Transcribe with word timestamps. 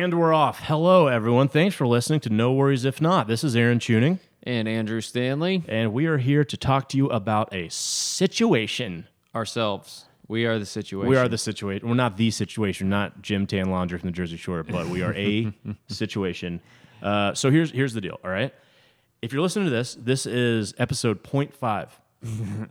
And 0.00 0.18
we're 0.18 0.32
off. 0.32 0.60
Hello, 0.60 1.08
everyone. 1.08 1.48
Thanks 1.48 1.76
for 1.76 1.86
listening 1.86 2.20
to 2.20 2.30
No 2.30 2.54
Worries 2.54 2.86
If 2.86 3.02
Not. 3.02 3.26
This 3.26 3.44
is 3.44 3.54
Aaron 3.54 3.78
Tuning, 3.78 4.18
and 4.42 4.66
Andrew 4.66 5.02
Stanley 5.02 5.62
and 5.68 5.92
we 5.92 6.06
are 6.06 6.16
here 6.16 6.42
to 6.42 6.56
talk 6.56 6.88
to 6.88 6.96
you 6.96 7.08
about 7.10 7.54
a 7.54 7.68
situation. 7.68 9.06
ourselves. 9.34 10.06
We 10.26 10.46
are 10.46 10.58
the 10.58 10.64
situation. 10.64 11.06
We 11.06 11.18
are 11.18 11.28
the 11.28 11.36
situation. 11.36 11.86
We're 11.86 11.96
not 11.96 12.16
the 12.16 12.30
situation, 12.30 12.88
not 12.88 13.20
Gym 13.20 13.46
Tan 13.46 13.68
Laundry 13.70 13.98
from 13.98 14.08
the 14.08 14.14
Jersey 14.14 14.38
Shore, 14.38 14.62
but 14.62 14.88
we 14.88 15.02
are 15.02 15.12
a 15.12 15.52
situation. 15.88 16.62
Uh, 17.02 17.34
so 17.34 17.50
here's 17.50 17.70
here's 17.70 17.92
the 17.92 18.00
deal. 18.00 18.18
All 18.24 18.30
right. 18.30 18.54
If 19.20 19.34
you're 19.34 19.42
listening 19.42 19.66
to 19.66 19.70
this, 19.70 19.98
this 20.00 20.24
is 20.24 20.72
episode 20.78 21.22
0.5. 21.22 21.90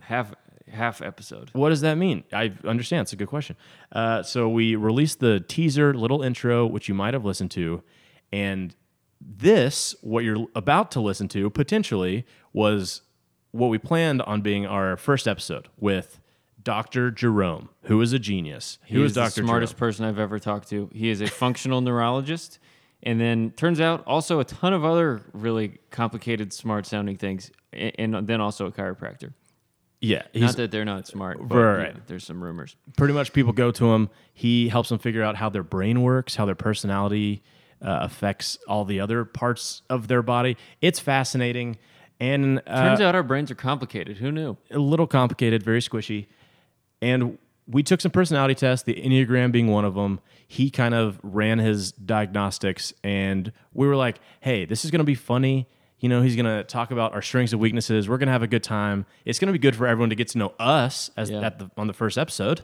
half 0.00 0.34
half 0.70 1.02
episode. 1.02 1.50
What 1.52 1.70
does 1.70 1.80
that 1.82 1.96
mean? 1.96 2.24
I 2.32 2.52
understand. 2.64 3.02
It's 3.02 3.12
a 3.12 3.16
good 3.16 3.28
question. 3.28 3.56
Uh, 3.92 4.22
so 4.22 4.48
we 4.48 4.76
released 4.76 5.20
the 5.20 5.40
teaser, 5.40 5.94
little 5.94 6.22
intro, 6.22 6.66
which 6.66 6.88
you 6.88 6.94
might 6.94 7.14
have 7.14 7.24
listened 7.24 7.50
to, 7.52 7.82
and 8.32 8.74
this, 9.20 9.94
what 10.00 10.24
you're 10.24 10.46
about 10.54 10.90
to 10.92 11.00
listen 11.00 11.28
to, 11.28 11.50
potentially 11.50 12.24
was 12.52 13.02
what 13.50 13.68
we 13.68 13.78
planned 13.78 14.22
on 14.22 14.40
being 14.40 14.64
our 14.66 14.96
first 14.96 15.28
episode 15.28 15.68
with 15.78 16.20
Dr. 16.62 17.10
Jerome, 17.10 17.68
who 17.82 18.00
is 18.00 18.12
a 18.12 18.18
genius. 18.18 18.78
He 18.84 18.94
who 18.94 19.04
is 19.04 19.10
is 19.10 19.14
the 19.14 19.22
Dr. 19.22 19.42
smartest 19.42 19.72
Jerome? 19.74 19.78
person 19.78 20.04
I've 20.06 20.18
ever 20.18 20.38
talked 20.38 20.68
to. 20.70 20.90
He 20.92 21.10
is 21.10 21.20
a 21.20 21.26
functional 21.26 21.80
neurologist, 21.80 22.58
and 23.02 23.20
then 23.20 23.52
turns 23.56 23.80
out 23.80 24.04
also 24.06 24.40
a 24.40 24.44
ton 24.44 24.72
of 24.72 24.84
other 24.84 25.22
really 25.32 25.78
complicated, 25.90 26.52
smart 26.52 26.86
sounding 26.86 27.16
things, 27.16 27.50
and 27.72 28.26
then 28.26 28.40
also 28.40 28.66
a 28.66 28.72
chiropractor. 28.72 29.32
Yeah, 30.00 30.22
Not 30.34 30.56
that 30.56 30.70
they're 30.70 30.84
not 30.86 31.06
smart, 31.06 31.46
but 31.46 31.54
Right, 31.56 31.72
you 31.72 31.78
right. 31.84 31.94
know, 31.94 32.00
there's 32.06 32.24
some 32.24 32.42
rumors. 32.42 32.74
pretty 32.96 33.12
much 33.12 33.32
people 33.34 33.52
go 33.52 33.70
to 33.70 33.92
him. 33.92 34.08
He 34.32 34.68
helps 34.68 34.88
them 34.88 34.98
figure 34.98 35.22
out 35.22 35.36
how 35.36 35.50
their 35.50 35.62
brain 35.62 36.00
works, 36.02 36.36
how 36.36 36.46
their 36.46 36.54
personality 36.54 37.42
uh, 37.82 37.98
affects 38.02 38.56
all 38.66 38.84
the 38.86 38.98
other 39.00 39.24
parts 39.26 39.82
of 39.90 40.08
their 40.08 40.22
body. 40.22 40.56
It's 40.80 40.98
fascinating 41.00 41.76
and 42.18 42.62
uh, 42.66 42.88
Turns 42.88 43.00
out 43.00 43.14
our 43.14 43.22
brains 43.22 43.50
are 43.50 43.54
complicated. 43.54 44.18
Who 44.18 44.30
knew? 44.30 44.56
a 44.70 44.78
little 44.78 45.06
complicated, 45.06 45.62
very 45.62 45.80
squishy. 45.80 46.26
And 47.02 47.38
we 47.66 47.82
took 47.82 48.00
some 48.00 48.10
personality 48.10 48.54
tests, 48.54 48.84
the 48.84 48.94
Enneagram 48.94 49.52
being 49.52 49.68
one 49.68 49.84
of 49.84 49.94
them. 49.94 50.20
He 50.46 50.70
kind 50.70 50.94
of 50.94 51.18
ran 51.22 51.58
his 51.58 51.92
diagnostics, 51.92 52.92
and 53.04 53.52
we 53.72 53.86
were 53.86 53.96
like, 53.96 54.18
hey, 54.40 54.64
this 54.64 54.84
is 54.84 54.90
going 54.90 54.98
to 54.98 55.04
be 55.04 55.14
funny. 55.14 55.66
You 56.00 56.08
know, 56.08 56.22
he's 56.22 56.34
going 56.34 56.46
to 56.46 56.64
talk 56.64 56.90
about 56.90 57.12
our 57.14 57.22
strengths 57.22 57.52
and 57.52 57.60
weaknesses. 57.60 58.08
We're 58.08 58.18
going 58.18 58.26
to 58.28 58.32
have 58.32 58.42
a 58.42 58.46
good 58.48 58.62
time. 58.62 59.04
It's 59.24 59.38
going 59.38 59.46
to 59.48 59.52
be 59.52 59.58
good 59.58 59.76
for 59.76 59.86
everyone 59.86 60.08
to 60.10 60.16
get 60.16 60.28
to 60.28 60.38
know 60.38 60.54
us 60.58 61.10
as 61.16 61.30
Yeah. 61.30 61.40
at 61.40 61.58
the, 61.58 61.70
on 61.76 61.86
the 61.86 61.92
first 61.92 62.16
episode. 62.18 62.62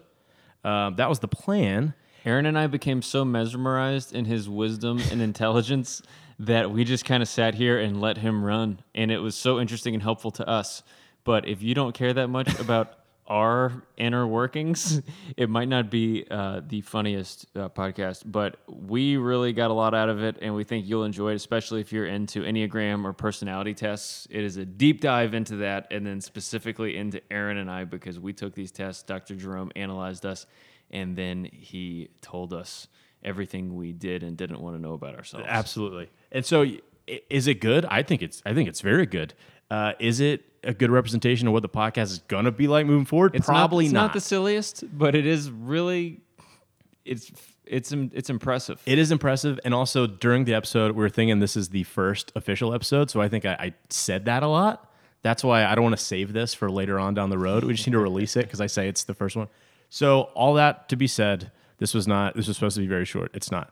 Um, 0.65 0.97
that 0.97 1.09
was 1.09 1.19
the 1.21 1.29
plan. 1.29 1.95
Aaron 2.25 2.47
and 2.47 2.59
I 2.59 2.67
became 2.67 3.03
so 3.03 3.25
mesmerized 3.25 4.15
in 4.15 4.25
his 4.25 4.49
wisdom 4.49 5.01
and 5.13 5.21
intelligence 5.23 6.03
that 6.41 6.71
we 6.71 6.85
just 6.85 7.05
kind 7.05 7.23
of 7.23 7.29
sat 7.29 7.55
here 7.55 7.79
and 7.79 8.01
let 8.01 8.19
him 8.19 8.43
run. 8.45 8.81
And 8.95 9.11
it 9.11 9.19
was 9.19 9.35
so 9.37 9.61
interesting 9.61 9.95
and 9.95 10.03
helpful 10.03 10.31
to 10.33 10.49
us. 10.49 10.83
But 11.25 11.47
if 11.47 11.63
you 11.63 11.75
don't 11.75 11.95
care 11.95 12.13
that 12.15 12.29
much 12.29 12.59
about 12.59 12.99
our 13.27 13.83
inner 13.97 14.27
workings, 14.27 15.03
it 15.37 15.51
might 15.51 15.69
not 15.69 15.91
be 15.91 16.25
uh, 16.31 16.61
the 16.67 16.81
funniest 16.83 17.47
uh, 17.57 17.69
podcast. 17.69 18.23
But 18.27 18.57
we 18.69 19.17
really 19.17 19.53
got 19.53 19.71
a 19.71 19.75
lot 19.75 19.95
out 19.95 20.09
of 20.09 20.23
it, 20.23 20.39
and 20.41 20.55
we 20.55 20.65
think 20.65 20.87
you'll 20.87 21.05
enjoy 21.05 21.33
it, 21.33 21.37
especially 21.37 21.81
if 21.81 21.93
you're 21.93 22.07
into 22.07 22.43
Enneagram 22.43 23.05
or 23.05 23.13
personality 23.13 23.75
tests. 23.75 24.27
It 24.31 24.45
is 24.45 24.57
a 24.57 24.65
deep 24.65 25.01
dive 25.01 25.35
into 25.35 25.57
that, 25.57 25.89
and 25.91 26.07
then 26.07 26.21
specifically 26.21 26.97
into 26.97 27.21
Aaron 27.31 27.57
and 27.57 27.71
I 27.71 27.85
because 27.85 28.19
we 28.19 28.33
took 28.33 28.55
these 28.55 28.71
tests. 28.71 29.03
Dr. 29.03 29.35
Jerome 29.35 29.73
analyzed 29.77 30.25
us, 30.25 30.47
and 30.91 31.17
then 31.17 31.49
he 31.53 32.11
told 32.21 32.53
us 32.53 32.89
everything 33.23 33.75
we 33.75 33.93
did 33.93 34.23
and 34.23 34.37
didn't 34.37 34.61
want 34.61 34.77
to 34.77 34.81
know 34.81 34.95
about 34.95 35.17
ourselves. 35.17 35.47
Absolutely. 35.49 36.09
And 36.31 36.45
so, 36.45 36.65
is 37.07 37.47
it 37.47 37.61
good? 37.61 37.85
I 37.87 38.03
think 38.03 38.23
it's. 38.23 38.43
I 38.47 38.55
think 38.55 38.69
it's 38.69 38.81
very 38.81 39.07
good. 39.07 39.35
Uh, 39.71 39.93
is 39.99 40.21
it 40.21 40.45
a 40.67 40.75
good 40.75 40.91
representation 40.91 41.47
of 41.47 41.53
what 41.53 41.63
the 41.63 41.69
podcast 41.69 42.11
is 42.11 42.19
going 42.29 42.45
to 42.45 42.51
be 42.53 42.69
like 42.69 42.87
moving 42.87 43.07
forward? 43.07 43.35
It's 43.35 43.47
Probably 43.47 43.85
not, 43.85 43.89
it's 43.89 43.95
not. 43.95 44.01
not 44.03 44.13
the 44.15 44.21
silliest, 44.21 44.85
but 44.99 45.15
it 45.15 45.27
is 45.27 45.51
really 45.51 46.21
it's 47.05 47.31
it's 47.65 47.93
it's 47.93 48.31
impressive. 48.31 48.81
It 48.87 48.99
is 48.99 49.11
impressive. 49.11 49.59
And 49.65 49.75
also 49.75 50.07
during 50.07 50.45
the 50.45 50.55
episode, 50.55 50.93
we 50.93 51.03
were 51.03 51.09
thinking 51.09 51.41
this 51.41 51.57
is 51.57 51.71
the 51.71 51.85
first 51.85 52.33
official 52.37 52.75
episode. 52.75 53.11
So 53.11 53.21
I 53.21 53.29
think 53.29 53.45
I, 53.45 53.53
I 53.55 53.75
said 53.91 54.27
that 54.27 54.43
a 54.43 54.49
lot. 54.49 54.91
That's 55.23 55.43
why 55.43 55.65
I 55.65 55.75
don't 55.75 55.85
want 55.85 55.99
to 55.99 56.05
save 56.05 56.33
this 56.33 56.55
for 56.55 56.71
later 56.71 56.99
on 57.01 57.15
down 57.15 57.31
the 57.31 57.39
road. 57.39 57.65
We 57.65 57.75
just 57.75 57.87
need 57.87 57.95
to 57.95 57.99
release 57.99 58.37
it 58.37 58.43
because 58.43 58.61
I 58.61 58.67
say 58.67 58.87
it's 58.89 59.05
the 59.05 59.15
first 59.15 59.35
one. 59.35 59.49
So 59.89 60.23
all 60.35 60.55
that 60.55 60.89
to 60.91 60.97
be 60.97 61.07
said, 61.09 61.51
this 61.79 61.95
was 61.95 62.07
not, 62.07 62.37
this 62.37 62.47
was 62.47 62.57
supposed 62.57 62.77
to 62.77 62.81
be 62.81 62.87
very 62.87 63.05
short. 63.05 63.31
It's 63.35 63.51
not. 63.51 63.71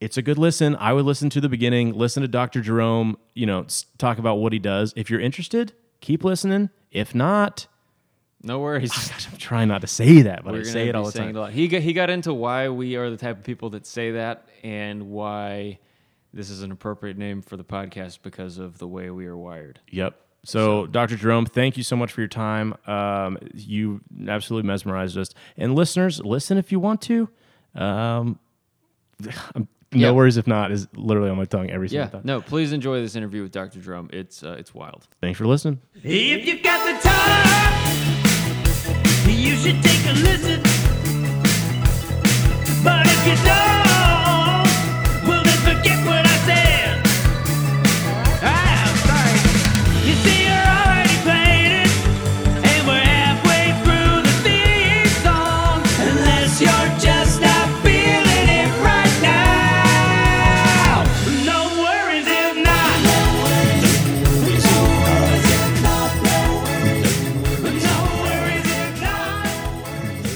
It's 0.00 0.16
a 0.16 0.22
good 0.22 0.38
listen. 0.38 0.74
I 0.76 0.92
would 0.92 1.04
listen 1.04 1.30
to 1.30 1.40
the 1.40 1.48
beginning, 1.48 1.94
listen 1.94 2.22
to 2.22 2.28
Dr. 2.28 2.60
Jerome, 2.60 3.16
you 3.34 3.46
know, 3.46 3.66
talk 3.98 4.18
about 4.18 4.36
what 4.36 4.52
he 4.52 4.58
does. 4.58 4.92
If 4.96 5.08
you're 5.10 5.20
interested, 5.20 5.72
keep 6.04 6.22
listening. 6.22 6.70
If 6.90 7.14
not, 7.14 7.66
no 8.42 8.60
worries. 8.60 8.92
I'm 9.32 9.38
trying 9.38 9.68
not 9.68 9.80
to 9.80 9.86
say 9.86 10.22
that, 10.22 10.44
but 10.44 10.52
We're 10.52 10.60
I 10.60 10.64
say 10.64 10.88
it 10.88 10.94
all 10.94 11.06
the 11.06 11.12
time. 11.12 11.50
He 11.50 11.66
got, 11.66 11.80
he 11.82 11.92
got 11.92 12.10
into 12.10 12.34
why 12.34 12.68
we 12.68 12.96
are 12.96 13.10
the 13.10 13.16
type 13.16 13.38
of 13.38 13.44
people 13.44 13.70
that 13.70 13.86
say 13.86 14.12
that 14.12 14.46
and 14.62 15.10
why 15.10 15.78
this 16.32 16.50
is 16.50 16.62
an 16.62 16.70
appropriate 16.70 17.16
name 17.16 17.40
for 17.40 17.56
the 17.56 17.64
podcast 17.64 18.18
because 18.22 18.58
of 18.58 18.78
the 18.78 18.86
way 18.86 19.10
we 19.10 19.26
are 19.26 19.36
wired. 19.36 19.80
Yep. 19.90 20.20
So, 20.44 20.86
Dr. 20.86 21.16
Jerome, 21.16 21.46
thank 21.46 21.78
you 21.78 21.82
so 21.82 21.96
much 21.96 22.12
for 22.12 22.20
your 22.20 22.28
time. 22.28 22.74
Um, 22.86 23.38
you 23.54 24.02
absolutely 24.28 24.66
mesmerized 24.66 25.16
us. 25.16 25.30
And 25.56 25.74
listeners, 25.74 26.20
listen 26.20 26.58
if 26.58 26.70
you 26.70 26.78
want 26.78 27.00
to. 27.02 27.30
Um, 27.74 28.38
no 29.94 30.00
Yeah. 30.00 30.10
worries 30.12 30.36
if 30.36 30.46
not 30.46 30.70
is 30.72 30.86
literally 30.94 31.30
on 31.30 31.36
my 31.36 31.44
tongue 31.44 31.70
every 31.70 31.88
single 31.88 32.06
Yeah, 32.06 32.10
time. 32.10 32.22
no, 32.24 32.40
please 32.40 32.72
enjoy 32.72 33.00
this 33.00 33.14
interview 33.16 33.42
with 33.42 33.52
Dr. 33.52 33.80
Jerome. 33.80 34.10
It's 34.12 34.42
uh, 34.42 34.56
it's 34.58 34.74
wild. 34.74 35.06
Thanks 35.20 35.38
for 35.38 35.46
listening. 35.46 35.80
If 36.02 36.46
you've 36.46 36.62
got 36.62 36.84
the 36.84 37.08
time, 37.08 37.80
you 39.30 39.56
should 39.56 39.82
take 39.82 40.06
a 40.06 40.12
listen. 40.12 40.60
But 42.84 43.06
if 43.06 43.26
you 43.26 43.34
don't, 43.46 44.03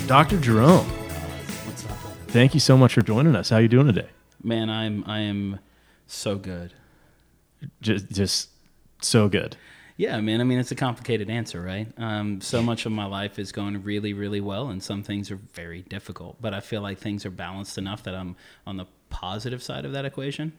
Dr. 0.09 0.41
Jerome, 0.41 0.87
What's 0.87 1.85
up? 1.85 1.91
thank 2.29 2.55
you 2.55 2.61
so 2.61 2.79
much 2.79 2.95
for 2.95 3.03
joining 3.03 3.37
us. 3.37 3.51
How 3.51 3.57
are 3.57 3.61
you 3.61 3.69
doing 3.69 3.89
today? 3.89 4.09
Man, 4.43 4.71
I'm 4.71 5.05
I 5.07 5.21
am 5.21 5.59
so 6.07 6.37
good. 6.37 6.73
Just, 7.83 8.11
just 8.11 8.49
so 9.03 9.29
good. 9.29 9.59
Yeah, 9.99 10.19
man. 10.23 10.41
I 10.41 10.45
mean, 10.45 10.59
it's 10.59 10.71
a 10.71 10.75
complicated 10.77 11.29
answer, 11.29 11.61
right? 11.61 11.89
Um, 11.99 12.41
so 12.41 12.63
much 12.63 12.87
of 12.87 12.93
my 12.93 13.05
life 13.05 13.39
is 13.39 13.53
going 13.53 13.83
really, 13.83 14.15
really 14.15 14.41
well, 14.41 14.69
and 14.69 14.83
some 14.83 15.03
things 15.03 15.31
are 15.31 15.41
very 15.53 15.83
difficult. 15.83 16.41
But 16.41 16.55
I 16.55 16.61
feel 16.61 16.81
like 16.81 16.97
things 16.97 17.27
are 17.27 17.31
balanced 17.31 17.77
enough 17.77 18.03
that 18.05 18.15
I'm 18.15 18.35
on 18.67 18.79
the 18.79 18.87
positive 19.11 19.63
side 19.63 19.85
of 19.85 19.93
that 19.93 20.07
equation. 20.07 20.55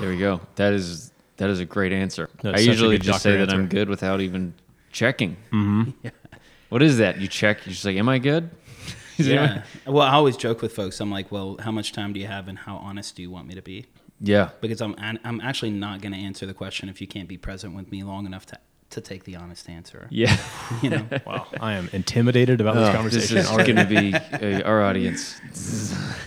There 0.00 0.08
we 0.08 0.16
go. 0.16 0.40
That 0.54 0.72
is 0.72 1.12
that 1.36 1.50
is 1.50 1.60
a 1.60 1.66
great 1.66 1.92
answer. 1.92 2.30
That's 2.40 2.54
I 2.54 2.60
such 2.60 2.68
a 2.68 2.70
usually 2.70 2.96
good 2.96 3.04
just 3.04 3.22
say 3.22 3.32
doctor 3.32 3.46
that 3.46 3.54
I'm 3.54 3.68
good 3.68 3.90
without 3.90 4.22
even 4.22 4.54
checking. 4.92 5.36
Mm-hmm. 5.52 5.90
What 6.68 6.82
is 6.82 6.98
that? 6.98 7.20
You 7.20 7.28
check. 7.28 7.64
You're 7.64 7.72
just 7.72 7.84
like, 7.84 7.96
am 7.96 8.08
I 8.08 8.18
good? 8.18 8.50
Is 9.18 9.28
it- 9.28 9.34
Yeah. 9.34 9.62
Well, 9.86 10.02
I 10.02 10.12
always 10.14 10.36
joke 10.36 10.62
with 10.62 10.72
folks. 10.74 11.00
I'm 11.00 11.10
like, 11.10 11.30
well, 11.32 11.56
how 11.60 11.70
much 11.70 11.92
time 11.92 12.12
do 12.12 12.20
you 12.20 12.26
have, 12.26 12.48
and 12.48 12.58
how 12.58 12.76
honest 12.76 13.16
do 13.16 13.22
you 13.22 13.30
want 13.30 13.46
me 13.46 13.54
to 13.54 13.62
be? 13.62 13.86
Yeah. 14.20 14.50
Because 14.60 14.80
I'm 14.82 14.94
I'm 15.24 15.40
actually 15.40 15.70
not 15.70 16.00
going 16.00 16.12
to 16.12 16.18
answer 16.18 16.44
the 16.46 16.54
question 16.54 16.88
if 16.88 17.00
you 17.00 17.06
can't 17.06 17.28
be 17.28 17.36
present 17.38 17.74
with 17.74 17.90
me 17.90 18.02
long 18.02 18.26
enough 18.26 18.46
to 18.46 18.58
to 18.90 19.00
take 19.00 19.24
the 19.24 19.36
honest 19.36 19.68
answer. 19.68 20.06
Yeah. 20.10 20.36
You 20.82 20.90
know. 20.90 21.06
Wow. 21.26 21.46
I 21.60 21.72
am 21.74 21.88
intimidated 21.92 22.60
about 22.60 22.74
this 22.76 22.82
Oh, 22.82 22.86
this 22.86 22.96
conversation. 22.96 23.36
is 23.38 23.50
already. 23.50 23.72
going 23.72 23.88
to 23.88 24.40
be 24.40 24.58
uh, 24.58 24.68
our 24.68 24.82
audience. 24.82 25.40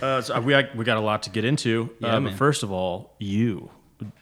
Uh, 0.02 0.20
so 0.22 0.40
we 0.40 0.54
we 0.74 0.84
got 0.84 0.96
a 0.96 1.00
lot 1.00 1.22
to 1.24 1.30
get 1.30 1.44
into. 1.44 1.90
Yeah, 2.00 2.08
uh, 2.08 2.12
but 2.16 2.20
man. 2.20 2.36
first 2.36 2.62
of 2.62 2.70
all, 2.72 3.14
you 3.18 3.70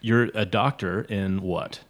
you're 0.00 0.30
a 0.34 0.44
doctor 0.44 1.02
in 1.02 1.42
what? 1.42 1.80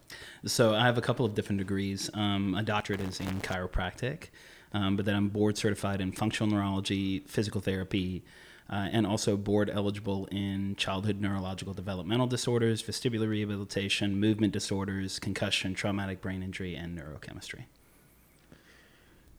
So 0.45 0.73
I 0.73 0.85
have 0.85 0.97
a 0.97 1.01
couple 1.01 1.25
of 1.25 1.35
different 1.35 1.59
degrees. 1.59 2.09
Um, 2.13 2.55
a 2.55 2.63
doctorate 2.63 3.01
is 3.01 3.19
in 3.19 3.41
chiropractic, 3.41 4.29
um, 4.73 4.95
but 4.95 5.05
then 5.05 5.15
I'm 5.15 5.29
board 5.29 5.57
certified 5.57 5.99
in 5.99 6.11
functional 6.11 6.51
neurology, 6.51 7.19
physical 7.27 7.59
therapy, 7.59 8.23
uh, 8.69 8.87
and 8.91 9.05
also 9.05 9.35
board 9.35 9.69
eligible 9.69 10.27
in 10.31 10.75
childhood 10.75 11.19
neurological 11.19 11.73
developmental 11.73 12.27
disorders, 12.27 12.81
vestibular 12.83 13.27
rehabilitation, 13.27 14.19
movement 14.19 14.53
disorders, 14.53 15.19
concussion, 15.19 15.73
traumatic 15.73 16.21
brain 16.21 16.43
injury, 16.43 16.75
and 16.75 16.97
neurochemistry. 16.97 17.65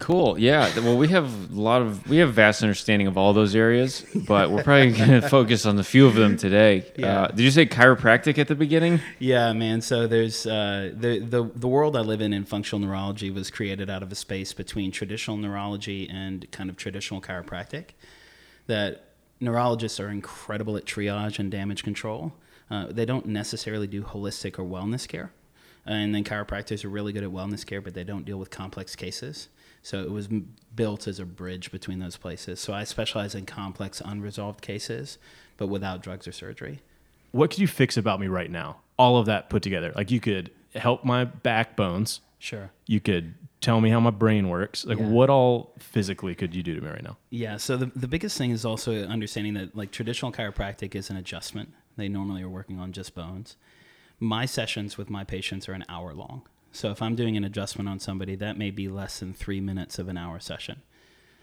Cool. 0.01 0.39
Yeah. 0.39 0.73
Well, 0.81 0.97
we 0.97 1.09
have 1.09 1.51
a 1.51 1.61
lot 1.61 1.83
of 1.83 2.09
we 2.09 2.17
have 2.17 2.33
vast 2.33 2.63
understanding 2.63 3.07
of 3.07 3.19
all 3.19 3.35
those 3.35 3.55
areas, 3.55 4.05
but 4.15 4.51
we're 4.51 4.63
probably 4.63 4.93
going 4.97 5.21
to 5.21 5.29
focus 5.29 5.67
on 5.67 5.79
a 5.79 5.85
few 5.85 6.07
of 6.07 6.15
them 6.15 6.39
today. 6.39 6.91
Yeah. 6.97 7.25
Uh, 7.25 7.27
did 7.29 7.41
you 7.41 7.51
say 7.51 7.67
chiropractic 7.67 8.39
at 8.39 8.49
the 8.49 8.55
beginning? 8.55 9.01
Yeah, 9.19 9.53
man. 9.53 9.83
So 9.83 10.07
there's 10.07 10.47
uh, 10.47 10.93
the 10.97 11.19
the 11.19 11.51
the 11.55 11.69
world 11.69 11.99
I 11.99 12.01
live 12.01 12.23
in 12.23 12.33
in 12.33 12.47
functional 12.47 12.81
neurology 12.81 13.31
was 13.31 13.51
created 13.51 13.91
out 13.91 14.03
of 14.03 14.11
a 14.11 14.15
space 14.15 14.55
between 14.55 14.91
traditional 14.91 15.37
neurology 15.37 16.09
and 16.09 16.51
kind 16.51 16.71
of 16.71 16.79
traditional 16.79 17.21
chiropractic. 17.21 17.91
That 18.69 19.05
neurologists 19.39 20.01
are 20.01 20.09
incredible 20.09 20.79
at 20.79 20.87
triage 20.87 21.39
and 21.39 21.51
damage 21.51 21.85
control. 21.85 22.33
Uh, 22.71 22.87
they 22.89 23.05
don't 23.05 23.27
necessarily 23.27 23.87
do 23.87 24.03
holistic 24.03 24.59
or 24.59 24.65
wellness 24.65 25.07
care, 25.07 25.31
and 25.85 26.15
then 26.15 26.25
chiropractors 26.25 26.87
are 26.87 26.89
really 26.89 27.13
good 27.13 27.25
at 27.25 27.31
wellness 27.31 27.67
care, 27.67 27.83
but 27.83 27.93
they 27.93 28.05
don't 28.05 28.25
deal 28.25 28.39
with 28.39 28.49
complex 28.49 28.97
cases. 28.97 29.49
So 29.83 30.03
it 30.03 30.11
was 30.11 30.29
built 30.75 31.07
as 31.09 31.19
a 31.19 31.25
bridge 31.25 31.71
between 31.73 31.99
those 32.01 32.17
places. 32.17 32.61
So 32.61 32.73
I 32.73 32.85
specialize 32.85 33.35
in 33.35 33.47
complex 33.47 34.01
unresolved 34.05 34.61
cases, 34.61 35.19
but 35.57 35.69
without 35.69 36.03
drugs 36.03 36.29
or 36.29 36.33
surgery. 36.33 36.81
What 37.33 37.51
could 37.51 37.61
you 37.61 37.69
fix 37.69 37.97
about 37.97 38.21
me 38.21 38.27
right 38.27 38.51
now? 38.51 38.79
All 38.99 39.17
of 39.17 39.27
that 39.27 39.49
put 39.49 39.63
together. 39.63 39.93
Like 39.95 40.11
you 40.11 40.21
could 40.21 40.51
help 40.75 41.05
my 41.05 41.25
backbones. 41.25 42.21
Sure. 42.39 42.71
You 42.87 43.01
could 43.01 43.35
tell 43.61 43.81
me 43.81 43.91
how 43.91 44.01
my 44.01 44.11
brain 44.11 44.49
works. 44.49 44.85
Like 44.85 44.99
Yeah. 44.99 45.07
what 45.07 45.31
all 45.31 45.73
physically 45.79 46.35
could 46.35 46.55
you 46.55 46.63
do 46.63 46.75
to 46.75 46.81
me 46.81 46.89
right 46.89 47.03
now? 47.03 47.17
Yeah, 47.31 47.57
so 47.57 47.77
the, 47.77 47.87
the 47.95 48.09
biggest 48.09 48.37
thing 48.39 48.51
is 48.51 48.65
also 48.65 49.05
understanding 49.05 49.55
that 49.55 49.77
like 49.77 49.91
traditional 49.91 50.33
chiropractic 50.33 50.95
is 50.95 51.11
an 51.11 51.17
adjustment. 51.17 51.73
They 51.97 52.09
normally 52.09 52.43
are 52.43 52.49
working 52.49 52.79
on 52.79 52.93
just 52.93 53.15
bones. 53.15 53.57
My 54.19 54.45
sessions 54.47 54.97
with 54.99 55.09
my 55.11 55.25
patients 55.25 55.69
are 55.69 55.73
an 55.73 55.85
hour 55.89 56.13
long. 56.15 56.43
So 56.73 56.91
if 56.91 57.03
I'm 57.03 57.17
doing 57.17 57.37
an 57.37 57.45
adjustment 57.45 57.89
on 57.89 57.99
somebody, 57.99 58.37
that 58.37 58.57
may 58.57 58.71
be 58.71 58.89
less 58.89 59.21
than 59.21 59.35
three 59.35 59.61
minutes 59.61 59.99
of 59.99 60.09
an 60.09 60.17
hour 60.17 60.39
session. 60.39 60.83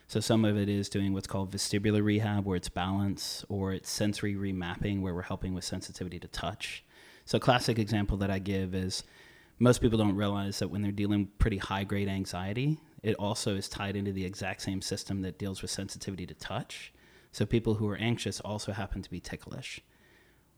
So 0.08 0.22
some 0.22 0.46
of 0.46 0.58
it 0.58 0.70
is 0.70 0.88
doing 0.88 1.12
what's 1.14 1.28
called 1.28 1.52
vestibular 1.52 2.02
rehab, 2.02 2.46
where 2.46 2.56
it's 2.56 2.70
balance, 2.70 3.44
or 3.50 3.74
it's 3.74 3.90
sensory 3.90 4.36
remapping, 4.36 5.02
where 5.02 5.14
we're 5.14 5.22
helping 5.24 5.54
with 5.54 5.66
sensitivity 5.66 6.18
to 6.20 6.30
touch. 6.30 6.86
So 7.26 7.36
a 7.38 7.42
classic 7.42 7.78
example 7.78 8.16
that 8.18 8.32
I 8.32 8.40
give 8.40 8.74
is 8.74 9.04
most 9.60 9.82
people 9.82 9.98
don't 9.98 10.16
realize 10.16 10.60
that 10.60 10.70
when 10.70 10.82
they're 10.82 10.94
dealing 10.94 11.22
with 11.22 11.40
pretty 11.40 11.58
high 11.58 11.84
grade 11.84 12.08
anxiety, 12.08 12.80
it 13.04 13.16
also 13.16 13.58
is 13.58 13.68
tied 13.68 13.98
into 13.98 14.14
the 14.14 14.24
exact 14.24 14.62
same 14.62 14.82
system 14.82 15.22
that 15.24 15.38
deals 15.38 15.62
with 15.62 15.72
sensitivity 15.72 16.26
to 16.26 16.34
touch. 16.36 16.94
So 17.34 17.46
people 17.46 17.76
who 17.76 17.90
are 17.90 17.98
anxious 17.98 18.40
also 18.40 18.72
happen 18.72 19.02
to 19.02 19.10
be 19.10 19.20
ticklish. 19.20 19.82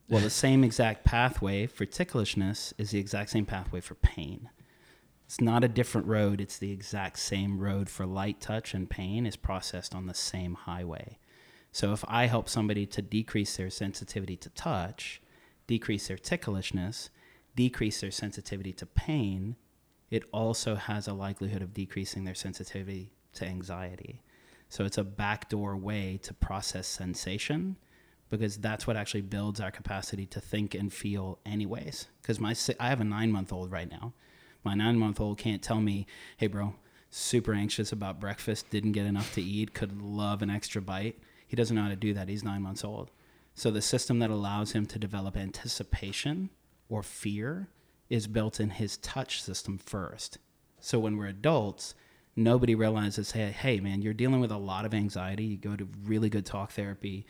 Well, 0.10 0.22
the 0.22 0.30
same 0.30 0.64
exact 0.64 1.06
pathway 1.06 1.66
for 1.66 1.88
ticklishness 1.88 2.72
is 2.78 2.92
the 2.92 3.00
exact 3.00 3.32
same 3.32 3.48
pathway 3.48 3.82
for 3.82 3.96
pain. 3.96 4.50
It's 5.30 5.40
not 5.40 5.64
a 5.64 5.68
different 5.68 6.08
road, 6.08 6.42
it's 6.42 6.58
the 6.58 6.72
exact 6.72 7.20
same 7.20 7.60
road 7.60 7.88
for 7.88 8.08
light 8.08 8.42
touch 8.42 8.74
and 8.74 8.90
pain 8.90 9.28
is 9.28 9.36
processed 9.36 9.94
on 9.94 10.08
the 10.08 10.16
same 10.16 10.56
highway. 10.56 11.20
So 11.72 11.94
if 11.94 12.04
I 12.08 12.26
help 12.26 12.50
somebody 12.50 12.88
to 12.88 13.04
decrease 13.04 13.56
their 13.56 13.70
sensitivity 13.70 14.36
to 14.38 14.50
touch, 14.50 15.22
decrease 15.68 16.08
their 16.08 16.18
ticklishness, 16.18 17.10
decrease 17.56 18.02
their 18.02 18.10
sensitivity 18.10 18.74
to 18.74 18.88
pain, 18.88 19.56
it 20.10 20.24
also 20.34 20.74
has 20.74 21.08
a 21.08 21.14
likelihood 21.14 21.62
of 21.62 21.76
decreasing 21.76 22.24
their 22.24 22.34
sensitivity 22.34 23.12
to 23.34 23.46
anxiety. 23.46 24.24
So 24.68 24.84
it's 24.84 24.98
a 24.98 25.04
backdoor 25.04 25.78
way 25.78 26.20
to 26.24 26.34
process 26.34 26.88
sensation 26.88 27.78
because 28.32 28.58
that's 28.58 28.88
what 28.88 28.98
actually 28.98 29.22
builds 29.22 29.62
our 29.62 29.70
capacity 29.70 30.26
to 30.26 30.42
think 30.42 30.74
and 30.74 30.92
feel 30.92 31.38
anyways. 31.46 32.08
Because 32.20 32.40
my 32.40 32.56
I 32.80 32.90
have 32.90 33.02
a 33.02 33.04
9-month-old 33.04 33.72
right 33.72 33.92
now. 33.92 34.14
My 34.64 34.74
9-month-old 34.76 35.38
can't 35.38 35.62
tell 35.62 35.82
me, 35.82 36.06
"Hey 36.38 36.48
bro, 36.48 36.76
super 37.10 37.54
anxious 37.54 37.92
about 37.92 38.20
breakfast, 38.20 38.70
didn't 38.70 38.92
get 38.92 39.06
enough 39.06 39.34
to 39.36 39.42
eat, 39.42 39.74
could 39.74 40.02
love 40.02 40.42
an 40.42 40.50
extra 40.50 40.82
bite." 40.82 41.20
He 41.48 41.56
doesn't 41.56 41.76
know 41.76 41.84
how 41.84 41.90
to 41.90 41.96
do 41.96 42.14
that. 42.14 42.28
He's 42.28 42.44
9 42.44 42.62
months 42.62 42.84
old. 42.84 43.12
So 43.56 43.72
the 43.72 43.82
system 43.82 44.20
that 44.20 44.30
allows 44.30 44.74
him 44.74 44.86
to 44.86 45.00
develop 45.00 45.36
anticipation 45.36 46.50
or 46.88 47.04
fear 47.04 47.70
is 48.10 48.28
built 48.28 48.60
in 48.60 48.72
his 48.72 48.98
touch 48.98 49.42
system 49.42 49.78
first. 49.78 50.38
So 50.80 51.00
when 51.00 51.18
we're 51.18 51.28
adults, 51.28 51.96
nobody 52.36 52.74
realizes, 52.76 53.32
hey, 53.32 53.52
hey, 53.52 53.80
man, 53.80 54.02
you're 54.02 54.14
dealing 54.14 54.40
with 54.40 54.52
a 54.52 54.58
lot 54.58 54.86
of 54.86 54.94
anxiety. 54.94 55.44
You 55.46 55.58
go 55.58 55.76
to 55.76 55.88
really 56.04 56.30
good 56.30 56.46
talk 56.46 56.72
therapy. 56.72 57.26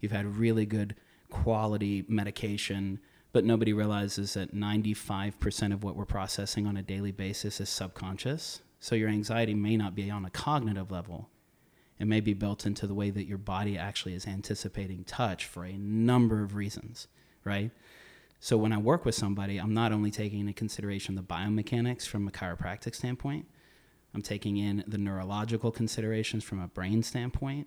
You've 0.00 0.12
had 0.12 0.36
really 0.36 0.66
good 0.66 0.96
quality 1.30 2.04
medication, 2.08 2.98
but 3.32 3.44
nobody 3.44 3.72
realizes 3.72 4.34
that 4.34 4.54
95% 4.54 5.72
of 5.72 5.84
what 5.84 5.96
we're 5.96 6.04
processing 6.04 6.66
on 6.66 6.76
a 6.76 6.82
daily 6.82 7.12
basis 7.12 7.60
is 7.60 7.68
subconscious. 7.68 8.62
So 8.80 8.94
your 8.94 9.08
anxiety 9.08 9.54
may 9.54 9.76
not 9.76 9.94
be 9.94 10.10
on 10.10 10.24
a 10.24 10.30
cognitive 10.30 10.90
level. 10.90 11.28
It 11.98 12.06
may 12.06 12.20
be 12.20 12.32
built 12.32 12.64
into 12.64 12.86
the 12.86 12.94
way 12.94 13.10
that 13.10 13.26
your 13.26 13.38
body 13.38 13.76
actually 13.76 14.14
is 14.14 14.26
anticipating 14.26 15.04
touch 15.04 15.46
for 15.46 15.64
a 15.64 15.76
number 15.76 16.42
of 16.42 16.54
reasons, 16.54 17.08
right? 17.44 17.70
So 18.40 18.56
when 18.56 18.72
I 18.72 18.78
work 18.78 19.04
with 19.04 19.16
somebody, 19.16 19.58
I'm 19.58 19.74
not 19.74 19.92
only 19.92 20.12
taking 20.12 20.40
into 20.40 20.52
consideration 20.52 21.16
the 21.16 21.22
biomechanics 21.22 22.06
from 22.06 22.28
a 22.28 22.30
chiropractic 22.30 22.94
standpoint, 22.94 23.46
I'm 24.14 24.22
taking 24.22 24.56
in 24.56 24.84
the 24.86 24.96
neurological 24.96 25.72
considerations 25.72 26.44
from 26.44 26.60
a 26.60 26.68
brain 26.68 27.02
standpoint, 27.02 27.66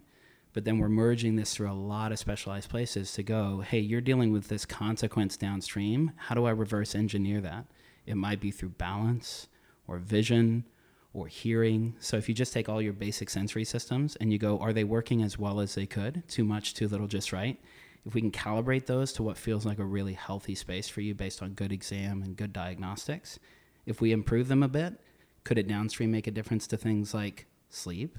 but 0.53 0.65
then 0.65 0.79
we're 0.79 0.89
merging 0.89 1.35
this 1.35 1.53
through 1.53 1.71
a 1.71 1.73
lot 1.73 2.11
of 2.11 2.19
specialized 2.19 2.69
places 2.69 3.13
to 3.13 3.23
go, 3.23 3.61
hey, 3.61 3.79
you're 3.79 4.01
dealing 4.01 4.31
with 4.31 4.47
this 4.47 4.65
consequence 4.65 5.37
downstream. 5.37 6.11
How 6.17 6.35
do 6.35 6.45
I 6.45 6.51
reverse 6.51 6.93
engineer 6.93 7.39
that? 7.41 7.65
It 8.05 8.15
might 8.15 8.41
be 8.41 8.51
through 8.51 8.69
balance 8.69 9.47
or 9.87 9.97
vision 9.97 10.65
or 11.13 11.27
hearing. 11.27 11.95
So 11.99 12.17
if 12.17 12.27
you 12.27 12.35
just 12.35 12.53
take 12.53 12.67
all 12.67 12.81
your 12.81 12.93
basic 12.93 13.29
sensory 13.29 13.63
systems 13.63 14.15
and 14.17 14.31
you 14.31 14.39
go, 14.39 14.59
are 14.59 14.73
they 14.73 14.83
working 14.83 15.21
as 15.21 15.37
well 15.37 15.59
as 15.59 15.75
they 15.75 15.85
could? 15.85 16.23
Too 16.27 16.43
much, 16.43 16.73
too 16.73 16.87
little, 16.87 17.07
just 17.07 17.31
right? 17.31 17.59
If 18.05 18.13
we 18.13 18.21
can 18.21 18.31
calibrate 18.31 18.87
those 18.87 19.13
to 19.13 19.23
what 19.23 19.37
feels 19.37 19.65
like 19.65 19.79
a 19.79 19.85
really 19.85 20.13
healthy 20.13 20.55
space 20.55 20.89
for 20.89 21.01
you 21.01 21.13
based 21.13 21.41
on 21.41 21.53
good 21.53 21.71
exam 21.71 22.23
and 22.23 22.35
good 22.35 22.51
diagnostics, 22.51 23.39
if 23.85 24.01
we 24.01 24.11
improve 24.11 24.47
them 24.47 24.63
a 24.63 24.67
bit, 24.67 24.99
could 25.43 25.57
it 25.57 25.67
downstream 25.67 26.11
make 26.11 26.27
a 26.27 26.31
difference 26.31 26.67
to 26.67 26.77
things 26.77 27.13
like 27.13 27.45
sleep 27.69 28.17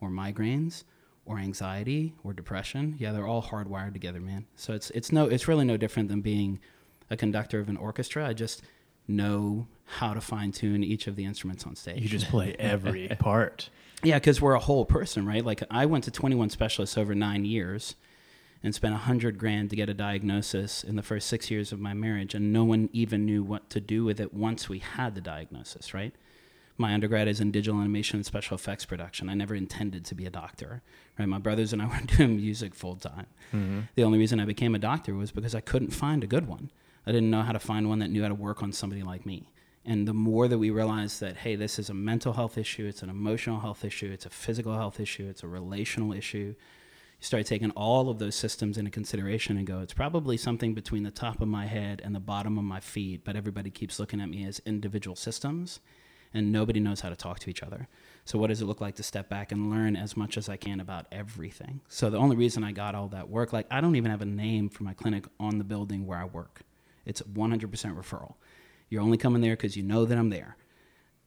or 0.00 0.08
migraines 0.08 0.84
or 1.26 1.38
anxiety 1.38 2.14
or 2.22 2.32
depression? 2.32 2.96
Yeah, 2.98 3.12
they're 3.12 3.26
all 3.26 3.42
hardwired 3.42 3.92
together, 3.92 4.20
man. 4.20 4.46
So 4.56 4.72
it's 4.72 4.90
it's 4.90 5.12
no 5.12 5.26
it's 5.26 5.48
really 5.48 5.64
no 5.64 5.76
different 5.76 6.08
than 6.08 6.20
being 6.20 6.60
a 7.10 7.16
conductor 7.16 7.60
of 7.60 7.68
an 7.68 7.76
orchestra. 7.76 8.26
I 8.26 8.32
just 8.32 8.62
know 9.06 9.66
how 9.86 10.14
to 10.14 10.20
fine 10.20 10.52
tune 10.52 10.82
each 10.82 11.06
of 11.06 11.16
the 11.16 11.24
instruments 11.24 11.66
on 11.66 11.76
stage. 11.76 12.02
You 12.02 12.08
just 12.08 12.28
play 12.28 12.56
every 12.58 13.08
part. 13.18 13.68
Yeah, 14.02 14.18
because 14.18 14.40
we're 14.40 14.54
a 14.54 14.60
whole 14.60 14.84
person, 14.84 15.26
right? 15.26 15.44
Like 15.44 15.62
I 15.70 15.86
went 15.86 16.04
to 16.04 16.10
21 16.10 16.50
specialists 16.50 16.98
over 16.98 17.14
nine 17.14 17.44
years 17.44 17.94
and 18.62 18.74
spent 18.74 18.94
a 18.94 18.98
hundred 18.98 19.38
grand 19.38 19.70
to 19.70 19.76
get 19.76 19.90
a 19.90 19.94
diagnosis 19.94 20.82
in 20.82 20.96
the 20.96 21.02
first 21.02 21.28
six 21.28 21.50
years 21.50 21.70
of 21.70 21.78
my 21.78 21.92
marriage, 21.92 22.34
and 22.34 22.52
no 22.52 22.64
one 22.64 22.88
even 22.92 23.26
knew 23.26 23.42
what 23.42 23.68
to 23.70 23.80
do 23.80 24.04
with 24.04 24.18
it 24.18 24.32
once 24.32 24.68
we 24.68 24.78
had 24.78 25.14
the 25.14 25.20
diagnosis, 25.20 25.92
right? 25.92 26.14
My 26.76 26.92
undergrad 26.92 27.28
is 27.28 27.40
in 27.40 27.52
digital 27.52 27.80
animation 27.80 28.16
and 28.16 28.26
special 28.26 28.56
effects 28.56 28.84
production. 28.84 29.28
I 29.28 29.34
never 29.34 29.54
intended 29.54 30.04
to 30.06 30.14
be 30.14 30.26
a 30.26 30.30
doctor, 30.30 30.82
right? 31.18 31.28
My 31.28 31.38
brothers 31.38 31.72
and 31.72 31.80
I 31.80 31.86
were 31.88 32.00
doing 32.06 32.36
music 32.36 32.74
full 32.74 32.96
time. 32.96 33.26
Mm-hmm. 33.52 33.80
The 33.94 34.04
only 34.04 34.18
reason 34.18 34.40
I 34.40 34.44
became 34.44 34.74
a 34.74 34.78
doctor 34.80 35.14
was 35.14 35.30
because 35.30 35.54
I 35.54 35.60
couldn't 35.60 35.90
find 35.90 36.24
a 36.24 36.26
good 36.28 36.48
one. 36.48 36.70
I 37.06 37.12
didn't 37.12 37.30
know 37.30 37.42
how 37.42 37.52
to 37.52 37.58
find 37.58 37.88
one 37.88 37.98
that 38.00 38.10
knew 38.10 38.22
how 38.22 38.28
to 38.28 38.34
work 38.34 38.62
on 38.62 38.72
somebody 38.72 39.02
like 39.02 39.26
me. 39.26 39.50
And 39.86 40.08
the 40.08 40.14
more 40.14 40.48
that 40.48 40.58
we 40.58 40.70
realize 40.70 41.18
that, 41.18 41.36
hey, 41.36 41.56
this 41.56 41.78
is 41.78 41.90
a 41.90 41.94
mental 41.94 42.32
health 42.32 42.56
issue, 42.56 42.86
it's 42.86 43.02
an 43.02 43.10
emotional 43.10 43.60
health 43.60 43.84
issue, 43.84 44.10
it's 44.10 44.24
a 44.24 44.30
physical 44.30 44.74
health 44.74 44.98
issue, 44.98 45.28
it's 45.28 45.42
a 45.42 45.46
relational 45.46 46.14
issue, 46.14 46.54
you 47.18 47.26
start 47.26 47.44
taking 47.44 47.70
all 47.72 48.08
of 48.08 48.18
those 48.18 48.34
systems 48.34 48.78
into 48.78 48.90
consideration 48.90 49.58
and 49.58 49.66
go, 49.66 49.80
it's 49.80 49.92
probably 49.92 50.38
something 50.38 50.72
between 50.72 51.02
the 51.02 51.10
top 51.10 51.42
of 51.42 51.48
my 51.48 51.66
head 51.66 52.00
and 52.02 52.14
the 52.14 52.20
bottom 52.20 52.56
of 52.56 52.64
my 52.64 52.80
feet, 52.80 53.24
but 53.24 53.36
everybody 53.36 53.70
keeps 53.70 54.00
looking 54.00 54.22
at 54.22 54.30
me 54.30 54.46
as 54.46 54.60
individual 54.64 55.16
systems 55.16 55.80
and 56.34 56.52
nobody 56.52 56.80
knows 56.80 57.00
how 57.00 57.08
to 57.08 57.16
talk 57.16 57.38
to 57.38 57.50
each 57.50 57.62
other. 57.62 57.88
So, 58.24 58.38
what 58.38 58.48
does 58.48 58.60
it 58.60 58.66
look 58.66 58.80
like 58.80 58.96
to 58.96 59.02
step 59.02 59.28
back 59.28 59.52
and 59.52 59.70
learn 59.70 59.96
as 59.96 60.16
much 60.16 60.36
as 60.36 60.48
I 60.48 60.56
can 60.56 60.80
about 60.80 61.06
everything? 61.12 61.80
So, 61.88 62.10
the 62.10 62.18
only 62.18 62.36
reason 62.36 62.64
I 62.64 62.72
got 62.72 62.94
all 62.94 63.08
that 63.08 63.28
work, 63.28 63.52
like, 63.52 63.66
I 63.70 63.80
don't 63.80 63.96
even 63.96 64.10
have 64.10 64.22
a 64.22 64.26
name 64.26 64.68
for 64.68 64.82
my 64.82 64.92
clinic 64.92 65.24
on 65.38 65.58
the 65.58 65.64
building 65.64 66.06
where 66.06 66.18
I 66.18 66.24
work. 66.24 66.62
It's 67.06 67.22
100% 67.22 67.70
referral. 67.96 68.34
You're 68.88 69.02
only 69.02 69.18
coming 69.18 69.40
there 69.40 69.56
because 69.56 69.76
you 69.76 69.82
know 69.82 70.04
that 70.04 70.18
I'm 70.18 70.30
there. 70.30 70.56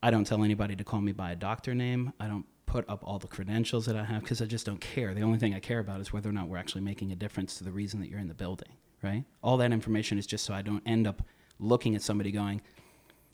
I 0.02 0.10
don't 0.10 0.24
tell 0.24 0.44
anybody 0.44 0.76
to 0.76 0.84
call 0.84 1.00
me 1.00 1.12
by 1.12 1.32
a 1.32 1.36
doctor 1.36 1.74
name. 1.74 2.12
I 2.20 2.28
don't 2.28 2.46
put 2.66 2.88
up 2.88 3.02
all 3.02 3.18
the 3.18 3.26
credentials 3.26 3.86
that 3.86 3.96
I 3.96 4.04
have 4.04 4.22
because 4.22 4.42
I 4.42 4.44
just 4.44 4.66
don't 4.66 4.80
care. 4.80 5.14
The 5.14 5.22
only 5.22 5.38
thing 5.38 5.54
I 5.54 5.60
care 5.60 5.78
about 5.78 6.00
is 6.00 6.12
whether 6.12 6.28
or 6.28 6.32
not 6.32 6.48
we're 6.48 6.58
actually 6.58 6.82
making 6.82 7.10
a 7.12 7.16
difference 7.16 7.56
to 7.58 7.64
the 7.64 7.72
reason 7.72 7.98
that 8.00 8.08
you're 8.08 8.20
in 8.20 8.28
the 8.28 8.34
building, 8.34 8.68
right? 9.02 9.24
All 9.42 9.56
that 9.56 9.72
information 9.72 10.18
is 10.18 10.26
just 10.26 10.44
so 10.44 10.54
I 10.54 10.62
don't 10.62 10.82
end 10.86 11.06
up 11.06 11.22
looking 11.58 11.94
at 11.96 12.02
somebody 12.02 12.30
going, 12.30 12.60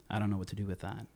I 0.09 0.19
don't 0.19 0.31
know 0.31 0.37
what 0.37 0.49
to 0.49 0.57
do 0.57 0.65
with 0.65 0.81
that. 0.81 1.07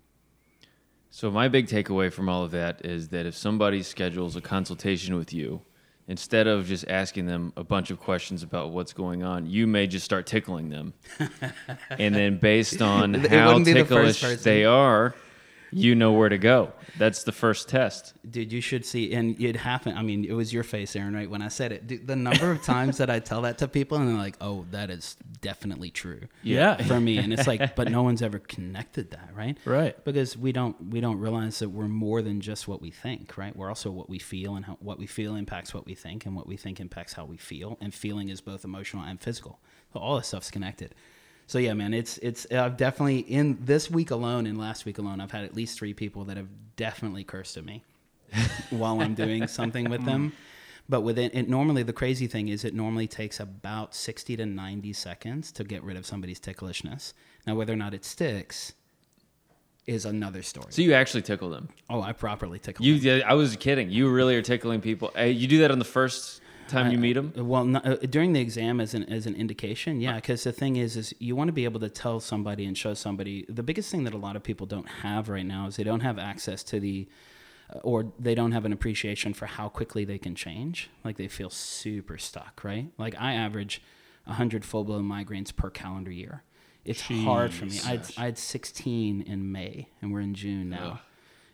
So 1.10 1.30
my 1.30 1.48
big 1.48 1.66
takeaway 1.66 2.12
from 2.12 2.28
all 2.28 2.44
of 2.44 2.50
that 2.50 2.84
is 2.84 3.08
that 3.08 3.26
if 3.26 3.34
somebody 3.34 3.82
schedules 3.82 4.36
a 4.36 4.40
consultation 4.40 5.16
with 5.16 5.32
you, 5.32 5.62
instead 6.06 6.46
of 6.46 6.66
just 6.66 6.86
asking 6.88 7.26
them 7.26 7.52
a 7.56 7.64
bunch 7.64 7.90
of 7.90 7.98
questions 7.98 8.42
about 8.42 8.70
what's 8.70 8.92
going 8.92 9.22
on, 9.22 9.46
you 9.46 9.66
may 9.66 9.86
just 9.86 10.04
start 10.04 10.26
tickling 10.26 10.68
them. 10.70 10.94
and 11.90 12.14
then 12.14 12.38
based 12.38 12.82
on 12.82 13.14
how 13.14 13.48
wouldn't 13.54 13.66
the 13.66 13.84
first 13.84 14.20
ticklish 14.20 14.40
they 14.42 14.64
are, 14.64 15.14
you 15.70 15.94
know 15.94 16.12
where 16.12 16.28
to 16.28 16.38
go. 16.38 16.72
That's 16.96 17.25
the 17.25 17.32
first 17.32 17.68
test. 17.68 18.14
Dude, 18.28 18.52
you 18.52 18.60
should 18.60 18.84
see, 18.84 19.12
and 19.12 19.40
it 19.40 19.56
happened. 19.56 19.98
I 19.98 20.02
mean, 20.02 20.25
it 20.25 20.32
was 20.32 20.52
your 20.52 20.62
face, 20.62 20.96
Aaron, 20.96 21.14
right? 21.14 21.28
When 21.28 21.42
I 21.42 21.48
said 21.48 21.72
it, 21.72 21.87
Dude, 21.87 22.06
the 22.06 22.16
number 22.16 22.50
of 22.50 22.62
times 22.62 22.98
that 22.98 23.10
I 23.10 23.18
tell 23.20 23.42
that 23.42 23.58
to 23.58 23.68
people, 23.68 23.98
and 23.98 24.08
they're 24.08 24.16
like, 24.16 24.37
"Oh, 24.40 24.66
that 24.70 24.90
is 24.90 25.16
definitely 25.40 25.90
true." 25.90 26.22
Yeah. 26.42 26.76
for 26.84 27.00
me, 27.00 27.18
and 27.18 27.32
it's 27.32 27.46
like, 27.46 27.75
but 27.76 27.90
no 27.90 28.02
one's 28.02 28.22
ever 28.22 28.38
connected 28.38 29.10
that, 29.10 29.30
right? 29.34 29.56
Right. 29.64 30.02
Because 30.04 30.37
we 30.37 30.52
don't 30.52 30.90
we 30.90 31.00
don't 31.00 31.18
realize 31.18 31.58
that 31.60 31.70
we're 31.70 31.88
more 31.88 32.22
than 32.22 32.40
just 32.40 32.66
what 32.68 32.80
we 32.80 32.90
think, 32.90 33.37
right? 33.37 33.54
We're 33.54 33.68
also 33.68 33.90
what 33.90 34.08
we 34.08 34.18
feel, 34.18 34.56
and 34.56 34.64
how 34.64 34.76
what 34.80 34.98
we 34.98 35.06
feel 35.06 35.34
impacts 35.34 35.75
what 35.75 35.87
we 35.87 35.94
think, 35.94 36.26
and 36.26 36.34
what 36.34 36.46
we 36.46 36.56
think 36.56 36.80
impacts 36.80 37.14
how 37.14 37.25
we 37.25 37.37
feel, 37.37 37.78
and 37.80 37.92
feeling 37.94 38.28
is 38.28 38.40
both 38.40 38.64
emotional 38.64 39.02
and 39.02 39.20
physical. 39.20 39.60
So 39.92 40.00
all 40.00 40.16
this 40.16 40.28
stuff's 40.28 40.50
connected. 40.50 40.94
So 41.49 41.59
yeah, 41.59 41.73
man, 41.73 41.95
it's 41.95 42.19
it's 42.19 42.47
I've 42.52 42.76
definitely 42.76 43.21
in 43.21 43.57
this 43.64 43.90
week 43.90 44.11
alone 44.11 44.47
and 44.47 44.59
last 44.59 44.85
week 44.85 44.99
alone, 44.99 45.19
I've 45.19 45.31
had 45.31 45.45
at 45.45 45.57
least 45.57 45.78
three 45.78 45.95
people 45.95 46.25
that 46.26 46.37
have 46.37 46.49
definitely 46.76 47.25
cursed 47.25 47.57
at 47.57 47.64
me 47.64 47.83
while 48.71 49.00
I'm 49.00 49.14
doing 49.14 49.47
something 49.47 49.88
with 49.88 50.05
them. 50.05 50.31
Mm. 50.31 50.33
But 50.90 51.00
within 51.00 51.31
it, 51.33 51.49
normally 51.49 51.83
the 51.83 51.95
crazy 51.95 52.26
thing 52.26 52.49
is 52.49 52.67
it 52.67 52.75
normally 52.75 53.07
takes 53.07 53.40
about 53.40 53.95
sixty 53.95 54.37
to 54.37 54.45
ninety 54.45 54.93
seconds 54.93 55.50
to 55.52 55.64
get 55.64 55.83
rid 55.83 55.97
of 55.97 56.05
somebody's 56.05 56.38
ticklishness. 56.38 57.14
Now, 57.47 57.55
whether 57.55 57.73
or 57.73 57.76
not 57.76 57.95
it 57.95 58.05
sticks 58.05 58.75
is 59.87 60.05
another 60.05 60.43
story. 60.43 60.67
So 60.69 60.83
you 60.83 60.93
actually 60.93 61.23
tickle 61.23 61.49
them. 61.49 61.71
oh, 61.88 62.02
I 62.02 62.12
properly 62.12 62.59
tickle. 62.59 62.85
You, 62.85 62.99
them. 62.99 63.23
I 63.26 63.33
was 63.33 63.57
kidding. 63.57 63.88
You 63.88 64.11
really 64.11 64.37
are 64.37 64.43
tickling 64.43 64.83
people. 64.83 65.11
You 65.19 65.49
do 65.49 65.61
that 65.61 65.71
on 65.71 65.78
the 65.78 65.87
first 65.87 66.43
time 66.68 66.90
you 66.90 66.98
meet 66.98 67.14
them. 67.14 67.32
Well, 67.37 67.64
no, 67.64 67.78
uh, 67.80 67.96
during 67.96 68.32
the 68.32 68.40
exam 68.40 68.80
as 68.80 68.94
an 68.94 69.04
as 69.04 69.26
an 69.26 69.34
indication, 69.34 70.00
yeah. 70.00 70.16
Because 70.16 70.44
the 70.44 70.52
thing 70.52 70.76
is, 70.76 70.96
is 70.96 71.14
you 71.18 71.34
want 71.34 71.48
to 71.48 71.52
be 71.52 71.64
able 71.64 71.80
to 71.80 71.88
tell 71.88 72.20
somebody 72.20 72.64
and 72.64 72.76
show 72.76 72.94
somebody. 72.94 73.44
The 73.48 73.62
biggest 73.62 73.90
thing 73.90 74.04
that 74.04 74.14
a 74.14 74.18
lot 74.18 74.37
of 74.37 74.42
people 74.42 74.66
don't 74.66 74.88
have 74.88 75.28
right 75.28 75.46
now 75.46 75.66
is 75.66 75.76
they 75.76 75.84
don't 75.84 76.00
have 76.00 76.18
access 76.18 76.62
to 76.64 76.80
the, 76.80 77.08
uh, 77.75 77.78
or 77.78 78.12
they 78.18 78.34
don't 78.34 78.52
have 78.52 78.64
an 78.64 78.72
appreciation 78.72 79.34
for 79.34 79.46
how 79.46 79.68
quickly 79.68 80.04
they 80.04 80.18
can 80.18 80.34
change. 80.34 80.90
Like 81.04 81.16
they 81.16 81.28
feel 81.28 81.50
super 81.50 82.18
stuck, 82.18 82.62
right? 82.62 82.90
Like 82.98 83.14
I 83.18 83.34
average, 83.34 83.82
hundred 84.26 84.64
full 84.64 84.84
blown 84.84 85.04
migraines 85.04 85.54
per 85.54 85.70
calendar 85.70 86.10
year. 86.10 86.42
It's 86.84 87.02
hard 87.02 87.52
for 87.52 87.66
me. 87.66 87.78
I 87.84 87.88
had, 87.88 88.10
I 88.16 88.25
had 88.26 88.38
16 88.38 89.22
in 89.22 89.52
May, 89.52 89.88
and 90.00 90.10
we're 90.12 90.20
in 90.20 90.32
June 90.32 90.70
now 90.70 91.00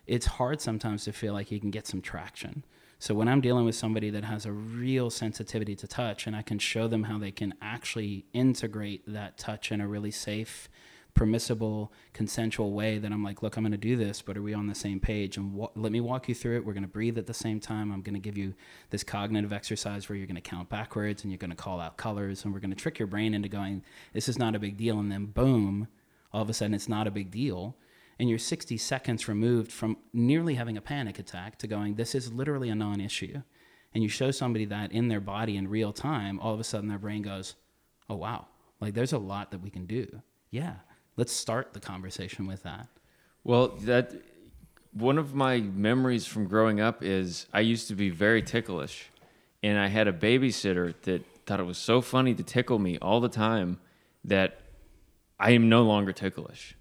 it's 0.07 0.25
hard 0.25 0.61
sometimes 0.61 1.05
to 1.05 1.11
feel 1.11 1.33
like 1.33 1.51
you 1.51 1.59
can 1.59 1.71
get 1.71 1.87
some 1.87 2.01
traction. 2.01 2.63
So 2.99 3.13
when 3.13 3.27
I'm 3.27 3.41
dealing 3.41 3.65
with 3.65 3.75
somebody 3.75 4.09
that 4.09 4.23
has 4.23 4.45
a 4.45 4.51
real 4.51 5.09
sensitivity 5.09 5.75
to 5.75 5.87
touch 5.87 6.27
and 6.27 6.35
I 6.35 6.41
can 6.41 6.59
show 6.59 6.87
them 6.87 7.03
how 7.03 7.17
they 7.17 7.31
can 7.31 7.53
actually 7.61 8.25
integrate 8.33 9.03
that 9.07 9.37
touch 9.37 9.71
in 9.71 9.81
a 9.81 9.87
really 9.87 10.11
safe, 10.11 10.69
permissible, 11.13 11.91
consensual 12.13 12.71
way, 12.71 12.97
that 12.97 13.11
I'm 13.11 13.23
like, 13.23 13.41
look, 13.43 13.57
I'm 13.57 13.63
going 13.63 13.73
to 13.73 13.77
do 13.77 13.95
this, 13.97 14.21
but 14.21 14.37
are 14.37 14.41
we 14.41 14.53
on 14.53 14.67
the 14.67 14.75
same 14.75 14.99
page? 14.99 15.35
And 15.37 15.67
let 15.75 15.91
me 15.91 15.99
walk 15.99 16.29
you 16.29 16.35
through 16.35 16.57
it. 16.57 16.65
We're 16.65 16.73
going 16.73 16.83
to 16.83 16.89
breathe 16.89 17.17
at 17.17 17.27
the 17.27 17.33
same 17.33 17.59
time. 17.59 17.91
I'm 17.91 18.01
going 18.01 18.15
to 18.15 18.19
give 18.19 18.37
you 18.37 18.53
this 18.89 19.03
cognitive 19.03 19.51
exercise 19.51 20.07
where 20.07 20.17
you're 20.17 20.27
going 20.27 20.35
to 20.35 20.41
count 20.41 20.69
backwards 20.69 21.23
and 21.23 21.31
you're 21.31 21.37
going 21.37 21.51
to 21.51 21.55
call 21.55 21.81
out 21.81 21.97
colors 21.97 22.45
and 22.45 22.53
we're 22.53 22.59
going 22.61 22.71
to 22.71 22.77
trick 22.77 22.97
your 22.97 23.07
brain 23.07 23.33
into 23.33 23.49
going, 23.49 23.83
this 24.13 24.29
is 24.29 24.39
not 24.39 24.55
a 24.55 24.59
big 24.59 24.77
deal. 24.77 24.99
And 24.99 25.11
then 25.11 25.25
boom, 25.25 25.89
all 26.31 26.41
of 26.41 26.49
a 26.49 26.53
sudden 26.53 26.73
it's 26.73 26.89
not 26.89 27.07
a 27.07 27.11
big 27.11 27.29
deal 27.29 27.75
and 28.19 28.29
you're 28.29 28.39
60 28.39 28.77
seconds 28.77 29.27
removed 29.27 29.71
from 29.71 29.97
nearly 30.13 30.55
having 30.55 30.77
a 30.77 30.81
panic 30.81 31.19
attack 31.19 31.57
to 31.59 31.67
going, 31.67 31.95
this 31.95 32.15
is 32.15 32.31
literally 32.31 32.69
a 32.69 32.75
non 32.75 33.01
issue. 33.01 33.41
And 33.93 34.03
you 34.03 34.09
show 34.09 34.31
somebody 34.31 34.65
that 34.65 34.91
in 34.91 35.07
their 35.07 35.21
body 35.21 35.55
in 35.55 35.69
real 35.69 35.93
time, 35.93 36.39
all 36.39 36.53
of 36.53 36.59
a 36.59 36.63
sudden 36.63 36.89
their 36.89 36.97
brain 36.97 37.21
goes, 37.21 37.55
oh, 38.09 38.15
wow, 38.15 38.47
like 38.79 38.93
there's 38.93 39.13
a 39.13 39.17
lot 39.17 39.51
that 39.51 39.61
we 39.61 39.69
can 39.69 39.85
do. 39.85 40.21
Yeah, 40.51 40.75
let's 41.17 41.33
start 41.33 41.73
the 41.73 41.79
conversation 41.79 42.47
with 42.47 42.63
that. 42.63 42.87
Well, 43.43 43.69
that 43.81 44.13
one 44.91 45.17
of 45.17 45.33
my 45.33 45.59
memories 45.59 46.25
from 46.25 46.47
growing 46.47 46.79
up 46.79 47.03
is 47.03 47.47
I 47.53 47.61
used 47.61 47.87
to 47.89 47.95
be 47.95 48.09
very 48.09 48.41
ticklish, 48.41 49.09
and 49.61 49.77
I 49.77 49.87
had 49.87 50.07
a 50.07 50.13
babysitter 50.13 50.93
that 51.03 51.23
thought 51.45 51.59
it 51.59 51.65
was 51.65 51.77
so 51.77 52.01
funny 52.01 52.33
to 52.33 52.43
tickle 52.43 52.79
me 52.79 52.97
all 53.01 53.19
the 53.19 53.29
time 53.29 53.79
that 54.23 54.59
I 55.39 55.51
am 55.51 55.69
no 55.69 55.83
longer 55.83 56.11
ticklish. 56.11 56.75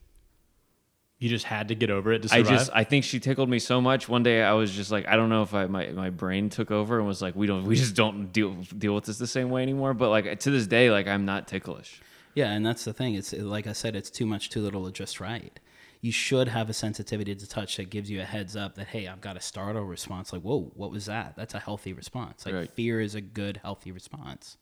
You 1.18 1.28
just 1.28 1.44
had 1.44 1.68
to 1.68 1.74
get 1.74 1.90
over 1.90 2.12
it 2.12 2.22
to 2.22 2.34
I 2.34 2.42
just 2.42 2.70
I 2.74 2.84
think 2.84 3.04
she 3.04 3.20
tickled 3.20 3.48
me 3.48 3.58
so 3.58 3.80
much. 3.80 4.08
One 4.08 4.22
day 4.22 4.42
I 4.42 4.52
was 4.52 4.70
just 4.72 4.90
like 4.90 5.06
I 5.08 5.16
don't 5.16 5.28
know 5.28 5.42
if 5.42 5.54
I 5.54 5.66
my, 5.66 5.86
my 5.90 6.10
brain 6.10 6.50
took 6.50 6.70
over 6.70 6.98
and 6.98 7.06
was 7.06 7.22
like 7.22 7.34
we 7.34 7.46
don't 7.46 7.64
we 7.64 7.76
just 7.76 7.94
don't 7.94 8.32
deal 8.32 8.54
deal 8.76 8.94
with 8.94 9.04
this 9.04 9.18
the 9.18 9.26
same 9.26 9.48
way 9.48 9.62
anymore. 9.62 9.94
But 9.94 10.10
like 10.10 10.38
to 10.40 10.50
this 10.50 10.66
day, 10.66 10.90
like 10.90 11.06
I'm 11.06 11.24
not 11.24 11.46
ticklish. 11.48 12.00
Yeah, 12.34 12.50
and 12.50 12.66
that's 12.66 12.84
the 12.84 12.92
thing. 12.92 13.14
It's 13.14 13.32
like 13.32 13.68
I 13.68 13.72
said, 13.72 13.94
it's 13.94 14.10
too 14.10 14.26
much, 14.26 14.50
too 14.50 14.60
little, 14.60 14.86
or 14.86 14.90
just 14.90 15.20
right. 15.20 15.58
You 16.00 16.10
should 16.12 16.48
have 16.48 16.68
a 16.68 16.74
sensitivity 16.74 17.34
to 17.34 17.48
touch 17.48 17.76
that 17.76 17.88
gives 17.90 18.10
you 18.10 18.20
a 18.20 18.24
heads 18.24 18.56
up 18.56 18.74
that 18.74 18.88
hey, 18.88 19.06
I've 19.06 19.20
got 19.20 19.36
a 19.36 19.40
startle 19.40 19.84
response. 19.84 20.32
Like, 20.32 20.42
whoa, 20.42 20.72
what 20.74 20.90
was 20.90 21.06
that? 21.06 21.36
That's 21.36 21.54
a 21.54 21.60
healthy 21.60 21.92
response. 21.92 22.44
Like 22.44 22.54
Right. 22.54 22.70
fear 22.70 23.00
is 23.00 23.14
a 23.14 23.20
good, 23.20 23.60
healthy 23.62 23.92
response. 23.92 24.58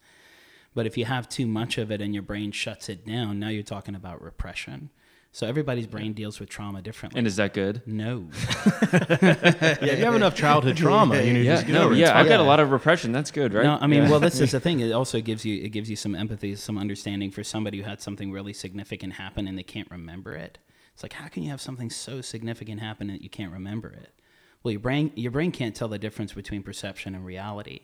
But 0.74 0.86
if 0.86 0.96
you 0.96 1.06
have 1.06 1.28
too 1.28 1.46
much 1.46 1.78
of 1.78 1.90
it 1.90 2.00
and 2.00 2.14
your 2.14 2.22
brain 2.22 2.52
shuts 2.52 2.88
it 2.88 3.04
down, 3.06 3.38
now 3.40 3.48
you're 3.48 3.62
talking 3.62 3.94
about 3.94 4.22
repression. 4.22 4.90
So 5.34 5.46
everybody's 5.46 5.86
brain 5.86 6.12
deals 6.12 6.38
with 6.38 6.50
trauma 6.50 6.82
differently. 6.82 7.18
And 7.18 7.26
is 7.26 7.36
that 7.36 7.54
good? 7.54 7.80
no, 7.86 8.28
yeah, 8.92 9.76
if 9.80 9.98
you 9.98 10.04
have 10.04 10.14
enough 10.14 10.34
childhood 10.34 10.76
trauma, 10.76 11.16
you 11.22 11.32
need 11.32 11.38
to 11.40 11.44
Yeah, 11.44 11.54
just 11.54 11.66
get 11.66 11.72
no, 11.72 11.84
over 11.84 11.94
it. 11.94 11.98
yeah. 11.98 12.18
I've 12.18 12.28
got 12.28 12.40
a 12.40 12.42
lot 12.42 12.60
of 12.60 12.70
repression. 12.70 13.12
That's 13.12 13.30
good, 13.30 13.54
right? 13.54 13.64
No, 13.64 13.78
I 13.80 13.86
mean, 13.86 14.10
well, 14.10 14.20
this 14.20 14.40
is 14.44 14.50
the 14.52 14.60
thing. 14.60 14.80
It 14.80 14.92
also 14.92 15.20
gives 15.20 15.44
you 15.44 15.62
it 15.62 15.70
gives 15.70 15.88
you 15.88 15.96
some 15.96 16.14
empathy, 16.14 16.54
some 16.56 16.76
understanding 16.76 17.30
for 17.30 17.42
somebody 17.42 17.78
who 17.78 17.84
had 17.84 18.00
something 18.02 18.30
really 18.30 18.52
significant 18.52 19.14
happen 19.14 19.48
and 19.48 19.56
they 19.58 19.62
can't 19.62 19.90
remember 19.90 20.34
it. 20.34 20.58
It's 20.92 21.02
like 21.02 21.14
how 21.14 21.28
can 21.28 21.42
you 21.42 21.50
have 21.50 21.60
something 21.62 21.88
so 21.88 22.20
significant 22.20 22.80
happen 22.80 23.06
that 23.08 23.22
you 23.22 23.30
can't 23.30 23.52
remember 23.52 23.88
it? 23.90 24.10
Well, 24.62 24.72
your 24.72 24.80
brain 24.80 25.12
your 25.16 25.30
brain 25.32 25.50
can't 25.50 25.74
tell 25.74 25.88
the 25.88 25.98
difference 25.98 26.34
between 26.34 26.62
perception 26.62 27.14
and 27.14 27.24
reality. 27.24 27.80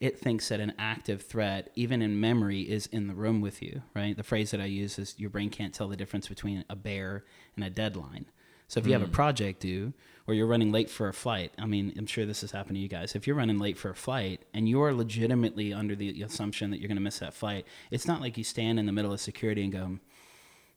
It 0.00 0.18
thinks 0.18 0.48
that 0.48 0.60
an 0.60 0.74
active 0.78 1.22
threat, 1.22 1.70
even 1.74 2.02
in 2.02 2.20
memory, 2.20 2.60
is 2.62 2.86
in 2.86 3.08
the 3.08 3.14
room 3.14 3.40
with 3.40 3.60
you. 3.62 3.82
Right? 3.94 4.16
The 4.16 4.22
phrase 4.22 4.50
that 4.52 4.60
I 4.60 4.66
use 4.66 4.98
is 4.98 5.14
your 5.18 5.30
brain 5.30 5.50
can't 5.50 5.74
tell 5.74 5.88
the 5.88 5.96
difference 5.96 6.28
between 6.28 6.64
a 6.70 6.76
bear 6.76 7.24
and 7.56 7.64
a 7.64 7.70
deadline. 7.70 8.26
So 8.68 8.78
if 8.80 8.86
you 8.86 8.92
have 8.92 9.02
a 9.02 9.08
project 9.08 9.60
due 9.60 9.94
or 10.26 10.34
you're 10.34 10.46
running 10.46 10.70
late 10.70 10.90
for 10.90 11.08
a 11.08 11.12
flight, 11.14 11.52
I 11.58 11.64
mean, 11.64 11.94
I'm 11.96 12.06
sure 12.06 12.26
this 12.26 12.42
has 12.42 12.50
happened 12.50 12.76
to 12.76 12.80
you 12.80 12.88
guys. 12.88 13.14
If 13.14 13.26
you're 13.26 13.34
running 13.34 13.58
late 13.58 13.78
for 13.78 13.88
a 13.88 13.94
flight 13.94 14.42
and 14.52 14.68
you're 14.68 14.92
legitimately 14.92 15.72
under 15.72 15.96
the 15.96 16.20
assumption 16.22 16.70
that 16.70 16.78
you're 16.78 16.88
going 16.88 16.98
to 16.98 17.02
miss 17.02 17.20
that 17.20 17.32
flight, 17.32 17.66
it's 17.90 18.06
not 18.06 18.20
like 18.20 18.36
you 18.36 18.44
stand 18.44 18.78
in 18.78 18.84
the 18.84 18.92
middle 18.92 19.10
of 19.10 19.20
security 19.22 19.62
and 19.64 19.72
go, 19.72 19.98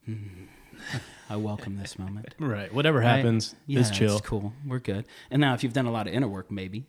hmm, 0.06 0.46
I 1.30 1.36
welcome 1.36 1.78
this 1.78 2.00
moment. 2.00 2.34
Right. 2.40 2.74
Whatever 2.74 3.00
Right? 3.00 3.18
happens, 3.18 3.56
yeah, 3.68 3.82
it's 3.82 3.92
chill. 3.92 4.18
It's 4.18 4.26
cool. 4.26 4.54
We're 4.66 4.80
good. 4.80 5.06
And 5.30 5.42
now, 5.42 5.54
if 5.54 5.62
you've 5.62 5.74
done 5.74 5.86
a 5.86 5.92
lot 5.92 6.08
of 6.08 6.14
inner 6.14 6.30
work, 6.30 6.50
maybe. 6.50 6.86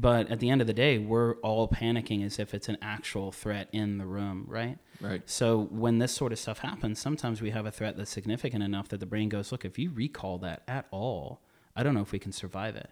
But 0.00 0.30
at 0.30 0.38
the 0.38 0.48
end 0.48 0.60
of 0.60 0.68
the 0.68 0.72
day, 0.72 0.98
we're 0.98 1.34
all 1.40 1.66
panicking 1.66 2.24
as 2.24 2.38
if 2.38 2.54
it's 2.54 2.68
an 2.68 2.78
actual 2.80 3.32
threat 3.32 3.68
in 3.72 3.98
the 3.98 4.06
room, 4.06 4.44
right? 4.46 4.78
Right. 5.00 5.28
So 5.28 5.66
when 5.72 5.98
this 5.98 6.12
sort 6.12 6.30
of 6.30 6.38
stuff 6.38 6.60
happens, 6.60 7.00
sometimes 7.00 7.42
we 7.42 7.50
have 7.50 7.66
a 7.66 7.72
threat 7.72 7.96
that's 7.96 8.10
significant 8.10 8.62
enough 8.62 8.88
that 8.90 9.00
the 9.00 9.06
brain 9.06 9.28
goes, 9.28 9.50
look, 9.50 9.64
if 9.64 9.76
you 9.76 9.90
recall 9.90 10.38
that 10.38 10.62
at 10.68 10.86
all, 10.92 11.42
I 11.74 11.82
don't 11.82 11.94
know 11.94 12.00
if 12.00 12.12
we 12.12 12.20
can 12.20 12.30
survive 12.30 12.76
it. 12.76 12.90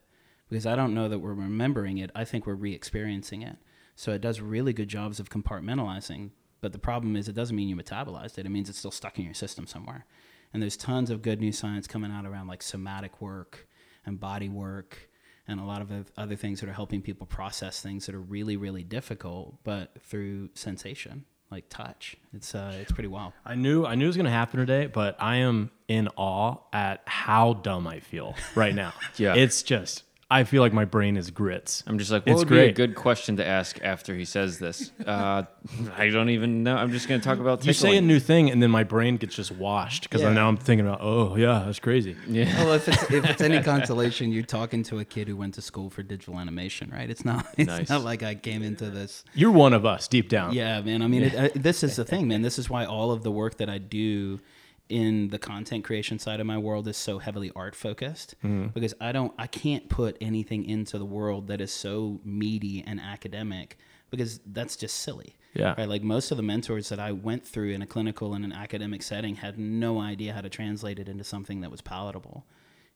Because 0.49 0.67
I 0.67 0.75
don't 0.75 0.95
know 0.95 1.09
that 1.09 1.21
we're 1.21 1.35
remembering 1.35 1.99
it. 1.99 2.11
I 2.13 2.25
think 2.25 2.45
we're 2.45 2.55
re 2.55 2.75
experiencing 2.75 3.43
it. 3.43 3.57
So 3.95 4.11
it 4.11 4.21
does 4.21 4.41
really 4.41 4.73
good 4.73 4.89
jobs 4.89 5.21
of 5.21 5.31
compartmentalizing. 5.31 6.31
But 6.61 6.73
the 6.73 6.79
problem 6.81 7.15
is, 7.15 7.29
it 7.29 7.37
doesn't 7.37 7.55
mean 7.55 7.69
you 7.69 7.77
metabolized 7.77 8.39
it. 8.39 8.47
It 8.47 8.51
means 8.51 8.69
it's 8.69 8.79
still 8.79 8.91
stuck 8.91 9.17
in 9.19 9.25
your 9.25 9.35
system 9.35 9.69
somewhere. 9.69 10.07
And 10.53 10.61
there's 10.61 10.77
tons 10.77 11.11
of 11.11 11.23
good 11.23 11.41
new 11.41 11.53
science 11.53 11.87
coming 11.87 12.11
out 12.11 12.27
around 12.27 12.49
like 12.49 12.63
somatic 12.63 13.21
work 13.21 13.69
and 14.05 14.19
body 14.19 14.49
work 14.49 15.06
and 15.49 15.61
a 15.61 15.65
lot 15.65 15.81
of 15.81 15.91
other 16.17 16.37
things 16.37 16.61
that 16.61 16.69
are 16.69 16.73
helping 16.73 17.03
people 17.03 17.26
process 17.26 17.81
things 17.81 18.07
that 18.07 18.15
are 18.15 18.21
really, 18.21 18.57
really 18.57 18.83
difficult, 18.83 19.57
but 19.65 19.93
through 20.00 20.50
sensation, 20.55 21.25
like 21.50 21.69
touch. 21.69 22.17
It's 22.35 22.55
uh, 22.55 22.75
it's 22.81 22.93
pretty 22.93 23.09
wild. 23.09 23.33
I 23.45 23.55
knew 23.55 23.87
I 23.87 23.95
knew 23.95 24.05
it 24.05 24.09
was 24.09 24.17
gonna 24.17 24.31
happen 24.31 24.59
today, 24.61 24.87
but 24.87 25.17
I 25.21 25.37
am 25.37 25.71
in 25.88 26.09
awe 26.17 26.57
at 26.73 27.03
how 27.07 27.55
dumb 27.55 27.87
I 27.87 28.00
feel 28.00 28.35
right 28.55 28.75
now. 28.75 28.93
Yeah. 29.17 29.35
It's 29.35 29.62
just 29.62 30.03
I 30.28 30.42
feel 30.42 30.61
like 30.61 30.73
my 30.73 30.85
brain 30.85 31.16
is 31.16 31.30
grits. 31.30 31.85
I'm 31.87 31.99
just 31.99 32.11
like, 32.11 32.26
what 32.26 32.33
It's 32.33 32.38
would 32.40 32.49
be 32.49 32.59
a 32.59 32.73
good 32.73 32.97
question 32.97 33.37
to 33.37 33.47
ask 33.47 33.78
after 33.85 34.12
he 34.12 34.25
says 34.25 34.59
this? 34.59 34.90
Uh, 35.06 35.45
I 35.97 36.09
don't 36.11 36.30
even 36.30 36.64
know. 36.64 36.76
I'm 36.76 36.90
just 36.90 37.06
going 37.09 37.21
to 37.21 37.25
talk 37.25 37.38
about 37.38 37.64
You 37.64 37.73
say 37.73 37.97
a 37.97 38.00
new 38.00 38.18
thing 38.18 38.50
and 38.50 38.61
then 38.61 38.73
my 38.73 38.83
brain 38.83 39.18
gets 39.18 39.37
just 39.37 39.52
washed 39.52 40.02
because 40.02 40.23
Yeah. 40.23 40.33
now 40.33 40.49
I'm 40.49 40.56
thinking 40.56 40.85
about, 40.85 40.99
oh 41.00 41.37
yeah, 41.37 41.62
that's 41.66 41.78
crazy. 41.78 42.16
Yeah. 42.26 42.47
Well, 42.64 42.73
if 42.75 42.88
it's 42.88 43.02
if 43.11 43.25
it's 43.25 43.40
any 43.40 43.62
consolation, 43.73 44.33
you're 44.33 44.42
talking 44.42 44.83
to 44.85 44.99
a 44.99 45.04
kid 45.04 45.28
who 45.28 45.37
went 45.37 45.54
to 45.54 45.62
school 45.62 45.90
for 45.90 46.02
digital 46.02 46.40
animation, 46.40 46.90
right? 46.90 47.09
It's 47.09 47.25
not 47.25 47.47
it's 47.56 47.68
Nice. 47.68 47.88
not 47.88 48.02
like 48.02 48.25
I 48.25 48.35
came 48.35 48.62
into 48.64 48.90
this. 48.90 49.23
You're 49.35 49.52
one 49.52 49.75
of 49.75 49.87
us 49.87 50.09
deep 50.09 50.28
down. 50.28 50.54
Yeah, 50.54 50.80
man. 50.80 51.02
I 51.02 51.06
mean, 51.06 51.23
it, 51.23 51.35
uh, 51.37 51.49
this 51.54 51.85
is 51.85 51.95
the 51.95 52.04
thing, 52.04 52.26
man. 52.26 52.42
This 52.42 52.59
is 52.59 52.68
why 52.68 52.85
all 52.85 53.12
of 53.12 53.23
the 53.23 53.30
work 53.30 53.59
that 53.59 53.68
I 53.71 53.78
do 53.78 54.40
in 54.88 55.28
the 55.28 55.38
content 55.38 55.85
creation 55.85 56.19
side 56.19 56.38
of 56.38 56.47
my 56.47 56.59
world 56.59 56.87
is 56.87 56.97
so 56.97 57.19
heavily 57.19 57.50
art 57.57 57.75
focused 57.75 58.35
mm-hmm. 58.45 58.69
because 58.69 58.95
I 59.00 59.12
don't 59.12 59.33
I 59.37 59.47
can't 59.47 59.88
put 59.88 60.16
anything 60.21 60.64
into 60.64 60.99
the 60.99 61.05
world 61.05 61.49
that 61.49 61.61
is 61.61 61.73
so 61.73 62.21
meaty 62.25 62.85
and 62.87 63.00
academic 63.00 63.78
because 64.11 64.40
that's 64.47 64.76
just 64.76 64.97
silly. 64.97 65.37
Yeah. 65.55 65.75
Right. 65.76 65.88
Like 65.88 66.02
most 66.02 66.31
of 66.31 66.37
the 66.37 66.43
mentors 66.43 66.90
that 66.90 67.00
I 67.00 67.12
went 67.12 67.45
through 67.45 67.71
in 67.71 67.83
a 67.83 67.87
clinical 67.87 68.35
and 68.35 68.45
an 68.45 68.52
academic 68.52 69.02
setting 69.02 69.37
had 69.37 69.59
no 69.59 70.00
idea 70.00 70.35
how 70.35 70.43
to 70.43 70.50
translate 70.50 70.99
it 70.99 71.09
into 71.09 71.25
something 71.25 71.62
that 71.62 71.71
was 71.71 71.81
palatable. 71.81 72.45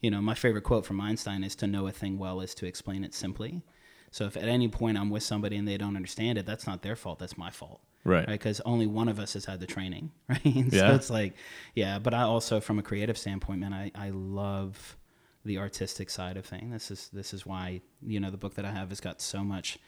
you 0.01 0.11
know, 0.11 0.21
my 0.21 0.35
favorite 0.35 0.63
quote 0.65 0.87
from 0.87 1.01
Einstein 1.01 1.45
is 1.45 1.55
to 1.57 1.67
know 1.67 1.87
a 1.87 1.93
thing 1.93 2.19
well 2.19 2.41
is 2.41 2.55
to 2.55 2.67
explain 2.67 3.05
it 3.05 3.15
simply. 3.15 3.63
So 4.11 4.25
if 4.25 4.37
at 4.37 4.45
any 4.45 4.69
point 4.69 4.99
I'm 4.99 5.11
with 5.11 5.23
somebody 5.23 5.57
and 5.57 5.67
they 5.67 5.77
don't 5.77 5.97
understand 5.97 6.39
it, 6.39 6.47
that's 6.47 6.67
not 6.67 6.83
their 6.83 6.97
fault. 6.97 7.19
That's 7.19 7.39
my 7.39 7.51
fault. 7.51 7.81
Right. 8.05 8.27
Because 8.27 8.61
only 8.63 8.87
one 8.87 9.09
of 9.09 9.19
us 9.21 9.35
has 9.35 9.45
had 9.45 9.61
the 9.61 9.67
training. 9.67 10.11
Right. 10.29 10.41
Yeah. 10.45 10.89
So 10.89 10.95
it's 10.95 11.11
like, 11.11 11.35
yeah. 11.75 11.99
But 11.99 12.15
I 12.15 12.23
also, 12.23 12.61
from 12.61 12.79
a 12.79 12.83
creative 12.83 13.19
standpoint, 13.19 13.61
man, 13.61 13.73
I, 13.73 13.91
I 13.95 14.11
love 14.11 14.97
the 15.45 15.59
artistic 15.59 16.11
side 16.11 16.37
of 16.37 16.45
things. 16.47 16.73
This 16.73 16.91
is 16.91 17.11
this 17.13 17.35
is 17.35 17.47
why 17.47 17.81
you 18.03 18.21
know 18.21 18.31
the 18.31 18.37
book 18.37 18.55
that 18.55 18.65
I 18.65 18.71
have 18.71 18.91
has 18.91 19.01
got 19.01 19.21
so 19.21 19.43
much 19.43 19.79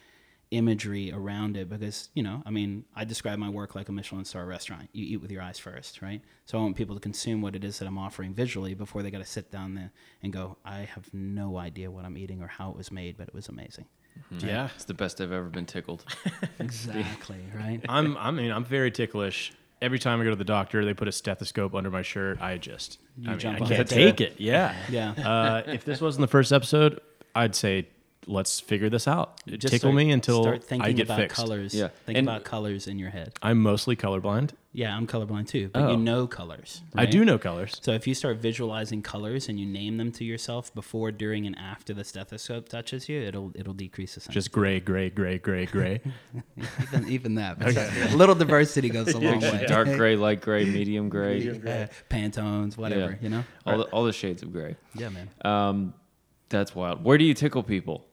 imagery 0.51 1.11
around 1.11 1.57
it 1.57 1.69
because 1.71 2.11
you 2.15 2.23
know 2.23 2.43
I 2.45 2.51
mean 2.51 2.85
I 2.95 3.05
describe 3.05 3.39
my 3.39 3.49
work 3.49 3.75
like 3.75 3.89
a 3.89 3.93
Michelin 3.93 4.25
star 4.25 4.47
restaurant. 4.47 4.89
You 4.93 5.05
eat 5.05 5.23
with 5.23 5.31
your 5.31 5.43
eyes 5.43 5.59
first, 5.59 6.03
right? 6.03 6.23
So 6.47 6.59
I 6.59 6.63
want 6.63 6.77
people 6.77 6.97
to 6.97 7.01
consume 7.01 7.41
what 7.43 7.55
it 7.55 7.65
is 7.65 7.79
that 7.79 7.87
I'm 7.87 7.99
offering 7.99 8.35
visually 8.35 8.75
before 8.75 9.03
they 9.03 9.11
got 9.11 9.19
to 9.19 9.25
sit 9.25 9.51
down 9.51 9.75
there 9.75 9.93
and 10.23 10.33
go, 10.33 10.59
I 10.65 10.81
have 10.81 11.13
no 11.13 11.59
idea 11.59 11.91
what 11.91 12.05
I'm 12.05 12.17
eating 12.17 12.43
or 12.43 12.49
how 12.49 12.71
it 12.71 12.77
was 12.77 12.91
made, 12.91 13.17
but 13.17 13.29
it 13.29 13.35
was 13.35 13.49
amazing. 13.49 13.87
Yeah. 14.39 14.69
It's 14.75 14.85
the 14.85 14.95
best 14.95 15.21
I've 15.21 15.33
ever 15.33 15.49
been 15.49 15.67
tickled. 15.67 16.05
Exactly, 16.59 17.39
right? 17.55 17.81
I'm 17.89 18.17
I 18.17 18.31
mean 18.31 18.51
I'm 18.51 18.65
very 18.65 18.91
ticklish. 18.91 19.53
Every 19.81 19.99
time 19.99 20.21
I 20.21 20.25
go 20.25 20.31
to 20.31 20.37
the 20.37 20.45
doctor, 20.45 20.85
they 20.85 20.95
put 20.95 21.09
a 21.09 21.13
stethoscope 21.13 21.75
under 21.75 21.91
my 21.91 22.03
shirt. 22.03 22.41
I 22.41 22.57
just 22.57 22.99
You 23.19 23.29
I, 23.29 23.31
mean, 23.31 23.39
jump 23.41 23.63
I 23.63 23.67
can't 23.67 23.89
take 23.89 24.21
it. 24.21 24.35
Yeah. 24.39 24.75
Yeah. 24.89 25.11
Uh, 25.11 25.63
if 25.67 25.85
this 25.85 26.01
wasn't 26.01 26.21
the 26.21 26.29
first 26.29 26.53
episode, 26.53 27.01
I'd 27.35 27.57
say 27.57 27.89
let's 28.27 28.61
figure 28.61 28.89
this 28.89 29.09
out. 29.09 29.41
Just 29.47 29.63
Tickle 29.73 29.79
start- 29.91 29.95
me 29.95 30.11
until 30.13 30.43
start 30.43 30.63
thinking 30.65 30.89
I 30.89 30.93
get 30.93 31.07
about 31.07 31.19
fixed. 31.19 31.37
colors. 31.37 31.75
Yeah. 31.75 31.89
think 32.07 32.19
And- 32.19 32.29
about 32.29 32.45
colors 32.45 32.87
in 32.87 32.99
your 32.99 33.11
head. 33.11 33.33
I'm 33.43 33.59
mostly 33.61 33.97
colorblind. 33.97 34.51
Yeah, 34.75 34.97
I'm 34.97 35.07
colorblind 35.07 35.49
too, 35.49 35.69
but 35.71 35.83
Oh. 35.83 35.91
you 35.91 35.97
know 35.99 36.27
colors. 36.27 36.81
I 36.95 37.03
right? 37.03 37.11
do 37.11 37.27
know 37.27 37.37
colors. 37.37 37.77
So 37.83 37.93
if 37.93 38.07
you 38.07 38.15
start 38.15 38.39
visualizing 38.39 39.03
colors 39.03 39.51
and 39.51 39.61
you 39.61 39.67
name 39.67 39.99
them 39.99 40.11
to 40.13 40.25
yourself 40.25 40.75
before, 40.75 41.13
during, 41.13 41.47
and 41.47 41.55
after 41.59 41.93
the 41.93 42.05
stethoscope 42.05 42.71
touches 42.71 43.07
you, 43.07 43.21
it'll 43.21 43.53
it'll 43.55 43.75
decrease 43.75 44.15
the 44.15 44.21
sensitivity. 44.21 44.39
Just 44.39 44.53
gray, 44.53 44.81
gray, 44.81 45.11
gray, 45.11 45.37
gray, 45.37 45.67
gray. 45.67 46.01
even, 46.93 47.09
even 47.11 47.35
that. 47.35 47.59
but 47.59 47.77
A 47.77 48.17
little 48.17 48.35
diversity 48.35 48.89
goes 48.89 49.09
a 49.09 49.19
long 49.19 49.41
way. 49.41 49.67
Dark 49.69 49.89
gray, 49.89 50.17
light 50.27 50.41
gray, 50.41 50.65
medium 50.65 51.11
gray. 51.11 51.39
Yeah, 51.41 51.89
Pantones, 52.09 52.77
whatever, 52.79 53.13
Yeah. 53.13 53.17
you 53.21 53.29
know. 53.29 53.45
All 53.67 53.79
the, 53.79 53.85
all 53.85 54.05
the 54.05 54.13
shades 54.15 54.43
of 54.43 54.53
gray. 54.53 54.77
Yeah, 54.95 55.11
man. 55.11 55.29
Um, 55.45 55.95
that's 56.49 56.75
wild. 56.75 57.05
Where 57.05 57.19
do 57.19 57.25
you 57.25 57.35
tickle 57.35 57.63
people? 57.63 58.07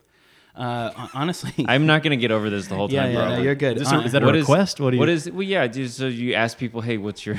Uh, 0.56 1.08
honestly, 1.14 1.52
I'm 1.68 1.86
not 1.86 2.02
going 2.02 2.10
to 2.10 2.16
get 2.20 2.30
over 2.32 2.50
this 2.50 2.66
the 2.66 2.74
whole 2.74 2.90
yeah, 2.90 3.02
time. 3.04 3.12
yeah, 3.14 3.26
bro. 3.26 3.36
no, 3.36 3.42
you're 3.42 3.54
good. 3.54 3.76
Is, 3.76 3.84
this 3.84 3.92
a- 3.92 3.96
Uh, 3.96 4.00
is 4.02 4.12
that 4.12 4.22
a 4.22 4.26
What 4.26 4.36
is- 4.36 4.42
request? 4.42 4.80
what 4.80 4.90
do 4.90 4.96
you? 4.96 5.00
What 5.00 5.08
is? 5.08 5.30
Well, 5.30 5.42
yeah. 5.42 5.66
just- 5.66 5.96
So 5.96 6.06
you 6.06 6.34
ask 6.34 6.58
people, 6.58 6.80
hey, 6.80 6.96
what's 6.98 7.24
your? 7.24 7.36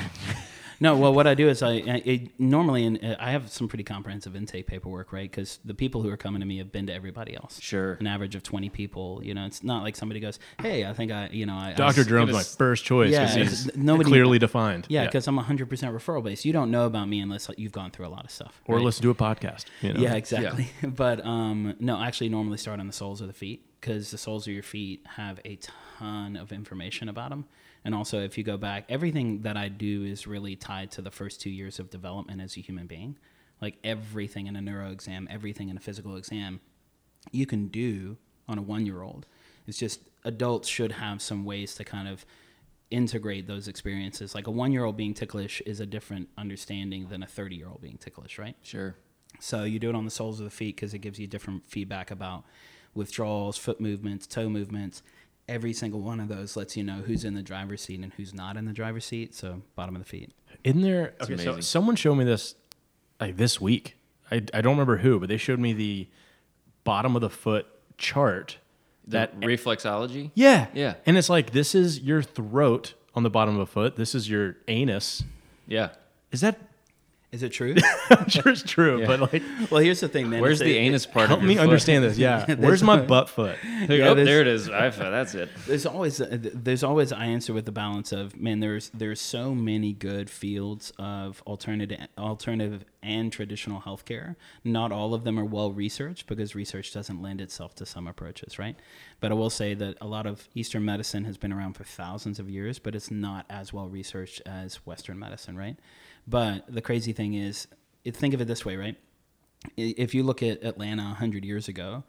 No, 0.81 0.97
well, 0.97 1.13
what 1.13 1.27
I 1.27 1.35
do 1.35 1.47
is 1.47 1.61
I, 1.61 1.73
I 1.73 2.01
it, 2.03 2.39
normally 2.39 2.83
in, 2.83 2.97
uh, 2.97 3.15
I 3.19 3.31
have 3.31 3.51
some 3.51 3.67
pretty 3.67 3.83
comprehensive 3.83 4.35
intake 4.35 4.65
paperwork, 4.65 5.13
right? 5.13 5.29
Because 5.29 5.59
the 5.63 5.75
people 5.75 6.01
who 6.01 6.09
are 6.09 6.17
coming 6.17 6.39
to 6.39 6.45
me 6.47 6.57
have 6.57 6.71
been 6.71 6.87
to 6.87 6.93
everybody 6.93 7.35
else. 7.35 7.59
Sure. 7.61 7.93
An 7.93 8.07
average 8.07 8.33
of 8.33 8.41
twenty 8.41 8.69
people. 8.69 9.21
You 9.23 9.35
know, 9.35 9.45
it's 9.45 9.63
not 9.63 9.83
like 9.83 9.95
somebody 9.95 10.19
goes, 10.19 10.39
"Hey, 10.59 10.83
I 10.83 10.93
think 10.93 11.11
I, 11.11 11.29
you 11.31 11.45
know, 11.45 11.53
I." 11.55 11.73
Dr. 11.73 12.01
I, 12.01 12.03
Jerome's 12.03 12.33
my 12.33 12.41
first 12.41 12.83
choice 12.83 13.11
Yeah, 13.11 13.27
he's 13.27 13.75
nobody- 13.77 14.09
clearly 14.09 14.39
defined. 14.39 14.87
Yeah, 14.89 15.05
because 15.05 15.27
I'm 15.27 15.37
100% 15.37 15.67
referral 15.67 16.23
based. 16.23 16.45
You 16.45 16.53
don't 16.53 16.71
know 16.71 16.87
about 16.87 17.07
me 17.07 17.19
unless 17.21 17.47
you've 17.57 17.71
gone 17.71 17.91
through 17.91 18.07
a 18.07 18.09
lot 18.09 18.25
of 18.25 18.31
stuff. 18.31 18.59
or 18.65 18.77
right? 18.77 18.83
let's 18.85 18.99
do 18.99 19.11
a 19.11 19.15
podcast. 19.15 19.65
You 19.81 19.93
know? 19.93 19.99
Yeah, 20.01 20.15
exactly. 20.15 20.67
But 20.83 21.23
um, 21.25 21.75
no, 21.79 21.97
I 21.97 22.07
actually 22.07 22.29
normally 22.29 22.57
start 22.57 22.79
on 22.79 22.87
the 22.87 22.93
soles 22.93 23.21
of 23.21 23.27
the 23.27 23.33
feet 23.33 23.65
because 23.79 24.11
the 24.11 24.17
soles 24.17 24.47
of 24.47 24.53
your 24.53 24.63
feet 24.63 25.05
have 25.15 25.39
a 25.45 25.57
ton 25.57 26.35
of 26.35 26.51
information 26.51 27.07
about 27.07 27.29
them. 27.29 27.45
And 27.83 27.95
also, 27.95 28.21
if 28.21 28.37
you 28.37 28.43
go 28.43 28.57
back, 28.57 28.85
everything 28.89 29.41
that 29.41 29.57
I 29.57 29.67
do 29.67 30.03
is 30.03 30.27
really 30.27 30.55
tied 30.55 30.91
to 30.91 31.01
the 31.01 31.11
first 31.11 31.41
two 31.41 31.49
years 31.49 31.79
of 31.79 31.89
development 31.89 32.41
as 32.41 32.55
a 32.55 32.61
human 32.61 32.85
being. 32.85 33.17
Like 33.59 33.77
everything 33.83 34.47
in 34.47 34.55
a 34.55 34.61
neuro 34.61 34.91
exam, 34.91 35.27
everything 35.31 35.69
in 35.69 35.77
a 35.77 35.79
physical 35.79 36.15
exam, 36.15 36.59
you 37.31 37.45
can 37.45 37.67
do 37.67 38.17
on 38.47 38.57
a 38.57 38.61
one 38.61 38.85
year 38.85 39.01
old. 39.01 39.25
It's 39.67 39.77
just 39.77 40.01
adults 40.23 40.67
should 40.67 40.93
have 40.93 41.21
some 41.21 41.45
ways 41.45 41.75
to 41.75 41.83
kind 41.83 42.07
of 42.07 42.25
integrate 42.91 43.47
those 43.47 43.67
experiences. 43.67 44.35
Like 44.35 44.47
a 44.47 44.51
one 44.51 44.71
year 44.71 44.83
old 44.83 44.97
being 44.97 45.13
ticklish 45.13 45.61
is 45.61 45.79
a 45.79 45.85
different 45.85 46.29
understanding 46.37 47.07
than 47.09 47.23
a 47.23 47.27
30 47.27 47.55
year 47.55 47.67
old 47.67 47.81
being 47.81 47.97
ticklish, 47.97 48.37
right? 48.37 48.55
Sure. 48.61 48.95
So 49.39 49.63
you 49.63 49.79
do 49.79 49.89
it 49.89 49.95
on 49.95 50.05
the 50.05 50.11
soles 50.11 50.39
of 50.39 50.43
the 50.43 50.51
feet 50.51 50.75
because 50.75 50.93
it 50.93 50.99
gives 50.99 51.19
you 51.19 51.25
different 51.25 51.69
feedback 51.69 52.11
about 52.11 52.43
withdrawals, 52.93 53.57
foot 53.57 53.79
movements, 53.79 54.27
toe 54.27 54.49
movements. 54.49 55.01
Every 55.51 55.73
single 55.73 55.99
one 55.99 56.19
of 56.21 56.29
those 56.29 56.55
lets 56.55 56.77
you 56.77 56.83
know 56.83 57.01
who's 57.05 57.25
in 57.25 57.33
the 57.33 57.41
driver's 57.43 57.81
seat 57.81 57.99
and 57.99 58.13
who's 58.13 58.33
not 58.33 58.55
in 58.55 58.63
the 58.65 58.71
driver's 58.71 59.03
seat. 59.05 59.35
So 59.35 59.61
bottom 59.75 59.95
of 59.97 60.01
the 60.01 60.07
feet. 60.07 60.31
In 60.63 60.81
there, 60.81 61.13
okay, 61.21 61.35
so 61.37 61.59
someone 61.59 61.95
showed 61.97 62.15
me 62.15 62.23
this 62.23 62.55
like 63.19 63.35
this 63.35 63.59
week. 63.59 63.97
I, 64.31 64.35
I 64.53 64.61
don't 64.61 64.73
remember 64.73 64.97
who, 64.97 65.19
but 65.19 65.27
they 65.27 65.35
showed 65.37 65.59
me 65.59 65.73
the 65.73 66.07
bottom 66.85 67.15
of 67.15 67.21
the 67.21 67.29
foot 67.29 67.67
chart. 67.97 68.57
That 69.07 69.39
That 69.41 69.47
reflexology. 69.47 70.31
yeah, 70.35 70.67
Yeah. 70.73 70.93
and 71.05 71.17
it's 71.17 71.29
like 71.29 71.51
this 71.51 71.75
is 71.75 71.99
your 71.99 72.21
throat 72.21 72.93
on 73.13 73.23
the 73.23 73.29
bottom 73.29 73.55
of 73.55 73.61
a 73.61 73.65
foot. 73.65 73.97
This 73.97 74.15
is 74.15 74.29
your 74.29 74.55
anus. 74.69 75.23
Yeah. 75.67 75.89
Is 76.31 76.39
that? 76.41 76.59
Is 77.31 77.43
it 77.43 77.49
true? 77.53 77.75
I'm 78.09 78.27
sure 78.27 78.49
it's 78.51 78.61
true, 78.61 78.99
Yeah. 78.99 79.07
but 79.07 79.31
like, 79.33 79.41
well, 79.71 79.79
here's 79.81 80.01
the 80.01 80.09
thing, 80.09 80.29
man. 80.29 80.41
Where's 80.41 80.59
It's 80.59 80.67
the 80.67 80.75
a- 80.75 80.81
anus 80.81 81.05
part? 81.05 81.29
help 81.29 81.39
of 81.39 81.45
me 81.47 81.55
foot? 81.55 81.63
understand 81.63 82.03
this. 82.03 82.17
Yeah, 82.17 82.55
where's 82.59 82.83
my 82.83 82.99
butt 82.99 83.29
foot? 83.29 83.57
Yeah, 83.63 84.09
oh, 84.09 84.15
there 84.15 84.41
it 84.41 84.47
is. 84.47 84.67
I, 84.69 84.89
that's 84.89 85.33
it. 85.33 85.49
there's 85.65 85.85
always 85.85 86.19
uh, 86.19 86.37
there's 86.41 86.83
always 86.83 87.13
I 87.13 87.27
answer 87.27 87.53
with 87.53 87.65
the 87.65 87.71
balance 87.71 88.11
of 88.11 88.35
man 88.37 88.59
there's 88.59 88.89
there's 88.93 89.21
so 89.21 89.55
many 89.55 89.93
good 89.93 90.29
fields 90.29 90.91
of 90.99 91.41
alternative 91.47 92.05
alternative 92.17 92.83
and 93.03 93.31
traditional 93.31 93.81
healthcare 93.81 94.35
not 94.63 94.91
all 94.91 95.13
of 95.13 95.23
them 95.23 95.39
are 95.39 95.45
well 95.45 95.71
researched 95.71 96.27
because 96.27 96.53
research 96.53 96.93
doesn't 96.93 97.21
lend 97.21 97.39
itself 97.41 97.73
to 97.75 97.85
some 97.85 98.07
approaches 98.07 98.59
right 98.59 98.75
but 99.21 99.31
I 99.31 99.35
will 99.35 99.49
say 99.49 99.73
that 99.73 99.97
a 100.01 100.05
lot 100.05 100.25
of 100.27 100.47
eastern 100.53 100.85
medicine 100.85 101.23
has 101.25 101.37
been 101.37 101.51
around 101.53 101.73
for 101.73 101.83
thousands 101.83 102.39
of 102.39 102.47
years 102.49 102.77
but 102.77 102.93
it's 102.93 103.09
not 103.09 103.45
as 103.49 103.73
well 103.73 103.87
researched 103.87 104.41
as 104.45 104.75
western 104.85 105.17
medicine 105.17 105.57
right 105.57 105.77
but 106.27 106.65
the 106.67 106.81
crazy 106.81 107.13
thing 107.13 107.33
is 107.33 107.67
think 108.13 108.33
of 108.33 108.41
it 108.41 108.45
this 108.45 108.65
way 108.65 108.75
right 108.75 108.97
if 109.77 110.13
you 110.15 110.23
look 110.23 110.41
at 110.41 110.63
Atlanta 110.63 111.03
100 111.03 111.45
years 111.45 111.67
ago 111.67 112.03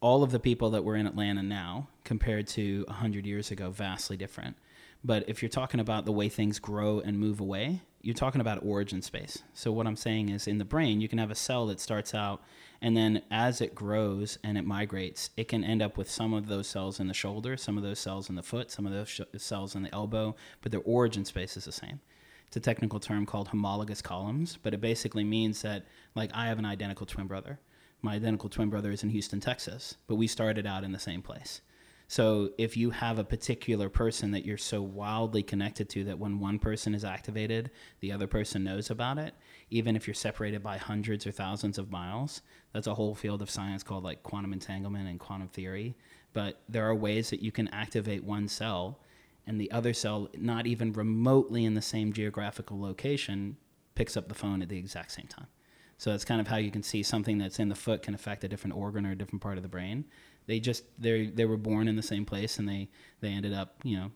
all 0.00 0.22
of 0.22 0.30
the 0.30 0.40
people 0.40 0.70
that 0.70 0.84
were 0.84 0.96
in 0.96 1.06
Atlanta 1.06 1.42
now 1.42 1.88
compared 2.04 2.46
to 2.46 2.84
100 2.88 3.26
years 3.26 3.50
ago 3.50 3.70
vastly 3.70 4.16
different. 4.16 4.56
But 5.02 5.28
if 5.28 5.42
you're 5.42 5.48
talking 5.48 5.80
about 5.80 6.04
the 6.04 6.12
way 6.12 6.28
things 6.28 6.58
grow 6.58 7.00
and 7.00 7.18
move 7.18 7.40
away, 7.40 7.82
you're 8.02 8.14
talking 8.14 8.40
about 8.40 8.64
origin 8.64 9.02
space. 9.02 9.42
So 9.54 9.72
what 9.72 9.86
I'm 9.86 9.96
saying 9.96 10.28
is 10.28 10.46
in 10.46 10.58
the 10.58 10.64
brain, 10.64 11.00
you 11.00 11.08
can 11.08 11.18
have 11.18 11.30
a 11.30 11.34
cell 11.34 11.66
that 11.66 11.80
starts 11.80 12.14
out 12.14 12.42
and 12.82 12.96
then 12.96 13.22
as 13.30 13.60
it 13.60 13.74
grows 13.74 14.38
and 14.44 14.58
it 14.58 14.66
migrates, 14.66 15.30
it 15.36 15.48
can 15.48 15.64
end 15.64 15.80
up 15.80 15.96
with 15.96 16.10
some 16.10 16.34
of 16.34 16.46
those 16.46 16.66
cells 16.66 17.00
in 17.00 17.08
the 17.08 17.14
shoulder, 17.14 17.56
some 17.56 17.78
of 17.78 17.82
those 17.82 17.98
cells 17.98 18.28
in 18.28 18.34
the 18.36 18.42
foot, 18.42 18.70
some 18.70 18.86
of 18.86 18.92
those 18.92 19.08
sh- 19.08 19.20
cells 19.38 19.74
in 19.74 19.82
the 19.82 19.94
elbow, 19.94 20.36
but 20.60 20.72
their 20.72 20.82
origin 20.84 21.24
space 21.24 21.56
is 21.56 21.64
the 21.64 21.72
same. 21.72 22.00
It's 22.46 22.56
a 22.56 22.60
technical 22.60 23.00
term 23.00 23.26
called 23.26 23.48
homologous 23.48 24.02
columns, 24.02 24.58
but 24.62 24.74
it 24.74 24.80
basically 24.80 25.24
means 25.24 25.62
that 25.62 25.84
like 26.14 26.30
I 26.34 26.46
have 26.46 26.58
an 26.58 26.64
identical 26.64 27.06
twin 27.06 27.26
brother 27.26 27.58
my 28.02 28.14
identical 28.14 28.48
twin 28.48 28.70
brother 28.70 28.90
is 28.90 29.02
in 29.02 29.10
Houston, 29.10 29.40
Texas, 29.40 29.96
but 30.06 30.16
we 30.16 30.26
started 30.26 30.66
out 30.66 30.84
in 30.84 30.92
the 30.92 30.98
same 30.98 31.22
place. 31.22 31.60
So 32.08 32.50
if 32.56 32.76
you 32.76 32.90
have 32.90 33.18
a 33.18 33.24
particular 33.24 33.88
person 33.88 34.30
that 34.30 34.44
you're 34.44 34.58
so 34.58 34.80
wildly 34.80 35.42
connected 35.42 35.88
to 35.88 36.04
that 36.04 36.20
when 36.20 36.38
one 36.38 36.60
person 36.60 36.94
is 36.94 37.04
activated, 37.04 37.72
the 37.98 38.12
other 38.12 38.28
person 38.28 38.62
knows 38.62 38.90
about 38.90 39.18
it, 39.18 39.34
even 39.70 39.96
if 39.96 40.06
you're 40.06 40.14
separated 40.14 40.62
by 40.62 40.76
hundreds 40.76 41.26
or 41.26 41.32
thousands 41.32 41.78
of 41.78 41.90
miles, 41.90 42.42
that's 42.72 42.86
a 42.86 42.94
whole 42.94 43.16
field 43.16 43.42
of 43.42 43.50
science 43.50 43.82
called 43.82 44.04
like 44.04 44.22
quantum 44.22 44.52
entanglement 44.52 45.08
and 45.08 45.18
quantum 45.18 45.48
theory. 45.48 45.96
But 46.32 46.60
there 46.68 46.86
are 46.86 46.94
ways 46.94 47.30
that 47.30 47.42
you 47.42 47.50
can 47.50 47.66
activate 47.68 48.22
one 48.22 48.46
cell 48.46 49.00
and 49.46 49.60
the 49.60 49.70
other 49.70 49.92
cell, 49.92 50.28
not 50.36 50.66
even 50.66 50.92
remotely 50.92 51.64
in 51.64 51.74
the 51.74 51.82
same 51.82 52.12
geographical 52.12 52.80
location, 52.80 53.56
picks 53.94 54.16
up 54.16 54.28
the 54.28 54.34
phone 54.34 54.62
at 54.62 54.68
the 54.68 54.78
exact 54.78 55.12
same 55.12 55.26
time. 55.26 55.46
So 55.98 56.10
that's 56.10 56.24
kind 56.24 56.40
of 56.40 56.48
how 56.48 56.56
you 56.56 56.70
can 56.70 56.82
see 56.82 57.02
something 57.02 57.38
that's 57.38 57.58
in 57.58 57.68
the 57.68 57.74
foot 57.74 58.02
can 58.02 58.14
affect 58.14 58.44
a 58.44 58.48
different 58.48 58.76
organ 58.76 59.06
or 59.06 59.12
a 59.12 59.16
different 59.16 59.42
part 59.42 59.56
of 59.56 59.62
the 59.62 59.68
brain. 59.68 60.04
They 60.46 60.60
just 60.60 60.84
they 60.98 61.26
they 61.26 61.44
were 61.44 61.56
born 61.56 61.88
in 61.88 61.96
the 61.96 62.02
same 62.02 62.24
place 62.24 62.58
and 62.58 62.68
they 62.68 62.88
they 63.20 63.28
ended 63.28 63.52
up 63.52 63.76
you 63.82 63.96
know 63.96 64.10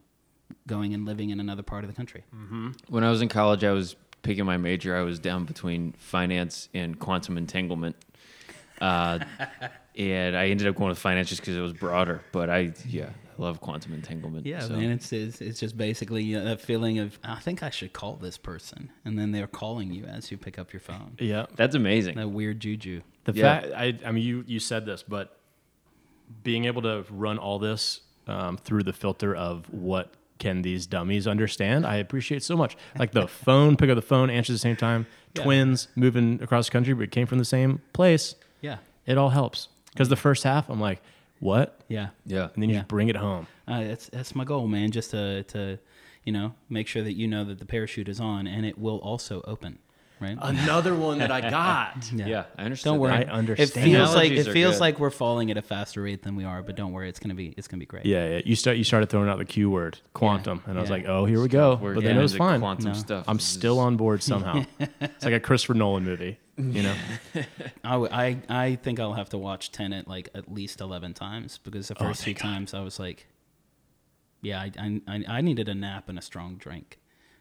going 0.67 0.95
and 0.95 1.07
living 1.07 1.31
in 1.31 1.41
another 1.41 1.63
part 1.63 1.85
of 1.85 1.91
the 1.91 1.97
country. 1.97 2.25
Mm-hmm. 2.35 2.71
When 2.89 3.05
I 3.05 3.11
was 3.11 3.23
in 3.23 3.29
college, 3.29 3.65
I 3.65 3.73
was 3.73 3.97
picking 4.23 4.45
my 4.45 4.57
major. 4.57 4.97
I 4.97 5.03
was 5.03 5.19
down 5.19 5.45
between 5.45 5.93
finance 5.93 6.69
and 6.75 6.99
quantum 6.99 7.39
entanglement. 7.39 7.97
Uh, 8.81 9.19
and 9.97 10.37
I 10.37 10.49
ended 10.49 10.67
up 10.67 10.77
going 10.77 10.89
with 10.89 10.99
finance 10.99 11.29
just 11.29 11.41
because 11.43 11.57
it 11.57 11.61
was 11.61 11.73
broader. 11.73 12.23
But 12.33 12.49
I, 12.49 12.73
yeah, 12.89 13.11
I 13.39 13.43
love 13.43 13.61
quantum 13.61 13.93
entanglement. 13.93 14.47
Yeah, 14.47 14.61
so. 14.61 14.75
man, 14.77 14.91
it's, 14.91 15.13
it's 15.13 15.41
it's 15.41 15.61
just 15.61 15.77
basically 15.77 16.35
a 16.35 16.57
feeling 16.57 16.99
of 16.99 17.19
I 17.23 17.37
think 17.41 17.63
I 17.63 17.71
should 17.71 17.93
call 17.93 18.17
this 18.17 18.39
person, 18.39 18.91
and 19.05 19.19
then 19.19 19.33
they're 19.33 19.47
calling 19.47 19.93
you 19.93 20.05
as 20.05 20.31
you 20.31 20.39
pick 20.39 20.59
up 20.59 20.73
your 20.73 20.81
phone. 20.81 21.17
Yeah, 21.19 21.47
That's 21.57 21.75
amazing. 21.75 22.17
That 22.17 22.31
weird 22.31 22.61
juju. 22.61 23.03
The 23.25 23.33
Yeah. 23.33 23.61
fact, 23.61 23.73
I, 23.77 23.99
I 24.07 24.13
mean, 24.13 24.25
you, 24.25 24.45
you 24.47 24.59
said 24.59 24.87
this, 24.87 25.03
but 25.03 25.39
being 26.43 26.65
able 26.65 26.83
to 26.83 27.05
run 27.11 27.39
all 27.39 27.59
this 27.59 28.01
um, 28.27 28.57
through 28.57 28.85
the 28.85 28.93
filter 28.93 29.35
of 29.35 29.67
what 29.73 30.15
can 30.39 30.63
these 30.63 30.87
dummies 30.87 31.27
understand? 31.27 31.85
I 31.87 31.97
appreciate 31.97 32.43
so 32.43 32.57
much. 32.57 32.77
Like 32.99 33.13
the 33.13 33.29
phone, 33.45 33.77
pick 33.77 33.91
up 33.91 33.97
the 33.97 34.03
phone, 34.03 34.31
answer 34.31 34.53
at 34.53 34.55
the 34.55 34.59
same 34.59 34.77
time. 34.77 35.07
Twins 35.35 35.89
moving 35.97 36.43
across 36.43 36.67
the 36.67 36.73
country, 36.73 36.95
but 36.95 37.11
came 37.11 37.27
from 37.27 37.39
the 37.39 37.45
same 37.45 37.83
place. 37.93 38.35
Yeah. 38.61 38.79
It 39.07 39.19
all 39.19 39.31
helps 39.31 39.69
because 39.93 40.09
the 40.09 40.17
first 40.17 40.45
half, 40.45 40.69
I'm 40.69 40.81
like, 40.81 41.01
what? 41.41 41.81
Yeah. 41.89 42.09
Yeah. 42.27 42.49
And 42.55 42.63
then 42.63 42.69
you 42.69 42.75
Yeah. 42.75 42.81
just 42.81 42.89
bring 42.89 43.09
it 43.09 43.17
home. 43.17 43.47
Uh, 43.67 43.85
that's 43.85 44.09
that's 44.09 44.35
my 44.35 44.45
goal, 44.45 44.67
man. 44.69 44.91
Just 44.91 45.11
to 45.13 45.43
to 45.45 45.79
you 46.25 46.33
know 46.33 46.55
make 46.69 46.87
sure 46.87 47.03
that 47.03 47.15
you 47.15 47.27
know 47.27 47.45
that 47.45 47.59
the 47.59 47.67
parachute 47.67 48.09
is 48.09 48.21
on 48.21 48.47
and 48.47 48.67
it 48.67 48.79
will 48.79 48.99
also 48.99 49.43
open. 49.47 49.79
Right. 50.21 50.37
Another 50.39 50.95
one 50.95 51.17
that 51.21 51.31
I 51.31 51.41
got. 51.51 52.13
Yeah, 52.13 52.45
I 52.59 52.65
understand. 52.65 52.93
Don't 52.97 53.01
worry. 53.01 53.13
I 53.13 53.21
It 53.23 53.29
understand. 53.31 53.71
feels 53.73 54.15
like 54.15 54.27
Analogies 54.27 54.47
it 54.47 54.51
are 54.51 54.53
feels 54.53 54.75
good. 54.75 54.81
like 54.83 54.99
we're 54.99 55.09
falling 55.09 55.51
at 55.51 55.57
a 55.57 55.63
faster 55.63 56.03
rate 56.03 56.23
than 56.23 56.37
we 56.37 56.45
are, 56.45 56.63
but 56.63 56.77
don't 56.77 56.93
worry, 56.93 57.09
it's 57.09 57.19
gonna 57.19 57.33
be 57.35 57.55
it's 57.57 57.67
gonna 57.69 57.81
be 57.81 57.87
great. 57.87 58.05
Yeah, 58.05 58.29
yeah. 58.29 58.41
You 58.45 58.55
start. 58.55 58.77
You 58.77 58.85
started 58.85 59.09
throwing 59.09 59.31
out 59.31 59.39
the 59.39 59.47
Q 59.47 59.71
word, 59.71 59.99
quantum, 60.13 60.63
and 60.67 60.77
I 60.77 60.81
was 60.83 60.91
Yeah. 60.91 60.97
like, 60.97 61.07
"Oh, 61.09 61.25
here 61.25 61.41
we 61.41 61.49
go." 61.49 61.79
We're 61.81 61.95
but 61.95 62.03
getting 62.03 62.17
then 62.17 62.19
it 62.19 62.23
was 62.23 62.33
into 62.33 62.45
fine. 62.45 62.61
Quantum 62.61 62.85
No. 62.89 62.93
stuff. 62.93 63.25
I'm 63.29 63.39
This 63.39 63.47
still 63.47 63.79
on 63.81 63.97
board 63.97 64.23
somehow. 64.23 64.63
it's 65.01 65.25
like 65.25 65.33
a 65.33 65.41
Christopher 65.41 65.73
Nolan 65.73 66.05
movie, 66.05 66.37
you 66.61 66.83
know. 66.83 66.95
I, 67.85 67.91
w- 67.93 68.11
I 68.13 68.39
I 68.49 68.75
think 68.77 69.01
I'll 69.01 69.15
have 69.15 69.29
to 69.31 69.39
watch 69.39 69.73
Tenet 69.73 70.07
like 70.09 70.29
at 70.35 70.53
least 70.53 70.81
eleven 70.81 71.15
times 71.15 71.59
because 71.59 71.89
the 71.89 71.95
oh, 72.01 72.05
first 72.09 72.25
few 72.25 72.35
thank 72.35 72.43
God. 72.43 72.49
times 72.49 72.75
I 72.75 72.81
was 72.81 72.99
like, 72.99 73.27
yeah, 74.43 74.61
I, 74.61 74.71
I 74.79 75.01
I 75.09 75.25
I 75.29 75.41
needed 75.41 75.69
a 75.69 75.75
nap 75.75 76.09
and 76.09 76.19
a 76.19 76.23
strong 76.23 76.57
drink 76.57 76.99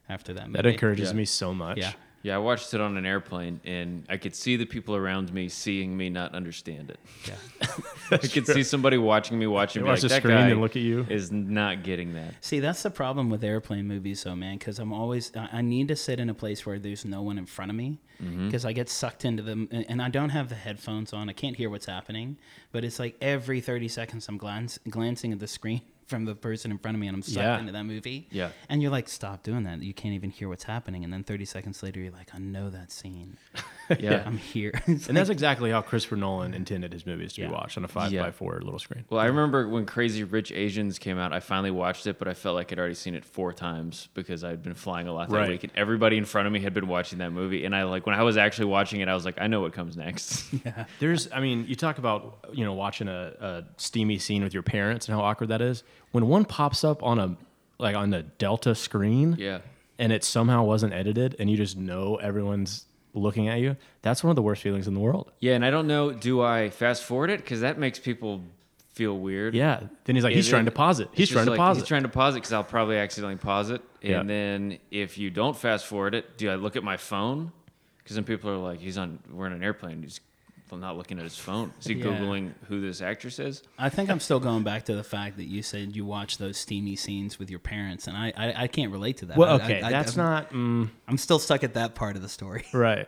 after 0.08 0.34
that. 0.34 0.52
That 0.54 0.66
encourages 0.66 1.10
Yeah. 1.10 1.16
me 1.18 1.26
so 1.26 1.54
much. 1.54 1.78
Yeah. 1.78 1.94
Yeah, 2.22 2.36
I 2.36 2.38
watched 2.40 2.74
it 2.74 2.82
on 2.82 2.98
an 2.98 3.06
airplane, 3.06 3.62
and 3.64 4.04
I 4.10 4.18
could 4.18 4.36
see 4.36 4.58
the 4.58 4.66
people 4.66 4.96
around 4.96 5.34
me 5.34 5.48
seeing 5.48 5.96
me 5.96 6.10
not 6.10 6.36
understand 6.36 6.90
it. 6.90 7.00
Yeah. 7.26 7.68
I 8.12 8.18
could 8.18 8.46
see 8.46 8.64
somebody 8.64 8.98
watching 8.98 9.40
me 9.40 9.48
watching 9.48 9.84
me. 9.84 9.88
watch 9.90 9.98
like, 9.98 10.02
the 10.04 10.08
that 10.10 10.22
screen 10.22 10.38
and 10.38 10.60
look 10.60 10.76
at 10.76 10.82
you." 10.82 11.06
Is 11.10 11.32
not 11.32 11.84
getting 11.84 12.14
that. 12.16 12.34
See, 12.42 12.60
that's 12.60 12.84
the 12.84 12.90
problem 12.92 13.30
with 13.30 13.44
airplane 13.44 13.88
movies, 13.88 14.24
though, 14.24 14.36
man. 14.36 14.58
Because 14.58 14.80
I'm 14.80 14.92
always 14.92 15.32
I 15.36 15.50
I 15.54 15.62
need 15.62 15.88
to 15.88 15.96
sit 15.96 16.20
in 16.20 16.30
a 16.30 16.34
place 16.34 16.66
where 16.66 16.78
there's 16.78 17.06
no 17.06 17.22
one 17.22 17.38
in 17.38 17.46
front 17.46 17.72
of 17.72 17.78
me, 17.78 18.00
Mm-hmm. 18.22 18.48
because 18.48 18.66
I 18.66 18.74
get 18.74 18.90
sucked 18.90 19.24
into 19.24 19.42
them, 19.44 19.70
and, 19.72 19.86
and 19.90 20.02
I 20.02 20.10
don't 20.10 20.32
have 20.32 20.50
the 20.50 20.56
headphones 20.56 21.14
on. 21.14 21.30
I 21.30 21.34
can't 21.34 21.56
hear 21.56 21.70
what's 21.70 21.86
happening, 21.86 22.38
but 22.74 22.84
it's 22.84 23.00
like 23.00 23.16
every 23.22 23.62
30 23.62 23.88
seconds 23.88 24.28
I'm 24.28 24.38
glance, 24.38 24.78
glancing 24.90 25.32
at 25.32 25.40
the 25.40 25.48
screen 25.48 25.82
from 26.10 26.26
the 26.26 26.36
person 26.36 26.72
in 26.72 26.78
front 26.80 26.96
of 26.96 27.02
me, 27.02 27.08
and 27.08 27.16
I'm 27.16 27.22
sucked 27.22 27.38
Yeah. 27.38 27.60
into 27.60 27.72
that 27.72 27.84
movie. 27.84 28.28
Yeah. 28.32 28.50
And 28.68 28.82
you're 28.82 28.92
like, 28.92 29.08
stop 29.08 29.44
doing 29.44 29.64
that. 29.64 29.82
You 29.82 29.94
can't 29.94 30.14
even 30.16 30.30
hear 30.32 30.50
what's 30.50 30.64
happening, 30.64 31.04
and 31.04 31.14
then 31.14 31.24
30 31.24 31.46
seconds 31.46 31.82
later, 31.84 32.00
you're 32.00 32.12
like, 32.12 32.32
I 32.34 32.40
know 32.40 32.70
that 32.70 32.92
scene. 32.92 33.38
Yeah. 34.00 34.22
I'm 34.24 34.38
here. 34.38 34.72
It's 34.88 35.08
And 35.08 35.18
that's 35.18 35.32
exactly 35.32 35.72
how 35.72 35.82
Christopher 35.82 36.16
Nolan 36.16 36.54
intended 36.54 36.94
his 36.94 37.08
movies 37.08 37.34
to 37.34 37.42
Yeah. 37.42 37.48
be 37.48 37.54
watched 37.54 37.76
on 37.76 37.84
a 37.84 37.88
five 37.88 38.12
Yeah. 38.12 38.22
by 38.22 38.30
four 38.30 38.62
little 38.62 38.78
screen. 38.78 39.04
Well, 39.10 39.20
I 39.20 39.26
remember 39.26 39.68
when 39.68 39.88
Crazy 39.88 40.24
Rich 40.24 40.52
Asians 40.52 41.00
came 41.00 41.18
out, 41.18 41.34
I 41.34 41.40
finally 41.40 41.72
watched 41.72 42.06
it, 42.06 42.20
but 42.20 42.28
I 42.28 42.36
felt 42.36 42.54
like 42.54 42.72
I'd 42.72 42.78
already 42.78 42.94
seen 42.94 43.16
it 43.16 43.26
four 43.26 43.52
times 43.52 44.08
because 44.14 44.44
I'd 44.44 44.62
been 44.62 44.76
flying 44.76 45.08
a 45.08 45.12
lot 45.14 45.30
that 45.30 45.36
Right. 45.36 45.50
week, 45.50 45.64
and 45.64 45.74
everybody 45.76 46.18
in 46.18 46.26
front 46.26 46.46
of 46.46 46.54
me 46.54 46.60
had 46.60 46.72
been 46.72 46.88
watching 46.88 47.18
that 47.18 47.32
movie. 47.32 47.66
And 47.66 47.76
I 47.76 47.82
like 47.86 48.06
when 48.06 48.14
I 48.14 48.22
was 48.22 48.38
actually 48.38 48.66
watching 48.66 49.02
it, 49.02 49.08
I 49.08 49.16
was 49.16 49.26
like, 49.26 49.42
I 49.42 49.48
know 49.48 49.62
what 49.62 49.74
comes 49.74 49.98
next. 49.98 50.46
Yeah. 50.64 50.86
There's, 51.00 51.28
I 51.32 51.40
mean, 51.40 51.66
you 51.68 51.74
talk 51.76 51.98
about 51.98 52.46
you 52.54 52.66
know 52.66 52.74
watching 52.74 53.08
a, 53.08 53.34
a 53.40 53.64
steamy 53.78 54.20
scene 54.20 54.44
with 54.44 54.54
your 54.54 54.62
parents 54.62 55.08
and 55.08 55.16
how 55.18 55.24
awkward 55.24 55.50
that 55.50 55.62
is. 55.62 55.84
When 56.12 56.28
one 56.28 56.46
pops 56.46 56.84
up 56.84 57.04
on 57.04 57.20
a 57.20 57.38
like 57.78 57.96
on 57.96 58.10
the 58.10 58.24
Delta 58.24 58.76
screen, 58.76 59.36
yeah. 59.40 59.60
and 59.98 60.12
it 60.12 60.24
somehow 60.24 60.64
wasn't 60.64 60.94
edited, 60.94 61.36
and 61.40 61.50
you 61.50 61.56
just 61.58 61.78
know 61.78 62.16
everyone's 62.18 62.86
looking 63.14 63.48
at 63.48 63.60
you. 63.60 63.76
That's 64.02 64.24
one 64.24 64.30
of 64.30 64.36
the 64.36 64.42
worst 64.42 64.62
feelings 64.62 64.88
in 64.88 64.94
the 64.94 65.00
world. 65.00 65.32
Yeah, 65.40 65.54
and 65.56 65.64
I 65.66 65.70
don't 65.72 65.88
know, 65.88 66.12
do 66.12 66.42
I 66.42 66.70
fast 66.70 67.04
forward 67.04 67.30
it? 67.30 67.38
Because 67.40 67.62
that 67.62 67.78
makes 67.80 67.98
people 68.00 68.44
feel 68.94 69.18
weird. 69.18 69.56
Yeah. 69.56 69.82
Then 70.04 70.16
he's 70.16 70.24
like, 70.26 70.36
he's 70.36 70.48
trying 70.50 70.64
it- 70.64 70.72
to 70.72 70.76
pause 70.76 71.00
it. 71.00 71.08
He's 71.14 71.30
trying 71.30 71.46
to 71.46 71.56
pause 71.56 71.78
He's 71.78 71.84
it. 71.84 71.88
trying 71.88 72.04
to 72.04 72.10
pause 72.10 72.36
it 72.36 72.40
because 72.40 72.52
I'll 72.54 72.64
probably 72.66 72.98
accidentally 72.98 73.38
pause 73.38 73.70
it. 73.70 73.82
And 74.02 74.12
Yeah. 74.12 74.24
then 74.24 74.80
if 74.92 75.18
you 75.18 75.30
don't 75.30 75.56
fast 75.58 75.86
forward 75.86 76.16
it, 76.16 76.38
do 76.38 76.50
I 76.52 76.56
look 76.56 76.76
at 76.76 76.84
my 76.84 76.98
phone? 76.98 77.52
Because 78.00 78.16
then 78.16 78.26
people 78.26 78.50
are 78.50 78.58
like, 78.58 78.80
he's 78.80 78.98
on, 78.98 79.20
we're 79.32 79.48
in 79.48 79.54
an 79.54 79.64
airplane. 79.64 80.02
He's 80.04 80.20
not 80.78 80.98
looking 80.98 81.18
at 81.18 81.24
his 81.24 81.38
phone. 81.38 81.74
Is 81.80 81.88
he 81.88 81.96
Yeah. 81.96 82.06
Googling 82.06 82.54
who 82.68 82.80
this 82.82 83.02
actress 83.02 83.40
is? 83.40 83.64
I 83.78 83.90
think 83.90 84.10
I'm 84.10 84.20
still 84.20 84.40
going 84.40 84.64
back 84.64 84.86
to 84.86 84.96
the 84.96 85.04
fact 85.04 85.38
that 85.38 85.46
you 85.46 85.62
said 85.62 85.96
you 85.96 86.06
watch 86.06 86.38
those 86.38 86.58
steamy 86.58 86.96
scenes 86.96 87.40
with 87.40 87.50
your 87.50 87.60
parents, 87.60 88.08
and 88.08 88.16
I, 88.16 88.34
I, 88.38 88.64
I 88.64 88.68
can't 88.68 88.92
relate 88.92 89.18
to 89.18 89.26
that. 89.28 89.38
well, 89.38 89.56
okay, 89.62 89.82
I, 89.82 89.88
I, 89.88 89.92
that's 89.92 90.18
I'm, 90.18 90.24
not 90.24 90.52
mm, 90.52 90.90
I'm 91.08 91.18
still 91.18 91.40
stuck 91.40 91.64
at 91.64 91.74
that 91.74 91.96
part 91.96 92.16
of 92.16 92.22
the 92.22 92.30
story. 92.30 92.66
right. 92.74 93.08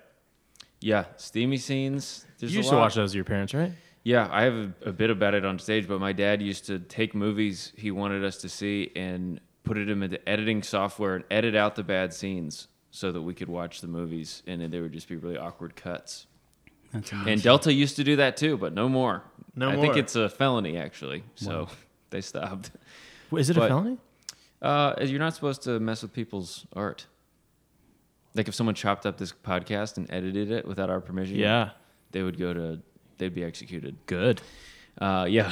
Yeah, 0.80 1.06
steamy 1.17 1.58
scenes. 1.58 2.26
There's 2.39 2.54
You 2.54 2.60
a 2.60 2.62
used 2.62 2.71
to 2.71 2.78
watch 2.78 2.95
those 2.95 3.12
with 3.12 3.15
your 3.15 3.26
parents, 3.26 3.54
right? 3.54 3.71
Yeah, 4.04 4.28
I 4.32 4.43
have 4.43 4.56
a, 4.56 4.74
a 4.88 4.91
bit 4.91 5.12
about 5.12 5.36
it 5.36 5.45
on 5.45 5.60
stage, 5.60 5.88
but 5.88 6.00
my 6.00 6.12
dad 6.12 6.41
used 6.41 6.65
to 6.65 6.80
take 6.80 7.13
movies 7.13 7.71
he 7.78 7.91
wanted 7.91 8.24
us 8.24 8.38
to 8.38 8.50
see 8.50 8.91
and 8.95 9.39
put 9.63 9.78
it 9.78 9.89
into 9.89 10.28
editing 10.28 10.63
software 10.63 11.15
and 11.15 11.24
edit 11.30 11.56
out 11.56 11.76
the 11.76 11.84
bad 11.84 12.12
scenes 12.13 12.67
so 12.89 13.12
that 13.12 13.21
we 13.21 13.34
could 13.36 13.47
watch 13.47 13.80
the 13.82 13.88
movies 13.88 14.41
and 14.47 14.60
then 14.60 14.71
there 14.71 14.82
would 14.82 14.91
just 14.91 15.08
be 15.08 15.15
really 15.15 15.38
awkward 15.38 15.76
cuts. 15.76 16.26
That's 16.91 17.12
And 17.12 17.41
Delta 17.41 17.73
used 17.73 17.95
to 17.97 18.04
do 18.04 18.17
that 18.17 18.38
too, 18.38 18.58
but 18.58 18.73
no 18.73 18.89
more. 18.89 19.23
No 19.56 19.69
I 19.69 19.75
think 19.77 19.97
it's 19.97 20.15
a 20.15 20.30
felony 20.30 20.77
actually, 20.77 21.23
so 21.36 21.67
they 22.10 22.21
stopped. 22.21 22.71
Is 23.36 23.49
it 23.49 23.58
a 23.58 23.67
felony? 23.67 23.97
Uh, 24.62 24.93
you're 25.01 25.19
not 25.19 25.34
supposed 25.34 25.63
to 25.63 25.80
mess 25.80 26.01
with 26.01 26.13
people's 26.13 26.65
art. 26.73 27.08
Like 28.36 28.47
if 28.47 28.56
someone 28.56 28.75
chopped 28.75 29.06
up 29.06 29.17
this 29.17 29.34
podcast 29.34 29.97
and 29.97 30.10
edited 30.12 30.51
it 30.51 30.65
without 30.67 30.89
our 30.89 31.01
permission, 31.01 31.36
Yeah. 31.38 31.71
they 32.12 32.23
would 32.23 32.38
go 32.38 32.54
to, 32.54 32.80
they'd 33.17 33.34
be 33.34 33.43
executed. 33.43 33.97
Good. 34.06 34.41
Uh, 34.99 35.25
yeah. 35.30 35.51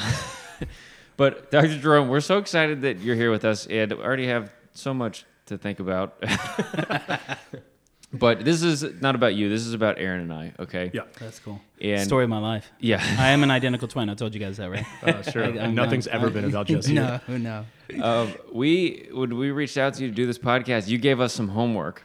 but 1.17 1.51
Dr. 1.51 1.77
Jerome, 1.79 2.07
we're 2.07 2.19
so 2.21 2.37
excited 2.37 2.81
that 2.81 2.99
you're 2.99 3.15
here 3.15 3.31
with 3.31 3.43
us, 3.45 3.65
and 3.67 3.91
we 3.91 3.99
already 3.99 4.27
have 4.27 4.51
so 4.73 4.93
much 4.93 5.25
to 5.47 5.57
think 5.57 5.79
about. 5.79 6.23
but 8.11 8.43
this 8.43 8.63
is 8.63 8.83
not 9.01 9.15
about 9.15 9.35
you. 9.35 9.49
This 9.49 9.65
is 9.65 9.73
about 9.73 9.99
Aaron 9.99 10.21
and 10.21 10.33
I. 10.33 10.53
Okay. 10.59 10.89
Yeah. 10.93 11.01
That's 11.19 11.39
cool. 11.39 11.61
And- 11.79 12.01
Story 12.05 12.23
of 12.23 12.29
my 12.29 12.39
life. 12.39 12.71
Yeah. 12.79 13.01
I 13.19 13.29
am 13.29 13.43
an 13.43 13.51
identical 13.51 13.87
twin. 13.87 14.09
I 14.09 14.15
told 14.15 14.33
you 14.33 14.39
guys 14.39 14.57
that, 14.57 14.69
right? 14.69 14.85
Uh, 15.03 15.21
sure. 15.21 15.43
I- 15.43 15.49
and 15.49 15.75
nothing's 15.75 16.07
not- 16.07 16.15
ever 16.15 16.29
been 16.29 16.45
about 16.45 16.67
just 16.67 16.87
you. 16.89 16.95
no, 16.95 17.19
no. 17.27 17.65
um, 18.03 18.33
we 18.51 19.07
when 19.11 19.37
we 19.37 19.51
reached 19.51 19.77
out 19.77 19.93
to 19.95 20.03
you 20.03 20.09
to 20.09 20.13
do 20.15 20.25
this 20.25 20.39
podcast, 20.39 20.87
you 20.87 20.97
gave 20.97 21.19
us 21.19 21.33
some 21.33 21.49
homework, 21.49 22.03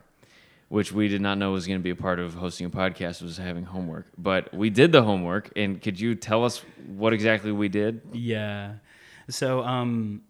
which 0.68 0.92
we 0.92 1.08
did 1.08 1.20
not 1.22 1.38
know 1.38 1.52
was 1.52 1.66
going 1.66 1.78
to 1.78 1.82
be 1.82 1.90
a 1.90 1.96
part 1.96 2.18
of 2.18 2.34
hosting 2.34 2.66
a 2.66 2.70
podcast. 2.70 3.22
Was 3.22 3.36
having 3.38 3.64
homework, 3.64 4.06
but 4.18 4.52
we 4.52 4.68
did 4.70 4.92
the 4.92 5.02
homework. 5.02 5.50
And 5.56 5.80
could 5.80 5.98
you 5.98 6.14
tell 6.14 6.44
us 6.44 6.62
what 6.86 7.12
exactly 7.14 7.50
we 7.52 7.68
did? 7.68 8.02
Yeah. 8.12 8.74
So 9.30 9.62
um, 9.62 10.20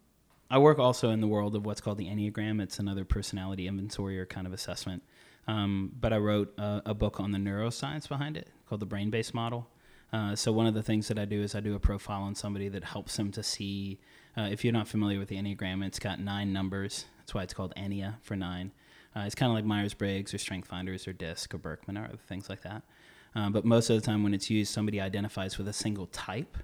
I 0.50 0.58
work 0.58 0.78
also 0.78 1.10
in 1.10 1.20
the 1.20 1.26
world 1.26 1.56
of 1.56 1.66
what's 1.66 1.80
called 1.80 1.98
the 1.98 2.06
Enneagram. 2.06 2.62
It's 2.62 2.78
another 2.78 3.04
personality 3.04 3.66
inventory 3.66 4.20
or 4.20 4.26
kind 4.26 4.46
of 4.46 4.52
assessment. 4.52 5.02
Um, 5.46 5.92
but 6.00 6.12
I 6.12 6.18
wrote 6.18 6.54
a, 6.58 6.82
a 6.86 6.94
book 6.94 7.20
on 7.20 7.32
the 7.32 7.38
neuroscience 7.38 8.08
behind 8.08 8.36
it 8.36 8.48
called 8.68 8.80
the 8.80 8.86
brain 8.86 9.10
based 9.10 9.34
model. 9.34 9.68
Uh, 10.12 10.36
so 10.36 10.52
one 10.52 10.66
of 10.66 10.74
the 10.74 10.82
things 10.82 11.08
that 11.08 11.18
I 11.18 11.24
do 11.24 11.42
is 11.42 11.54
I 11.54 11.60
do 11.60 11.74
a 11.74 11.80
profile 11.80 12.22
on 12.22 12.34
somebody 12.34 12.68
that 12.68 12.84
helps 12.84 13.16
them 13.16 13.32
to 13.32 13.42
see. 13.42 13.98
Uh, 14.36 14.48
if 14.50 14.64
you're 14.64 14.72
not 14.72 14.86
familiar 14.86 15.18
with 15.18 15.28
the 15.28 15.36
Enneagram, 15.36 15.84
it's 15.84 15.98
got 15.98 16.20
nine 16.20 16.52
numbers. 16.52 17.06
That's 17.18 17.34
why 17.34 17.42
it's 17.42 17.54
called 17.54 17.74
Ennea 17.76 18.16
for 18.22 18.36
nine. 18.36 18.70
Uh, 19.16 19.20
it's 19.26 19.34
kind 19.34 19.50
of 19.50 19.54
like 19.54 19.64
Myers 19.64 19.94
Briggs 19.94 20.32
or 20.32 20.38
Strength 20.38 20.68
Finders 20.68 21.06
or 21.06 21.12
DISC 21.12 21.52
or 21.54 21.58
Birkman 21.58 21.98
or 21.98 22.04
other 22.04 22.18
things 22.28 22.48
like 22.48 22.62
that. 22.62 22.82
Uh, 23.34 23.50
but 23.50 23.64
most 23.64 23.90
of 23.90 23.96
the 23.96 24.06
time, 24.06 24.22
when 24.22 24.34
it's 24.34 24.50
used, 24.50 24.72
somebody 24.72 25.00
identifies 25.00 25.58
with 25.58 25.68
a 25.68 25.72
single 25.72 26.06
type. 26.06 26.56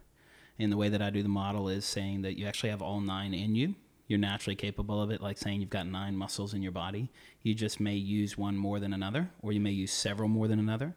And 0.58 0.70
the 0.70 0.76
way 0.76 0.88
that 0.88 1.02
I 1.02 1.10
do 1.10 1.22
the 1.22 1.28
model 1.28 1.68
is 1.68 1.84
saying 1.84 2.22
that 2.22 2.38
you 2.38 2.46
actually 2.46 2.70
have 2.70 2.82
all 2.82 3.00
nine 3.00 3.34
in 3.34 3.54
you. 3.54 3.74
You're 4.10 4.18
naturally 4.18 4.56
capable 4.56 5.00
of 5.00 5.12
it, 5.12 5.20
like 5.20 5.38
saying 5.38 5.60
you've 5.60 5.70
got 5.70 5.86
nine 5.86 6.16
muscles 6.16 6.52
in 6.52 6.62
your 6.62 6.72
body. 6.72 7.12
You 7.42 7.54
just 7.54 7.78
may 7.78 7.94
use 7.94 8.36
one 8.36 8.56
more 8.56 8.80
than 8.80 8.92
another, 8.92 9.30
or 9.40 9.52
you 9.52 9.60
may 9.60 9.70
use 9.70 9.92
several 9.92 10.28
more 10.28 10.48
than 10.48 10.58
another. 10.58 10.96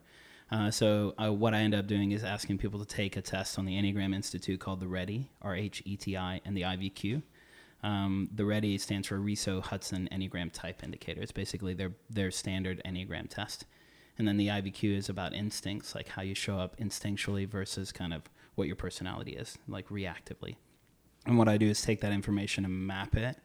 Uh, 0.49 0.71
so 0.71 1.13
uh, 1.23 1.32
what 1.32 1.54
I 1.54 1.60
end 1.60 1.76
up 1.76 1.86
doing 1.86 2.12
is 2.12 2.23
asking 2.23 2.58
people 2.58 2.80
to 2.80 2.88
take 2.88 3.15
a 3.15 3.21
test 3.21 3.60
on 3.60 3.65
the 3.65 3.73
Enneagram 3.73 4.15
Institute 4.15 4.60
called 4.60 4.80
the 4.80 4.88
RHETI, 4.88 5.28
R 5.43 5.56
H 5.56 5.84
E 5.86 5.95
T 5.95 6.17
I, 6.17 6.41
and 6.43 6.58
the 6.58 6.63
IVQ. 6.63 7.21
Um, 7.84 8.30
the 8.34 8.41
RHETI 8.41 8.80
stands 8.80 9.08
for 9.08 9.19
Riso 9.19 9.62
Hudson 9.62 10.10
Enneagram 10.12 10.52
Type 10.52 10.84
Indicator. 10.84 11.21
It's 11.21 11.32
basically 11.32 11.76
their 11.76 11.91
their 12.10 12.32
standard 12.32 12.82
Enneagram 12.84 13.30
test. 13.30 13.65
And 14.17 14.28
then 14.28 14.38
the 14.38 14.47
IVQ 14.47 14.97
is 14.97 15.08
about 15.08 15.36
instincts, 15.36 15.93
like 15.93 16.08
how 16.08 16.23
you 16.23 16.34
show 16.34 16.58
up 16.58 16.78
instinctually 16.80 17.47
versus 17.47 17.91
kind 17.91 18.12
of 18.12 18.23
what 18.56 18.65
your 18.65 18.76
personality 18.76 19.34
is, 19.34 19.60
like 19.67 19.89
reactively. 19.89 20.56
And 21.25 21.38
what 21.38 21.47
I 21.47 21.57
do 21.57 21.67
is 21.67 21.81
take 21.81 22.01
that 22.01 22.12
information 22.12 22.65
and 22.65 22.88
map 22.88 23.15
it 23.15 23.38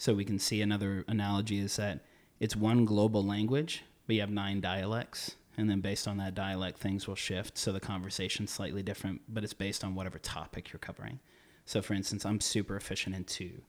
so 0.00 0.14
we 0.14 0.24
can 0.24 0.38
see 0.38 0.62
another 0.62 1.04
analogy 1.08 1.58
is 1.58 1.76
that 1.76 2.00
it's 2.38 2.56
one 2.56 2.86
global 2.86 3.22
language, 3.22 3.84
but 4.06 4.14
you 4.14 4.22
have 4.22 4.30
nine 4.30 4.62
dialects. 4.62 5.36
And 5.58 5.68
then 5.68 5.82
based 5.82 6.08
on 6.08 6.16
that 6.16 6.34
dialect, 6.34 6.78
things 6.78 7.06
will 7.06 7.14
shift. 7.14 7.58
So 7.58 7.70
the 7.70 7.80
conversation's 7.80 8.50
slightly 8.50 8.82
different, 8.82 9.20
but 9.28 9.44
it's 9.44 9.52
based 9.52 9.84
on 9.84 9.94
whatever 9.94 10.18
topic 10.18 10.72
you're 10.72 10.80
covering. 10.80 11.20
So 11.66 11.82
for 11.82 11.92
instance, 11.92 12.24
I'm 12.24 12.40
super 12.40 12.76
efficient 12.76 13.14
in 13.14 13.24
two. 13.24 13.60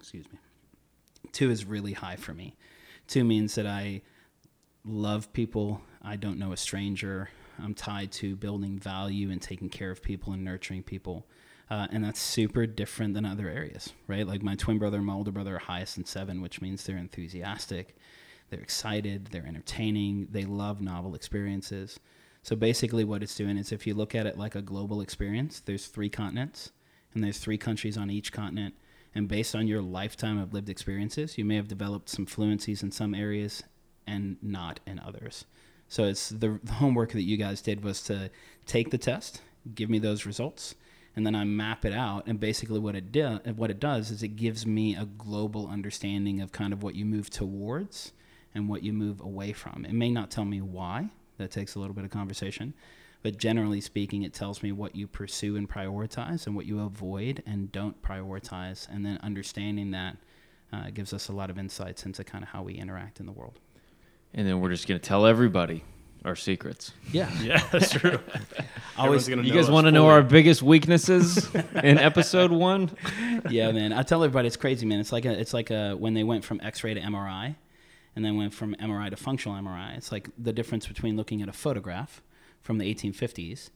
Excuse 0.00 0.24
me. 0.32 0.38
Two 1.32 1.50
is 1.50 1.66
really 1.66 1.92
high 1.92 2.16
for 2.16 2.32
me. 2.32 2.56
Two 3.06 3.22
means 3.22 3.54
that 3.56 3.66
I 3.66 4.00
love 4.82 5.30
people. 5.34 5.82
I 6.00 6.16
don't 6.16 6.38
know 6.38 6.52
a 6.52 6.56
stranger. 6.56 7.28
I'm 7.62 7.74
tied 7.74 8.12
to 8.12 8.34
building 8.34 8.78
value 8.78 9.30
and 9.30 9.42
taking 9.42 9.68
care 9.68 9.90
of 9.90 10.02
people 10.02 10.32
and 10.32 10.42
nurturing 10.42 10.82
people. 10.82 11.26
Uh, 11.68 11.88
and 11.90 12.04
that's 12.04 12.20
super 12.20 12.64
different 12.64 13.14
than 13.14 13.24
other 13.24 13.48
areas, 13.48 13.92
right? 14.06 14.26
Like 14.26 14.42
my 14.42 14.54
twin 14.54 14.78
brother 14.78 14.98
and 14.98 15.06
my 15.06 15.14
older 15.14 15.32
brother 15.32 15.56
are 15.56 15.60
highest 15.60 15.98
in 15.98 16.04
seven, 16.04 16.40
which 16.40 16.60
means 16.60 16.84
they're 16.84 16.96
enthusiastic, 16.96 17.96
they're 18.50 18.60
excited, 18.60 19.28
they're 19.32 19.46
entertaining, 19.46 20.28
they 20.30 20.44
love 20.44 20.80
novel 20.80 21.16
experiences. 21.16 21.98
So 22.42 22.54
basically, 22.54 23.02
what 23.02 23.24
it's 23.24 23.34
doing 23.34 23.56
is 23.58 23.72
if 23.72 23.84
you 23.84 23.94
look 23.94 24.14
at 24.14 24.26
it 24.26 24.38
like 24.38 24.54
a 24.54 24.62
global 24.62 25.00
experience, 25.00 25.58
there's 25.58 25.86
three 25.86 26.08
continents, 26.08 26.70
and 27.12 27.24
there's 27.24 27.38
three 27.38 27.58
countries 27.58 27.96
on 27.96 28.10
each 28.10 28.30
continent. 28.30 28.74
And 29.16 29.26
based 29.26 29.56
on 29.56 29.66
your 29.66 29.82
lifetime 29.82 30.38
of 30.38 30.52
lived 30.52 30.68
experiences, 30.68 31.36
you 31.36 31.44
may 31.44 31.56
have 31.56 31.66
developed 31.66 32.08
some 32.08 32.26
fluencies 32.26 32.84
in 32.84 32.92
some 32.92 33.14
areas 33.14 33.64
and 34.06 34.36
not 34.42 34.78
in 34.86 35.00
others. 35.00 35.46
So 35.88 36.04
it's 36.04 36.28
the, 36.28 36.60
the 36.62 36.74
homework 36.74 37.12
that 37.12 37.22
you 37.22 37.36
guys 37.36 37.62
did 37.62 37.82
was 37.82 38.02
to 38.02 38.30
take 38.66 38.90
the 38.90 38.98
test, 38.98 39.40
give 39.74 39.90
me 39.90 39.98
those 39.98 40.26
results, 40.26 40.74
and 41.16 41.26
then 41.26 41.34
I 41.34 41.44
map 41.44 41.84
it 41.84 41.94
out. 41.94 42.26
And 42.26 42.38
basically, 42.38 42.78
what 42.78 42.94
it 42.94 43.56
what 43.56 43.70
it 43.70 43.80
does 43.80 44.10
is 44.10 44.22
it 44.22 44.36
gives 44.36 44.66
me 44.66 44.94
a 44.94 45.06
global 45.06 45.66
understanding 45.66 46.40
of 46.40 46.52
kind 46.52 46.72
of 46.72 46.82
what 46.82 46.94
you 46.94 47.06
move 47.06 47.30
towards 47.30 48.12
and 48.54 48.68
what 48.68 48.82
you 48.82 48.92
move 48.92 49.20
away 49.20 49.52
from. 49.52 49.84
It 49.84 49.94
may 49.94 50.10
not 50.10 50.30
tell 50.30 50.44
me 50.44 50.60
why. 50.60 51.10
That 51.38 51.50
takes 51.50 51.74
a 51.74 51.78
little 51.78 51.94
bit 51.94 52.04
of 52.04 52.10
conversation. 52.10 52.74
But 53.22 53.38
generally 53.38 53.80
speaking, 53.80 54.22
it 54.22 54.32
tells 54.32 54.62
me 54.62 54.72
what 54.72 54.94
you 54.94 55.06
pursue 55.06 55.56
and 55.56 55.68
prioritize 55.68 56.46
and 56.46 56.54
what 56.54 56.66
you 56.66 56.80
avoid 56.80 57.42
and 57.44 57.72
don't 57.72 58.00
prioritize. 58.00 58.86
And 58.88 59.04
then 59.04 59.18
understanding 59.22 59.90
that 59.90 60.16
uh, 60.72 60.90
gives 60.90 61.12
us 61.12 61.28
a 61.28 61.32
lot 61.32 61.50
of 61.50 61.58
insights 61.58 62.06
into 62.06 62.24
kind 62.24 62.44
of 62.44 62.50
how 62.50 62.62
we 62.62 62.74
interact 62.74 63.20
in 63.20 63.26
the 63.26 63.32
world. 63.32 63.58
And 64.32 64.46
then 64.46 64.60
we're 64.60 64.70
just 64.70 64.86
going 64.86 65.00
to 65.00 65.06
tell 65.06 65.26
everybody 65.26 65.82
our 66.26 66.36
secrets. 66.36 66.92
Yeah. 67.12 67.30
Yeah, 67.42 67.62
that's 67.70 67.92
true. 67.92 68.18
Always, 68.98 69.28
gonna 69.28 69.42
You 69.42 69.52
guys 69.52 69.70
want 69.70 69.86
to 69.86 69.92
know 69.92 70.08
our 70.08 70.22
biggest 70.22 70.62
weaknesses 70.62 71.48
in 71.82 71.98
episode 71.98 72.50
one? 72.50 72.90
yeah, 73.50 73.70
man. 73.70 73.92
I 73.92 74.02
tell 74.02 74.24
everybody 74.24 74.48
it's 74.48 74.56
crazy, 74.56 74.84
man. 74.86 74.98
It's 75.00 75.12
like 75.12 75.24
a, 75.24 75.38
it's 75.38 75.54
like 75.54 75.70
a, 75.70 75.94
when 75.94 76.14
they 76.14 76.24
went 76.24 76.44
from 76.44 76.60
X-ray 76.62 76.94
to 76.94 77.00
MRI, 77.00 77.54
and 78.16 78.24
then 78.24 78.36
went 78.36 78.54
from 78.54 78.74
MRI 78.76 79.10
to 79.10 79.16
functional 79.16 79.56
MRI. 79.58 79.96
It's 79.96 80.10
like 80.10 80.30
the 80.38 80.52
difference 80.52 80.86
between 80.86 81.16
looking 81.16 81.42
at 81.42 81.48
a 81.48 81.52
photograph 81.52 82.22
from 82.62 82.78
the 82.78 82.92
1850s 82.92 83.68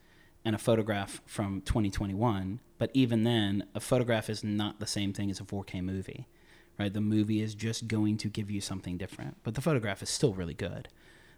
and 0.45 0.55
a 0.55 0.59
photograph 0.59 1.21
from 1.27 1.61
2021. 1.61 2.61
But 2.79 2.91
even 2.95 3.25
then, 3.25 3.65
a 3.75 3.81
photograph 3.81 4.31
is 4.31 4.43
not 4.43 4.81
the 4.81 4.87
same 4.87 5.13
thing 5.13 5.31
as 5.31 5.39
a 5.39 5.45
4K 5.45 5.85
movie, 5.85 6.27
right? 6.79 6.93
The 6.93 7.03
movie 7.03 7.43
is 7.43 7.55
just 7.55 7.87
going 7.87 8.17
to 8.17 8.29
give 8.29 8.51
you 8.51 8.63
something 8.63 8.97
different, 8.97 9.37
but 9.45 9.55
the 9.55 9.61
photograph 9.61 10.03
is 10.03 10.09
still 10.09 10.33
really 10.33 10.55
good. 10.55 10.89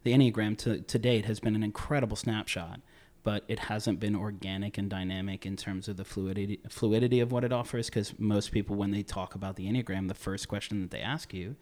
The 0.04 0.12
Enneagram 0.12 0.58
to, 0.58 0.80
to 0.80 0.98
date 0.98 1.24
has 1.26 1.40
been 1.40 1.54
an 1.54 1.62
incredible 1.62 2.16
snapshot, 2.16 2.80
but 3.22 3.44
it 3.46 3.58
hasn't 3.60 4.00
been 4.00 4.16
organic 4.16 4.78
and 4.78 4.90
dynamic 4.90 5.46
in 5.46 5.56
terms 5.56 5.86
of 5.86 5.96
the 5.96 6.04
fluidity, 6.04 6.60
fluidity 6.68 7.20
of 7.20 7.30
what 7.30 7.44
it 7.44 7.52
offers. 7.52 7.86
Because 7.86 8.18
most 8.18 8.50
people, 8.50 8.74
when 8.76 8.90
they 8.90 9.02
talk 9.02 9.34
about 9.34 9.56
the 9.56 9.66
Enneagram, 9.70 10.08
the 10.08 10.14
first 10.14 10.48
question 10.48 10.80
that 10.80 10.90
they 10.90 11.00
ask 11.00 11.32
you 11.32 11.56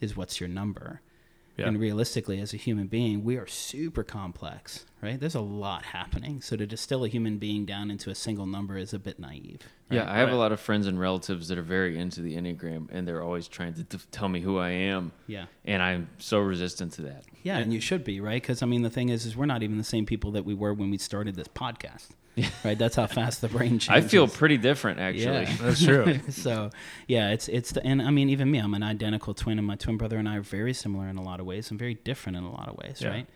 is, 0.00 0.16
What's 0.16 0.38
your 0.38 0.48
number? 0.48 1.00
Yeah. 1.56 1.68
And 1.68 1.78
realistically, 1.78 2.40
as 2.40 2.52
a 2.52 2.56
human 2.56 2.88
being, 2.88 3.22
we 3.22 3.36
are 3.36 3.46
super 3.46 4.02
complex, 4.02 4.86
right? 5.00 5.20
There's 5.20 5.36
a 5.36 5.40
lot 5.40 5.84
happening. 5.84 6.40
So 6.40 6.56
to 6.56 6.66
distill 6.66 7.04
a 7.04 7.08
human 7.08 7.38
being 7.38 7.64
down 7.64 7.92
into 7.92 8.10
a 8.10 8.14
single 8.14 8.46
number 8.46 8.76
is 8.76 8.92
a 8.92 8.98
bit 8.98 9.20
naive. 9.20 9.60
Yeah. 9.88 10.10
I 10.10 10.16
have 10.16 10.30
a 10.30 10.36
lot 10.36 10.50
of 10.50 10.58
friends 10.58 10.88
and 10.88 10.98
relatives 10.98 11.46
that 11.48 11.58
are 11.58 11.62
very 11.62 11.96
into 11.96 12.22
the 12.22 12.34
Enneagram, 12.36 12.88
and 12.90 13.06
they're 13.06 13.22
always 13.22 13.46
trying 13.46 13.74
to 13.74 13.84
t- 13.84 13.98
tell 14.10 14.28
me 14.28 14.40
who 14.40 14.58
I 14.58 14.70
am. 14.70 15.12
Yeah. 15.28 15.46
And 15.64 15.80
I'm 15.80 16.08
so 16.18 16.40
resistant 16.40 16.92
to 16.94 17.02
that. 17.02 17.24
Yeah, 17.44 17.58
and 17.58 17.72
you 17.72 17.80
should 17.80 18.02
be, 18.02 18.20
right? 18.20 18.42
Because 18.42 18.62
I 18.62 18.66
mean, 18.66 18.82
the 18.82 18.90
thing 18.90 19.10
is, 19.10 19.24
is 19.24 19.36
we're 19.36 19.46
not 19.46 19.62
even 19.62 19.78
the 19.78 19.84
same 19.84 20.06
people 20.06 20.32
that 20.32 20.44
we 20.44 20.54
were 20.54 20.74
when 20.74 20.90
we 20.90 20.98
started 20.98 21.36
this 21.36 21.48
podcast, 21.48 22.08
right? 22.64 22.76
That's 22.78 22.96
how 22.96 23.06
fast 23.06 23.40
the 23.40 23.48
brain 23.48 23.78
changes. 23.78 23.88
I 23.90 24.00
feel 24.08 24.26
pretty 24.28 24.56
different, 24.58 24.98
actually. 25.00 25.24
Yeah. 25.44 25.56
That's 25.60 25.84
true. 25.84 26.20
so 26.30 26.70
yeah, 27.06 27.30
it's 27.30 27.48
it's 27.48 27.72
the 27.72 27.84
and 27.86 28.02
I 28.02 28.10
mean 28.10 28.28
even 28.30 28.50
me, 28.50 28.58
I'm 28.58 28.74
an 28.74 28.82
identical 28.82 29.34
twin, 29.34 29.58
and 29.58 29.66
my 29.66 29.76
twin 29.76 29.96
brother 29.96 30.18
and 30.18 30.28
I 30.28 30.36
are 30.36 30.42
very 30.42 30.74
similar 30.74 31.08
in 31.08 31.16
a 31.16 31.22
lot 31.22 31.40
of 31.40 31.46
ways 31.46 31.70
and 31.70 31.78
very 31.78 31.94
different 31.94 32.36
in 32.36 32.44
a 32.44 32.50
lot 32.50 32.68
of 32.68 32.76
ways, 32.78 33.00
Yeah. 33.00 33.08
right? 33.10 33.26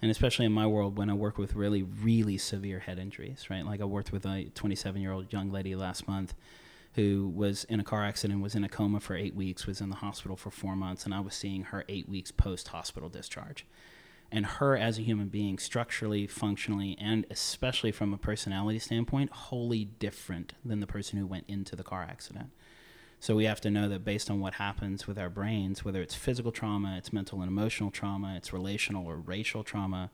And 0.00 0.10
especially 0.10 0.46
in 0.46 0.52
my 0.52 0.66
world, 0.66 0.96
when 0.96 1.10
I 1.10 1.14
work 1.14 1.38
with 1.38 1.54
really 1.54 1.82
really 1.82 2.38
severe 2.38 2.78
head 2.80 2.98
injuries, 2.98 3.46
right? 3.50 3.64
Like 3.64 3.80
I 3.80 3.84
worked 3.84 4.12
with 4.12 4.24
a 4.26 4.44
27 4.54 5.00
year 5.00 5.12
old 5.12 5.32
young 5.32 5.50
lady 5.50 5.74
last 5.74 6.06
month 6.08 6.34
who 6.94 7.28
was 7.34 7.64
in 7.64 7.78
a 7.78 7.84
car 7.84 8.04
accident, 8.04 8.40
was 8.42 8.54
in 8.56 8.64
a 8.64 8.68
coma 8.68 8.98
for 8.98 9.14
eight 9.14 9.34
weeks, 9.34 9.66
was 9.66 9.80
in 9.80 9.88
the 9.88 9.96
hospital 9.96 10.36
for 10.36 10.50
four 10.50 10.74
months, 10.74 11.04
and 11.04 11.14
I 11.14 11.20
was 11.20 11.34
seeing 11.34 11.64
her 11.64 11.84
eight 11.88 12.08
weeks 12.08 12.32
post 12.32 12.68
hospital 12.68 13.08
discharge 13.08 13.64
and 14.30 14.44
her 14.44 14.76
as 14.76 14.98
a 14.98 15.02
human 15.02 15.28
being 15.28 15.58
structurally 15.58 16.26
functionally 16.26 16.96
and 17.00 17.24
especially 17.30 17.92
from 17.92 18.12
a 18.12 18.18
personality 18.18 18.78
standpoint 18.78 19.30
wholly 19.30 19.84
different 19.84 20.54
than 20.64 20.80
the 20.80 20.86
person 20.86 21.18
who 21.18 21.26
went 21.26 21.44
into 21.48 21.74
the 21.74 21.82
car 21.82 22.02
accident. 22.02 22.50
So 23.20 23.34
we 23.34 23.46
have 23.46 23.60
to 23.62 23.70
know 23.70 23.88
that 23.88 24.04
based 24.04 24.30
on 24.30 24.40
what 24.40 24.54
happens 24.54 25.06
with 25.06 25.18
our 25.18 25.30
brains 25.30 25.84
whether 25.84 26.02
it's 26.02 26.14
physical 26.14 26.52
trauma 26.52 26.96
it's 26.98 27.12
mental 27.12 27.40
and 27.40 27.48
emotional 27.48 27.90
trauma 27.90 28.34
it's 28.36 28.52
relational 28.52 29.06
or 29.06 29.16
racial 29.16 29.64
trauma 29.64 30.10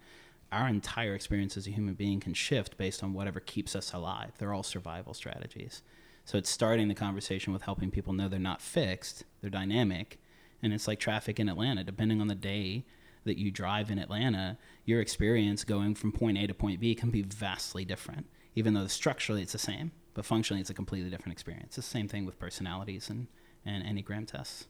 our 0.54 0.68
entire 0.68 1.14
experience 1.14 1.56
as 1.56 1.66
a 1.66 1.70
human 1.70 1.94
being 1.94 2.20
can 2.20 2.32
shift 2.32 2.76
based 2.76 3.02
on 3.02 3.12
whatever 3.12 3.40
keeps 3.40 3.74
us 3.74 3.92
alive. 3.92 4.32
They're 4.38 4.52
all 4.52 4.62
survival 4.62 5.12
strategies. 5.12 5.82
So 6.24 6.38
it's 6.38 6.48
starting 6.48 6.86
the 6.86 6.94
conversation 6.94 7.52
with 7.52 7.62
helping 7.62 7.90
people 7.90 8.12
know 8.12 8.28
they're 8.28 8.38
not 8.38 8.62
fixed 8.62 9.24
they're 9.40 9.50
dynamic 9.50 10.18
and 10.62 10.72
it's 10.72 10.88
like 10.88 11.00
traffic 11.00 11.38
in 11.38 11.48
atlanta. 11.48 11.84
Depending 11.84 12.20
on 12.20 12.28
the 12.28 12.34
day 12.34 12.84
that 13.24 13.38
you 13.38 13.50
drive 13.50 13.90
in 13.90 13.98
Atlanta, 13.98 14.58
your 14.84 15.00
experience 15.00 15.64
going 15.64 15.94
from 15.94 16.12
point 16.12 16.38
A 16.38 16.46
to 16.46 16.54
point 16.54 16.80
B 16.80 16.94
can 16.94 17.10
be 17.10 17.22
vastly 17.22 17.84
different, 17.84 18.26
even 18.54 18.74
though 18.74 18.86
structurally 18.86 19.42
it's 19.42 19.52
the 19.52 19.58
same, 19.58 19.92
but 20.14 20.24
functionally 20.24 20.60
it's 20.60 20.70
a 20.70 20.74
completely 20.74 21.10
different 21.10 21.32
experience. 21.32 21.78
It's 21.78 21.88
the 21.88 21.92
same 21.98 22.08
thing 22.08 22.24
with 22.24 22.38
personalities 22.38 23.10
and, 23.10 23.26
and 23.64 23.84
Enneagram 23.84 24.26
tests. 24.26 24.66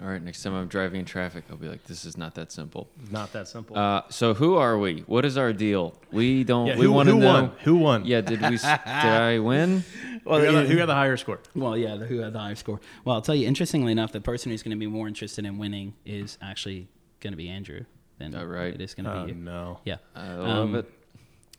All 0.00 0.08
right, 0.08 0.22
next 0.22 0.42
time 0.42 0.54
I'm 0.54 0.68
driving 0.68 1.00
in 1.00 1.06
traffic, 1.06 1.44
I'll 1.50 1.56
be 1.56 1.68
like, 1.68 1.84
this 1.84 2.04
is 2.04 2.16
not 2.16 2.34
that 2.36 2.50
simple. 2.50 2.88
Not 3.10 3.32
that 3.34 3.46
simple. 3.46 3.78
Uh, 3.78 4.02
so 4.08 4.32
who 4.32 4.56
are 4.56 4.78
we? 4.78 5.00
What 5.06 5.24
is 5.24 5.36
our 5.36 5.52
deal? 5.52 5.94
We 6.10 6.44
don't. 6.44 6.66
yeah, 6.66 6.78
we 6.78 6.86
who, 6.86 6.92
want 6.92 7.08
to 7.08 7.14
who 7.14 7.20
know. 7.20 7.32
won? 7.32 7.52
Who 7.62 7.76
won? 7.76 8.04
Yeah, 8.06 8.22
did 8.22 8.40
we? 8.40 8.56
did 8.56 8.64
I 8.64 9.38
win? 9.38 9.84
Who 10.24 10.30
got, 10.30 10.52
the, 10.52 10.64
who 10.66 10.76
got 10.76 10.86
the 10.86 10.94
higher 10.94 11.16
score? 11.16 11.40
Well, 11.52 11.76
yeah, 11.76 11.96
the, 11.96 12.06
who 12.06 12.18
had 12.18 12.32
the 12.32 12.38
higher 12.38 12.54
score. 12.54 12.80
Well, 13.04 13.16
I'll 13.16 13.22
tell 13.22 13.34
you, 13.34 13.48
interestingly 13.48 13.90
enough, 13.90 14.12
the 14.12 14.20
person 14.20 14.52
who's 14.52 14.62
going 14.62 14.70
to 14.70 14.78
be 14.78 14.86
more 14.86 15.08
interested 15.08 15.44
in 15.44 15.58
winning 15.58 15.94
is 16.06 16.38
actually 16.40 16.86
going 17.22 17.32
to 17.32 17.36
be 17.38 17.48
Andrew 17.48 17.84
than 18.18 18.34
All 18.34 18.44
right. 18.46 18.74
it 18.74 18.80
is 18.80 18.94
going 18.94 19.06
to 19.06 19.14
Oh 19.20 19.24
be 19.24 19.32
you. 19.32 19.38
no. 19.38 19.80
Yeah. 19.84 19.96
I 20.14 20.34
love 20.34 20.58
Um, 20.58 20.74
it. 20.76 20.90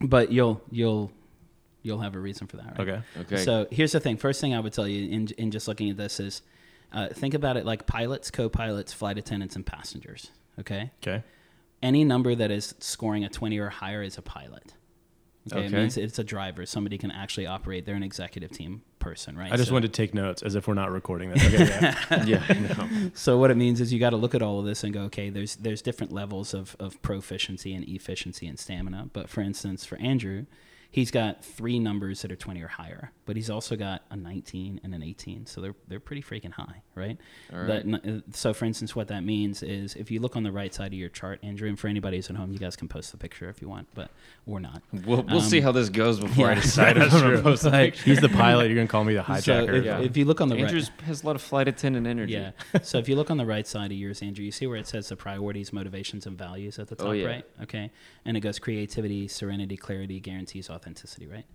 But 0.01 0.31
you'll 0.31 0.61
you'll 0.69 1.11
you'll 1.81 1.99
have 1.99 2.15
a 2.15 2.19
reason 2.19 2.47
for 2.47 2.57
that, 2.57 2.77
right? 2.77 2.87
Okay. 2.87 3.01
Okay. 3.21 3.37
So 3.37 3.67
here's 3.71 3.91
the 3.93 3.99
thing. 3.99 4.17
First 4.17 4.39
thing 4.41 4.53
I 4.53 4.59
would 4.59 4.73
tell 4.73 4.87
you 4.87 5.09
in, 5.11 5.27
in 5.37 5.51
just 5.51 5.67
looking 5.67 5.89
at 5.89 5.97
this 5.97 6.19
is 6.19 6.41
uh, 6.91 7.07
think 7.09 7.33
about 7.33 7.57
it 7.57 7.65
like 7.65 7.87
pilots, 7.87 8.29
co 8.29 8.49
pilots, 8.49 8.93
flight 8.93 9.17
attendants, 9.17 9.55
and 9.55 9.65
passengers. 9.65 10.29
Okay? 10.59 10.91
Okay. 11.01 11.23
Any 11.81 12.03
number 12.05 12.35
that 12.35 12.51
is 12.51 12.75
scoring 12.79 13.23
a 13.25 13.29
20 13.29 13.57
or 13.59 13.69
higher 13.69 14.03
is 14.03 14.17
a 14.17 14.21
pilot. 14.21 14.73
Okay? 15.51 15.65
It 15.65 15.71
means 15.71 15.97
it's 15.97 16.19
a 16.19 16.23
driver. 16.23 16.65
Somebody 16.65 16.97
can 16.97 17.11
actually 17.11 17.47
operate. 17.47 17.85
They're 17.85 17.95
an 17.95 18.03
executive 18.03 18.51
team 18.51 18.81
person, 19.03 19.37
right? 19.37 19.51
I 19.51 19.57
just 19.57 19.67
So- 19.69 19.73
wanted 19.73 19.93
to 19.93 19.97
take 20.01 20.13
notes 20.13 20.41
as 20.41 20.55
if 20.55 20.67
we're 20.67 20.73
not 20.73 20.91
recording 20.91 21.29
this. 21.31 21.43
Okay, 21.45 21.65
yeah. 21.65 22.25
yeah. 22.25 22.53
Know. 22.77 23.11
So 23.13 23.37
what 23.37 23.51
it 23.51 23.57
means 23.57 23.81
is 23.81 23.91
you 23.91 23.99
got 23.99 24.11
to 24.11 24.17
look 24.17 24.33
at 24.33 24.41
all 24.41 24.59
of 24.59 24.65
this 24.65 24.83
and 24.83 24.93
go, 24.93 25.01
okay, 25.03 25.29
there's 25.29 25.55
there's 25.57 25.81
different 25.81 26.11
levels 26.11 26.53
of, 26.53 26.75
of 26.79 27.01
proficiency 27.01 27.73
and 27.73 27.83
efficiency 27.87 28.47
and 28.47 28.57
stamina. 28.57 29.09
But 29.13 29.29
for 29.29 29.41
instance, 29.41 29.85
for 29.85 29.97
Andrew, 29.99 30.45
he's 30.93 31.09
got 31.11 31.43
three 31.43 31.79
numbers 31.79 32.21
that 32.21 32.31
are 32.31 32.35
20 32.35 32.61
or 32.61 32.67
higher, 32.67 33.11
but 33.25 33.35
he's 33.35 33.49
also 33.49 33.75
got 33.75 34.03
a 34.11 34.15
19 34.15 34.79
and 34.83 34.93
an 34.93 35.01
18. 35.01 35.47
So 35.47 35.59
they're 35.59 35.75
they're 35.87 35.99
pretty 35.99 36.21
freaking 36.21 36.51
high, 36.53 36.83
right? 36.95 37.17
All 37.51 37.65
But 37.65 37.85
uh, 37.93 38.19
so 38.31 38.53
for 38.53 38.65
instance, 38.65 38.95
what 38.95 39.07
that 39.09 39.23
means 39.23 39.63
is 39.63 39.95
if 39.95 40.11
you 40.11 40.19
look 40.19 40.35
on 40.35 40.43
the 40.43 40.51
right 40.51 40.73
side 40.73 40.87
of 40.93 40.99
your 40.99 41.09
chart, 41.09 41.39
Andrew, 41.43 41.67
and 41.67 41.77
for 41.79 41.87
anybody 41.87 42.17
who's 42.17 42.29
at 42.29 42.35
home, 42.35 42.53
you 42.53 42.59
guys 42.59 42.75
can 42.75 42.87
post 42.87 43.11
the 43.11 43.17
picture 43.17 43.49
if 43.49 43.61
you 43.61 43.67
want, 43.67 43.87
but 43.95 44.11
or 44.45 44.59
not. 44.59 44.81
We'll, 45.05 45.23
we'll 45.23 45.37
Um, 45.37 45.41
see 45.41 45.59
how 45.61 45.71
this 45.71 45.89
goes 45.89 46.19
before 46.19 46.47
I 46.49 46.53
yeah. 46.53 46.61
decide 46.61 46.97
I'm 47.01 47.09
gonna 47.09 47.41
post 47.41 47.63
the 47.63 47.71
picture. 47.71 48.03
He's 48.05 48.21
the 48.21 48.29
pilot. 48.29 48.67
You're 48.67 48.75
gonna 48.75 48.87
call 48.87 49.03
me 49.03 49.15
the 49.15 49.23
So 49.41 49.65
hijacker. 49.65 49.73
if, 49.79 49.85
Yeah. 49.85 49.99
if 49.99 50.15
you 50.15 50.25
look 50.25 50.39
on 50.41 50.47
the 50.49 50.55
right, 50.55 50.65
Andrews 50.65 50.91
has 51.05 51.23
a 51.23 51.25
lot 51.25 51.35
of 51.35 51.41
flight 51.41 51.67
attendant 51.67 52.05
energy. 52.07 52.33
Yeah. 52.33 52.51
so 52.83 52.99
if 52.99 53.09
you 53.09 53.15
look 53.15 53.31
on 53.31 53.37
the 53.37 53.45
right 53.47 53.65
side 53.65 53.91
of 53.91 53.97
yours, 53.97 54.21
Andrew, 54.21 54.45
you 54.45 54.51
see 54.51 54.67
where 54.67 54.77
it 54.77 54.85
says 54.87 55.09
the 55.09 55.15
priorities, 55.15 55.73
motivations, 55.73 56.27
and 56.27 56.37
values 56.37 56.77
at 56.77 56.87
the 56.87 56.95
top 56.95 57.07
Oh, 57.07 57.11
yeah. 57.11 57.25
right? 57.27 57.45
Okay. 57.63 57.89
And 58.25 58.37
it 58.37 58.41
goes 58.41 58.59
creativity, 58.59 59.27
serenity, 59.27 59.75
clarity, 59.75 60.19
guarantees 60.19 60.69
authenticity, 60.69 60.82
right? 61.29 61.45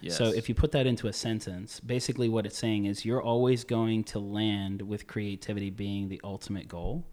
Yes. 0.00 0.16
So 0.18 0.24
if 0.24 0.48
you 0.48 0.54
put 0.54 0.72
that 0.72 0.86
into 0.86 1.06
a 1.08 1.12
sentence, 1.12 1.80
basically 1.80 2.28
what 2.28 2.46
it's 2.46 2.58
saying 2.58 2.84
is 2.86 3.04
you're 3.04 3.22
always 3.22 3.64
going 3.64 4.04
to 4.04 4.18
land 4.18 4.82
with 4.82 5.06
creativity 5.06 5.70
being 5.70 6.08
the 6.08 6.20
ultimate 6.24 6.68
goal. 6.68 7.04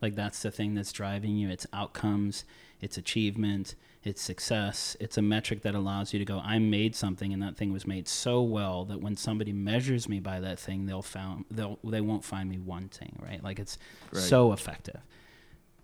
Like 0.00 0.14
that's 0.14 0.42
the 0.42 0.50
thing 0.50 0.74
that's 0.74 0.92
driving 0.92 1.36
you. 1.36 1.48
It's 1.48 1.66
outcomes, 1.72 2.44
it's 2.80 2.98
achievement, 2.98 3.74
it's 4.02 4.20
success. 4.20 4.96
It's 5.00 5.16
a 5.16 5.22
metric 5.22 5.62
that 5.62 5.74
allows 5.74 6.12
you 6.12 6.18
to 6.18 6.24
go, 6.24 6.40
I 6.40 6.58
made 6.58 6.94
something 6.94 7.32
and 7.32 7.42
that 7.42 7.56
thing 7.56 7.72
was 7.72 7.86
made 7.86 8.08
so 8.08 8.42
well 8.42 8.84
that 8.86 9.00
when 9.00 9.16
somebody 9.16 9.52
measures 9.52 10.08
me 10.08 10.20
by 10.20 10.40
that 10.40 10.58
thing, 10.58 10.86
they'll 10.86 11.02
found 11.02 11.44
they'll 11.50 11.78
they 11.84 12.00
won't 12.00 12.24
find 12.24 12.50
me 12.50 12.58
wanting, 12.58 13.16
right? 13.22 13.42
Like 13.42 13.58
it's 13.58 13.78
Right. 14.12 14.22
so 14.22 14.52
effective. 14.52 15.00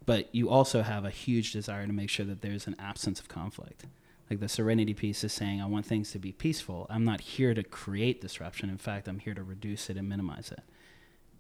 But 0.05 0.35
you 0.35 0.49
also 0.51 0.83
have 0.83 1.05
a 1.05 1.11
huge 1.11 1.53
desire 1.53 1.87
to 1.87 1.93
make 1.93 2.11
sure 2.11 2.27
that 2.27 2.41
there's 2.43 2.67
an 2.67 2.77
absence 2.79 3.21
of 3.21 3.29
conflict. 3.29 3.85
Like 4.31 4.41
the 4.41 4.49
serenity 4.49 4.95
piece 4.95 5.25
is 5.25 5.33
saying, 5.33 5.61
I 5.61 5.67
want 5.67 5.85
things 5.85 6.13
to 6.13 6.21
be 6.21 6.31
peaceful. 6.31 6.87
I'm 6.89 7.05
not 7.05 7.21
here 7.21 7.53
to 7.53 7.65
create 7.65 8.21
disruption. 8.21 8.71
In 8.71 8.79
fact, 8.79 9.09
I'm 9.09 9.19
here 9.19 9.35
to 9.35 9.43
reduce 9.43 9.91
it 9.91 9.97
and 9.97 10.09
minimize 10.09 10.53
it. 10.53 10.63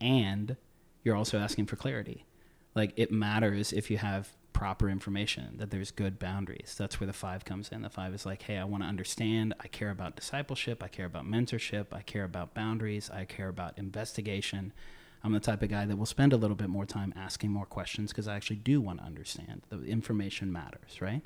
And 0.00 0.57
you're 1.05 1.16
also 1.16 1.38
asking 1.38 1.66
for 1.66 1.76
clarity. 1.76 2.26
Like 2.74 2.92
it 2.96 3.12
matters 3.12 3.72
if 3.72 3.90
you 3.90 3.98
have 3.98 4.37
proper 4.53 4.90
information, 4.90 5.57
that 5.57 5.70
there's 5.70 5.90
good 5.90 6.18
boundaries. 6.18 6.74
That's 6.76 7.00
where 7.00 7.07
the 7.07 7.12
five 7.12 7.44
comes 7.44 7.70
in. 7.70 7.83
The 7.83 7.88
five 7.88 8.12
is 8.12 8.26
like, 8.26 8.42
hey, 8.42 8.59
I 8.59 8.64
want 8.64 8.83
to 8.83 8.88
understand. 8.88 9.55
I 9.61 9.68
care 9.68 9.90
about 9.90 10.16
discipleship. 10.16 10.83
I 10.83 10.88
care 10.88 11.07
about 11.07 11.24
mentorship. 11.24 11.87
I 11.92 12.03
care 12.03 12.24
about 12.24 12.55
boundaries. 12.55 13.09
I 13.09 13.24
care 13.24 13.48
about 13.48 13.79
investigation. 13.79 14.72
I'm 15.22 15.33
the 15.33 15.40
type 15.40 15.62
of 15.62 15.68
guy 15.68 15.87
that 15.87 15.96
will 15.96 16.07
spend 16.07 16.33
a 16.33 16.37
little 16.37 16.57
bit 16.57 16.68
more 16.68 16.87
time 16.87 17.12
asking 17.16 17.50
more 17.50 17.66
questions 17.66 18.11
because 18.11 18.26
I 18.26 18.37
actually 18.37 18.57
do 18.57 18.81
want 18.81 18.98
to 18.98 19.05
understand. 19.05 19.62
The 19.68 19.85
information 19.85 20.53
matters, 20.53 21.00
right? 21.00 21.22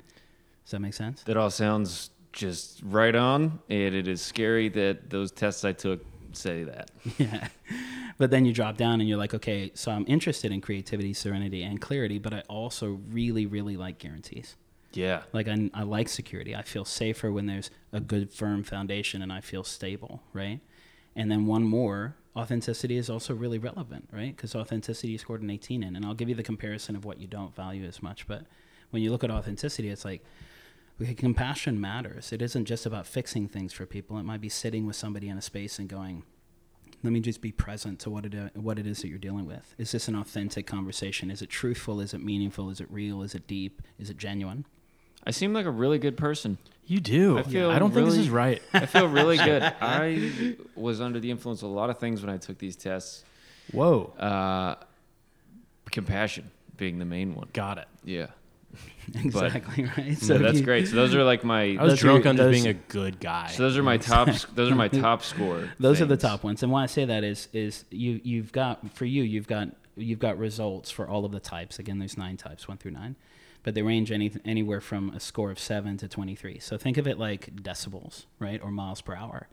Does 0.65 0.71
that 0.71 0.79
make 0.79 0.93
sense? 0.93 1.23
That 1.23 1.37
all 1.37 1.49
sounds 1.49 2.09
just 2.33 2.81
right 2.83 3.15
on, 3.15 3.59
and 3.69 3.95
it 3.95 4.07
is 4.07 4.21
scary 4.21 4.67
that 4.69 5.09
those 5.09 5.31
tests 5.31 5.63
I 5.63 5.71
took 5.71 6.05
say 6.33 6.63
that. 6.63 6.91
Yeah. 7.17 7.47
But 8.17 8.31
then 8.31 8.45
you 8.45 8.53
drop 8.53 8.77
down 8.77 9.01
and 9.01 9.09
you're 9.09 9.17
like, 9.17 9.33
okay, 9.33 9.71
so 9.73 9.91
I'm 9.91 10.05
interested 10.07 10.53
in 10.53 10.61
creativity, 10.61 11.13
serenity, 11.13 11.63
and 11.63 11.81
clarity, 11.81 12.17
but 12.17 12.33
I 12.33 12.43
also 12.47 13.01
really, 13.09 13.45
really 13.45 13.75
like 13.75 13.99
guarantees. 13.99 14.55
Yeah. 14.93 15.23
Like 15.33 15.49
I, 15.49 15.69
I 15.73 15.83
like 15.83 16.07
security. 16.07 16.55
I 16.55 16.61
feel 16.61 16.85
safer 16.85 17.29
when 17.29 17.45
there's 17.45 17.71
a 17.91 17.99
good 17.99 18.31
firm 18.31 18.63
foundation 18.63 19.21
and 19.21 19.33
I 19.33 19.41
feel 19.41 19.65
stable, 19.65 20.23
right? 20.31 20.61
And 21.13 21.29
then 21.29 21.45
one 21.45 21.63
more, 21.63 22.15
authenticity 22.37 22.95
is 22.95 23.09
also 23.09 23.33
really 23.33 23.57
relevant, 23.57 24.07
right? 24.13 24.33
Because 24.33 24.55
authenticity 24.55 25.17
scored 25.17 25.41
an 25.41 25.49
18 25.49 25.83
in, 25.83 25.95
and 25.97 26.05
I'll 26.05 26.13
give 26.13 26.29
you 26.29 26.35
the 26.35 26.43
comparison 26.43 26.95
of 26.95 27.03
what 27.03 27.19
you 27.19 27.27
don't 27.27 27.53
value 27.53 27.85
as 27.85 28.01
much. 28.01 28.27
But 28.27 28.45
when 28.91 29.01
you 29.03 29.11
look 29.11 29.25
at 29.25 29.31
authenticity, 29.31 29.89
it's 29.89 30.05
like 30.05 30.23
compassion 31.17 31.79
matters. 31.79 32.31
It 32.31 32.41
isn't 32.41 32.65
just 32.65 32.85
about 32.85 33.05
fixing 33.05 33.47
things 33.47 33.73
for 33.73 33.85
people. 33.85 34.17
It 34.17 34.23
might 34.23 34.41
be 34.41 34.49
sitting 34.49 34.85
with 34.85 34.95
somebody 34.95 35.27
in 35.29 35.37
a 35.37 35.41
space 35.41 35.77
and 35.79 35.89
going, 35.89 36.23
let 37.03 37.11
me 37.13 37.19
just 37.19 37.41
be 37.41 37.51
present 37.51 37.99
to 37.99 38.09
what 38.09 38.25
it 38.25 38.55
what 38.55 38.79
it 38.79 38.87
is 38.87 39.01
that 39.01 39.09
you're 39.09 39.19
dealing 39.19 39.45
with. 39.45 39.75
Is 39.77 39.91
this 39.91 40.07
an 40.07 40.15
authentic 40.15 40.65
conversation? 40.65 41.29
Is 41.29 41.41
it 41.41 41.49
truthful? 41.49 41.99
Is 41.99 42.13
it 42.13 42.21
meaningful? 42.23 42.69
Is 42.69 42.79
it 42.79 42.87
real? 42.89 43.21
Is 43.21 43.35
it 43.35 43.45
deep? 43.47 43.81
Is 43.99 44.09
it 44.09 44.17
genuine? 44.17 44.65
I 45.27 45.31
seem 45.31 45.53
like 45.53 45.65
a 45.65 45.71
really 45.71 45.97
good 45.99 46.17
person. 46.17 46.57
You 46.85 46.99
do. 46.99 47.37
I 47.39 47.43
feel 47.43 47.71
I 47.71 47.79
don't 47.79 47.91
think 47.91 48.05
this 48.05 48.15
really- 48.15 48.25
is 48.25 48.29
right. 48.29 48.61
I 48.73 48.85
feel 48.85 49.07
really 49.07 49.37
good. 49.37 49.61
I 49.81 50.55
was 50.75 51.01
under 51.01 51.19
the 51.19 51.31
influence 51.31 51.61
of 51.63 51.69
a 51.69 51.73
lot 51.73 51.89
of 51.89 51.97
things 51.99 52.21
when 52.21 52.29
I 52.29 52.37
took 52.37 52.57
these 52.59 52.75
tests. 52.75 53.23
Whoa. 53.71 54.13
Uh, 54.19 54.75
compassion 55.91 56.51
being 56.77 56.99
the 56.99 57.05
main 57.05 57.33
one. 57.35 57.47
Got 57.53 57.79
it. 57.79 57.87
Yeah. 58.03 58.27
Exactly 59.23 59.87
right. 59.97 60.17
So 60.17 60.37
that's 60.37 60.59
you- 60.59 60.65
great. 60.65 60.87
So 60.87 60.95
those 60.95 61.13
are 61.13 61.23
like 61.23 61.43
my. 61.43 61.75
I 61.79 61.83
was 61.83 61.91
Those 61.93 61.99
are 61.99 62.01
drunk 62.07 62.23
your- 62.23 62.29
on 62.31 62.37
just 62.37 62.51
being 62.51 62.67
a 62.67 62.73
good 62.73 63.19
guy. 63.19 63.47
So 63.47 63.63
those 63.63 63.77
are 63.77 63.83
my 63.83 63.97
top. 63.97 64.29
Those 64.55 64.71
are 64.71 64.75
my 64.75 64.87
top 65.03 65.21
score. 65.23 65.69
Those 65.79 66.01
are 66.01 66.05
the 66.05 66.17
top 66.17 66.43
ones. 66.43 66.63
And 66.63 66.71
why 66.71 66.83
I 66.83 66.85
say 66.87 67.05
that 67.05 67.23
is 67.23 67.47
is 67.53 67.85
you 67.91 68.19
you've 68.23 68.51
got 68.51 68.91
for 68.95 69.05
you 69.05 69.21
you've 69.23 69.47
got 69.47 69.69
you've 69.95 70.19
got 70.19 70.37
results 70.39 70.89
for 70.91 71.07
all 71.07 71.23
of 71.23 71.31
the 71.31 71.39
types. 71.39 71.77
Again, 71.79 71.99
there's 71.99 72.17
nine 72.17 72.35
types, 72.37 72.67
one 72.67 72.77
through 72.77 72.91
nine, 72.91 73.15
but 73.63 73.75
they 73.75 73.81
range 73.83 74.11
any, 74.11 74.31
anywhere 74.43 74.81
from 74.81 75.11
a 75.11 75.19
score 75.19 75.51
of 75.51 75.59
seven 75.59 75.97
to 75.97 76.07
twenty 76.07 76.33
three. 76.35 76.57
So 76.59 76.77
think 76.77 76.97
of 76.97 77.07
it 77.07 77.19
like 77.19 77.55
decibels, 77.57 78.25
right, 78.39 78.59
or 78.61 78.71
miles 78.71 79.01
per 79.01 79.15
hour. 79.15 79.47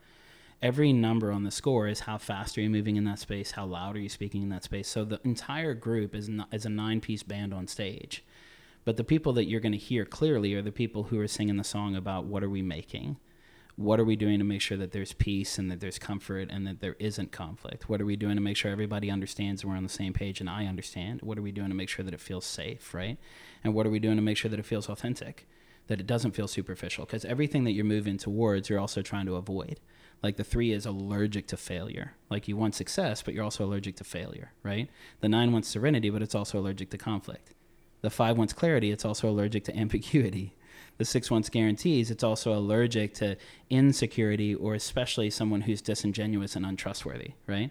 Every 0.63 0.93
number 0.93 1.33
on 1.33 1.43
the 1.43 1.51
score 1.51 1.89
is 1.89 2.01
how 2.01 2.19
fast 2.19 2.57
are 2.57 2.61
you 2.61 2.71
moving 2.71 2.95
in 2.97 3.05
that 3.05 3.19
space, 3.19 3.51
how 3.51 3.67
loud 3.67 3.97
are 3.97 4.01
you 4.01 4.09
speaking 4.09 4.43
in 4.43 4.49
that 4.51 4.63
space. 4.63 4.87
So 4.89 5.05
the 5.05 5.21
entire 5.25 5.75
group 5.75 6.15
is 6.15 6.29
not, 6.29 6.47
is 6.55 6.65
a 6.65 6.69
nine 6.71 7.01
piece 7.01 7.25
band 7.25 7.53
on 7.53 7.67
stage. 7.67 8.23
But 8.85 8.97
the 8.97 9.05
people 9.05 9.33
that 9.35 9.45
you're 9.45 9.61
going 9.61 9.73
to 9.73 9.79
hear 9.79 10.05
clearly 10.05 10.55
are 10.55 10.63
the 10.63 10.73
people 10.73 11.05
who 11.05 11.19
are 11.21 11.29
singing 11.29 11.57
the 11.57 11.65
song 11.65 11.95
about 11.95 12.25
what 12.25 12.43
are 12.43 12.51
we 12.51 12.63
making? 12.63 13.19
What 13.77 14.01
are 14.01 14.05
we 14.05 14.17
doing 14.17 14.39
to 14.39 14.45
make 14.45 14.61
sure 14.61 14.77
that 14.77 14.93
there's 14.93 15.15
peace 15.15 15.57
and 15.57 15.71
that 15.71 15.81
there's 15.81 15.99
comfort 15.99 16.49
and 16.51 16.67
that 16.67 16.81
there 16.81 16.97
isn't 16.99 17.33
conflict? 17.33 17.89
What 17.89 18.01
are 18.03 18.05
we 18.05 18.17
doing 18.17 18.35
to 18.35 18.43
make 18.43 18.57
sure 18.57 18.71
everybody 18.71 19.11
understands 19.11 19.63
and 19.63 19.71
we're 19.71 19.79
on 19.79 19.83
the 19.83 19.89
same 19.89 20.13
page 20.13 20.41
and 20.41 20.51
I 20.51 20.67
understand? 20.67 21.23
What 21.23 21.39
are 21.39 21.43
we 21.43 21.53
doing 21.53 21.69
to 21.69 21.75
make 21.75 21.89
sure 21.89 22.05
that 22.05 22.13
it 22.13 22.21
feels 22.21 22.45
safe, 22.45 22.93
right? 22.93 23.19
And 23.65 23.73
what 23.73 23.87
are 23.87 23.91
we 23.91 23.99
doing 23.99 24.17
to 24.17 24.23
make 24.23 24.37
sure 24.37 24.51
that 24.51 24.61
it 24.61 24.67
feels 24.67 24.89
authentic? 24.89 25.49
That 25.87 26.01
it 26.01 26.07
doesn't 26.07 26.33
feel 26.33 26.49
superficial? 26.49 27.07
Because 27.07 27.25
everything 27.25 27.65
that 27.65 27.73
you're 27.73 27.85
moving 27.85 28.19
towards, 28.19 28.69
you're 28.69 28.79
also 28.79 29.01
trying 29.01 29.27
to 29.27 29.37
avoid. 29.37 29.81
Like 30.23 30.37
the 30.37 30.45
three 30.45 30.71
is 30.71 30.87
allergic 30.87 31.47
to 31.49 31.57
failure. 31.57 32.15
Like 32.31 32.49
you 32.49 32.57
want 32.57 32.75
success, 32.75 33.23
but 33.23 33.33
you're 33.33 33.45
also 33.45 33.65
allergic 33.65 33.97
to 33.97 34.05
failure, 34.05 34.53
right? 34.63 34.91
The 35.21 35.29
nine 35.29 35.51
wants 35.53 35.69
serenity, 35.69 36.11
but 36.11 36.23
it's 36.23 36.35
also 36.35 36.59
allergic 36.59 36.91
to 36.91 36.99
conflict. 36.99 37.55
The 38.03 38.11
five 38.11 38.37
wants 38.37 38.53
clarity, 38.53 38.91
it's 38.91 39.05
also 39.05 39.29
allergic 39.29 39.65
to 39.65 39.77
ambiguity. 39.77 40.55
The 40.99 41.05
six 41.05 41.31
wants 41.31 41.49
guarantees, 41.49 42.11
it's 42.11 42.23
also 42.23 42.53
allergic 42.53 43.15
to 43.15 43.37
insecurity 43.71 44.55
or 44.55 44.75
especially 44.75 45.31
someone 45.31 45.63
who's 45.63 45.81
disingenuous 45.81 46.55
and 46.55 46.67
untrustworthy, 46.67 47.33
right? 47.47 47.71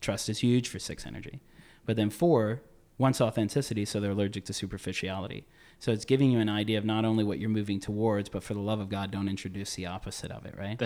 Trust 0.00 0.28
is 0.28 0.38
huge 0.38 0.68
for 0.68 0.78
six 0.78 1.06
energy. 1.06 1.40
But 1.84 1.96
then 1.96 2.10
four 2.10 2.62
wants 2.98 3.20
authenticity, 3.20 3.84
so 3.84 4.00
they're 4.00 4.12
allergic 4.12 4.44
to 4.46 4.52
superficiality. 4.52 5.44
So 5.82 5.90
it's 5.90 6.04
giving 6.04 6.30
you 6.30 6.38
an 6.38 6.48
idea 6.48 6.78
of 6.78 6.84
not 6.84 7.04
only 7.04 7.24
what 7.24 7.40
you're 7.40 7.50
moving 7.50 7.80
towards, 7.80 8.28
but 8.28 8.44
for 8.44 8.54
the 8.54 8.60
love 8.60 8.78
of 8.78 8.88
God, 8.88 9.10
don't 9.10 9.28
introduce 9.28 9.74
the 9.74 9.86
opposite 9.86 10.30
of 10.30 10.46
it, 10.46 10.54
right? 10.56 10.80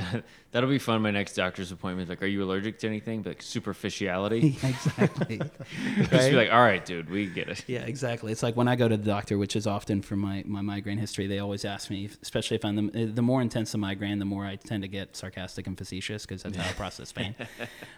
That'll 0.52 0.70
be 0.70 0.78
fun. 0.78 1.02
My 1.02 1.10
next 1.10 1.34
doctor's 1.34 1.70
appointment. 1.70 2.08
Like, 2.08 2.22
are 2.22 2.26
you 2.26 2.42
allergic 2.42 2.78
to 2.78 2.86
anything? 2.86 3.22
Like 3.22 3.42
superficiality. 3.42 4.56
exactly. 4.62 5.38
Just 5.98 6.30
be 6.30 6.36
like, 6.36 6.50
all 6.50 6.62
right, 6.62 6.82
dude, 6.82 7.10
we 7.10 7.26
get 7.26 7.50
it. 7.50 7.62
Yeah, 7.66 7.80
exactly. 7.80 8.32
It's 8.32 8.42
like 8.42 8.56
when 8.56 8.68
I 8.68 8.74
go 8.74 8.88
to 8.88 8.96
the 8.96 9.04
doctor, 9.04 9.36
which 9.36 9.54
is 9.54 9.66
often 9.66 10.00
for 10.00 10.16
my, 10.16 10.42
my 10.46 10.62
migraine 10.62 10.96
history, 10.96 11.26
they 11.26 11.40
always 11.40 11.66
ask 11.66 11.90
me, 11.90 12.08
especially 12.22 12.54
if 12.54 12.64
I'm 12.64 12.86
the, 12.86 13.04
the 13.04 13.20
more 13.20 13.42
intense 13.42 13.72
the 13.72 13.78
migraine, 13.78 14.18
the 14.18 14.24
more 14.24 14.46
I 14.46 14.56
tend 14.56 14.82
to 14.82 14.88
get 14.88 15.14
sarcastic 15.14 15.66
and 15.66 15.76
facetious 15.76 16.24
because 16.24 16.42
that's 16.42 16.56
how 16.56 16.70
I 16.70 16.72
process 16.72 17.12
pain. 17.12 17.34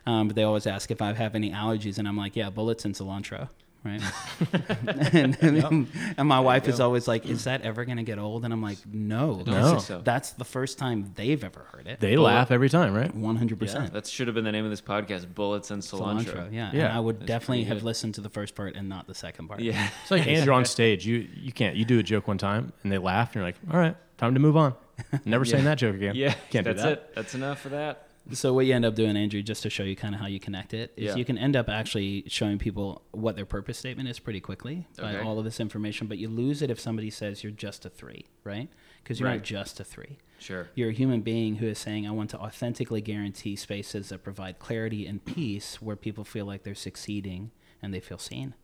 Um, 0.06 0.26
but 0.26 0.34
they 0.36 0.42
always 0.42 0.66
ask 0.66 0.90
if 0.90 1.02
I 1.02 1.12
have 1.12 1.34
any 1.34 1.50
allergies, 1.50 1.98
and 1.98 2.08
I'm 2.08 2.16
like, 2.16 2.34
yeah, 2.34 2.48
bullets 2.48 2.86
and 2.86 2.94
cilantro. 2.94 3.50
Right. 3.84 4.02
and, 5.14 5.38
and 6.16 6.28
my 6.28 6.40
wife 6.40 6.66
is 6.68 6.80
always 6.80 7.06
like, 7.06 7.26
is 7.26 7.44
that 7.44 7.62
ever 7.62 7.84
going 7.84 7.96
to 7.98 8.02
get 8.02 8.18
old? 8.18 8.44
And 8.44 8.52
I'm 8.52 8.60
like, 8.60 8.78
no. 8.90 9.36
don't 9.36 9.46
that's- 9.46 9.86
so. 9.86 10.00
That's 10.02 10.32
the 10.32 10.44
first 10.44 10.78
time 10.78 11.12
they've 11.14 11.42
ever 11.42 11.60
heard 11.72 11.86
it. 11.86 12.00
They 12.00 12.16
laugh 12.16 12.50
every 12.50 12.68
time, 12.68 12.92
right? 12.92 13.16
100%. 13.16 13.92
That 13.92 14.06
should 14.06 14.26
have 14.26 14.34
been 14.34 14.44
the 14.44 14.52
name 14.52 14.64
of 14.64 14.70
this 14.70 14.80
podcast: 14.80 15.32
Bullets 15.32 15.70
and 15.70 15.80
Cilantro. 15.82 16.24
cilantro. 16.24 16.52
Yeah. 16.52 16.70
Yeah, 16.72 16.84
And 16.86 16.92
I 16.92 17.00
would 17.00 17.20
that's 17.20 17.26
definitely 17.28 17.64
have 17.64 17.78
good. 17.78 17.84
listened 17.84 18.14
to 18.16 18.20
the 18.20 18.30
first 18.30 18.54
part 18.54 18.74
and 18.74 18.88
not 18.88 19.06
the 19.06 19.14
second 19.14 19.48
part. 19.48 19.60
Yeah. 19.60 19.88
It's 20.02 20.10
like 20.10 20.26
Andrew 20.26 20.54
on 20.54 20.64
stage. 20.64 21.06
You 21.06 21.28
you 21.34 21.52
can't. 21.52 21.76
You 21.76 21.84
do 21.84 21.98
a 21.98 22.02
joke 22.02 22.26
one 22.28 22.38
time 22.38 22.72
and 22.82 22.90
they 22.92 22.98
laugh 22.98 23.28
and 23.28 23.36
you're 23.36 23.44
like, 23.44 23.56
all 23.72 23.78
right, 23.78 23.96
time 24.16 24.34
to 24.34 24.40
move 24.40 24.56
on. 24.56 24.74
Never 25.24 25.44
saying 25.44 25.64
that 25.64 25.78
joke 25.78 25.94
again. 25.94 26.14
Yeah. 26.16 26.34
can't 26.50 26.66
do 26.66 26.72
That's 26.74 26.82
that. 26.82 26.92
it. 26.92 27.14
That's 27.14 27.34
enough 27.36 27.60
for 27.60 27.68
that. 27.70 28.07
So 28.30 28.52
what 28.52 28.66
you 28.66 28.74
end 28.74 28.84
up 28.84 28.94
doing, 28.94 29.16
Andrew, 29.16 29.42
just 29.42 29.62
to 29.62 29.70
show 29.70 29.82
you 29.84 29.96
kind 29.96 30.14
of 30.14 30.20
how 30.20 30.26
you 30.26 30.38
connect 30.38 30.74
it, 30.74 30.92
is 30.96 31.04
Yeah. 31.06 31.16
you 31.16 31.24
can 31.24 31.38
end 31.38 31.56
up 31.56 31.68
actually 31.68 32.24
showing 32.28 32.58
people 32.58 33.02
what 33.12 33.36
their 33.36 33.46
purpose 33.46 33.78
statement 33.78 34.08
is 34.08 34.18
pretty 34.18 34.40
quickly 34.40 34.86
by 34.98 35.14
Okay. 35.16 35.24
all 35.26 35.38
of 35.38 35.44
this 35.44 35.60
information. 35.60 36.06
But 36.08 36.18
you 36.18 36.28
lose 36.28 36.60
it 36.60 36.70
if 36.70 36.78
somebody 36.78 37.10
says 37.10 37.42
you're 37.42 37.52
just 37.52 37.86
a 37.86 37.90
three, 37.90 38.26
right? 38.44 38.68
Because 39.02 39.18
you're 39.18 39.28
Right. 39.28 39.36
not 39.36 39.44
just 39.44 39.80
a 39.80 39.84
three. 39.84 40.18
Sure. 40.38 40.68
You're 40.74 40.90
a 40.90 40.92
human 40.92 41.22
being 41.22 41.56
who 41.56 41.66
is 41.66 41.78
saying, 41.78 42.06
I 42.06 42.10
want 42.10 42.30
to 42.30 42.38
authentically 42.38 43.00
guarantee 43.00 43.56
spaces 43.56 44.10
that 44.10 44.22
provide 44.22 44.58
clarity 44.58 45.06
and 45.06 45.24
peace 45.24 45.80
where 45.80 45.96
people 45.96 46.24
feel 46.24 46.44
like 46.46 46.62
they're 46.64 46.74
succeeding 46.74 47.50
and 47.82 47.94
they 47.94 48.00
feel 48.00 48.18
seen. 48.18 48.54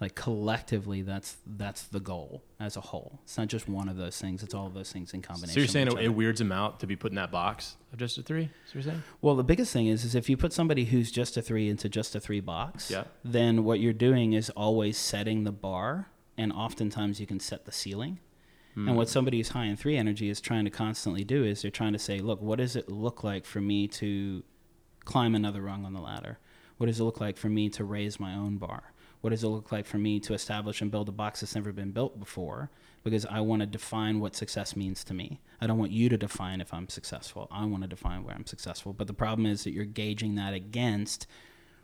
Like 0.00 0.16
collectively, 0.16 1.02
that's 1.02 1.36
that's 1.46 1.84
the 1.84 2.00
goal 2.00 2.42
as 2.58 2.76
a 2.76 2.80
whole. 2.80 3.20
It's 3.22 3.38
not 3.38 3.46
just 3.46 3.68
one 3.68 3.88
of 3.88 3.96
those 3.96 4.18
things; 4.20 4.42
it's 4.42 4.52
all 4.52 4.66
of 4.66 4.74
those 4.74 4.92
things 4.92 5.14
in 5.14 5.22
combination. 5.22 5.54
So 5.54 5.60
you're 5.60 5.68
saying 5.68 5.86
it, 5.88 5.94
it 5.98 6.08
weirds 6.08 6.40
them 6.40 6.50
out 6.50 6.80
to 6.80 6.86
be 6.86 6.96
put 6.96 7.12
in 7.12 7.16
that 7.16 7.30
box 7.30 7.76
of 7.92 7.98
just 8.00 8.18
a 8.18 8.22
three? 8.22 8.42
What 8.42 8.74
you're 8.74 8.82
saying? 8.82 9.02
Well, 9.22 9.36
the 9.36 9.44
biggest 9.44 9.72
thing 9.72 9.86
is, 9.86 10.04
is 10.04 10.14
if 10.16 10.28
you 10.28 10.36
put 10.36 10.52
somebody 10.52 10.86
who's 10.86 11.12
just 11.12 11.36
a 11.36 11.42
three 11.42 11.68
into 11.68 11.88
just 11.88 12.14
a 12.16 12.20
three 12.20 12.40
box, 12.40 12.90
Yeah. 12.90 13.04
then 13.24 13.62
what 13.62 13.78
you're 13.78 13.92
doing 13.92 14.32
is 14.32 14.50
always 14.50 14.98
setting 14.98 15.44
the 15.44 15.52
bar, 15.52 16.08
and 16.36 16.52
oftentimes 16.52 17.20
you 17.20 17.26
can 17.26 17.38
set 17.38 17.64
the 17.64 17.72
ceiling. 17.72 18.18
Hmm. 18.74 18.88
And 18.88 18.96
what 18.96 19.08
somebody 19.08 19.36
who's 19.36 19.50
high 19.50 19.66
in 19.66 19.76
three 19.76 19.96
energy 19.96 20.28
is 20.28 20.40
trying 20.40 20.64
to 20.64 20.70
constantly 20.70 21.22
do 21.22 21.44
is 21.44 21.62
they're 21.62 21.70
trying 21.70 21.92
to 21.92 21.98
say, 22.00 22.18
look, 22.18 22.42
what 22.42 22.58
does 22.58 22.74
it 22.74 22.88
look 22.88 23.22
like 23.22 23.46
for 23.46 23.60
me 23.60 23.86
to 23.88 24.42
climb 25.04 25.36
another 25.36 25.62
rung 25.62 25.84
on 25.84 25.92
the 25.92 26.00
ladder? 26.00 26.38
What 26.78 26.86
does 26.86 26.98
it 26.98 27.04
look 27.04 27.20
like 27.20 27.36
for 27.36 27.48
me 27.48 27.68
to 27.70 27.84
raise 27.84 28.18
my 28.18 28.34
own 28.34 28.56
bar? 28.58 28.92
What 29.24 29.30
does 29.30 29.42
it 29.42 29.48
look 29.48 29.72
like 29.72 29.86
for 29.86 29.96
me 29.96 30.20
to 30.20 30.34
establish 30.34 30.82
and 30.82 30.90
build 30.90 31.08
a 31.08 31.12
box 31.12 31.40
that's 31.40 31.54
never 31.54 31.72
been 31.72 31.92
built 31.92 32.20
before? 32.20 32.68
Because 33.04 33.24
I 33.24 33.40
want 33.40 33.60
to 33.60 33.66
define 33.66 34.20
what 34.20 34.36
success 34.36 34.76
means 34.76 35.02
to 35.04 35.14
me. 35.14 35.40
I 35.62 35.66
don't 35.66 35.78
want 35.78 35.92
you 35.92 36.10
to 36.10 36.18
define 36.18 36.60
if 36.60 36.74
I'm 36.74 36.90
successful. 36.90 37.48
I 37.50 37.64
want 37.64 37.84
to 37.84 37.88
define 37.88 38.22
where 38.22 38.34
I'm 38.34 38.44
successful. 38.44 38.92
But 38.92 39.06
the 39.06 39.14
problem 39.14 39.46
is 39.46 39.64
that 39.64 39.70
you're 39.70 39.86
gauging 39.86 40.34
that 40.34 40.52
against 40.52 41.26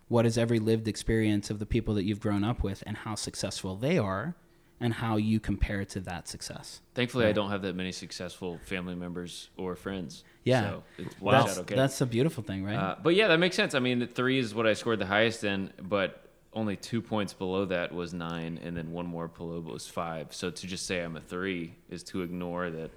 what 0.09 0.27
is 0.27 0.37
every 0.37 0.59
lived 0.59 0.87
experience 0.87 1.49
of 1.49 1.61
the 1.61 1.65
people 1.65 1.95
that 1.95 2.05
you've 2.05 2.21
grown 2.21 2.45
up 2.45 2.63
with 2.63 2.83
and 2.87 2.95
how 2.95 3.15
successful 3.15 3.75
they 3.75 3.97
are 3.97 4.35
and 4.79 4.93
how 4.93 5.17
you 5.17 5.41
compare 5.41 5.87
to 5.87 6.01
that 6.01 6.29
success. 6.29 6.83
Thankfully, 6.95 7.25
I 7.25 7.33
don't 7.33 7.49
have 7.49 7.63
that 7.63 7.75
many 7.75 7.93
successful 7.93 8.61
family 8.67 8.95
members 8.95 9.49
or 9.57 9.77
friends. 9.77 10.25
Yeah. 10.45 10.61
So 10.61 10.83
it 10.99 11.23
works 11.23 11.45
that's, 11.47 11.59
okay. 11.61 11.75
that's 11.75 12.03
a 12.03 12.07
beautiful 12.07 12.43
thing, 12.43 12.65
right? 12.65 12.77
Uh, 12.77 12.97
but 13.03 13.15
yeah, 13.15 13.29
that 13.29 13.39
makes 13.39 13.57
sense. 13.57 13.75
I 13.75 13.79
mean, 13.79 14.07
three 14.09 14.39
is 14.39 14.55
what 14.55 14.67
I 14.67 14.75
scored 14.75 14.99
the 14.99 15.07
highest 15.07 15.43
in, 15.43 15.73
but 15.81 16.27
only 16.53 16.77
two 16.77 17.01
points 17.01 17.33
below 17.33 17.65
that 17.67 17.95
was 17.95 18.13
nine, 18.13 18.59
and 18.63 18.77
then 18.77 18.91
one 18.93 19.07
more 19.07 19.29
below 19.29 19.61
was 19.61 19.87
five. 19.87 20.35
So 20.35 20.51
to 20.51 20.67
just 20.67 20.87
say 20.87 21.01
I'm 21.01 21.17
a 21.17 21.21
three 21.21 21.75
is 21.89 22.03
to 22.05 22.23
ignore 22.23 22.71
that 22.71 22.91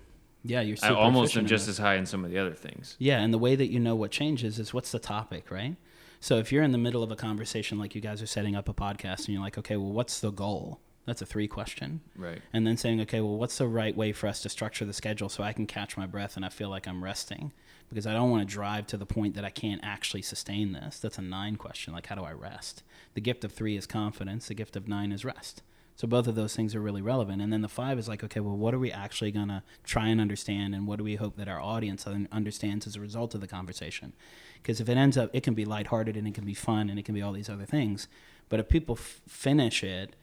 Yeah, 0.44 0.62
you're 0.62 0.78
I 0.82 0.90
almost 0.90 1.38
am 1.38 1.46
just 1.46 1.68
as 1.68 1.78
high 1.78 1.96
in 1.96 2.06
some 2.06 2.26
of 2.26 2.32
the 2.32 2.40
other 2.40 2.54
things. 2.54 2.96
Yeah, 3.00 3.20
and 3.20 3.34
the 3.34 3.38
way 3.38 3.56
that 3.56 3.68
you 3.72 3.80
know 3.80 3.96
what 3.96 4.12
changes 4.12 4.60
is 4.60 4.74
what's 4.74 4.92
the 4.92 5.00
topic, 5.00 5.52
right? 5.52 5.76
So 6.20 6.38
if 6.38 6.52
you're 6.52 6.64
in 6.64 6.72
the 6.72 6.78
middle 6.78 7.04
of 7.04 7.12
a 7.12 7.16
conversation, 7.16 7.78
like 7.78 7.96
you 7.96 8.02
guys 8.02 8.22
are 8.22 8.28
setting 8.28 8.56
up 8.56 8.70
a 8.70 8.74
podcast, 8.74 9.26
and 9.26 9.30
you're 9.30 9.44
like, 9.44 9.58
okay, 9.58 9.76
well, 9.78 9.92
what's 9.92 10.20
the 10.20 10.32
goal? 10.32 10.80
That's 11.06 11.22
a 11.22 11.26
three 11.26 11.50
question. 11.50 12.00
Right. 12.16 12.42
And 12.54 12.66
then 12.66 12.78
saying, 12.78 13.02
okay, 13.02 13.20
well, 13.20 13.36
what's 13.38 13.58
the 13.58 13.68
right 13.68 13.96
way 13.96 14.14
for 14.14 14.28
us 14.28 14.42
to 14.44 14.50
structure 14.50 14.86
the 14.86 14.94
schedule 14.94 15.28
so 15.28 15.44
I 15.44 15.52
can 15.52 15.68
catch 15.68 15.98
my 15.98 16.06
breath 16.06 16.38
and 16.38 16.46
I 16.46 16.50
feel 16.50 16.70
like 16.70 16.88
I'm 16.88 17.04
resting? 17.04 17.52
Because 17.94 18.08
I 18.08 18.14
don't 18.14 18.32
want 18.32 18.48
to 18.48 18.52
drive 18.52 18.88
to 18.88 18.98
the 18.98 19.06
point 19.06 19.36
that 19.36 19.46
I 19.46 19.52
can't 19.52 19.82
actually 19.84 20.24
sustain 20.24 20.72
this. 20.72 21.00
That's 21.00 21.20
a 21.20 21.22
nine 21.22 21.58
question. 21.58 21.94
Like, 21.94 22.08
how 22.08 22.16
do 22.16 22.24
I 22.24 22.32
rest? 22.32 22.82
The 23.14 23.22
gift 23.22 23.44
of 23.44 23.52
three 23.52 23.78
is 23.78 23.86
confidence, 23.86 24.48
the 24.48 24.56
gift 24.56 24.76
of 24.76 24.88
nine 24.88 25.12
is 25.12 25.24
rest. 25.24 25.62
So 25.96 26.08
both 26.08 26.26
of 26.26 26.34
those 26.34 26.56
things 26.56 26.74
are 26.74 26.82
really 26.82 27.04
relevant. 27.04 27.40
And 27.40 27.54
then 27.54 27.62
the 27.62 27.70
five 27.70 28.00
is 28.00 28.08
like, 28.08 28.24
okay, 28.24 28.40
well, 28.40 28.58
what 28.58 28.74
are 28.74 28.80
we 28.80 28.92
actually 28.92 29.32
going 29.32 29.50
to 29.50 29.62
try 29.84 30.08
and 30.08 30.20
understand? 30.20 30.74
And 30.74 30.88
what 30.88 30.98
do 30.98 31.04
we 31.04 31.16
hope 31.16 31.36
that 31.38 31.48
our 31.48 31.62
audience 31.62 32.08
understands 32.32 32.88
as 32.88 32.96
a 32.96 33.00
result 33.00 33.36
of 33.36 33.42
the 33.42 33.48
conversation? 33.48 34.14
Because 34.56 34.82
if 34.82 34.90
it 34.90 34.98
ends 34.98 35.18
up, 35.18 35.30
it 35.34 35.44
can 35.44 35.54
be 35.54 35.66
lighthearted 35.66 36.18
and 36.18 36.28
it 36.28 36.34
can 36.34 36.46
be 36.46 36.56
fun 36.56 36.90
and 36.90 36.98
it 36.98 37.06
can 37.06 37.14
be 37.14 37.22
all 37.22 37.32
these 37.32 37.50
other 37.50 37.66
things. 37.66 38.08
But 38.50 38.60
if 38.60 38.70
people 38.70 38.98
f- 39.00 39.22
finish 39.28 39.84
it 39.84 40.16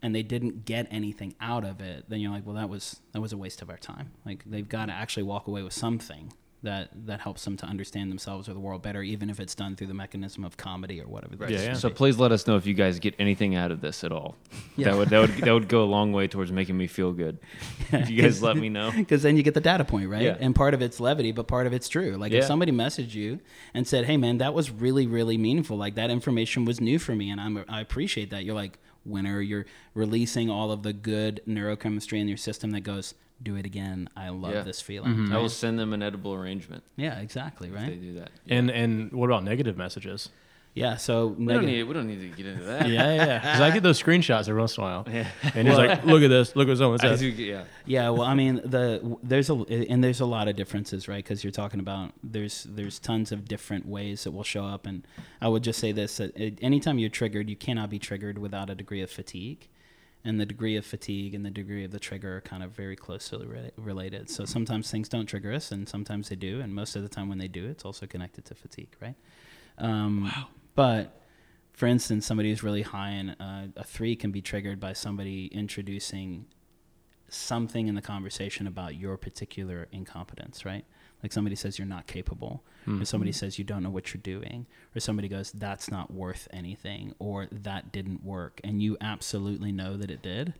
and 0.00 0.14
they 0.14 0.22
didn't 0.22 0.64
get 0.64 0.86
anything 0.90 1.34
out 1.42 1.64
of 1.64 1.80
it, 1.82 2.06
then 2.08 2.20
you're 2.20 2.32
like, 2.32 2.46
well, 2.46 2.54
that 2.54 2.70
was 2.70 3.00
that 3.12 3.20
was 3.20 3.32
a 3.32 3.36
waste 3.36 3.60
of 3.60 3.68
our 3.68 3.76
time. 3.76 4.12
Like 4.24 4.44
they've 4.46 4.68
got 4.68 4.86
to 4.86 4.92
actually 4.92 5.24
walk 5.24 5.46
away 5.46 5.62
with 5.62 5.72
something 5.74 6.32
that 6.62 6.90
that 7.06 7.20
helps 7.20 7.44
them 7.44 7.56
to 7.56 7.66
understand 7.66 8.10
themselves 8.10 8.48
or 8.48 8.52
the 8.52 8.58
world 8.60 8.82
better, 8.82 9.02
even 9.02 9.30
if 9.30 9.38
it's 9.38 9.54
done 9.54 9.76
through 9.76 9.86
the 9.86 9.94
mechanism 9.94 10.44
of 10.44 10.56
comedy 10.56 11.00
or 11.00 11.06
whatever. 11.06 11.36
the 11.36 11.52
Yeah, 11.52 11.60
yeah. 11.62 11.72
So 11.74 11.88
please 11.88 12.18
let 12.18 12.32
us 12.32 12.46
know 12.48 12.56
if 12.56 12.66
you 12.66 12.74
guys 12.74 12.98
get 12.98 13.14
anything 13.18 13.54
out 13.54 13.70
of 13.70 13.80
this 13.80 14.02
at 14.02 14.10
all. 14.12 14.34
Yeah. 14.76 14.88
That 14.90 14.96
would 14.96 15.08
that 15.10 15.20
would 15.20 15.36
that 15.44 15.52
would 15.52 15.68
go 15.68 15.84
a 15.84 15.90
long 15.96 16.12
way 16.12 16.26
towards 16.26 16.50
making 16.50 16.76
me 16.76 16.86
feel 16.86 17.12
good. 17.12 17.38
If 17.92 18.10
you 18.10 18.20
guys 18.20 18.42
let 18.42 18.56
me 18.56 18.68
know. 18.68 18.90
because 18.94 19.22
then 19.22 19.36
you 19.36 19.42
get 19.42 19.54
the 19.54 19.60
data 19.62 19.84
point 19.84 20.10
right 20.10 20.22
Yeah. 20.22 20.36
and 20.38 20.54
part 20.54 20.74
of 20.74 20.82
it's 20.82 21.00
levity 21.00 21.32
but 21.32 21.46
part 21.48 21.66
of 21.66 21.72
it's 21.72 21.88
true 21.88 22.16
like 22.16 22.32
if 22.32 22.44
somebody 22.44 22.70
messaged 22.72 23.14
you 23.14 23.40
and 23.72 23.86
said 23.86 24.04
hey 24.04 24.16
man 24.18 24.38
that 24.38 24.52
was 24.52 24.70
really 24.70 25.06
really 25.06 25.38
meaningful 25.38 25.76
like 25.78 25.94
that 25.94 26.10
information 26.10 26.64
was 26.66 26.80
new 26.82 26.98
for 26.98 27.14
me 27.14 27.30
and 27.30 27.40
I'm, 27.40 27.64
i 27.68 27.80
appreciate 27.80 28.28
that 28.30 28.44
you're 28.44 28.54
like 28.54 28.78
winner 29.06 29.40
you're 29.40 29.64
releasing 29.94 30.50
all 30.50 30.70
of 30.70 30.82
the 30.82 30.92
good 30.92 31.40
neurochemistry 31.48 32.20
in 32.20 32.28
your 32.28 32.36
system 32.36 32.70
that 32.72 32.80
goes 32.80 33.14
do 33.42 33.56
it 33.56 33.64
again 33.66 34.08
i 34.16 34.28
love 34.30 34.52
Yeah. 34.52 34.62
this 34.62 34.80
feeling 34.80 35.12
mm-hmm. 35.12 35.32
I 35.32 35.38
will 35.38 35.48
send 35.48 35.78
them 35.78 35.92
an 35.92 36.02
edible 36.02 36.34
arrangement 36.34 36.82
yeah 36.96 37.20
exactly 37.20 37.68
if 37.68 37.74
they 37.74 37.96
do 37.96 38.14
that. 38.14 38.30
And 38.48 38.70
and 38.70 39.12
what 39.12 39.26
about 39.26 39.44
negative 39.44 39.76
messages? 39.76 40.30
yeah 40.74 40.96
so 40.96 41.28
We 41.28 41.52
don't 41.54 41.66
need 41.66 41.82
we 41.84 41.94
don't 41.94 42.06
need 42.06 42.20
to 42.20 42.36
get 42.36 42.46
into 42.46 42.64
that. 42.64 42.88
Yeah, 42.88 43.14
yeah. 43.14 43.38
Because 43.38 43.60
I 43.60 43.70
get 43.70 43.82
those 43.82 44.00
screenshots 44.00 44.48
every 44.48 44.60
once 44.60 44.76
in 44.76 44.82
a 44.84 44.86
while, 44.86 45.06
yeah. 45.10 45.26
and 45.54 45.66
he's 45.66 45.76
like, 45.76 46.04
"Look 46.04 46.22
at 46.22 46.28
this. 46.28 46.54
Look 46.54 46.68
what 46.68 46.78
someone 46.78 46.98
says." 47.00 47.20
do, 47.20 47.26
yeah. 47.26 47.64
Yeah, 47.84 48.10
well, 48.10 48.22
I 48.22 48.34
mean, 48.34 48.56
the 48.64 49.16
there's 49.22 49.50
a 49.50 49.54
and 49.54 50.04
there's 50.04 50.20
a 50.20 50.26
lot 50.26 50.46
of 50.46 50.54
differences, 50.54 51.08
right? 51.08 51.24
Because 51.24 51.42
you're 51.42 51.50
talking 51.50 51.80
about 51.80 52.12
there's 52.22 52.64
there's 52.68 52.98
tons 53.00 53.32
of 53.32 53.46
different 53.46 53.86
ways 53.86 54.22
that 54.24 54.30
will 54.30 54.44
show 54.44 54.64
up, 54.64 54.86
and 54.86 55.04
I 55.40 55.48
would 55.48 55.64
just 55.64 55.80
say 55.80 55.90
this: 55.90 56.18
that 56.18 56.36
it, 56.36 56.58
anytime 56.62 56.98
you're 57.00 57.10
triggered, 57.10 57.48
you 57.50 57.56
cannot 57.56 57.90
be 57.90 57.98
triggered 57.98 58.38
without 58.38 58.70
a 58.70 58.74
degree 58.76 59.02
of 59.02 59.10
fatigue, 59.10 59.68
and 60.24 60.40
the 60.40 60.46
degree 60.46 60.76
of 60.76 60.84
fatigue 60.84 61.34
and 61.34 61.44
the 61.44 61.50
degree 61.50 61.84
of 61.84 61.90
the 61.90 62.00
trigger 62.00 62.38
are 62.38 62.40
kind 62.40 62.62
of 62.62 62.72
very 62.72 62.96
closely 62.96 63.46
re- 63.46 63.70
related. 63.76 64.28
So 64.28 64.44
sometimes 64.44 64.90
things 64.90 65.08
don't 65.08 65.26
trigger 65.26 65.52
us, 65.52 65.70
and 65.72 65.88
sometimes 65.88 66.28
they 66.28 66.36
do, 66.36 66.60
and 66.60 66.74
most 66.74 66.96
of 66.96 67.02
the 67.02 67.08
time 67.08 67.28
when 67.28 67.38
they 67.38 67.48
do, 67.48 67.66
it's 67.68 67.84
also 67.84 68.06
connected 68.06 68.44
to 68.46 68.54
fatigue, 68.54 68.94
right? 69.00 69.14
Um, 69.78 70.24
wow. 70.24 70.48
But 70.74 71.22
for 71.72 71.86
instance, 71.86 72.26
somebody 72.26 72.50
who's 72.50 72.62
really 72.62 72.82
high 72.82 73.10
in 73.10 73.30
uh, 73.30 73.68
a 73.76 73.84
three 73.84 74.16
can 74.16 74.32
be 74.32 74.42
triggered 74.42 74.80
by 74.80 74.92
somebody 74.92 75.46
introducing 75.46 76.46
something 77.28 77.86
in 77.86 77.94
the 77.94 78.02
conversation 78.02 78.66
about 78.66 78.96
your 78.96 79.16
particular 79.16 79.86
incompetence, 79.92 80.64
right? 80.64 80.84
Like 81.22 81.32
somebody 81.32 81.56
says 81.56 81.78
you're 81.78 81.86
not 81.88 82.06
capable, 82.06 82.62
or 82.86 83.04
somebody 83.04 83.32
mm-hmm. 83.32 83.38
says 83.38 83.58
you 83.58 83.64
don't 83.64 83.82
know 83.82 83.90
what 83.90 84.14
you're 84.14 84.22
doing, 84.22 84.66
or 84.94 85.00
somebody 85.00 85.28
goes, 85.28 85.50
that's 85.52 85.90
not 85.90 86.12
worth 86.12 86.46
anything, 86.52 87.14
or 87.18 87.48
that 87.50 87.92
didn't 87.92 88.24
work, 88.24 88.60
and 88.62 88.80
you 88.80 88.96
absolutely 89.00 89.72
know 89.72 89.96
that 89.96 90.10
it 90.10 90.22
did. 90.22 90.54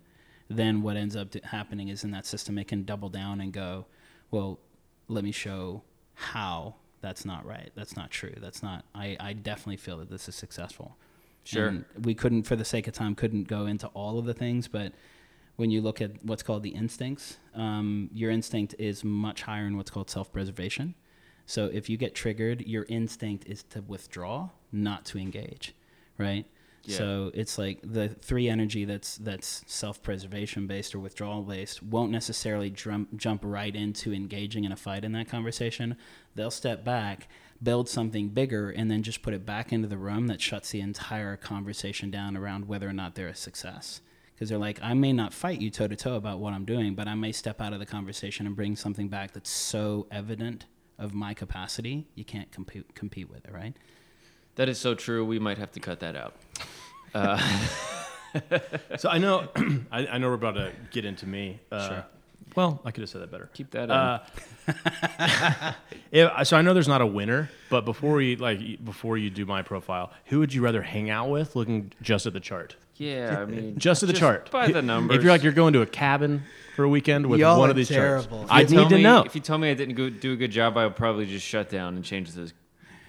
Then 0.48 0.82
what 0.82 0.96
ends 0.96 1.14
up 1.14 1.32
happening 1.44 1.88
is 1.88 2.04
in 2.04 2.11
that 2.11 2.26
system, 2.26 2.59
it 2.59 2.68
can 2.68 2.84
double 2.84 3.09
down 3.09 3.40
and 3.40 3.52
go, 3.52 3.86
well, 4.30 4.59
let 5.06 5.22
me 5.24 5.32
show 5.32 5.82
how 6.14 6.74
that's 7.00 7.24
not 7.24 7.46
right. 7.46 7.70
That's 7.74 7.96
not 7.96 8.11
true. 8.11 8.34
That's 8.38 8.62
not, 8.62 8.84
I, 8.94 9.16
I 9.20 9.32
definitely 9.34 9.76
feel 9.76 9.98
that 9.98 10.11
this 10.11 10.28
is 10.28 10.34
successful. 10.34 10.96
Sure. 11.44 11.68
And 11.68 11.84
we 12.02 12.14
couldn't, 12.14 12.42
for 12.42 12.56
the 12.56 12.64
sake 12.64 12.88
of 12.88 12.94
time, 12.94 13.14
couldn't 13.14 13.46
go 13.46 13.66
into 13.66 13.86
all 13.88 14.18
of 14.18 14.24
the 14.24 14.34
things, 14.34 14.68
but 14.68 14.92
when 15.59 15.70
you 15.72 15.80
look 15.80 16.00
at 16.00 16.24
what's 16.24 16.44
called 16.44 16.62
the 16.62 16.70
instincts, 16.70 17.36
um, 17.52 18.09
your 18.14 18.30
instinct 18.30 18.76
is 18.78 19.02
much 19.02 19.42
higher 19.42 19.66
in 19.66 19.76
what's 19.76 19.90
called 19.90 20.09
self 20.09 20.32
preservation. 20.32 20.94
So 21.46 21.66
if 21.66 21.90
you 21.90 21.96
get 21.96 22.14
triggered, 22.14 22.61
your 22.64 22.86
instinct 22.88 23.44
is 23.46 23.64
to 23.70 23.82
withdraw, 23.82 24.50
not 24.70 25.04
to 25.06 25.18
engage, 25.18 25.74
right? 26.16 26.46
Yeah. 26.84 26.96
So 26.96 27.30
it's 27.34 27.59
like 27.59 27.80
the 27.82 28.09
three 28.09 28.48
energy 28.48 28.84
that's 28.84 29.16
that's 29.16 29.64
self 29.66 30.00
preservation 30.00 30.68
based 30.68 30.94
or 30.94 31.00
withdrawal 31.00 31.42
based 31.42 31.82
won't 31.82 32.12
necessarily 32.12 32.70
jump 32.70 33.16
jump 33.16 33.40
right 33.44 33.74
into 33.74 34.12
engaging 34.12 34.62
in 34.62 34.70
a 34.70 34.76
fight 34.76 35.04
in 35.04 35.11
that 35.12 35.28
conversation. 35.28 35.96
They'll 36.36 36.52
step 36.52 36.84
back, 36.84 37.26
build 37.61 37.88
something 37.88 38.28
bigger, 38.28 38.70
and 38.70 38.88
then 38.88 39.02
just 39.02 39.22
put 39.22 39.34
it 39.34 39.44
back 39.44 39.72
into 39.72 39.88
the 39.88 39.98
room 39.98 40.28
that 40.28 40.40
shuts 40.40 40.70
the 40.70 40.80
entire 40.80 41.36
conversation 41.36 42.12
down 42.12 42.36
around 42.36 42.68
whether 42.68 42.88
or 42.88 42.92
not 42.92 43.16
they're 43.16 43.26
a 43.26 43.34
success. 43.34 44.02
Because 44.39 44.51
they're 44.51 44.59
like, 44.59 44.78
I 44.80 44.95
may 44.95 45.12
not 45.12 45.34
fight 45.34 45.61
you 45.61 45.68
toe 45.68 45.89
to 45.89 45.97
toe 45.97 46.14
about 46.14 46.39
what 46.39 46.53
I'm 46.53 46.64
doing, 46.64 46.95
but 46.95 47.09
I 47.09 47.16
may 47.16 47.32
step 47.32 47.61
out 47.61 47.72
of 47.72 47.80
the 47.80 47.86
conversation 47.86 48.47
and 48.47 48.55
bring 48.55 48.76
something 48.76 49.09
back 49.09 49.32
that's 49.32 49.51
so 49.51 50.07
evident 50.12 50.66
of 50.97 51.12
my 51.12 51.34
capacity, 51.34 52.07
you 52.14 52.24
can't 52.24 52.49
compete 52.53 52.95
compete 52.95 53.28
with 53.28 53.45
it, 53.45 53.53
right? 53.53 53.74
That 54.55 54.68
is 54.68 54.78
so 54.78 54.95
true. 54.95 55.24
We 55.24 55.41
might 55.41 55.59
have 55.59 55.72
to 55.72 55.80
cut 55.80 56.01
that 56.01 56.14
out. 56.14 56.36
So 58.99 59.09
I 59.09 59.16
know, 59.18 59.49
I, 59.91 60.07
I 60.07 60.18
know 60.18 60.28
we're 60.28 60.34
about 60.34 60.55
to 60.57 60.70
get 60.91 61.05
into 61.07 61.26
me. 61.26 61.61
Uh, 61.72 61.89
Sure. 61.89 62.05
Well, 62.55 62.80
I 62.84 62.91
could 62.91 63.01
have 63.01 63.11
said 63.11 63.22
that 63.22 63.30
better. 63.30 63.51
Keep 63.55 63.70
that 63.70 63.84
in. 63.84 63.91
Uh, 63.91 64.24
yeah, 66.11 66.43
so 66.43 66.57
I 66.57 66.62
know 66.62 66.74
there's 66.74 66.89
not 66.89 67.01
a 67.01 67.07
winner, 67.07 67.51
but 67.70 67.84
before 67.84 68.14
we 68.16 68.36
like 68.36 68.84
before 68.84 69.16
you 69.18 69.30
do 69.30 69.45
my 69.47 69.62
profile, 69.62 70.12
who 70.26 70.39
would 70.41 70.53
you 70.53 70.62
rather 70.62 70.82
hang 70.82 71.11
out 71.11 71.30
with, 71.30 71.57
looking 71.57 71.93
just 72.03 72.26
at 72.26 72.32
the 72.34 72.41
chart? 72.41 72.76
Yeah, 72.99 73.38
I 73.40 73.44
mean, 73.46 73.78
Just 73.78 74.03
at 74.03 74.07
the 74.09 74.12
chart. 74.12 74.51
by 74.51 74.70
the 74.70 74.82
numbers. 74.82 75.16
If 75.16 75.22
you're 75.22 75.32
like 75.32 75.42
you're 75.42 75.53
going 75.53 75.72
to 75.72 75.82
a 75.82 75.86
cabin 75.86 76.42
for 76.76 76.84
a 76.84 76.88
weekend 76.88 77.26
with 77.26 77.40
Y'all 77.40 77.59
one 77.59 77.68
are 77.68 77.70
of 77.70 77.76
these 77.76 77.88
terrible. 77.88 78.46
charts, 78.46 78.51
If 78.51 78.51
you 78.51 78.57
I'd 78.57 78.68
tell 78.68 78.82
need 78.84 78.88
to 78.90 78.96
me- 78.96 79.03
know. 79.03 79.22
If 79.24 79.34
you 79.34 79.40
tell 79.40 79.59
me 79.59 79.70
I 79.70 79.74
didn't 79.74 79.94
go, 79.94 80.11
do 80.11 80.32
a 80.32 80.36
good 80.36 80.51
job, 80.51 80.76
I'll 80.76 80.90
probably 80.90 81.26
just 81.26 81.46
shut 81.46 81.68
down 81.70 81.96
and 81.96 82.05
change 82.05 82.32
the 82.32 82.53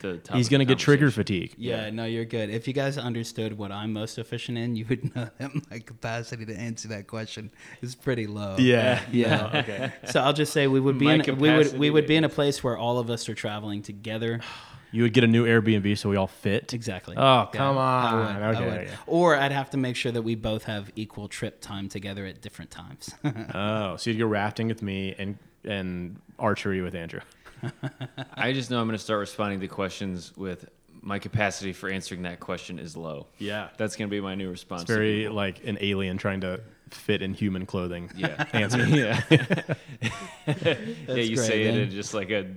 the 0.01 0.15
topic. 0.17 0.37
He's 0.37 0.47
going 0.47 0.59
to 0.59 0.63
of 0.63 0.69
get 0.69 0.79
trigger 0.79 1.07
conversation. 1.11 1.23
fatigue. 1.49 1.55
Yeah, 1.57 1.89
no, 1.89 2.05
you're 2.05 2.23
good. 2.23 2.49
If 2.49 2.69
you 2.69 2.73
guys 2.73 2.97
understood 2.97 3.57
what 3.57 3.69
I'm 3.73 3.91
most 3.91 4.17
efficient 4.17 4.57
in, 4.57 4.77
you 4.77 4.85
would 4.87 5.13
know 5.15 5.29
that 5.39 5.51
my 5.69 5.79
capacity 5.79 6.45
to 6.45 6.55
answer 6.57 6.87
that 6.87 7.07
question 7.07 7.51
is 7.81 7.95
pretty 7.95 8.25
low. 8.25 8.55
Yeah. 8.57 9.01
Yeah. 9.11 9.49
No, 9.53 9.59
okay. 9.59 9.91
So 10.05 10.21
I'll 10.21 10.31
just 10.31 10.53
say 10.53 10.67
we 10.67 10.79
would 10.79 10.97
be 10.97 11.05
My 11.05 11.15
in, 11.15 11.37
we 11.37 11.51
would 11.51 11.77
we 11.77 11.89
would 11.89 12.07
be 12.07 12.15
in 12.15 12.23
a 12.23 12.29
place 12.29 12.63
where 12.63 12.77
all 12.77 12.97
of 12.97 13.09
us 13.09 13.27
are 13.27 13.35
traveling 13.35 13.81
together. 13.81 14.39
You 14.91 15.03
would 15.03 15.13
get 15.13 15.23
a 15.23 15.27
new 15.27 15.45
Airbnb 15.45 15.97
so 15.97 16.09
we 16.09 16.15
all 16.15 16.27
fit. 16.27 16.73
Exactly. 16.73 17.15
Oh, 17.15 17.49
come 17.53 17.77
I 17.77 18.11
on. 18.11 18.17
would, 18.17 18.57
I 18.57 18.77
would. 18.77 18.89
Or 19.07 19.35
I'd 19.35 19.51
have 19.51 19.69
to 19.71 19.77
make 19.77 19.95
sure 19.95 20.11
that 20.11 20.21
we 20.23 20.35
both 20.35 20.63
have 20.63 20.91
equal 20.95 21.27
trip 21.27 21.61
time 21.61 21.89
together 21.89 22.25
at 22.25 22.41
different 22.41 22.71
times. 22.71 23.13
Oh, 23.53 23.95
so 23.97 24.09
you'd 24.09 24.19
go 24.19 24.25
rafting 24.25 24.67
with 24.67 24.81
me 24.81 25.15
and 25.17 25.37
and 25.63 26.19
archery 26.37 26.81
with 26.81 26.95
Andrew. 26.95 27.19
I 28.33 28.53
just 28.53 28.71
know 28.71 28.79
I'm 28.79 28.87
going 28.87 28.97
to 28.97 29.03
start 29.03 29.19
responding 29.19 29.59
to 29.61 29.67
questions 29.67 30.35
with 30.37 30.65
my 31.01 31.19
capacity 31.19 31.73
for 31.73 31.89
answering 31.89 32.23
that 32.23 32.39
question 32.39 32.79
is 32.79 32.95
low. 32.97 33.27
Yeah. 33.37 33.69
That's 33.77 33.95
going 33.95 34.09
to 34.09 34.11
be 34.11 34.21
my 34.21 34.35
new 34.35 34.49
response. 34.49 34.83
It's 34.83 34.91
very 34.91 35.27
like 35.29 35.65
an 35.65 35.77
alien 35.81 36.17
trying 36.17 36.41
to 36.41 36.61
fit 36.91 37.21
in 37.21 37.33
human 37.33 37.65
clothing. 37.65 38.11
yeah. 38.15 38.45
Answer. 38.53 38.85
yeah. 38.85 39.21
yeah, 39.31 40.75
you 41.07 41.35
great, 41.35 41.37
say 41.37 41.63
it 41.63 41.75
in 41.75 41.89
just 41.91 42.13
like 42.13 42.31
a 42.31 42.47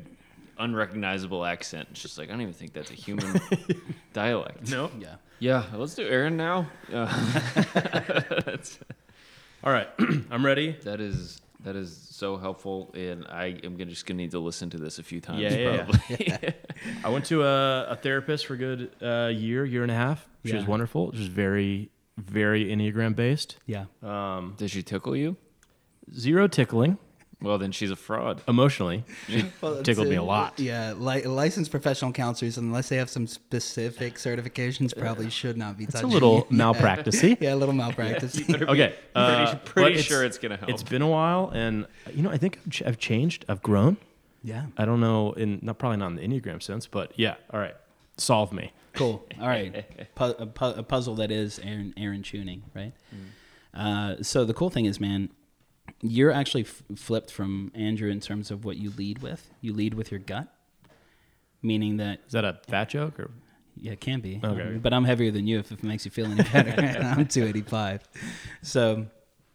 unrecognizable 0.59 1.45
accent. 1.45 1.89
It's 1.91 2.03
just 2.03 2.19
like 2.19 2.29
I 2.29 2.33
don't 2.33 2.43
even 2.43 2.55
think 2.55 2.73
that's 2.73 2.91
a 2.91 2.95
human 2.95 3.41
dialect. 4.13 4.71
No. 4.71 4.91
yeah. 4.99 5.17
Yeah, 5.39 5.65
let's 5.75 5.97
do 5.97 6.07
Aaron 6.07 6.37
now. 6.37 6.69
Uh, 6.93 7.13
All 9.65 9.73
right. 9.73 9.89
I'm 10.31 10.47
ready. 10.47 10.77
that 10.85 11.01
is 11.01 11.41
that 11.65 11.75
is 11.77 11.97
so 12.11 12.37
helpful, 12.37 12.93
and 12.95 13.27
I 13.27 13.59
am 13.65 13.77
gonna, 13.77 13.91
just 13.91 14.07
gonna 14.07 14.19
need 14.19 14.33
to 14.33 14.39
listen 14.39 14.71
to 14.71 14.79
this 14.79 14.99
a 14.99 15.03
few 15.03 15.21
times. 15.21 15.41
Yeah, 15.41 15.51
yeah, 15.51 15.85
probably. 15.85 16.55
I 17.05 17.09
went 17.09 17.25
to 17.27 17.43
a, 17.45 17.87
a 17.91 17.97
therapist 17.97 18.47
for 18.47 18.55
a 18.55 18.57
good 18.57 18.91
uh, 19.03 19.31
year, 19.33 19.65
year 19.65 19.83
and 19.83 19.91
a 19.91 19.95
half. 19.95 20.29
She 20.45 20.55
was 20.55 20.67
wonderful. 20.67 21.13
She 21.13 21.19
was 21.19 21.29
very, 21.29 21.91
very 22.17 22.67
Enneagram 22.67 23.15
based. 23.15 23.57
Yeah. 23.67 23.87
Um, 24.03 24.55
Did 24.57 24.71
she 24.71 24.83
tickle 24.83 25.17
you? 25.17 25.37
zero 26.15 26.47
tickling. 26.49 26.99
Well, 27.43 27.59
then 27.59 27.72
she's 27.72 27.90
a 27.90 27.97
fraud. 27.97 28.40
Emotionally, 28.47 29.05
Well, 29.61 29.82
tickled 29.82 30.09
me 30.09 30.14
a 30.16 30.22
lot. 30.22 30.59
Yeah, 30.61 30.93
li- 30.93 31.24
licensed 31.24 31.70
professional 31.70 32.12
counselors, 32.12 32.57
unless 32.57 32.88
they 32.88 32.97
have 32.97 33.11
some 33.11 33.26
specific 33.26 34.14
certifications, 34.14 34.97
probably 34.97 35.28
should 35.28 35.57
not 35.57 35.76
be 35.76 35.84
it's 35.84 35.95
touching. 35.95 36.11
a 36.11 36.12
little 36.12 36.47
Yeah. 36.51 36.57
malpracticey. 36.72 37.36
Yeah, 37.40 37.55
a 37.55 37.57
little 37.57 37.74
malpractice. 37.74 38.40
Okay, 38.49 38.95
uh, 39.14 39.55
pretty 39.57 39.61
pretty 39.64 39.95
but 39.97 40.05
sure 40.05 40.24
it's 40.24 40.38
gonna 40.38 40.57
help. 40.57 40.70
It's 40.70 40.82
been 40.84 41.03
a 41.03 41.09
while, 41.09 41.51
and 41.55 41.86
you 42.14 42.22
know, 42.22 42.30
I 42.30 42.38
think 42.38 42.59
I've 42.86 42.99
changed. 42.99 43.45
I've 43.49 43.62
grown. 43.62 43.97
yeah. 44.45 44.66
I 44.78 44.84
don't 44.84 45.01
know, 45.01 45.32
in 45.32 45.59
not 45.62 45.78
probably 45.78 45.97
not 45.99 46.12
in 46.12 46.16
the 46.16 46.22
enneagram 46.22 46.62
sense, 46.62 46.86
but 46.86 47.12
yeah. 47.16 47.34
All 47.53 47.59
right, 47.61 47.74
solve 48.16 48.53
me. 48.53 48.72
Cool. 48.95 49.24
All 49.40 49.49
right. 49.49 49.86
Pu- 50.14 50.24
a, 50.38 50.47
pu- 50.47 50.64
a 50.80 50.82
puzzle 50.82 51.14
that 51.16 51.30
is 51.30 51.59
Aaron, 51.61 51.95
Aaron 51.97 52.22
tuning, 52.22 52.62
right? 52.74 52.93
Uh, 53.74 54.16
so 54.22 54.45
the 54.45 54.53
cool 54.53 54.68
thing 54.70 54.84
is, 54.84 55.01
man, 55.01 55.30
you're 56.01 56.33
actually 56.33 56.62
f- 56.62 56.83
flipped 56.97 57.30
from 57.30 57.70
Andrew 57.74 58.11
in 58.11 58.20
terms 58.20 58.51
of 58.51 58.64
what 58.64 58.76
you 58.76 58.91
lead 58.91 59.22
with. 59.22 59.51
You 59.61 59.72
lead 59.72 59.95
with 59.95 60.11
your 60.11 60.20
gut, 60.20 60.49
meaning 61.62 61.97
that 61.99 62.20
Is 62.26 62.33
that 62.33 62.45
a 62.45 62.59
fat 62.68 62.89
joke 62.89 63.18
or? 63.18 63.30
Yeah, 63.76 63.93
it 63.93 64.01
can 64.01 64.20
be. 64.20 64.41
Okay. 64.43 64.62
Um, 64.62 64.78
but 64.80 64.93
I'm 64.93 65.05
heavier 65.05 65.30
than 65.30 65.47
you 65.47 65.59
if 65.59 65.72
it 65.72 65.83
makes 65.83 66.05
you 66.05 66.11
feel 66.11 66.26
any 66.26 66.43
better. 66.43 66.70
I'm 67.01 67.26
285. 67.26 68.03
So, 68.61 69.07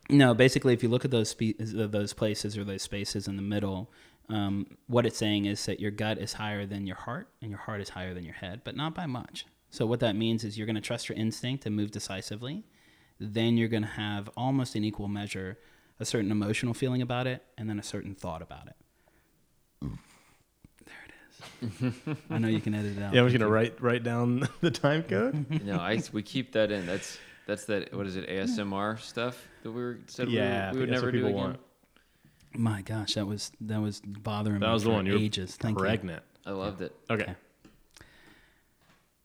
no, 0.10 0.34
basically, 0.34 0.74
if 0.74 0.82
you 0.82 0.90
look 0.90 1.06
at 1.06 1.12
those 1.12 1.30
spe- 1.30 1.58
those 1.60 2.14
places 2.14 2.58
or 2.58 2.64
those 2.64 2.82
spaces 2.82 3.28
in 3.28 3.36
the 3.36 3.42
middle, 3.44 3.92
um, 4.30 4.66
what 4.88 5.06
it's 5.06 5.18
saying 5.18 5.46
is 5.46 5.64
that 5.68 5.80
your 5.80 5.92
gut 5.92 6.18
is 6.18 6.34
higher 6.34 6.66
than 6.66 6.88
your 6.88 6.96
heart 6.96 7.30
and 7.42 7.52
your 7.52 7.60
heart 7.60 7.80
is 7.80 7.90
higher 7.90 8.14
than 8.14 8.24
your 8.24 8.34
head, 8.34 8.62
but 8.64 8.76
not 8.76 8.96
by 8.96 9.06
much. 9.06 9.46
So, 9.70 9.86
what 9.86 10.00
that 10.00 10.16
means 10.16 10.44
is 10.44 10.58
you're 10.58 10.66
going 10.66 10.76
to 10.76 10.82
trust 10.82 11.10
your 11.10 11.18
instinct 11.18 11.66
and 11.66 11.76
move 11.76 11.92
decisively. 11.92 12.64
Then 13.20 13.58
you're 13.58 13.68
going 13.68 13.84
to 13.84 13.90
have 13.90 14.30
almost 14.36 14.76
an 14.76 14.84
equal 14.84 15.08
measure 15.08 15.58
a 16.00 16.06
certain 16.06 16.32
emotional 16.32 16.74
feeling 16.74 17.02
about 17.02 17.28
it 17.28 17.44
and 17.58 17.70
then 17.70 17.80
a 17.80 17.84
certain 17.84 18.14
thought 18.16 18.42
about 18.42 18.68
it. 18.68 18.76
There 20.86 20.96
it 21.06 21.84
is. 21.84 22.18
I 22.30 22.38
know 22.38 22.48
you 22.48 22.62
can 22.62 22.74
edit 22.74 22.98
it 22.98 23.04
out. 23.04 23.14
Yeah, 23.14 23.22
I 23.22 23.24
was 23.24 23.34
gonna 23.34 23.50
write 23.50 23.82
write 23.82 24.04
down 24.04 24.48
the 24.62 24.72
time 24.72 25.04
code. 25.04 25.64
no, 25.64 25.78
I 25.80 26.02
we 26.12 26.24
keep 26.24 26.54
that 26.54 26.72
in. 26.72 26.86
That's 26.86 27.18
that's 27.46 27.66
that. 27.66 27.94
What 27.94 28.06
is 28.08 28.16
it? 28.16 28.28
ASMR 28.30 29.00
stuff 29.00 29.48
that 29.64 29.72
we 29.72 29.82
were 29.82 30.00
said 30.08 30.30
yeah, 30.30 30.72
we, 30.72 30.76
we 30.78 30.82
would 30.82 30.90
never 30.92 31.12
do 31.12 31.18
people 31.20 31.30
again. 31.30 31.42
want. 31.42 31.60
My 32.54 32.82
gosh, 32.82 33.14
that 33.16 33.26
was 33.28 33.52
that 33.62 33.82
was 33.82 34.02
bothering 34.02 34.60
me 34.60 34.66
That 34.66 34.74
was 34.74 34.84
the 34.84 34.90
for 34.90 34.96
one. 34.96 35.06
You 35.06 35.14
were 35.14 35.20
ages. 35.20 35.56
Thank 35.56 35.78
you. 35.78 35.84
pregnant. 35.84 36.24
I 36.46 36.52
loved 36.52 36.82
it. 36.82 36.96
Okay. 37.10 37.24
Okay. 37.24 37.36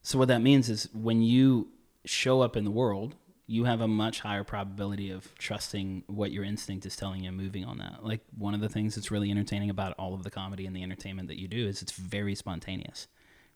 So 0.01 0.19
what 0.19 0.27
that 0.27 0.41
means 0.41 0.69
is 0.69 0.89
when 0.93 1.21
you 1.21 1.69
show 2.05 2.41
up 2.41 2.57
in 2.57 2.65
the 2.65 2.71
world, 2.71 3.15
you 3.45 3.65
have 3.65 3.81
a 3.81 3.87
much 3.87 4.21
higher 4.21 4.43
probability 4.43 5.11
of 5.11 5.33
trusting 5.37 6.03
what 6.07 6.31
your 6.31 6.43
instinct 6.43 6.85
is 6.85 6.95
telling 6.95 7.23
you 7.23 7.27
and 7.29 7.37
moving 7.37 7.65
on 7.65 7.77
that. 7.77 8.03
Like 8.03 8.21
one 8.37 8.53
of 8.53 8.61
the 8.61 8.69
things 8.69 8.95
that's 8.95 9.11
really 9.11 9.29
entertaining 9.31 9.69
about 9.69 9.93
all 9.99 10.13
of 10.13 10.23
the 10.23 10.31
comedy 10.31 10.65
and 10.65 10.75
the 10.75 10.81
entertainment 10.81 11.27
that 11.27 11.39
you 11.39 11.47
do 11.47 11.67
is 11.67 11.81
it's 11.81 11.91
very 11.91 12.35
spontaneous. 12.35 13.07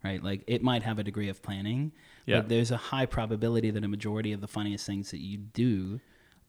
Right? 0.03 0.21
Like 0.23 0.43
it 0.45 0.61
might 0.61 0.83
have 0.83 0.99
a 0.99 1.03
degree 1.03 1.29
of 1.29 1.41
planning, 1.41 1.91
Yeah. 2.25 2.37
but 2.41 2.49
there's 2.49 2.69
a 2.71 2.77
high 2.77 3.05
probability 3.05 3.71
that 3.71 3.83
a 3.83 3.87
majority 3.87 4.31
of 4.33 4.41
the 4.41 4.47
funniest 4.47 4.85
things 4.85 5.09
that 5.11 5.19
you 5.21 5.37
do 5.37 5.99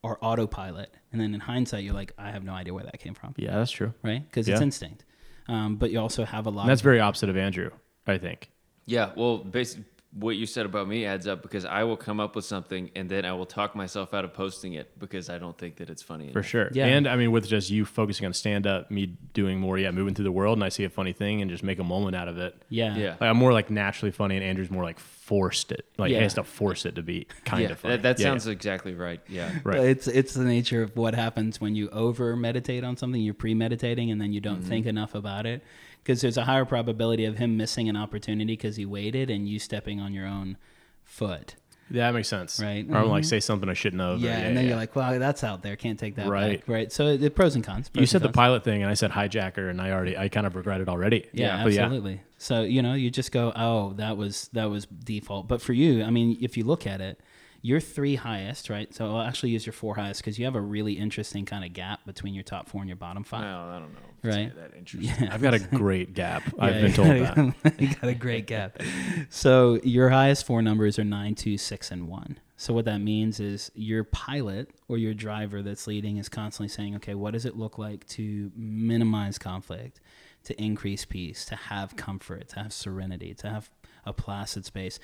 are 0.04 0.18
autopilot. 0.20 0.92
And 1.12 1.20
then 1.20 1.32
in 1.32 1.40
hindsight 1.40 1.84
you're 1.84 1.94
like, 1.94 2.12
I 2.18 2.30
have 2.30 2.44
no 2.44 2.52
idea 2.52 2.74
where 2.74 2.84
that 2.84 2.98
came 2.98 3.14
from. 3.14 3.34
Yeah, 3.36 3.56
that's 3.56 3.70
true. 3.70 3.94
Right? 4.02 4.22
Because 4.28 4.48
it's 4.48 4.60
instinct. 4.60 5.04
Um, 5.48 5.76
but 5.76 5.90
you 5.90 5.98
also 5.98 6.24
have 6.24 6.46
a 6.46 6.50
lot 6.50 6.62
And 6.62 6.70
that's 6.70 6.80
of 6.82 6.84
very 6.84 7.00
opposite 7.00 7.30
of 7.30 7.36
Andrew, 7.36 7.70
I 8.06 8.18
think. 8.18 8.50
Yeah, 8.84 9.12
well, 9.16 9.38
basically, 9.38 9.84
what 10.12 10.36
you 10.36 10.46
said 10.46 10.64
about 10.64 10.88
me 10.88 11.04
adds 11.04 11.26
up 11.26 11.42
because 11.42 11.66
I 11.66 11.84
will 11.84 11.96
come 11.96 12.18
up 12.18 12.34
with 12.34 12.46
something 12.46 12.90
and 12.96 13.10
then 13.10 13.26
I 13.26 13.34
will 13.34 13.44
talk 13.46 13.76
myself 13.76 14.14
out 14.14 14.24
of 14.24 14.32
posting 14.32 14.72
it 14.72 14.98
because 14.98 15.28
I 15.28 15.38
don't 15.38 15.56
think 15.56 15.76
that 15.76 15.90
it's 15.90 16.02
funny. 16.02 16.32
For 16.32 16.38
enough. 16.38 16.46
sure. 16.46 16.70
Yeah. 16.72 16.86
And 16.86 17.06
I 17.06 17.16
mean, 17.16 17.30
with 17.30 17.46
just 17.46 17.68
you 17.68 17.84
focusing 17.84 18.24
on 18.24 18.32
stand 18.32 18.66
up, 18.66 18.90
me 18.90 19.18
doing 19.34 19.60
more, 19.60 19.78
yeah, 19.78 19.90
moving 19.90 20.14
through 20.14 20.24
the 20.24 20.32
world, 20.32 20.56
and 20.56 20.64
I 20.64 20.70
see 20.70 20.84
a 20.84 20.88
funny 20.88 21.12
thing 21.12 21.42
and 21.42 21.50
just 21.50 21.62
make 21.62 21.78
a 21.78 21.84
moment 21.84 22.16
out 22.16 22.26
of 22.26 22.38
it. 22.38 22.60
yeah. 22.70 22.96
Yeah. 22.96 23.10
Like 23.20 23.22
I'm 23.28 23.36
more 23.36 23.52
like 23.52 23.70
naturally 23.70 24.10
funny, 24.10 24.36
and 24.36 24.44
Andrew's 24.44 24.70
more 24.70 24.82
like 24.82 24.98
forced 24.98 25.72
it. 25.72 25.84
Like 25.98 26.10
Yeah. 26.10 26.18
he 26.18 26.22
has 26.22 26.34
to 26.34 26.42
force 26.44 26.86
it 26.86 26.94
to 26.94 27.02
be 27.02 27.26
kind 27.44 27.64
Yeah, 27.64 27.70
of 27.72 27.78
funny. 27.80 27.96
that, 27.96 28.02
that 28.02 28.18
Yeah, 28.18 28.30
sounds 28.30 28.46
yeah. 28.46 28.52
exactly 28.52 28.94
right. 28.94 29.20
Yeah. 29.28 29.52
right. 29.62 29.76
But 29.76 29.80
It's 29.80 30.06
it's 30.08 30.32
the 30.32 30.44
nature 30.44 30.82
of 30.82 30.96
what 30.96 31.14
happens 31.14 31.60
when 31.60 31.74
you 31.74 31.90
over 31.90 32.34
meditate 32.34 32.82
on 32.82 32.96
something. 32.96 33.20
You're 33.20 33.34
premeditating, 33.34 34.10
and 34.10 34.18
then 34.18 34.32
you 34.32 34.40
don't 34.40 34.60
mm-hmm. 34.60 34.68
think 34.68 34.86
enough 34.86 35.14
about 35.14 35.44
it, 35.44 35.62
because 36.08 36.22
there's 36.22 36.38
a 36.38 36.44
higher 36.44 36.64
probability 36.64 37.26
of 37.26 37.36
him 37.36 37.58
missing 37.58 37.86
an 37.86 37.94
opportunity 37.94 38.54
because 38.54 38.76
he 38.76 38.86
waited, 38.86 39.28
and 39.28 39.46
you 39.46 39.58
stepping 39.58 40.00
on 40.00 40.14
your 40.14 40.26
own 40.26 40.56
foot. 41.04 41.54
Yeah, 41.90 42.06
that 42.06 42.14
makes 42.14 42.28
sense. 42.28 42.58
Right. 42.58 42.86
Or 42.88 42.96
I'm 42.96 43.08
like 43.08 43.24
mm-hmm. 43.24 43.28
say 43.28 43.40
something 43.40 43.68
I 43.68 43.74
shouldn't 43.74 44.00
have. 44.00 44.16
or- 44.16 44.24
Yeah, 44.24 44.38
and 44.38 44.56
then 44.56 44.66
you're 44.66 44.76
like, 44.76 44.96
well, 44.96 45.18
that's 45.18 45.44
out 45.44 45.62
there. 45.62 45.76
Can't 45.76 45.98
take 45.98 46.16
that 46.16 46.26
Right. 46.26 46.60
back. 46.60 46.68
Right. 46.68 46.92
So 46.92 47.18
the 47.18 47.30
pros 47.30 47.56
and 47.56 47.64
cons. 47.64 47.90
you 47.92 48.06
said 48.06 48.22
and 48.22 48.30
the 48.30 48.32
pilot 48.32 48.64
thing, 48.64 48.82
and 48.82 48.90
I 48.90 48.94
said 48.94 49.10
hijacker, 49.10 49.68
and 49.68 49.82
I 49.82 49.90
already, 49.90 50.16
I 50.16 50.30
kind 50.30 50.46
of 50.46 50.56
regret 50.56 50.80
it 50.80 50.88
already. 50.88 51.26
Yeah, 51.32 51.62
but 51.62 51.76
absolutely. 51.76 52.22
So 52.38 52.62
you 52.62 52.80
know, 52.80 52.94
you 52.94 53.10
just 53.10 53.30
go, 53.30 53.52
oh, 53.54 53.92
that 53.94 54.16
was 54.16 54.48
that 54.54 54.70
was 54.70 54.86
default. 54.86 55.46
But 55.46 55.60
for 55.60 55.74
you, 55.74 56.04
I 56.04 56.10
mean, 56.10 56.38
if 56.40 56.56
you 56.56 56.64
look 56.64 56.86
at 56.86 57.02
it, 57.02 57.20
your 57.60 57.80
three 57.80 58.14
highest, 58.14 58.70
right? 58.70 58.92
So 58.94 59.06
I'll 59.16 59.22
actually 59.22 59.50
use 59.50 59.66
your 59.66 59.72
four 59.72 59.96
highest 59.96 60.20
because 60.20 60.38
you 60.38 60.44
have 60.44 60.54
a 60.54 60.60
really 60.60 60.92
interesting 60.92 61.44
kind 61.44 61.64
of 61.64 61.72
gap 61.72 62.04
between 62.06 62.32
your 62.34 62.44
top 62.44 62.68
four 62.68 62.80
and 62.82 62.88
your 62.88 62.96
bottom 62.96 63.24
five. 63.24 63.42
Well, 63.42 63.68
I 63.68 63.78
don't 63.80 63.92
know. 63.92 63.98
if 64.22 64.34
Right. 64.34 64.54
That 64.54 64.74
interesting. 64.78 65.24
yeah, 65.24 65.34
I've 65.34 65.42
got 65.42 65.54
a 65.54 65.58
great 65.58 66.14
gap. 66.14 66.42
I've 66.58 66.80
been 66.80 66.92
told 66.92 67.08
got- 67.18 67.62
that. 67.62 67.80
you 67.80 67.88
got 67.94 68.08
a 68.10 68.14
great 68.14 68.46
gap. 68.46 68.80
So 69.28 69.80
your 69.82 70.08
highest 70.10 70.46
four 70.46 70.62
numbers 70.62 70.98
are 70.98 71.04
nine, 71.04 71.34
two, 71.34 71.58
six, 71.58 71.90
and 71.90 72.08
one. 72.08 72.38
So 72.56 72.74
what 72.74 72.84
that 72.86 72.98
means 72.98 73.38
is 73.38 73.70
your 73.74 74.02
pilot 74.04 74.70
or 74.88 74.98
your 74.98 75.14
driver 75.14 75.62
that's 75.62 75.86
leading 75.86 76.16
is 76.16 76.28
constantly 76.28 76.68
saying, 76.68 76.96
okay, 76.96 77.14
what 77.14 77.32
does 77.32 77.44
it 77.44 77.56
look 77.56 77.78
like 77.78 78.04
to 78.08 78.50
minimize 78.56 79.38
conflict, 79.38 80.00
to 80.44 80.60
increase 80.60 81.04
peace, 81.04 81.44
to 81.46 81.54
have 81.56 81.94
comfort, 81.96 82.48
to 82.50 82.56
have 82.60 82.72
serenity, 82.72 83.34
to 83.34 83.48
have 83.48 83.70
a 84.04 84.12
placid 84.12 84.64
space, 84.64 84.98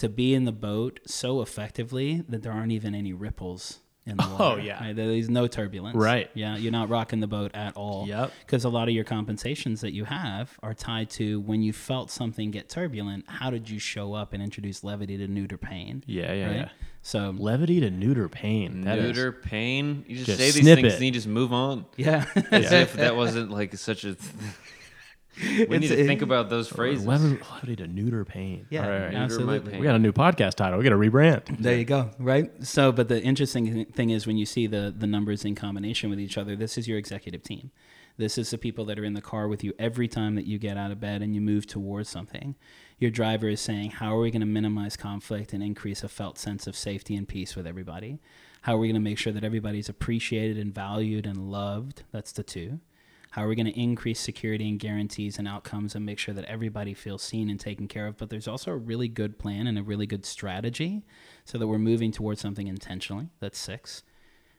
to 0.00 0.08
be 0.08 0.34
in 0.34 0.44
the 0.44 0.52
boat 0.52 1.00
so 1.06 1.40
effectively 1.40 2.24
that 2.28 2.42
there 2.42 2.52
aren't 2.52 2.72
even 2.72 2.94
any 2.94 3.12
ripples 3.12 3.78
in 4.06 4.16
the 4.16 4.24
oh, 4.24 4.30
water. 4.32 4.44
Oh, 4.44 4.56
yeah. 4.64 4.82
right? 4.82 4.96
There's 4.96 5.28
no 5.28 5.46
turbulence. 5.46 5.94
Right. 5.94 6.30
Yeah, 6.34 6.56
you're 6.56 6.72
not 6.72 6.88
rocking 6.88 7.20
the 7.20 7.26
boat 7.26 7.50
at 7.54 7.76
all 7.76 8.06
Yep. 8.08 8.32
because 8.46 8.64
a 8.64 8.68
lot 8.70 8.88
of 8.88 8.94
your 8.94 9.04
compensations 9.04 9.82
that 9.82 9.92
you 9.92 10.04
have 10.06 10.58
are 10.62 10.72
tied 10.74 11.10
to 11.10 11.38
when 11.40 11.62
you 11.62 11.72
felt 11.74 12.10
something 12.10 12.50
get 12.50 12.68
turbulent 12.70 13.24
how 13.28 13.50
did 13.50 13.68
you 13.68 13.78
show 13.78 14.14
up 14.14 14.32
and 14.32 14.42
introduce 14.42 14.82
levity 14.82 15.18
to 15.18 15.28
neuter 15.28 15.58
pain 15.58 16.02
Yeah, 16.06 16.32
yeah, 16.32 16.50
yeah. 16.50 16.68
so 17.02 17.34
Levity 17.38 17.78
to 17.80 17.90
neuter 17.90 18.28
pain. 18.30 18.80
That 18.82 18.98
is- 18.98 19.04
Neuter 19.16 19.32
pain. 19.32 20.04
You 20.08 20.16
just, 20.16 20.26
Just 20.28 20.38
say 20.38 20.50
these 20.50 20.64
things 20.64 20.92
it. 20.94 20.96
and 20.96 21.04
you 21.04 21.10
just 21.10 21.28
move 21.28 21.52
on. 21.52 21.84
yeah 21.98 22.24
As 22.50 22.72
if 22.72 22.94
that 22.94 23.16
wasn't 23.16 23.50
like 23.50 23.76
such 23.76 24.04
a. 24.04 24.16
we 25.42 25.78
need 25.78 25.88
to 25.88 25.92
It's- 25.94 26.06
think 26.06 26.22
about 26.22 26.50
those 26.50 26.68
phrases. 26.68 27.06
Levity, 27.06 27.40
levity 27.52 27.76
to 27.76 27.86
neuter 27.86 28.24
pain. 28.24 28.66
Yeah, 28.70 28.84
All 28.84 28.90
right. 28.90 28.98
Neuter 29.04 29.12
my 29.18 29.24
absolutely. 29.24 29.70
pain. 29.72 29.80
We 29.80 29.86
got 29.86 29.94
a 29.94 29.98
new 30.00 30.12
podcast 30.12 30.54
title. 30.54 30.78
We 30.78 30.84
got 30.84 30.90
to 30.90 30.96
rebrand. 30.96 31.58
there 31.60 31.76
you 31.76 31.84
go 31.84 32.10
right 32.18 32.50
so 32.64 32.90
but 32.92 33.08
the 33.08 33.22
interesting 33.22 33.84
thing 33.86 34.10
is 34.10 34.26
when 34.26 34.36
you 34.36 34.46
see 34.46 34.66
the 34.66 34.92
the 34.96 35.06
numbers 35.06 35.44
in 35.44 35.54
combination 35.54 36.10
with 36.10 36.18
each 36.20 36.36
other 36.38 36.56
this 36.56 36.76
is 36.78 36.86
your 36.88 36.98
executive 36.98 37.42
team 37.42 37.70
this 38.16 38.36
is 38.36 38.50
the 38.50 38.58
people 38.58 38.84
that 38.86 38.98
are 38.98 39.04
in 39.04 39.14
the 39.14 39.20
car 39.22 39.48
with 39.48 39.62
you 39.64 39.72
every 39.78 40.08
time 40.08 40.34
that 40.34 40.46
you 40.46 40.58
get 40.58 40.76
out 40.76 40.90
of 40.90 41.00
bed 41.00 41.22
and 41.22 41.34
you 41.34 41.40
move 41.40 41.66
towards 41.66 42.08
something 42.08 42.54
your 42.98 43.10
driver 43.10 43.48
is 43.48 43.60
saying 43.60 43.90
how 43.92 44.14
are 44.16 44.20
we 44.20 44.30
going 44.30 44.40
to 44.40 44.46
minimize 44.46 44.96
conflict 44.96 45.52
and 45.52 45.62
increase 45.62 46.02
a 46.04 46.08
felt 46.08 46.38
sense 46.38 46.66
of 46.66 46.76
safety 46.76 47.14
and 47.16 47.28
peace 47.28 47.54
with 47.56 47.66
everybody 47.66 48.18
how 48.62 48.74
are 48.74 48.78
we 48.78 48.88
going 48.88 48.94
to 48.94 49.00
make 49.00 49.18
sure 49.18 49.32
that 49.32 49.44
everybody's 49.44 49.88
appreciated 49.88 50.58
and 50.58 50.74
valued 50.74 51.26
and 51.26 51.50
loved 51.50 52.02
that's 52.12 52.32
the 52.32 52.42
two 52.42 52.80
how 53.30 53.44
are 53.44 53.48
we 53.48 53.54
going 53.54 53.66
to 53.66 53.80
increase 53.80 54.18
security 54.20 54.68
and 54.68 54.78
guarantees 54.78 55.38
and 55.38 55.46
outcomes 55.46 55.94
and 55.94 56.04
make 56.04 56.18
sure 56.18 56.34
that 56.34 56.44
everybody 56.46 56.94
feels 56.94 57.22
seen 57.22 57.48
and 57.48 57.60
taken 57.60 57.86
care 57.88 58.06
of? 58.06 58.16
But 58.16 58.28
there's 58.30 58.48
also 58.48 58.72
a 58.72 58.76
really 58.76 59.06
good 59.08 59.38
plan 59.38 59.66
and 59.66 59.78
a 59.78 59.82
really 59.82 60.06
good 60.06 60.26
strategy 60.26 61.04
so 61.44 61.56
that 61.58 61.66
we're 61.68 61.78
moving 61.78 62.10
towards 62.12 62.40
something 62.40 62.66
intentionally. 62.66 63.28
That's 63.38 63.58
six. 63.58 64.02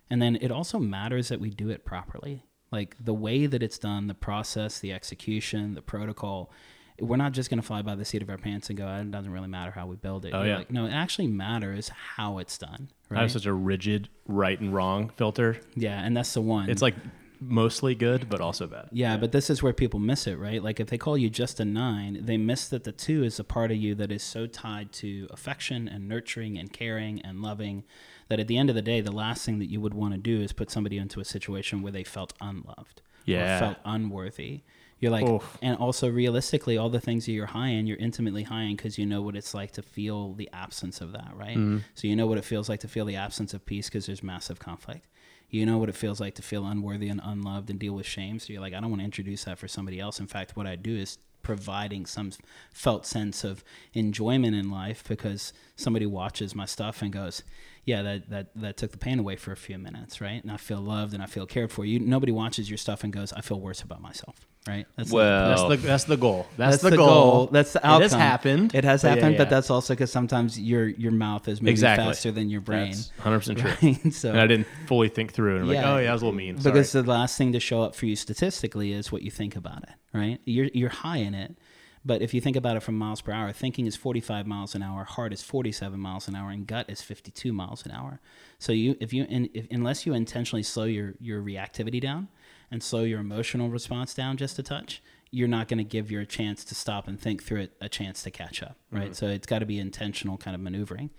And 0.09 0.22
then 0.22 0.38
it 0.38 0.51
also 0.51 0.80
matters 0.80 1.28
that 1.30 1.39
we 1.39 1.49
do 1.49 1.69
it 1.69 1.86
properly. 1.86 2.45
Like 2.72 2.95
the 3.03 3.13
way 3.13 3.45
that 3.45 3.61
it's 3.61 3.78
done, 3.78 4.07
the 4.07 4.13
process, 4.13 4.80
the 4.80 4.93
execution, 4.93 5.74
the 5.74 5.82
protocol. 5.82 6.51
We're 6.99 7.17
not 7.17 7.32
just 7.34 7.49
going 7.49 7.59
to 7.59 7.65
fly 7.65 7.82
by 7.82 7.95
the 7.95 8.05
seat 8.05 8.22
of 8.22 8.30
our 8.30 8.38
pants 8.38 8.69
and 8.69 8.78
go, 8.78 8.86
"Ah, 8.88 8.99
it 8.99 9.09
doesn't 9.11 9.32
really 9.32 9.47
matter 9.47 9.72
how 9.72 9.88
we 9.88 9.95
build 9.95 10.24
it. 10.26 10.34
Oh, 10.34 10.39
You're 10.39 10.47
yeah. 10.47 10.57
Like, 10.59 10.72
no, 10.72 10.86
it 10.86 10.91
actually 10.91 11.28
matters 11.28 11.89
how 11.89 12.38
it's 12.38 12.57
done. 12.57 12.89
I 13.09 13.13
Right? 13.15 13.22
have 13.22 13.32
such 13.32 13.45
a 13.47 13.53
rigid 13.53 14.07
right 14.28 14.57
and 14.59 14.74
wrong 14.74 15.09
filter. 15.17 15.59
yeah, 15.76 15.99
and 16.01 16.15
that's 16.15 16.34
the 16.34 16.41
one. 16.41 16.69
It's 16.69 16.82
like 16.82 16.95
mostly 17.41 17.95
good, 17.95 18.29
but 18.29 18.39
also 18.39 18.67
bad. 18.67 18.89
Yeah, 18.91 19.17
but 19.17 19.31
this 19.31 19.49
is 19.49 19.61
where 19.63 19.73
people 19.73 19.99
miss 19.99 20.27
it, 20.27 20.37
right? 20.37 20.63
Like 20.63 20.79
if 20.79 20.87
they 20.87 20.97
call 20.97 21.17
you 21.17 21.29
just 21.29 21.59
a 21.59 21.65
nine, 21.65 22.19
they 22.23 22.37
miss 22.37 22.67
that 22.69 22.83
the 22.83 22.91
two 22.91 23.23
is 23.23 23.39
a 23.39 23.43
part 23.43 23.71
of 23.71 23.77
you 23.77 23.95
that 23.95 24.11
is 24.11 24.23
so 24.23 24.45
tied 24.45 24.91
to 24.93 25.27
affection 25.31 25.87
and 25.87 26.07
nurturing 26.07 26.57
and 26.57 26.71
caring 26.71 27.19
and 27.21 27.41
loving 27.41 27.83
that 28.29 28.39
at 28.39 28.47
the 28.47 28.57
end 28.57 28.69
of 28.69 28.75
the 28.75 28.81
day, 28.81 29.01
the 29.01 29.11
last 29.11 29.45
thing 29.45 29.59
that 29.59 29.69
you 29.69 29.81
would 29.81 29.93
want 29.93 30.13
to 30.13 30.19
do 30.19 30.39
is 30.41 30.53
put 30.53 30.69
somebody 30.71 30.97
into 30.97 31.19
a 31.19 31.25
situation 31.25 31.81
where 31.81 31.91
they 31.91 32.03
felt 32.03 32.31
unloved 32.39 33.01
Yeah. 33.25 33.57
or 33.57 33.59
felt 33.59 33.77
unworthy. 33.83 34.61
You're 34.99 35.11
like, 35.11 35.27
Oof. 35.27 35.57
and 35.63 35.75
also 35.77 36.07
realistically, 36.07 36.77
all 36.77 36.89
the 36.89 36.99
things 37.01 37.25
that 37.25 37.31
you're 37.31 37.47
high 37.47 37.69
in, 37.69 37.87
you're 37.87 37.97
intimately 37.97 38.43
high 38.43 38.61
in 38.63 38.75
because 38.75 38.99
you 38.99 39.05
know 39.07 39.23
what 39.23 39.35
it's 39.35 39.55
like 39.55 39.71
to 39.71 39.81
feel 39.81 40.33
the 40.33 40.47
absence 40.53 41.01
of 41.01 41.11
that, 41.13 41.31
right? 41.35 41.57
Mm-hmm. 41.57 41.79
So 41.95 42.07
you 42.07 42.15
know 42.15 42.27
what 42.27 42.37
it 42.37 42.45
feels 42.45 42.69
like 42.69 42.81
to 42.81 42.87
feel 42.87 43.05
the 43.05 43.15
absence 43.15 43.55
of 43.55 43.65
peace 43.65 43.89
because 43.89 44.05
there's 44.05 44.21
massive 44.21 44.59
conflict. 44.59 45.07
You 45.51 45.65
know 45.65 45.77
what 45.77 45.89
it 45.89 45.95
feels 45.95 46.19
like 46.19 46.33
to 46.35 46.41
feel 46.41 46.65
unworthy 46.65 47.09
and 47.09 47.21
unloved 47.23 47.69
and 47.69 47.77
deal 47.77 47.93
with 47.93 48.05
shame. 48.05 48.39
So 48.39 48.53
you're 48.53 48.61
like, 48.61 48.73
I 48.73 48.79
don't 48.79 48.89
want 48.89 49.01
to 49.01 49.05
introduce 49.05 49.43
that 49.43 49.59
for 49.59 49.67
somebody 49.67 49.99
else. 49.99 50.19
In 50.19 50.27
fact, 50.27 50.55
what 50.55 50.65
I 50.65 50.75
do 50.75 50.95
is 50.95 51.17
providing 51.43 52.05
some 52.05 52.31
felt 52.71 53.05
sense 53.05 53.43
of 53.43 53.63
enjoyment 53.93 54.55
in 54.55 54.71
life 54.71 55.03
because 55.07 55.51
somebody 55.75 56.05
watches 56.05 56.55
my 56.55 56.65
stuff 56.65 57.01
and 57.01 57.11
goes, 57.11 57.43
yeah, 57.86 58.01
that, 58.03 58.29
that, 58.29 58.47
that 58.57 58.77
took 58.77 58.91
the 58.91 58.97
pain 58.97 59.17
away 59.19 59.36
for 59.36 59.51
a 59.51 59.57
few 59.57 59.77
minutes, 59.77 60.21
right? 60.21 60.41
And 60.43 60.51
I 60.51 60.57
feel 60.57 60.79
loved 60.79 61.13
and 61.13 61.23
I 61.23 61.25
feel 61.25 61.45
cared 61.47 61.71
for. 61.71 61.84
You 61.84 61.99
nobody 61.99 62.32
watches 62.32 62.69
your 62.69 62.77
stuff 62.77 63.03
and 63.03 63.11
goes, 63.11 63.34
I 63.34 63.41
feel 63.41 63.59
worse 63.59 63.82
about 63.82 64.01
myself, 64.01 64.36
right? 64.67 64.86
That's 64.97 65.11
Well- 65.11 65.49
That's 65.67 65.82
the 65.82 65.88
that's 65.88 66.03
the 66.03 66.17
goal. 66.17 66.45
That's, 66.57 66.77
that's 66.82 66.91
the, 66.91 66.97
goal. 66.97 67.47
That's 67.47 67.73
the 67.73 67.79
outcome. 67.86 68.01
It 68.01 68.03
has 68.03 68.13
happened. 68.13 68.75
It 68.75 68.84
has 68.84 69.01
But 69.01 69.07
yeah, 69.07 69.15
happened, 69.15 69.38
but 69.38 69.49
that's 69.49 69.69
also 69.71 69.93
because 69.95 70.11
sometimes 70.11 70.59
your 70.59 70.88
your 70.89 71.11
mouth 71.11 71.47
is 71.47 71.59
moving 71.61 71.71
exactly 71.71 72.05
faster 72.05 72.32
than 72.32 72.49
your 72.51 72.61
brain. 72.61 72.93
Hundred 73.19 73.39
percent 73.39 73.57
true. 73.59 73.71
Right? 73.82 74.13
So 74.13 74.29
And 74.29 74.39
I 74.39 74.45
didn't 74.47 74.67
fully 74.86 75.09
think 75.09 75.34
through 75.34 75.57
it. 75.57 75.59
I'm 75.61 75.67
like, 75.67 75.77
oh 75.84 75.97
yeah, 75.97 76.11
I 76.11 76.13
was 76.13 76.21
a 76.21 76.25
little 76.25 76.38
mean. 76.38 76.57
because 76.57 76.91
the 76.91 77.03
last 77.03 77.36
thing 77.38 77.51
to 77.53 77.59
show 77.59 77.82
up 77.82 77.95
for 77.95 78.05
you 78.05 78.15
statistically 78.15 78.93
is 78.93 79.11
what 79.11 79.23
you 79.23 79.32
think 79.32 79.55
about 79.55 79.84
it, 79.84 79.89
right? 80.13 80.39
You're 80.45 80.69
you're 80.73 80.89
high 80.89 81.17
in 81.17 81.34
it, 81.34 81.57
but 82.03 82.21
if 82.21 82.33
you 82.33 82.41
think 82.41 82.55
about 82.55 82.77
it 82.77 82.79
from 82.81 82.97
miles 82.97 83.21
per 83.21 83.31
hour, 83.31 83.51
thinking 83.51 83.85
is 83.85 83.95
45 83.95 84.47
miles 84.47 84.73
an 84.73 84.81
hour, 84.81 85.03
heart 85.03 85.33
is 85.33 85.43
47 85.43 85.99
miles 85.99 86.27
an 86.27 86.35
hour, 86.35 86.49
and 86.49 86.65
gut 86.65 86.89
is 86.89 87.01
52 87.01 87.53
miles 87.53 87.85
an 87.85 87.91
hour. 87.91 88.19
So 88.57 88.71
you 88.71 88.95
if 88.99 89.13
you 89.13 89.25
in, 89.29 89.49
if, 89.53 89.67
unless 89.69 90.05
you 90.05 90.13
intentionally 90.13 90.63
slow 90.63 90.85
your 90.85 91.13
your 91.19 91.41
reactivity 91.41 92.01
down 92.01 92.27
and 92.71 92.81
slow 92.81 93.03
your 93.03 93.19
emotional 93.19 93.69
response 93.69 94.13
down 94.13 94.37
just 94.37 94.57
a 94.57 94.63
touch, 94.63 95.01
you're 95.29 95.47
not 95.47 95.67
going 95.67 95.77
to 95.77 95.83
give 95.83 96.09
your 96.09 96.25
chance 96.25 96.63
to 96.65 96.75
stop 96.75 97.07
and 97.07 97.19
think 97.19 97.43
through 97.43 97.61
it 97.61 97.73
a 97.81 97.89
chance 97.89 98.23
to 98.23 98.31
catch 98.31 98.63
up, 98.63 98.77
right? 98.91 99.05
Mm-hmm. 99.05 99.13
So 99.13 99.27
it's 99.27 99.47
got 99.47 99.59
to 99.59 99.65
be 99.65 99.77
intentional 99.79 100.37
kind 100.37 100.55
of 100.55 100.61
maneuvering. 100.61 101.11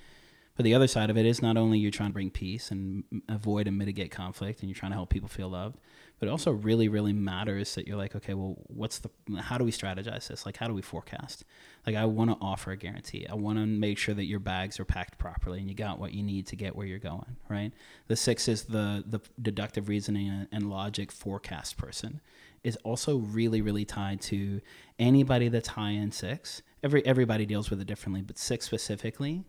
But 0.57 0.65
the 0.65 0.75
other 0.75 0.87
side 0.87 1.09
of 1.09 1.17
it 1.17 1.25
is 1.25 1.41
not 1.41 1.57
only 1.57 1.79
you're 1.79 1.91
trying 1.91 2.11
to 2.11 2.15
bring 2.15 2.31
peace 2.31 2.71
and 2.71 3.05
avoid 3.29 3.67
and 3.67 3.79
mitigate 3.79 4.11
conflict, 4.11 4.61
and 4.61 4.69
you're 4.69 4.77
trying 4.77 4.93
to 4.93 4.97
help 4.97 5.09
people 5.09 5.29
feel 5.29 5.49
loved, 5.49 5.79
but 6.23 6.29
it 6.29 6.31
also 6.31 6.53
really, 6.53 6.87
really 6.87 7.13
matters 7.13 7.75
that 7.75 7.89
you're 7.89 7.97
like, 7.97 8.15
okay, 8.15 8.33
well, 8.35 8.55
what's 8.69 9.01
the, 9.01 9.11
how 9.41 9.59
do 9.59 9.65
we 9.65 9.73
strategize 9.73 10.29
this? 10.29 10.47
Like, 10.47 10.57
how 10.57 10.69
do 10.69 10.73
we 10.73 10.81
forecast? 10.81 11.43
Like, 11.85 11.97
I 11.97 12.05
want 12.05 12.31
to 12.31 12.37
offer 12.41 12.71
a 12.71 12.77
guarantee. 12.77 13.27
I 13.29 13.35
want 13.35 13.59
to 13.59 13.67
make 13.67 13.99
sure 13.99 14.15
that 14.15 14.27
your 14.27 14.39
bags 14.39 14.79
are 14.79 14.85
packed 14.85 15.19
properly 15.19 15.59
and 15.59 15.69
you 15.69 15.75
got 15.75 15.99
what 15.99 16.13
you 16.13 16.23
need 16.23 16.47
to 16.47 16.55
get 16.55 16.77
where 16.77 16.87
you're 16.87 17.01
going, 17.01 17.39
right? 17.49 17.73
The 18.07 18.15
six 18.15 18.47
is 18.47 18.63
the 18.63 19.03
the 19.05 19.21
deductive 19.41 19.89
reasoning 19.89 20.47
and- 20.53 20.71
logic 20.71 21.11
forecast 21.11 21.77
person 21.77 22.21
is 22.63 22.77
also 22.85 23.17
really, 23.17 23.61
really 23.61 23.85
tied 23.85 24.21
to 24.21 24.61
anybody 25.01 25.49
that's 25.49 25.71
high 25.71 25.91
in 25.91 26.13
six. 26.13 26.63
Every 26.85 27.05
everybody 27.05 27.47
deals 27.47 27.69
with 27.69 27.81
it 27.81 27.89
differently, 27.89 28.23
but 28.23 28.39
six 28.39 28.65
specifically 28.65 29.45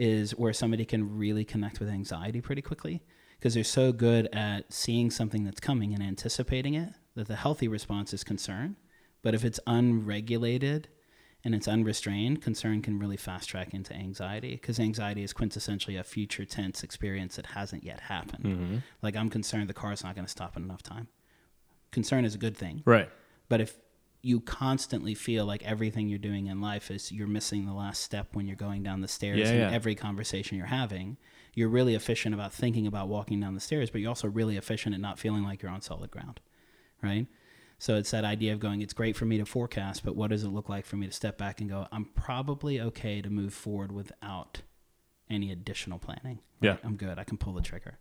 is 0.00 0.32
where 0.32 0.52
somebody 0.52 0.84
can 0.84 1.16
really 1.16 1.44
connect 1.44 1.78
with 1.78 1.88
anxiety 1.88 2.40
pretty 2.40 2.62
quickly 2.62 3.04
because 3.38 3.54
they're 3.54 3.64
so 3.64 3.92
good 3.92 4.28
at 4.32 4.72
seeing 4.72 5.10
something 5.10 5.44
that's 5.44 5.60
coming 5.60 5.94
and 5.94 6.02
anticipating 6.02 6.74
it 6.74 6.90
that 7.14 7.28
the 7.28 7.36
healthy 7.36 7.68
response 7.68 8.12
is 8.12 8.24
concern. 8.24 8.76
But 9.22 9.34
if 9.34 9.44
it's 9.44 9.60
unregulated 9.66 10.88
and 11.44 11.54
it's 11.54 11.68
unrestrained, 11.68 12.42
concern 12.42 12.82
can 12.82 12.98
really 12.98 13.16
fast 13.16 13.48
track 13.48 13.74
into 13.74 13.94
anxiety 13.94 14.52
because 14.52 14.80
anxiety 14.80 15.22
is 15.22 15.32
quintessentially 15.32 15.98
a 15.98 16.04
future 16.04 16.44
tense 16.44 16.82
experience 16.82 17.36
that 17.36 17.46
hasn't 17.46 17.84
yet 17.84 18.00
happened. 18.00 18.44
Mm-hmm. 18.44 18.76
Like, 19.02 19.16
I'm 19.16 19.30
concerned 19.30 19.68
the 19.68 19.74
car's 19.74 20.02
not 20.04 20.14
going 20.14 20.24
to 20.24 20.30
stop 20.30 20.56
in 20.56 20.62
enough 20.64 20.82
time. 20.82 21.08
Concern 21.90 22.24
is 22.24 22.34
a 22.34 22.38
good 22.38 22.56
thing. 22.56 22.82
right. 22.84 23.08
But 23.48 23.62
if 23.62 23.78
you 24.20 24.40
constantly 24.40 25.14
feel 25.14 25.46
like 25.46 25.62
everything 25.64 26.08
you're 26.08 26.18
doing 26.18 26.48
in 26.48 26.60
life 26.60 26.90
is 26.90 27.10
you're 27.10 27.26
missing 27.28 27.64
the 27.64 27.72
last 27.72 28.02
step 28.02 28.34
when 28.34 28.46
you're 28.46 28.56
going 28.56 28.82
down 28.82 29.00
the 29.00 29.08
stairs 29.08 29.38
Yeah, 29.38 29.50
in 29.52 29.58
yeah. 29.58 29.70
every 29.70 29.94
conversation 29.94 30.58
you're 30.58 30.66
having, 30.66 31.16
you're 31.58 31.68
really 31.68 31.96
efficient 31.96 32.34
about 32.34 32.52
thinking 32.52 32.86
about 32.86 33.08
walking 33.08 33.40
down 33.40 33.54
the 33.54 33.60
stairs, 33.60 33.90
but 33.90 34.00
you're 34.00 34.08
also 34.08 34.28
really 34.28 34.56
efficient 34.56 34.94
at 34.94 35.00
not 35.00 35.18
feeling 35.18 35.42
like 35.42 35.60
you're 35.60 35.72
on 35.72 35.80
solid 35.80 36.10
ground, 36.10 36.40
right? 37.02 37.26
So 37.80 37.96
it's 37.96 38.12
that 38.12 38.24
idea 38.24 38.52
of 38.52 38.60
going, 38.60 38.80
it's 38.80 38.92
great 38.92 39.16
for 39.16 39.24
me 39.24 39.38
to 39.38 39.44
forecast, 39.44 40.04
but 40.04 40.14
what 40.14 40.30
does 40.30 40.44
it 40.44 40.48
look 40.48 40.68
like 40.68 40.86
for 40.86 40.96
me 40.96 41.06
to 41.06 41.12
step 41.12 41.36
back 41.36 41.60
and 41.60 41.68
go, 41.68 41.88
I'm 41.90 42.06
probably 42.06 42.80
okay 42.80 43.20
to 43.20 43.28
move 43.28 43.52
forward 43.52 43.90
without 43.90 44.62
any 45.28 45.50
additional 45.50 45.98
planning. 45.98 46.38
Yeah. 46.60 46.76
I'm 46.84 46.96
good. 46.96 47.18
I 47.18 47.24
can 47.24 47.38
pull 47.38 47.54
the 47.54 47.60
trigger. 47.60 47.98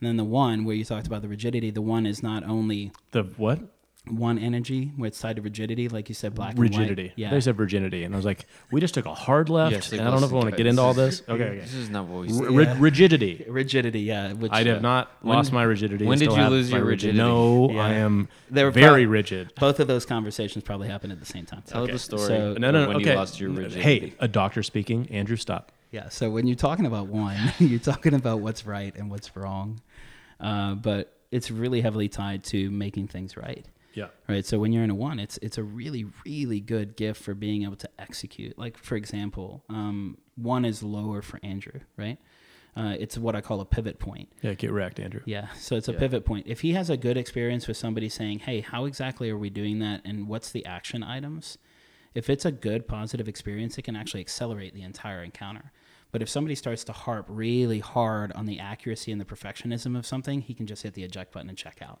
And 0.00 0.08
then 0.08 0.16
the 0.16 0.24
one 0.24 0.64
where 0.64 0.74
you 0.74 0.84
talked 0.84 1.06
about 1.06 1.22
the 1.22 1.28
rigidity, 1.28 1.70
the 1.70 1.82
one 1.82 2.06
is 2.06 2.22
not 2.22 2.44
only 2.44 2.92
The 3.10 3.24
what? 3.36 3.60
One 4.08 4.36
energy 4.36 4.90
with 4.98 5.14
side 5.14 5.38
of 5.38 5.44
rigidity, 5.44 5.88
like 5.88 6.08
you 6.08 6.14
said, 6.14 6.34
black 6.34 6.54
Rigidity. 6.56 6.88
and 7.02 7.10
white. 7.10 7.12
Yeah, 7.16 7.30
They 7.30 7.40
said 7.40 7.56
virginity, 7.56 8.02
and 8.02 8.12
I 8.12 8.16
was 8.16 8.24
like, 8.24 8.46
we 8.72 8.80
just 8.80 8.94
took 8.94 9.06
a 9.06 9.14
hard 9.14 9.48
left, 9.48 9.72
Yes, 9.72 9.92
and 9.92 10.00
I 10.00 10.10
don't 10.10 10.20
know 10.20 10.26
if 10.26 10.32
I 10.32 10.36
want 10.36 10.50
to 10.50 10.56
get 10.56 10.66
into 10.66 10.82
all 10.82 10.92
this. 10.92 11.22
Okay, 11.28 11.44
okay. 11.44 11.58
This 11.60 11.72
is 11.74 11.88
not 11.88 12.06
what 12.06 12.22
we 12.26 12.28
R- 12.28 12.34
said. 12.64 12.76
ri- 12.76 12.80
rigidity. 12.80 13.44
rigidity. 13.48 14.00
Yeah, 14.00 14.32
which 14.32 14.50
I 14.50 14.64
have 14.64 14.78
uh, 14.78 14.80
not 14.80 15.12
When- 15.22 15.36
lost 15.36 15.52
my 15.52 15.62
rigidity. 15.62 16.04
when 16.04 16.18
did 16.18 16.32
you 16.32 16.42
lose 16.48 16.68
your 16.72 16.80
rigid- 16.84 17.10
rigidity? 17.10 17.18
No, 17.18 17.70
Yeah. 17.70 17.80
I 17.80 17.90
am 17.94 18.28
They 18.50 18.64
were 18.64 18.72
very 18.72 19.04
prob- 19.04 19.12
rigid. 19.12 19.52
Both 19.60 19.78
of 19.78 19.86
those 19.86 20.04
conversations 20.04 20.64
probably 20.64 20.88
happened 20.88 21.12
at 21.12 21.20
the 21.20 21.26
same 21.26 21.46
time. 21.46 21.62
Tell 21.66 21.84
Okay, 21.84 21.92
the 21.92 21.98
story. 22.00 22.26
so- 22.26 22.54
No, 22.54 22.70
no, 22.72 22.82
no. 22.82 22.88
when 22.88 22.96
okay. 22.96 23.10
you 23.10 23.16
lost 23.16 23.38
your 23.38 23.50
rigidity. 23.50 23.80
Hey, 23.82 24.12
a 24.18 24.26
doctor 24.26 24.64
speaking. 24.64 25.08
Andrew, 25.10 25.36
stop. 25.36 25.70
Yeah. 25.92 26.08
So 26.08 26.28
when 26.28 26.48
you're 26.48 26.56
talking 26.56 26.86
about 26.86 27.06
one, 27.06 27.36
you're 27.60 27.78
talking 27.78 28.14
about 28.14 28.40
what's 28.40 28.66
right 28.66 28.92
and 28.96 29.10
what's 29.12 29.36
wrong, 29.36 29.80
uh, 30.40 30.74
but 30.74 31.16
it's 31.30 31.52
really 31.52 31.80
heavily 31.82 32.08
tied 32.08 32.42
to 32.44 32.68
making 32.70 33.06
things 33.06 33.36
right. 33.36 33.64
Yeah. 33.94 34.08
Right. 34.28 34.44
So 34.44 34.58
when 34.58 34.72
you're 34.72 34.84
in 34.84 34.90
a 34.90 34.94
one, 34.94 35.18
it's 35.18 35.38
it's 35.42 35.58
a 35.58 35.62
really 35.62 36.06
really 36.26 36.60
good 36.60 36.96
gift 36.96 37.22
for 37.22 37.34
being 37.34 37.62
able 37.64 37.76
to 37.76 37.88
execute. 37.98 38.58
Like 38.58 38.76
for 38.78 38.96
example, 38.96 39.64
um, 39.68 40.18
one 40.36 40.64
is 40.64 40.82
lower 40.82 41.22
for 41.22 41.38
Andrew. 41.42 41.80
Right. 41.96 42.18
Uh, 42.74 42.96
it's 42.98 43.18
what 43.18 43.36
I 43.36 43.42
call 43.42 43.60
a 43.60 43.66
pivot 43.66 43.98
point. 43.98 44.30
Yeah, 44.40 44.54
get 44.54 44.72
wrecked, 44.72 44.98
Andrew. 44.98 45.20
Yeah. 45.26 45.48
So 45.58 45.76
it's 45.76 45.88
a 45.88 45.92
Yeah. 45.92 45.98
pivot 45.98 46.24
point. 46.24 46.46
If 46.46 46.62
he 46.62 46.72
has 46.72 46.88
a 46.88 46.96
good 46.96 47.18
experience 47.18 47.68
with 47.68 47.76
somebody 47.76 48.08
saying, 48.08 48.40
"Hey, 48.40 48.60
how 48.62 48.86
exactly 48.86 49.28
are 49.28 49.36
we 49.36 49.50
doing 49.50 49.78
that, 49.80 50.00
and 50.06 50.26
what's 50.26 50.50
the 50.50 50.64
action 50.64 51.02
items?" 51.02 51.58
If 52.14 52.30
it's 52.30 52.44
a 52.44 52.52
good 52.52 52.86
positive 52.88 53.28
experience, 53.28 53.76
it 53.78 53.82
can 53.82 53.96
actually 53.96 54.20
accelerate 54.20 54.74
the 54.74 54.82
entire 54.82 55.22
encounter. 55.22 55.72
But 56.12 56.20
if 56.20 56.28
somebody 56.28 56.54
starts 56.54 56.84
to 56.84 56.92
harp 56.92 57.24
really 57.28 57.78
hard 57.78 58.32
on 58.32 58.44
the 58.44 58.58
accuracy 58.58 59.12
and 59.12 59.20
the 59.20 59.24
perfectionism 59.24 59.96
of 59.96 60.04
something, 60.04 60.42
he 60.42 60.52
can 60.52 60.66
just 60.66 60.82
hit 60.82 60.92
the 60.92 61.04
eject 61.04 61.32
button 61.32 61.48
and 61.48 61.56
check 61.56 61.80
out, 61.80 62.00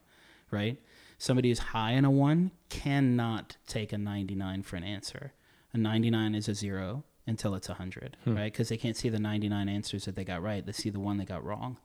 right? 0.50 0.78
Somebody 1.22 1.50
who's 1.50 1.60
high 1.60 1.92
in 1.92 2.04
a 2.04 2.10
one 2.10 2.50
cannot 2.68 3.56
take 3.68 3.92
a 3.92 3.96
99 3.96 4.64
for 4.64 4.74
an 4.74 4.82
answer. 4.82 5.32
A 5.72 5.78
99 5.78 6.34
is 6.34 6.48
a 6.48 6.54
zero 6.56 7.04
until 7.28 7.54
it's 7.54 7.68
a 7.68 7.74
100, 7.78 8.16
hmm. 8.24 8.34
right? 8.34 8.52
Because 8.52 8.70
they 8.70 8.76
can't 8.76 8.96
see 8.96 9.08
the 9.08 9.20
99 9.20 9.68
answers 9.68 10.04
that 10.06 10.16
they 10.16 10.24
got 10.24 10.42
right. 10.42 10.66
They 10.66 10.72
see 10.72 10.90
the 10.90 10.98
one 10.98 11.18
they 11.18 11.24
got 11.24 11.44
wrong. 11.44 11.76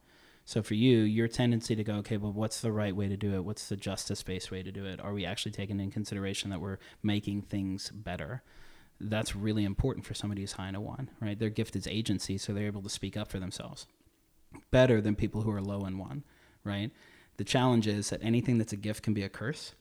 So 0.43 0.63
for 0.63 0.73
you, 0.73 1.01
your 1.01 1.27
tendency 1.27 1.75
to 1.75 1.83
go, 1.83 1.97
okay, 1.97 2.17
well, 2.17 2.33
what's 2.33 2.61
the 2.61 2.71
right 2.71 2.95
way 2.95 3.07
to 3.09 3.15
do 3.15 3.35
it? 3.35 3.45
What's 3.45 3.69
the 3.69 3.75
justice-based 3.75 4.49
way 4.49 4.63
to 4.63 4.71
do 4.71 4.85
it? 4.85 4.99
Are 4.99 5.13
we 5.13 5.23
actually 5.23 5.51
taking 5.51 5.79
in 5.79 5.91
consideration 5.91 6.49
that 6.49 6.59
we're 6.59 6.79
making 7.03 7.43
things 7.43 7.91
better? 7.91 8.41
That's 8.99 9.35
really 9.35 9.65
important 9.65 10.07
for 10.07 10.15
somebody 10.15 10.41
who's 10.41 10.53
high 10.53 10.69
in 10.69 10.73
a 10.73 10.81
one, 10.81 11.11
right? 11.21 11.38
Their 11.38 11.51
gift 11.51 11.75
is 11.75 11.85
agency, 11.85 12.39
so 12.39 12.53
they're 12.53 12.65
able 12.65 12.81
to 12.81 12.89
speak 12.89 13.15
up 13.15 13.27
for 13.27 13.38
themselves 13.38 13.85
better 14.71 14.99
than 14.99 15.15
people 15.15 15.41
who 15.41 15.51
are 15.51 15.61
low 15.61 15.85
in 15.85 15.99
one, 15.99 16.23
right? 16.63 16.89
The 17.38 17.43
challenge 17.43 17.88
is 17.88 18.09
that 18.09 18.19
anything 18.23 18.57
that's 18.57 18.73
a 18.73 18.77
gift 18.77 19.03
can 19.03 19.13
be 19.13 19.23
a 19.23 19.29
curse. 19.29 19.73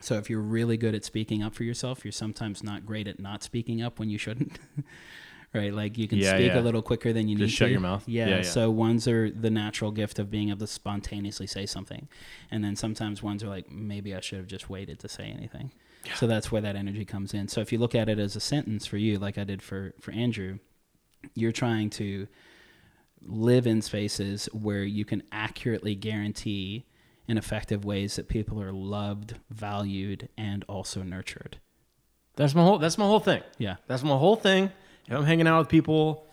So 0.00 0.14
if 0.14 0.30
you're 0.30 0.40
really 0.40 0.76
good 0.76 0.94
at 0.94 1.04
speaking 1.04 1.42
up 1.42 1.54
for 1.54 1.64
yourself, 1.64 2.04
you're 2.04 2.12
sometimes 2.12 2.62
not 2.62 2.86
great 2.86 3.08
at 3.08 3.18
not 3.18 3.42
speaking 3.42 3.82
up 3.82 3.98
when 3.98 4.08
you 4.08 4.18
shouldn't. 4.18 4.58
right? 5.54 5.72
Like 5.74 5.98
you 5.98 6.06
can 6.06 6.18
Yeah, 6.18 6.36
speak 6.36 6.52
yeah. 6.52 6.60
a 6.60 6.62
little 6.62 6.82
quicker 6.82 7.12
than 7.12 7.26
you 7.26 7.36
Just 7.36 7.52
need 7.52 7.56
shut 7.56 7.66
to. 7.68 7.72
your 7.72 7.80
mouth. 7.80 8.04
Yeah, 8.06 8.28
Yeah, 8.28 8.36
yeah. 8.36 8.42
So 8.42 8.70
ones 8.70 9.08
are 9.08 9.28
the 9.30 9.50
natural 9.50 9.90
gift 9.90 10.18
of 10.20 10.30
being 10.30 10.50
able 10.50 10.60
to 10.60 10.66
spontaneously 10.68 11.46
say 11.48 11.66
something, 11.66 12.06
and 12.50 12.62
then 12.62 12.76
sometimes 12.76 13.22
ones 13.22 13.42
are 13.42 13.48
like, 13.48 13.70
maybe 13.70 14.14
I 14.14 14.20
should 14.20 14.38
have 14.38 14.46
just 14.46 14.70
waited 14.70 15.00
to 15.00 15.08
say 15.08 15.24
anything. 15.24 15.72
So 16.14 16.26
that's 16.28 16.52
where 16.52 16.62
that 16.62 16.76
energy 16.76 17.04
comes 17.04 17.34
in. 17.34 17.48
So 17.48 17.60
if 17.60 17.72
you 17.72 17.78
look 17.78 17.94
at 17.94 18.08
it 18.08 18.18
as 18.20 18.36
a 18.36 18.40
sentence 18.40 18.86
for 18.86 18.98
you, 18.98 19.18
like 19.18 19.36
I 19.36 19.44
did 19.44 19.62
for 19.62 19.94
for 20.00 20.12
Andrew, 20.12 20.58
you're 21.34 21.50
trying 21.52 21.90
to 21.90 22.28
live 23.22 23.66
in 23.66 23.82
spaces 23.82 24.48
where 24.52 24.84
you 24.84 25.04
can 25.04 25.22
accurately 25.32 25.94
guarantee 25.94 26.86
in 27.26 27.36
effective 27.36 27.84
ways 27.84 28.16
that 28.16 28.28
people 28.28 28.60
are 28.60 28.72
loved, 28.72 29.34
valued, 29.50 30.28
and 30.38 30.64
also 30.68 31.02
nurtured. 31.02 31.58
That's 32.36 32.54
my 32.54 32.62
whole. 32.62 32.78
That's 32.78 32.96
my 32.96 33.04
whole 33.04 33.20
thing. 33.20 33.42
Yeah. 33.58 33.76
That's 33.86 34.02
my 34.02 34.16
whole 34.16 34.36
thing. 34.36 34.70
If 35.06 35.14
I'm 35.14 35.24
hanging 35.24 35.46
out 35.46 35.58
with 35.58 35.68
people, 35.68 36.26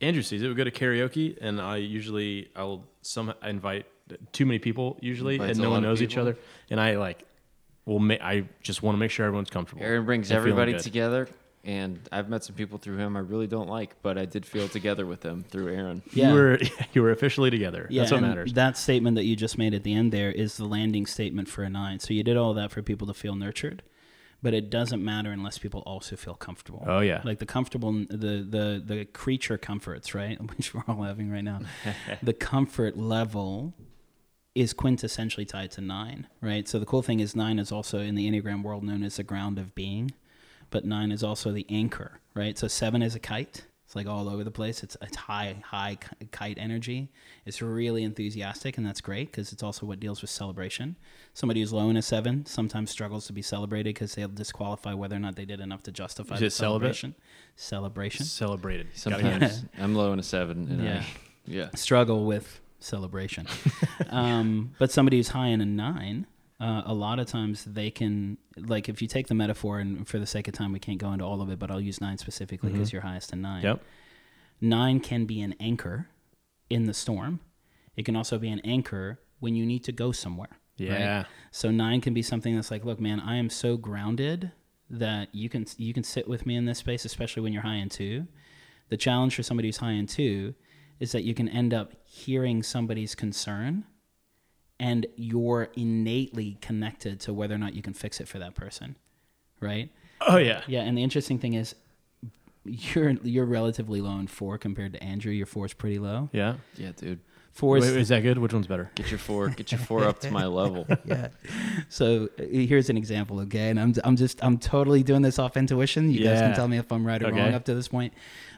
Andrew 0.00 0.22
sees 0.22 0.42
it. 0.42 0.48
We 0.48 0.54
go 0.54 0.64
to 0.64 0.70
karaoke, 0.70 1.38
and 1.40 1.60
I 1.60 1.76
usually 1.76 2.50
I'll 2.54 2.84
some 3.02 3.32
invite 3.42 3.86
too 4.32 4.46
many 4.46 4.58
people 4.58 4.98
usually, 5.00 5.34
Invites 5.34 5.58
and 5.58 5.64
no 5.64 5.70
one 5.70 5.82
knows 5.82 6.02
each 6.02 6.16
other. 6.16 6.36
And 6.70 6.80
I 6.80 6.96
like, 6.96 7.24
well, 7.84 7.98
ma- 7.98 8.14
I 8.20 8.44
just 8.62 8.82
want 8.82 8.96
to 8.96 8.98
make 8.98 9.10
sure 9.10 9.26
everyone's 9.26 9.50
comfortable. 9.50 9.82
Aaron 9.82 10.04
brings 10.04 10.30
and 10.30 10.36
feeling 10.38 10.50
everybody 10.52 10.72
good. 10.72 10.82
together. 10.82 11.28
And 11.68 12.08
I've 12.10 12.30
met 12.30 12.44
some 12.44 12.56
people 12.56 12.78
through 12.78 12.96
him 12.96 13.14
I 13.14 13.20
really 13.20 13.46
don't 13.46 13.68
like, 13.68 14.00
but 14.00 14.16
I 14.16 14.24
did 14.24 14.46
feel 14.46 14.68
together 14.68 15.04
with 15.04 15.20
them 15.20 15.44
through 15.50 15.68
Aaron. 15.68 16.02
Yeah. 16.14 16.30
You 16.30 16.34
were 16.34 16.58
you 16.94 17.02
were 17.02 17.10
officially 17.10 17.50
together. 17.50 17.86
Yeah, 17.90 18.02
That's 18.02 18.12
what 18.12 18.22
matters. 18.22 18.54
That 18.54 18.78
statement 18.78 19.16
that 19.16 19.24
you 19.24 19.36
just 19.36 19.58
made 19.58 19.74
at 19.74 19.84
the 19.84 19.92
end 19.92 20.10
there 20.10 20.32
is 20.32 20.56
the 20.56 20.64
landing 20.64 21.04
statement 21.04 21.46
for 21.46 21.62
a 21.62 21.68
nine. 21.68 22.00
So 22.00 22.14
you 22.14 22.22
did 22.22 22.38
all 22.38 22.54
that 22.54 22.72
for 22.72 22.80
people 22.80 23.06
to 23.08 23.12
feel 23.12 23.34
nurtured, 23.34 23.82
but 24.42 24.54
it 24.54 24.70
doesn't 24.70 25.04
matter 25.04 25.30
unless 25.30 25.58
people 25.58 25.82
also 25.82 26.16
feel 26.16 26.32
comfortable. 26.32 26.84
Oh, 26.86 27.00
yeah. 27.00 27.20
like 27.22 27.38
the 27.38 27.46
comfortable, 27.46 27.92
the 27.92 28.46
the 28.48 28.82
the 28.82 29.04
creature 29.04 29.58
comforts, 29.58 30.14
right? 30.14 30.40
Which 30.56 30.72
we're 30.72 30.84
all 30.88 31.02
having 31.02 31.30
right 31.30 31.44
now. 31.44 31.60
the 32.22 32.32
comfort 32.32 32.96
level 32.96 33.74
is 34.54 34.72
quintessentially 34.72 35.46
tied 35.46 35.70
to 35.72 35.82
nine, 35.82 36.28
right? 36.40 36.66
So 36.66 36.78
the 36.78 36.86
cool 36.86 37.02
thing 37.02 37.20
is 37.20 37.36
nine 37.36 37.58
is 37.58 37.70
also 37.70 37.98
in 37.98 38.14
the 38.14 38.28
Enneagram 38.28 38.62
world 38.62 38.84
known 38.84 39.02
as 39.02 39.16
the 39.16 39.22
ground 39.22 39.58
of 39.58 39.74
being, 39.74 40.12
but 40.70 40.84
nine 40.84 41.12
is 41.12 41.22
also 41.22 41.52
the 41.52 41.66
anchor, 41.68 42.20
right? 42.34 42.56
So 42.58 42.68
seven 42.68 43.02
is 43.02 43.14
a 43.14 43.20
kite. 43.20 43.64
It's 43.84 43.96
like 43.96 44.06
all 44.06 44.28
over 44.28 44.44
the 44.44 44.50
place. 44.50 44.82
It's 44.82 44.98
it's 45.00 45.16
high 45.16 45.62
high 45.64 45.96
kite 46.30 46.58
energy. 46.60 47.08
It's 47.46 47.62
really 47.62 48.02
enthusiastic, 48.02 48.76
and 48.76 48.86
that's 48.86 49.00
great 49.00 49.30
because 49.30 49.50
it's 49.50 49.62
also 49.62 49.86
what 49.86 49.98
deals 49.98 50.20
with 50.20 50.28
celebration. 50.28 50.96
Somebody 51.32 51.60
who's 51.60 51.72
low 51.72 51.88
in 51.88 51.96
a 51.96 52.02
seven 52.02 52.44
sometimes 52.44 52.90
struggles 52.90 53.26
to 53.28 53.32
be 53.32 53.40
celebrated 53.40 53.94
because 53.94 54.14
they'll 54.14 54.28
disqualify 54.28 54.92
whether 54.92 55.16
or 55.16 55.20
not 55.20 55.36
they 55.36 55.46
did 55.46 55.60
enough 55.60 55.82
to 55.84 55.90
justify 55.90 56.36
the 56.38 56.50
celebration. 56.50 57.14
Celebration. 57.56 58.26
Celebrated. 58.26 58.88
Sometimes 58.92 59.64
I'm 59.78 59.94
low 59.94 60.12
in 60.12 60.18
a 60.18 60.22
seven. 60.22 60.68
And 60.70 60.84
Yeah. 60.84 61.00
I, 61.00 61.06
yeah. 61.46 61.68
struggle 61.74 62.26
with 62.26 62.60
celebration. 62.80 63.46
um, 64.10 64.72
but 64.78 64.90
somebody 64.90 65.16
who's 65.16 65.28
high 65.28 65.48
in 65.48 65.62
a 65.62 65.66
nine, 65.66 66.26
uh, 66.60 66.82
a 66.86 66.94
lot 66.94 67.18
of 67.18 67.26
times 67.26 67.64
they 67.64 67.90
can, 67.90 68.36
like, 68.56 68.88
if 68.88 69.00
you 69.00 69.08
take 69.08 69.28
the 69.28 69.34
metaphor, 69.34 69.78
and 69.78 70.06
for 70.08 70.18
the 70.18 70.26
sake 70.26 70.48
of 70.48 70.54
time, 70.54 70.72
we 70.72 70.78
can't 70.78 70.98
go 70.98 71.12
into 71.12 71.24
all 71.24 71.40
of 71.40 71.50
it, 71.50 71.58
but 71.58 71.70
I'll 71.70 71.80
use 71.80 72.00
nine 72.00 72.18
specifically 72.18 72.72
because 72.72 72.92
you're 72.92 73.02
highest 73.02 73.32
in 73.32 73.40
nine. 73.40 73.62
Yep. 73.62 73.82
Nine 74.60 74.98
can 75.00 75.24
be 75.24 75.40
an 75.40 75.54
anchor 75.60 76.08
in 76.68 76.86
the 76.86 76.94
storm. 76.94 77.40
It 77.96 78.04
can 78.04 78.16
also 78.16 78.38
be 78.38 78.48
an 78.48 78.60
anchor 78.64 79.20
when 79.38 79.54
you 79.54 79.64
need 79.64 79.84
to 79.84 79.92
go 79.92 80.10
somewhere. 80.12 80.58
right? 80.78 81.00
Yeah. 81.00 81.24
So 81.50 81.70
nine 81.70 82.00
can 82.00 82.14
be 82.14 82.22
something 82.22 82.54
that's 82.54 82.70
like, 82.70 82.84
look, 82.84 83.00
man, 83.00 83.20
I 83.20 83.36
am 83.36 83.50
so 83.50 83.76
grounded 83.76 84.52
that 84.90 85.28
you 85.34 85.48
can 85.48 85.66
you 85.76 85.92
can 85.92 86.02
sit 86.02 86.26
with 86.28 86.46
me 86.46 86.56
in 86.56 86.64
this 86.64 86.78
space, 86.78 87.04
especially 87.04 87.42
when 87.42 87.52
you're 87.52 87.62
high 87.62 87.74
in 87.76 87.88
two. 87.88 88.26
The 88.88 88.96
challenge 88.96 89.34
for 89.34 89.42
somebody 89.42 89.68
who's 89.68 89.76
high 89.76 89.92
in 89.92 90.06
two 90.06 90.54
is 90.98 91.12
that 91.12 91.24
you 91.24 91.34
can 91.34 91.48
end 91.48 91.74
up 91.74 91.92
hearing 92.04 92.62
somebody's 92.62 93.14
concern 93.14 93.84
and 94.80 95.06
you're 95.16 95.68
innately 95.74 96.56
connected 96.60 97.20
to 97.20 97.32
whether 97.32 97.54
or 97.54 97.58
not 97.58 97.74
you 97.74 97.82
can 97.82 97.94
fix 97.94 98.20
it 98.20 98.28
for 98.28 98.38
that 98.38 98.54
person. 98.54 98.96
Right? 99.60 99.90
Oh 100.20 100.36
yeah. 100.36 100.62
Yeah, 100.66 100.82
and 100.82 100.96
the 100.96 101.02
interesting 101.02 101.38
thing 101.38 101.54
is 101.54 101.74
you're 102.64 103.10
you're 103.22 103.44
relatively 103.46 104.00
low 104.00 104.18
in 104.18 104.26
four 104.26 104.58
compared 104.58 104.92
to 104.92 105.02
Andrew. 105.02 105.32
Your 105.32 105.46
four 105.46 105.66
is 105.66 105.72
pretty 105.74 105.98
low. 105.98 106.28
Yeah. 106.32 106.54
Yeah, 106.76 106.92
dude. 106.96 107.20
Four 107.52 107.74
Wait, 107.74 107.82
is 107.84 107.96
is 107.96 108.08
that 108.10 108.20
good? 108.22 108.38
Which 108.38 108.52
one's 108.52 108.68
better? 108.68 108.88
Get 108.94 109.10
your 109.10 109.18
four, 109.18 109.48
get 109.48 109.72
your 109.72 109.80
four 109.80 110.04
up 110.04 110.20
to 110.20 110.30
my 110.30 110.46
level. 110.46 110.86
yeah. 111.04 111.28
So 111.88 112.28
uh, 112.38 112.42
here's 112.48 112.88
an 112.88 112.96
example, 112.96 113.40
okay? 113.40 113.70
And 113.70 113.80
I'm 113.80 113.94
I'm 114.04 114.14
just 114.16 114.44
I'm 114.44 114.58
totally 114.58 115.02
doing 115.02 115.22
this 115.22 115.40
off 115.40 115.56
intuition. 115.56 116.10
You 116.10 116.22
guys 116.22 116.40
can 116.40 116.54
tell 116.54 116.68
me 116.68 116.78
if 116.78 116.92
I'm 116.92 117.04
right 117.04 117.20
or 117.20 117.26
Okay. 117.28 117.40
wrong 117.40 117.54
up 117.54 117.64
to 117.64 117.74
this 117.74 117.88
point. 117.88 118.12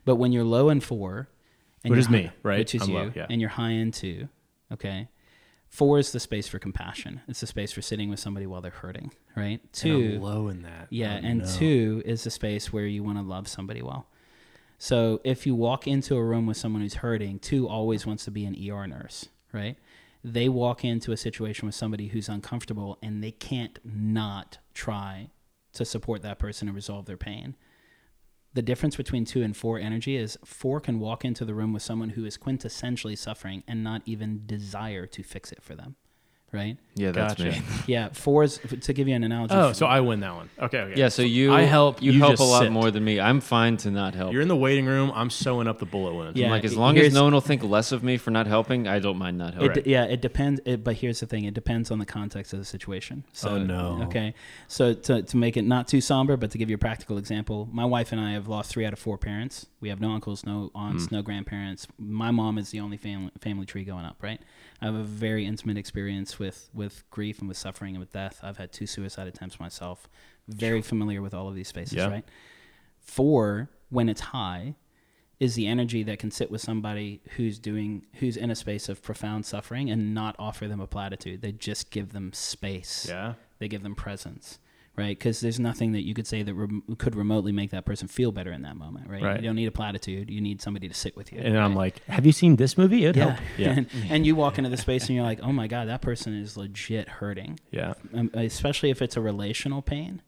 But 0.05 0.17
when 0.17 0.33
you're 0.33 0.45
low 0.45 0.69
in 0.69 0.81
four, 0.81 1.29
and 1.83 1.93
Which 1.93 1.97
you're 1.97 2.01
is 2.01 2.11
me, 2.11 2.31
right? 2.43 2.59
Which 2.59 2.75
is 2.75 2.83
I'm 2.83 2.91
you, 2.91 2.95
low, 2.97 3.13
yeah. 3.15 3.27
and 3.31 3.41
you're 3.41 3.49
high 3.49 3.71
in 3.71 3.91
two, 3.91 4.29
okay. 4.73 5.09
Four 5.71 5.99
is 5.99 6.11
the 6.13 6.21
space 6.21 6.49
for 6.49 6.59
compassion. 6.59 7.21
It's 7.29 7.41
the 7.41 7.47
space 7.47 7.71
for 7.73 7.81
sitting 7.81 8.11
with 8.11 8.19
somebody 8.19 8.45
while 8.47 8.61
they're 8.61 8.71
hurting, 8.73 9.13
right? 9.37 9.61
And 9.63 9.73
Two, 9.73 10.19
low 10.19 10.49
in 10.49 10.63
that. 10.63 10.89
yeah, 10.91 11.15
Oh, 11.23 11.27
and 11.27 11.39
no. 11.41 11.47
two 11.47 12.03
is 12.05 12.25
the 12.25 12.31
space 12.31 12.73
where 12.73 12.87
you 12.87 13.03
want 13.05 13.19
to 13.19 13.23
love 13.23 13.47
somebody 13.49 13.81
well. 13.81 14.07
So 14.79 15.21
if 15.25 15.47
you 15.47 15.55
walk 15.55 15.87
into 15.87 16.17
a 16.17 16.25
room 16.25 16.47
with 16.47 16.57
someone 16.57 16.83
who's 16.83 16.95
hurting, 16.95 17.39
two 17.39 17.69
always 17.69 18.05
wants 18.05 18.25
to 18.25 18.31
be 18.33 18.45
an 18.47 18.57
ER 18.71 18.87
nurse, 18.89 19.29
right? 19.53 19.77
They 20.25 20.49
walk 20.49 20.85
into 20.85 21.13
a 21.13 21.17
situation 21.17 21.67
with 21.67 21.75
somebody 21.75 22.09
who's 22.09 22.29
uncomfortable 22.29 22.99
and 23.03 23.23
they 23.23 23.31
can't 23.31 23.79
not 23.85 24.59
try 24.75 25.31
to 25.75 25.85
support 25.85 26.23
that 26.23 26.39
person 26.41 26.67
and 26.67 26.75
resolve 26.75 27.07
their 27.07 27.17
pain. 27.17 27.55
The 28.53 28.63
difference 28.63 28.97
between 28.97 29.25
two 29.25 29.43
and 29.43 29.57
four 29.57 29.79
energy 29.79 30.17
is 30.17 30.37
four 30.45 30.81
can 30.81 30.99
walk 30.99 31.25
into 31.25 31.45
the 31.45 31.55
room 31.55 31.73
with 31.73 31.83
someone 31.83 32.11
who 32.11 32.25
is 32.25 32.37
quintessentially 32.37 33.17
suffering 33.17 33.63
and 33.69 33.85
not 33.85 34.03
even 34.07 34.43
desire 34.45 35.07
to 35.07 35.23
fix 35.23 35.53
it 35.53 35.63
for 35.63 35.77
them, 35.77 35.95
right? 36.53 36.77
Yeah, 36.97 37.13
that's 37.13 37.35
Gotcha. 37.35 37.51
me. 37.53 37.63
Yeah, 37.87 38.09
four 38.13 38.43
is 38.45 38.61
to 38.83 38.93
give 38.93 39.09
you 39.09 39.15
an 39.15 39.25
analogy. 39.25 39.55
Oh, 39.55 39.73
so 39.73 39.87
I 39.87 40.01
win 40.01 40.21
that 40.21 40.35
one. 40.35 40.51
Okay. 40.61 40.79
okay. 40.81 41.01
Yeah, 41.01 41.09
so 41.09 41.23
you 41.23 41.53
I 41.53 41.63
help, 41.63 42.03
You, 42.03 42.13
you 42.13 42.19
help 42.19 42.39
a 42.41 42.43
lot 42.43 42.63
sit. 42.63 42.73
more 42.73 42.91
than 42.91 43.05
me. 43.05 43.19
I'm 43.21 43.41
fine 43.41 43.77
to 43.79 43.91
not 43.91 44.15
help. 44.15 44.33
You're 44.33 44.43
in 44.43 44.49
the 44.49 44.57
waiting 44.57 44.85
room. 44.87 45.11
I'm 45.15 45.31
sewing 45.31 45.67
up 45.69 45.79
the 45.79 45.87
bullet 45.87 46.15
wound. 46.15 46.37
Yeah. 46.37 46.47
I'm 46.47 46.51
like 46.51 46.65
as 46.65 46.77
long 46.77 46.99
as 46.99 47.15
no 47.15 47.25
one 47.25 47.33
will 47.33 47.41
think 47.41 47.63
less 47.63 47.93
of 47.93 48.03
me 48.03 48.17
for 48.17 48.31
not 48.31 48.47
helping, 48.47 48.87
I 48.89 48.99
don't 48.99 49.17
mind 49.17 49.39
not 49.39 49.55
It 49.55 49.63
helping. 49.63 49.83
d- 49.85 49.91
yeah, 49.91 50.05
it 50.05 50.21
depends. 50.21 50.61
It, 50.65 50.85
but 50.85 50.97
here's 50.97 51.21
the 51.21 51.27
thing: 51.27 51.45
it 51.45 51.55
depends 51.55 51.91
on 51.91 51.99
the 52.01 52.07
context 52.07 52.53
of 52.53 52.59
the 52.59 52.65
situation. 52.65 53.25
So, 53.33 53.51
Oh, 53.51 53.59
no. 53.59 54.03
Okay, 54.07 54.35
so 54.69 54.93
to 54.93 55.23
to 55.23 55.37
make 55.37 55.57
it 55.57 55.63
not 55.65 55.87
too 55.89 56.01
somber, 56.01 56.37
but 56.37 56.51
to 56.51 56.59
give 56.59 56.69
you 56.69 56.75
a 56.75 56.79
practical 56.79 57.17
example, 57.19 57.69
my 57.73 57.85
wife 57.85 58.13
and 58.13 58.21
I 58.21 58.33
have 58.33 58.49
lost 58.49 58.71
three 58.73 58.85
out 58.85 58.93
of 58.93 58.99
four 58.99 59.17
parents. 59.17 59.67
We 59.81 59.89
have 59.89 60.01
no 60.01 60.11
uncles, 60.13 60.45
no 60.45 60.71
aunts, 60.75 61.07
Hmm. 61.07 61.15
no 61.17 61.23
grandparents. 61.23 61.87
My 61.99 62.31
mom 62.33 62.59
is 62.59 62.71
the 62.71 62.81
only 62.81 62.97
family 62.99 63.31
family 63.41 63.65
tree 63.67 63.85
going 63.85 64.05
up. 64.05 64.17
Right. 64.23 64.41
I 64.83 64.87
have 64.87 64.95
a 64.95 65.03
very 65.03 65.45
intimate 65.45 65.77
experience 65.77 66.39
with 66.41 66.69
with 66.75 67.09
grief 67.11 67.39
and 67.39 67.47
with 67.47 67.57
suffering 67.57 67.95
and 67.95 68.01
with 68.01 68.13
death. 68.13 68.41
I've 68.43 68.57
had 68.57 68.73
two 68.73 68.87
suicide 68.87 69.29
attempts 69.29 69.61
myself. 69.61 70.09
Very 70.49 70.83
familiar 70.83 71.23
with 71.23 71.35
all 71.35 71.49
of 71.49 71.55
these 71.55 71.69
spaces. 71.69 71.95
Yeah. 71.95 72.09
Right. 72.09 72.25
Four, 72.99 73.71
when 73.91 74.09
it's 74.09 74.21
high, 74.21 74.75
is 75.39 75.55
the 75.55 75.67
energy 75.67 76.03
that 76.03 76.19
can 76.19 76.31
sit 76.31 76.51
with 76.51 76.61
somebody 76.61 77.23
who's 77.37 77.59
doing 77.59 78.07
who's 78.17 78.37
in 78.37 78.51
a 78.51 78.57
space 78.57 78.89
of 78.89 79.03
profound 79.03 79.47
suffering 79.47 79.91
and 79.91 80.15
not 80.15 80.37
offer 80.39 80.67
them 80.67 80.81
a 80.81 80.87
platitude. 80.87 81.41
They 81.43 81.53
just 81.53 81.91
give 81.91 82.13
them 82.13 82.33
space. 82.33 83.07
Yeah. 83.09 83.35
They 83.59 83.69
give 83.69 83.83
them 83.83 83.95
presence, 83.95 84.59
right? 84.97 85.19
Because 85.19 85.41
there's 85.41 85.59
nothing 85.59 85.93
that 85.93 86.03
you 86.03 86.15
could 86.15 86.27
say 86.27 86.43
that 86.43 86.55
rem- 86.55 86.83
could 86.99 87.15
remotely 87.15 87.53
make 87.53 87.71
that 87.71 87.85
person 87.85 88.09
feel 88.09 88.33
better 88.33 88.53
in 88.53 88.63
that 88.63 88.77
moment, 88.77 89.09
right? 89.09 89.23
Right. 89.23 89.37
You 89.41 89.49
don't 89.49 89.57
need 89.57 89.67
a 89.67 89.73
platitude. 89.73 90.31
You 90.31 90.41
need 90.41 90.61
somebody 90.61 90.89
to 90.89 90.95
sit 90.95 91.17
with 91.17 91.33
you. 91.33 91.41
And 91.41 91.59
I'm 91.59 91.75
like, 91.75 92.05
have 92.07 92.27
you 92.27 92.33
seen 92.33 92.57
this 92.57 92.77
movie? 92.77 93.05
It'd 93.05 93.17
yeah. 93.17 93.25
help. 93.25 93.41
Yeah. 93.59 93.71
and, 93.71 93.87
and 94.09 94.27
you 94.27 94.37
walk 94.37 94.59
into 94.59 94.71
the 94.71 94.77
space 94.77 95.07
and 95.07 95.17
you're 95.17 95.25
like, 95.25 95.41
oh 95.43 95.53
my 95.53 95.67
god, 95.67 95.89
that 95.89 96.01
person 96.01 96.35
is 96.35 96.57
legit 96.57 97.09
hurting 97.09 97.59
yeah. 97.71 97.95
um, 98.15 98.31
especially 98.35 98.91
if 98.91 99.03
it's 99.03 99.17
a 99.17 99.21
relational 99.21 99.83
pain 99.83 100.23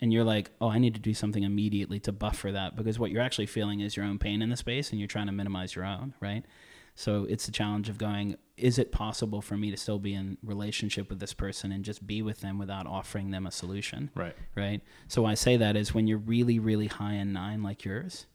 and 0.00 0.12
you're 0.12 0.24
like 0.24 0.50
oh 0.60 0.68
i 0.68 0.78
need 0.78 0.94
to 0.94 1.00
do 1.00 1.14
something 1.14 1.42
immediately 1.42 2.00
to 2.00 2.12
buffer 2.12 2.50
that 2.52 2.76
because 2.76 2.98
what 2.98 3.10
you're 3.10 3.22
actually 3.22 3.46
feeling 3.46 3.80
is 3.80 3.96
your 3.96 4.06
own 4.06 4.18
pain 4.18 4.42
in 4.42 4.50
the 4.50 4.56
space 4.56 4.90
and 4.90 4.98
you're 4.98 5.08
trying 5.08 5.26
to 5.26 5.32
minimize 5.32 5.74
your 5.74 5.84
own 5.84 6.14
right 6.20 6.44
so 7.00 7.10
it's 7.32 7.46
the 7.46 7.52
challenge 7.52 7.88
of 7.88 7.96
going 7.98 8.36
is 8.56 8.78
it 8.78 8.92
possible 8.92 9.40
for 9.40 9.56
me 9.56 9.70
to 9.70 9.76
still 9.76 9.98
be 9.98 10.12
in 10.20 10.36
relationship 10.42 11.08
with 11.08 11.18
this 11.18 11.32
person 11.44 11.72
and 11.72 11.82
just 11.84 12.06
be 12.06 12.20
with 12.28 12.40
them 12.40 12.58
without 12.58 12.86
offering 12.86 13.30
them 13.30 13.46
a 13.46 13.50
solution 13.50 14.10
Right. 14.14 14.36
right 14.54 14.80
so 15.08 15.22
why 15.22 15.30
i 15.32 15.34
say 15.46 15.56
that 15.56 15.76
is 15.76 15.94
when 15.94 16.06
you're 16.06 16.18
really 16.36 16.58
really 16.58 16.88
high 16.88 17.14
in 17.14 17.32
nine 17.32 17.62
like 17.62 17.84
yours 17.84 18.26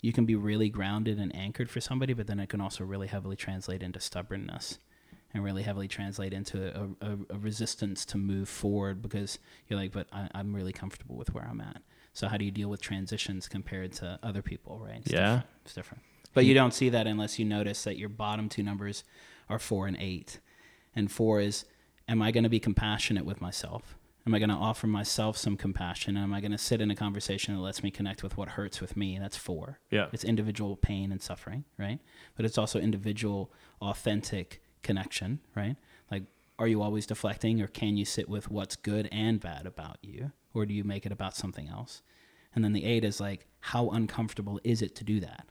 you 0.00 0.12
can 0.12 0.24
be 0.24 0.34
really 0.34 0.68
grounded 0.78 1.18
and 1.18 1.34
anchored 1.36 1.70
for 1.70 1.80
somebody 1.80 2.12
but 2.14 2.26
then 2.26 2.40
it 2.40 2.48
can 2.48 2.60
also 2.60 2.84
really 2.84 3.08
heavily 3.08 3.36
translate 3.36 3.82
into 3.82 4.00
stubbornness 4.00 4.78
and 5.34 5.44
really 5.44 5.62
heavily 5.64 5.88
translate 5.88 6.32
into 6.32 6.56
a, 7.02 7.06
a, 7.06 7.12
a 7.34 7.38
resistance 7.38 8.06
to 8.06 8.16
move 8.16 8.48
forward 8.48 9.02
because 9.02 9.38
you're 9.68 9.78
like, 9.78 9.92
but 9.92 10.06
I, 10.12 10.28
I'm 10.34 10.54
really 10.54 10.72
comfortable 10.72 11.16
with 11.16 11.34
where 11.34 11.46
I'm 11.50 11.60
at. 11.60 11.82
So 12.14 12.28
how 12.28 12.36
do 12.38 12.44
you 12.44 12.50
deal 12.52 12.70
with 12.70 12.80
transitions 12.80 13.46
compared 13.48 13.92
to 13.94 14.18
other 14.22 14.40
people, 14.40 14.78
right? 14.78 15.00
It's 15.04 15.12
Yeah. 15.12 15.20
different. 15.24 15.46
it's 15.64 15.74
different. 15.74 16.02
But 16.36 16.44
you 16.44 16.52
don't 16.52 16.74
see 16.74 16.90
that 16.90 17.06
unless 17.06 17.38
you 17.38 17.46
notice 17.46 17.84
that 17.84 17.96
your 17.96 18.10
bottom 18.10 18.50
two 18.50 18.62
numbers 18.62 19.04
are 19.48 19.58
four 19.58 19.86
and 19.86 19.96
eight. 19.98 20.38
And 20.94 21.10
four 21.10 21.40
is, 21.40 21.64
am 22.08 22.20
I 22.20 22.30
going 22.30 22.44
to 22.44 22.50
be 22.50 22.60
compassionate 22.60 23.24
with 23.24 23.40
myself? 23.40 23.96
Am 24.26 24.34
I 24.34 24.38
going 24.38 24.50
to 24.50 24.54
offer 24.54 24.86
myself 24.86 25.38
some 25.38 25.56
compassion? 25.56 26.18
Am 26.18 26.34
I 26.34 26.40
going 26.42 26.52
to 26.52 26.58
sit 26.58 26.82
in 26.82 26.90
a 26.90 26.94
conversation 26.94 27.54
that 27.54 27.60
lets 27.62 27.82
me 27.82 27.90
connect 27.90 28.22
with 28.22 28.36
what 28.36 28.50
hurts 28.50 28.82
with 28.82 28.98
me? 28.98 29.18
That's 29.18 29.38
four. 29.38 29.78
Yeah. 29.90 30.08
It's 30.12 30.24
individual 30.24 30.76
pain 30.76 31.10
and 31.10 31.22
suffering, 31.22 31.64
right? 31.78 32.00
But 32.36 32.44
it's 32.44 32.58
also 32.58 32.80
individual, 32.80 33.50
authentic 33.80 34.60
connection, 34.82 35.40
right? 35.54 35.76
Like, 36.10 36.24
are 36.58 36.66
you 36.66 36.82
always 36.82 37.06
deflecting 37.06 37.62
or 37.62 37.66
can 37.66 37.96
you 37.96 38.04
sit 38.04 38.28
with 38.28 38.50
what's 38.50 38.76
good 38.76 39.08
and 39.10 39.40
bad 39.40 39.64
about 39.64 39.96
you? 40.02 40.32
Or 40.52 40.66
do 40.66 40.74
you 40.74 40.84
make 40.84 41.06
it 41.06 41.12
about 41.12 41.34
something 41.34 41.68
else? 41.68 42.02
And 42.54 42.62
then 42.62 42.74
the 42.74 42.84
eight 42.84 43.04
is 43.04 43.20
like, 43.20 43.46
how 43.60 43.88
uncomfortable 43.88 44.60
is 44.64 44.82
it 44.82 44.94
to 44.96 45.04
do 45.04 45.18
that? 45.20 45.46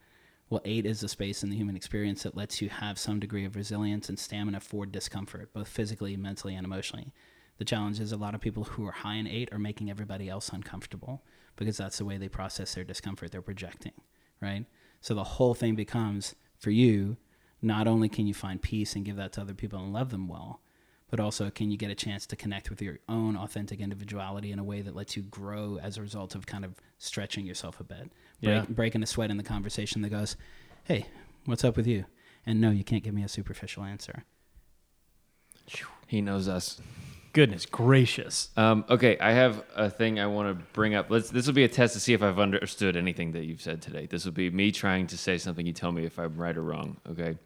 Well, 0.49 0.61
eight 0.63 0.85
is 0.85 0.99
the 0.99 1.07
space 1.07 1.43
in 1.43 1.49
the 1.49 1.55
human 1.55 1.75
experience 1.75 2.23
that 2.23 2.37
lets 2.37 2.61
you 2.61 2.69
have 2.69 2.99
some 2.99 3.19
degree 3.19 3.45
of 3.45 3.55
resilience 3.55 4.09
and 4.09 4.19
stamina 4.19 4.59
for 4.59 4.85
discomfort, 4.85 5.53
both 5.53 5.67
physically, 5.67 6.15
mentally, 6.15 6.53
and 6.53 6.65
emotionally. 6.65 7.13
The 7.57 7.65
challenge 7.65 7.99
is 7.99 8.11
a 8.11 8.17
lot 8.17 8.35
of 8.35 8.41
people 8.41 8.63
who 8.63 8.85
are 8.85 8.91
high 8.91 9.15
in 9.15 9.27
eight 9.27 9.51
are 9.51 9.59
making 9.59 9.89
everybody 9.89 10.29
else 10.29 10.49
uncomfortable 10.49 11.23
because 11.55 11.77
that's 11.77 11.97
the 11.97 12.05
way 12.05 12.17
they 12.17 12.27
process 12.27 12.75
their 12.75 12.83
discomfort. 12.83 13.31
They're 13.31 13.41
projecting, 13.41 13.93
right? 14.41 14.65
So 15.01 15.15
the 15.15 15.23
whole 15.23 15.55
thing 15.55 15.75
becomes 15.75 16.35
for 16.59 16.69
you, 16.69 17.17
not 17.61 17.87
only 17.87 18.09
can 18.09 18.27
you 18.27 18.33
find 18.33 18.61
peace 18.61 18.95
and 18.95 19.05
give 19.05 19.15
that 19.15 19.33
to 19.33 19.41
other 19.41 19.53
people 19.53 19.79
and 19.79 19.93
love 19.93 20.11
them 20.11 20.27
well, 20.27 20.61
but 21.15 21.21
but 21.21 21.23
also 21.23 21.49
can 21.49 21.71
you 21.71 21.77
get 21.77 21.89
a 21.89 21.95
chance 21.95 22.25
to 22.25 22.35
connect 22.35 22.69
with 22.69 22.81
your 22.81 22.99
own 23.07 23.37
authentic 23.37 23.79
individuality 23.79 24.51
in 24.51 24.59
a 24.59 24.63
way 24.65 24.81
that 24.81 24.93
lets 24.93 25.15
you 25.15 25.23
grow 25.23 25.79
as 25.81 25.97
a 25.97 26.01
result 26.01 26.35
of 26.35 26.45
kind 26.45 26.65
of 26.65 26.75
stretching 26.97 27.45
yourself 27.45 27.79
a 27.79 27.85
bit, 27.85 28.11
break, 28.41 28.55
Yeah. 28.55 28.65
breaking 28.67 29.01
a 29.01 29.05
sweat 29.05 29.31
in 29.31 29.37
the 29.37 29.43
conversation 29.43 30.01
that 30.01 30.09
goes, 30.09 30.35
"Hey, 30.83 31.05
what's 31.45 31.63
up 31.63 31.77
with 31.77 31.87
you?" 31.87 32.03
And 32.45 32.59
no, 32.59 32.69
you 32.69 32.83
can't 32.83 33.01
give 33.01 33.13
me 33.13 33.23
a 33.23 33.29
superficial 33.29 33.85
answer. 33.85 34.25
He 36.05 36.19
knows 36.21 36.49
us. 36.49 36.81
Goodness 37.31 37.65
gracious. 37.65 38.49
Um, 38.57 38.83
okay, 38.89 39.17
I 39.19 39.31
have 39.31 39.63
a 39.75 39.89
thing 39.89 40.19
I 40.19 40.27
want 40.27 40.49
to 40.49 40.65
bring 40.73 40.95
up. 40.95 41.09
Let's. 41.09 41.29
This 41.29 41.47
will 41.47 41.53
be 41.53 41.63
a 41.63 41.69
test 41.69 41.93
to 41.93 41.99
see 42.01 42.13
if 42.13 42.21
I've 42.21 42.39
understood 42.39 42.97
anything 42.97 43.31
that 43.31 43.45
you've 43.45 43.61
said 43.61 43.81
today. 43.81 44.05
This 44.05 44.25
will 44.25 44.31
be 44.33 44.49
me 44.49 44.71
trying 44.71 45.07
to 45.07 45.17
say 45.17 45.37
something. 45.37 45.65
You 45.65 45.73
tell 45.73 45.91
me 45.93 46.05
if 46.05 46.19
I'm 46.19 46.35
right 46.35 46.55
or 46.57 46.61
wrong. 46.63 46.97
Okay. 47.09 47.37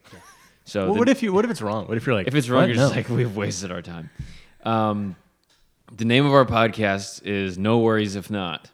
So 0.69 0.85
Well, 0.85 0.93
the- 0.93 0.99
what 0.99 1.09
if 1.09 1.23
you? 1.23 1.33
What 1.33 1.45
if 1.45 1.51
it's 1.51 1.61
wrong? 1.61 1.87
What 1.87 1.97
if 1.97 2.05
you're 2.05 2.15
like? 2.15 2.27
if 2.27 2.35
it's 2.35 2.49
wrong, 2.49 2.61
"What? 2.61 2.67
you're 2.69 2.75
just 2.77 2.91
No." 2.93 2.97
like 2.97 3.09
we've 3.17 3.35
wasted 3.35 3.71
our 3.71 3.81
time. 3.81 4.09
Um, 4.63 5.15
the 5.95 6.05
name 6.05 6.25
of 6.25 6.33
our 6.33 6.45
podcast 6.45 7.25
is 7.25 7.57
No 7.57 7.79
Worries 7.79 8.15
If 8.15 8.29
Not. 8.29 8.69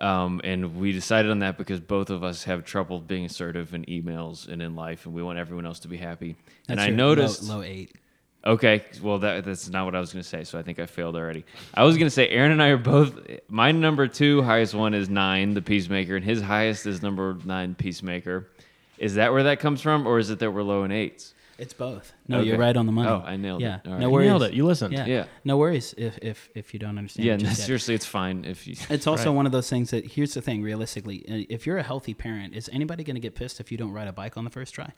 Um, 0.00 0.40
and 0.44 0.76
we 0.78 0.92
decided 0.92 1.30
on 1.30 1.38
that 1.38 1.56
because 1.56 1.80
both 1.80 2.10
of 2.10 2.22
us 2.22 2.44
have 2.44 2.64
trouble 2.64 3.00
being 3.00 3.24
assertive 3.24 3.72
in 3.72 3.84
emails 3.86 4.46
and 4.46 4.60
in 4.60 4.74
life, 4.74 5.06
and 5.06 5.14
we 5.14 5.22
want 5.22 5.38
everyone 5.38 5.64
else 5.64 5.78
to 5.80 5.88
be 5.88 5.96
happy. 5.96 6.36
and 6.68 6.80
I 6.80 6.90
noticed 6.90 7.44
low, 7.44 7.56
low 7.56 7.62
eight. 7.62 7.92
Okay, 8.44 8.84
well 9.02 9.18
that 9.20 9.44
that's 9.44 9.68
not 9.70 9.86
what 9.86 9.94
I 9.96 10.00
was 10.00 10.12
going 10.12 10.22
to 10.22 10.28
say, 10.28 10.44
so 10.44 10.58
I 10.58 10.62
think 10.62 10.78
I 10.78 10.86
failed 10.86 11.16
already. 11.16 11.44
I 11.74 11.84
was 11.84 11.96
going 11.96 12.06
to 12.06 12.10
say 12.14 12.28
Aaron 12.28 12.52
and 12.52 12.62
I 12.62 12.68
are 12.68 12.76
both. 12.76 13.18
My 13.48 13.72
number 13.72 14.06
two 14.06 14.42
highest 14.42 14.74
one 14.74 14.92
is 14.92 15.08
nine, 15.08 15.54
the 15.54 15.62
Peacemaker, 15.62 16.14
and 16.16 16.24
his 16.24 16.42
highest 16.42 16.86
is 16.86 17.02
number 17.02 17.36
nine, 17.44 17.74
Peacemaker. 17.74 18.48
Is 18.98 19.14
that 19.16 19.32
where 19.32 19.42
that 19.44 19.60
comes 19.60 19.80
from, 19.80 20.06
or 20.06 20.18
is 20.18 20.30
it 20.30 20.38
that 20.38 20.50
we're 20.50 20.62
low 20.62 20.84
in 20.84 20.90
eights? 20.92 21.34
It's 21.58 21.72
both. 21.72 22.12
No, 22.28 22.38
Okay. 22.40 22.48
you're 22.48 22.58
right 22.58 22.76
on 22.76 22.84
the 22.84 22.92
money. 22.92 23.08
Oh, 23.08 23.22
I 23.24 23.36
nailed 23.36 23.62
it. 23.62 23.64
yeah. 23.64 23.78
All 23.86 23.92
No 23.92 23.96
right. 23.96 24.02
You 24.02 24.10
worries. 24.10 24.26
nailed 24.28 24.42
it. 24.42 24.52
You 24.52 24.66
listened. 24.66 24.92
Yeah. 24.92 25.06
Yeah. 25.06 25.24
No 25.42 25.56
worries 25.56 25.94
if 25.96 26.18
if 26.20 26.50
if 26.54 26.74
you 26.74 26.78
don't 26.80 26.98
understand. 26.98 27.26
Yeah, 27.26 27.34
it 27.34 27.42
no, 27.42 27.48
seriously, 27.50 27.94
it's 27.94 28.04
fine 28.04 28.44
if 28.44 28.66
you. 28.66 28.76
It's 28.90 29.06
also 29.06 29.30
Right. 29.30 29.36
one 29.36 29.46
of 29.46 29.52
those 29.52 29.70
things 29.70 29.90
that 29.90 30.04
here's 30.06 30.34
the 30.34 30.42
thing. 30.42 30.62
Realistically, 30.62 31.24
uh, 31.28 31.46
if 31.48 31.66
you're 31.66 31.78
a 31.78 31.82
healthy 31.82 32.12
parent, 32.12 32.54
is 32.54 32.68
anybody 32.74 33.04
going 33.04 33.14
to 33.14 33.20
get 33.20 33.34
pissed 33.34 33.58
if 33.58 33.72
you 33.72 33.78
don't 33.78 33.92
ride 33.92 34.06
a 34.08 34.12
bike 34.12 34.36
on 34.36 34.44
the 34.44 34.50
first 34.50 34.74
try? 34.74 34.92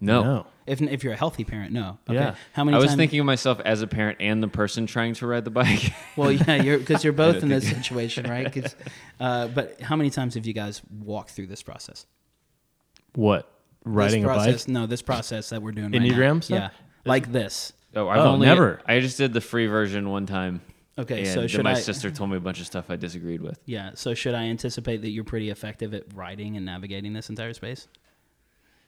No, 0.00 0.22
No. 0.24 0.46
If 0.66 0.82
if 0.82 1.04
you're 1.04 1.12
a 1.12 1.16
healthy 1.16 1.44
parent, 1.44 1.72
no. 1.72 1.98
Okay. 2.10 2.18
Yeah. 2.18 2.34
How 2.54 2.64
many? 2.64 2.74
I 2.74 2.78
was 2.80 2.88
times- 2.88 2.96
thinking 2.98 3.20
of 3.20 3.26
myself 3.26 3.60
as 3.64 3.82
a 3.82 3.86
parent 3.86 4.18
and 4.20 4.42
the 4.42 4.48
person 4.48 4.86
trying 4.86 5.14
to 5.14 5.26
ride 5.28 5.44
the 5.44 5.50
bike. 5.50 5.92
Well, 6.16 6.32
yeah, 6.32 6.60
you're 6.60 6.78
because 6.78 7.04
you're 7.04 7.12
both 7.26 7.42
in 7.44 7.48
this 7.48 7.68
situation, 7.68 8.28
right? 8.28 8.52
'Cause, 8.52 8.74
uh, 9.20 9.46
but 9.48 9.80
how 9.80 9.94
many 9.94 10.10
times 10.10 10.34
have 10.34 10.44
you 10.46 10.52
guys 10.52 10.82
walked 10.90 11.30
through 11.30 11.46
this 11.46 11.62
process? 11.62 12.06
What? 13.14 13.48
Riding 13.84 14.22
this 14.22 14.30
a 14.30 14.32
process, 14.32 14.64
bike? 14.66 14.72
No, 14.72 14.86
this 14.86 15.02
process 15.02 15.48
that 15.50 15.60
we're 15.62 15.72
doing. 15.72 15.90
Right 15.92 16.00
Enneagram 16.02 16.34
now. 16.34 16.40
stuff? 16.40 16.58
Yeah, 16.58 16.70
like 17.04 17.32
this. 17.32 17.72
oh, 17.96 18.08
I've 18.08 18.18
Oh, 18.20 18.30
only 18.32 18.46
never. 18.46 18.80
I 18.86 19.00
just 19.00 19.18
did 19.18 19.32
the 19.32 19.40
free 19.40 19.66
version 19.66 20.08
one 20.08 20.26
time. 20.26 20.60
Okay, 20.98 21.20
and 21.20 21.28
so 21.28 21.46
should 21.46 21.64
my 21.64 21.70
I? 21.72 21.74
sister 21.74 22.10
told 22.10 22.30
me 22.30 22.36
a 22.36 22.40
bunch 22.40 22.60
of 22.60 22.66
stuff 22.66 22.90
I 22.90 22.96
disagreed 22.96 23.40
with. 23.40 23.58
Yeah. 23.64 23.92
So 23.94 24.12
should 24.14 24.34
I 24.34 24.42
anticipate 24.44 25.00
that 25.02 25.08
you're 25.10 25.24
pretty 25.24 25.48
effective 25.50 25.94
at 25.94 26.04
riding 26.14 26.56
and 26.56 26.66
navigating 26.66 27.12
this 27.14 27.28
entire 27.30 27.54
space? 27.54 27.88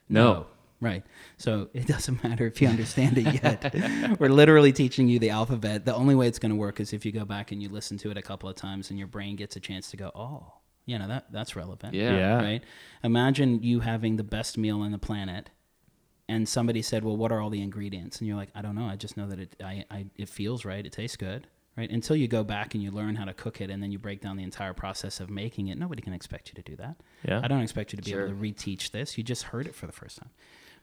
No. 0.07 0.45
Right. 0.81 1.03
So 1.37 1.69
it 1.73 1.87
doesn't 1.93 2.23
matter 2.23 2.45
if 2.45 2.61
you 2.61 2.67
understand 2.67 3.17
it 3.17 3.41
yet. 3.43 4.19
We're 4.19 4.29
literally 4.29 4.71
teaching 4.71 5.07
you 5.07 5.19
the 5.19 5.31
alphabet. 5.31 5.85
The 5.85 5.95
only 5.95 6.15
way 6.15 6.27
it's 6.27 6.37
going 6.39 6.51
to 6.51 6.55
work 6.55 6.79
is 6.79 6.93
if 6.93 7.05
you 7.05 7.11
go 7.11 7.25
back 7.25 7.51
and 7.51 7.61
you 7.61 7.69
listen 7.69 7.97
to 7.99 8.11
it 8.11 8.17
a 8.17 8.21
couple 8.21 8.49
of 8.49 8.55
times 8.55 8.89
and 8.91 8.99
your 8.99 9.07
brain 9.07 9.35
gets 9.35 9.55
a 9.55 9.59
chance 9.59 9.89
to 9.91 9.97
go, 9.97 10.11
oh, 10.13 10.53
you 10.85 10.97
know, 10.99 11.07
that, 11.07 11.31
that's 11.31 11.55
relevant. 11.55 11.93
Yeah. 11.93 12.15
Yeah. 12.15 12.35
Right. 12.41 12.63
Imagine 13.03 13.61
you 13.63 13.79
having 13.81 14.17
the 14.17 14.23
best 14.23 14.57
meal 14.57 14.81
on 14.81 14.91
the 14.91 14.97
planet 14.97 15.49
and 16.27 16.47
somebody 16.47 16.81
said, 16.81 17.03
well, 17.03 17.17
what 17.17 17.31
are 17.31 17.39
all 17.41 17.49
the 17.49 17.61
ingredients? 17.61 18.19
And 18.19 18.27
you're 18.27 18.37
like, 18.37 18.49
I 18.55 18.61
don't 18.61 18.75
know. 18.75 18.85
I 18.85 18.95
just 18.95 19.15
know 19.17 19.27
that 19.27 19.39
it, 19.39 19.55
I, 19.63 19.85
I, 19.91 20.05
it 20.15 20.29
feels 20.29 20.65
right. 20.65 20.85
It 20.85 20.91
tastes 20.91 21.17
good. 21.17 21.47
Right. 21.77 21.91
Until 21.91 22.15
you 22.15 22.29
go 22.29 22.41
back 22.45 22.73
and 22.73 22.81
you 22.81 22.89
learn 22.89 23.15
how 23.17 23.25
to 23.25 23.33
cook 23.33 23.59
it 23.59 23.69
and 23.69 23.83
then 23.83 23.91
you 23.91 23.99
break 23.99 24.21
down 24.21 24.37
the 24.37 24.43
entire 24.43 24.73
process 24.73 25.19
of 25.19 25.29
making 25.29 25.67
it, 25.67 25.77
nobody 25.77 26.01
can 26.01 26.13
expect 26.13 26.47
you 26.47 26.53
to 26.55 26.61
do 26.61 26.77
that. 26.77 26.95
Yeah. 27.27 27.41
I 27.43 27.49
don't 27.49 27.61
expect 27.61 27.91
you 27.91 27.97
to 27.97 28.01
be 28.03 28.11
Sure. 28.11 28.27
able 28.27 28.35
to 28.35 28.41
reteach 28.41 28.91
this. 28.91 29.17
You 29.17 29.25
just 29.25 29.43
heard 29.43 29.67
it 29.67 29.75
for 29.75 29.85
the 29.85 29.91
first 29.91 30.17
time. 30.17 30.29